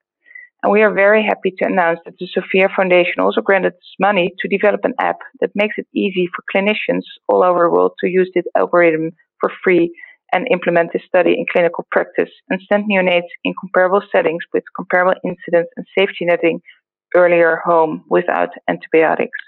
And 0.63 0.71
we 0.71 0.83
are 0.83 0.93
very 0.93 1.25
happy 1.25 1.53
to 1.59 1.65
announce 1.67 2.01
that 2.05 2.15
the 2.21 2.29
Sophia 2.33 2.69
Foundation 2.77 3.19
also 3.19 3.41
granted 3.41 3.73
us 3.73 3.95
money 3.99 4.33
to 4.41 4.49
develop 4.49 4.81
an 4.85 4.95
app 5.01 5.21
that 5.41 5.51
makes 5.55 5.77
it 5.79 5.87
easy 5.95 6.29
for 6.29 6.45
clinicians 6.55 7.03
all 7.29 7.43
over 7.43 7.65
the 7.65 7.71
world 7.71 7.93
to 8.01 8.09
use 8.09 8.31
this 8.35 8.45
algorithm 8.57 9.11
for 9.41 9.51
free 9.65 9.91
and 10.33 10.47
implement 10.51 10.93
this 10.93 11.03
study 11.07 11.33
in 11.33 11.47
clinical 11.51 11.87
practice 11.91 12.31
and 12.49 12.61
send 12.69 12.85
neonates 12.91 13.31
in 13.45 13.55
comparable 13.61 14.03
settings 14.11 14.43
with 14.53 14.65
comparable 14.75 15.15
incidence 15.25 15.69
and 15.77 15.87
safety 15.97 16.25
netting 16.25 16.61
earlier 17.15 17.61
home 17.65 18.05
without 18.09 18.49
antibiotics. 18.69 19.39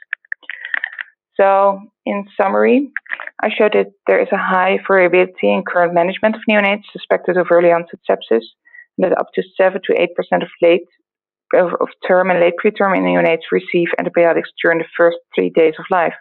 So, 1.40 1.80
in 2.06 2.26
summary, 2.40 2.92
I 3.42 3.48
showed 3.56 3.72
that 3.72 3.92
there 4.06 4.20
is 4.20 4.28
a 4.30 4.36
high 4.36 4.78
variability 4.86 5.52
in 5.52 5.64
current 5.66 5.94
management 5.94 6.36
of 6.36 6.42
neonates 6.48 6.84
suspected 6.92 7.36
of 7.36 7.48
early 7.50 7.72
onset 7.72 7.98
sepsis, 8.08 8.44
that 8.98 9.18
up 9.18 9.26
to 9.34 9.42
7 9.56 9.80
to 9.86 9.92
8% 9.92 10.42
of 10.42 10.48
late 10.62 10.86
of, 11.52 11.72
of 11.80 11.88
term 12.06 12.30
and 12.30 12.40
late 12.40 12.54
preterm 12.62 12.96
neonates 12.98 13.52
receive 13.52 13.88
antibiotics 13.98 14.50
during 14.62 14.78
the 14.78 14.84
first 14.96 15.18
three 15.34 15.50
days 15.50 15.74
of 15.78 15.84
life. 15.90 16.14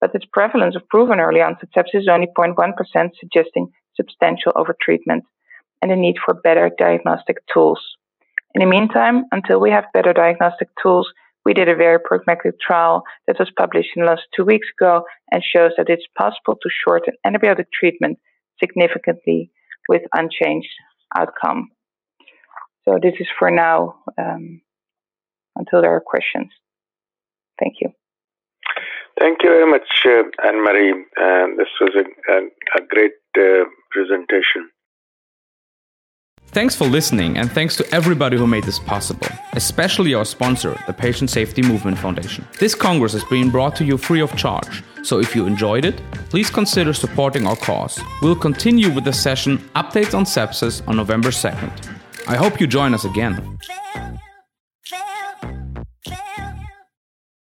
But 0.00 0.14
its 0.14 0.24
prevalence 0.32 0.76
of 0.76 0.88
proven 0.88 1.20
early 1.20 1.40
onset 1.40 1.68
sepsis 1.76 2.00
is 2.00 2.08
only 2.10 2.28
0.1%, 2.36 2.74
suggesting 3.18 3.68
substantial 3.96 4.52
overtreatment 4.52 5.22
and 5.82 5.90
the 5.90 5.96
need 5.96 6.16
for 6.24 6.34
better 6.34 6.70
diagnostic 6.78 7.38
tools. 7.52 7.80
In 8.54 8.60
the 8.60 8.66
meantime, 8.66 9.24
until 9.32 9.60
we 9.60 9.70
have 9.70 9.84
better 9.92 10.12
diagnostic 10.12 10.68
tools, 10.82 11.08
we 11.44 11.52
did 11.52 11.68
a 11.68 11.74
very 11.74 11.98
pragmatic 11.98 12.58
trial 12.60 13.02
that 13.26 13.38
was 13.38 13.50
published 13.56 13.90
in 13.96 14.04
the 14.04 14.10
last 14.10 14.22
two 14.34 14.44
weeks 14.44 14.68
ago 14.78 15.02
and 15.30 15.42
shows 15.42 15.72
that 15.76 15.90
it's 15.90 16.06
possible 16.16 16.54
to 16.62 16.68
shorten 16.86 17.14
antibiotic 17.26 17.66
treatment 17.78 18.18
significantly 18.60 19.50
with 19.88 20.02
unchanged 20.14 20.68
outcome. 21.16 21.68
So 22.84 22.98
this 23.02 23.14
is 23.18 23.26
for 23.38 23.50
now 23.50 23.96
um, 24.18 24.60
until 25.56 25.82
there 25.82 25.94
are 25.94 26.00
questions. 26.00 26.50
Thank 27.58 27.74
you. 27.80 27.90
Thank 29.20 29.38
you 29.42 29.50
very 29.50 29.70
much, 29.70 29.88
uh, 30.06 30.24
Anne 30.46 30.64
Marie. 30.64 30.92
Uh, 30.92 31.46
this 31.56 31.68
was 31.80 31.94
a, 31.94 32.32
a, 32.32 32.36
a 32.78 32.86
great 32.88 33.12
uh, 33.38 33.64
presentation. 33.90 34.70
Thanks 36.48 36.76
for 36.76 36.86
listening, 36.86 37.36
and 37.36 37.50
thanks 37.50 37.74
to 37.76 37.84
everybody 37.92 38.36
who 38.36 38.46
made 38.46 38.62
this 38.62 38.78
possible, 38.78 39.26
especially 39.54 40.14
our 40.14 40.24
sponsor, 40.24 40.78
the 40.86 40.92
Patient 40.92 41.28
Safety 41.28 41.62
Movement 41.62 41.98
Foundation. 41.98 42.46
This 42.60 42.76
Congress 42.76 43.12
is 43.12 43.24
being 43.24 43.50
brought 43.50 43.74
to 43.76 43.84
you 43.84 43.98
free 43.98 44.20
of 44.20 44.36
charge, 44.36 44.84
so 45.02 45.18
if 45.18 45.34
you 45.34 45.46
enjoyed 45.46 45.84
it, 45.84 46.00
please 46.30 46.50
consider 46.50 46.92
supporting 46.92 47.44
our 47.44 47.56
cause. 47.56 48.00
We'll 48.22 48.36
continue 48.36 48.88
with 48.94 49.02
the 49.02 49.12
session 49.12 49.58
Updates 49.74 50.14
on 50.14 50.24
Sepsis 50.24 50.86
on 50.86 50.96
November 50.96 51.30
2nd. 51.30 51.72
I 52.28 52.36
hope 52.36 52.60
you 52.60 52.68
join 52.68 52.94
us 52.94 53.04
again. 53.04 53.58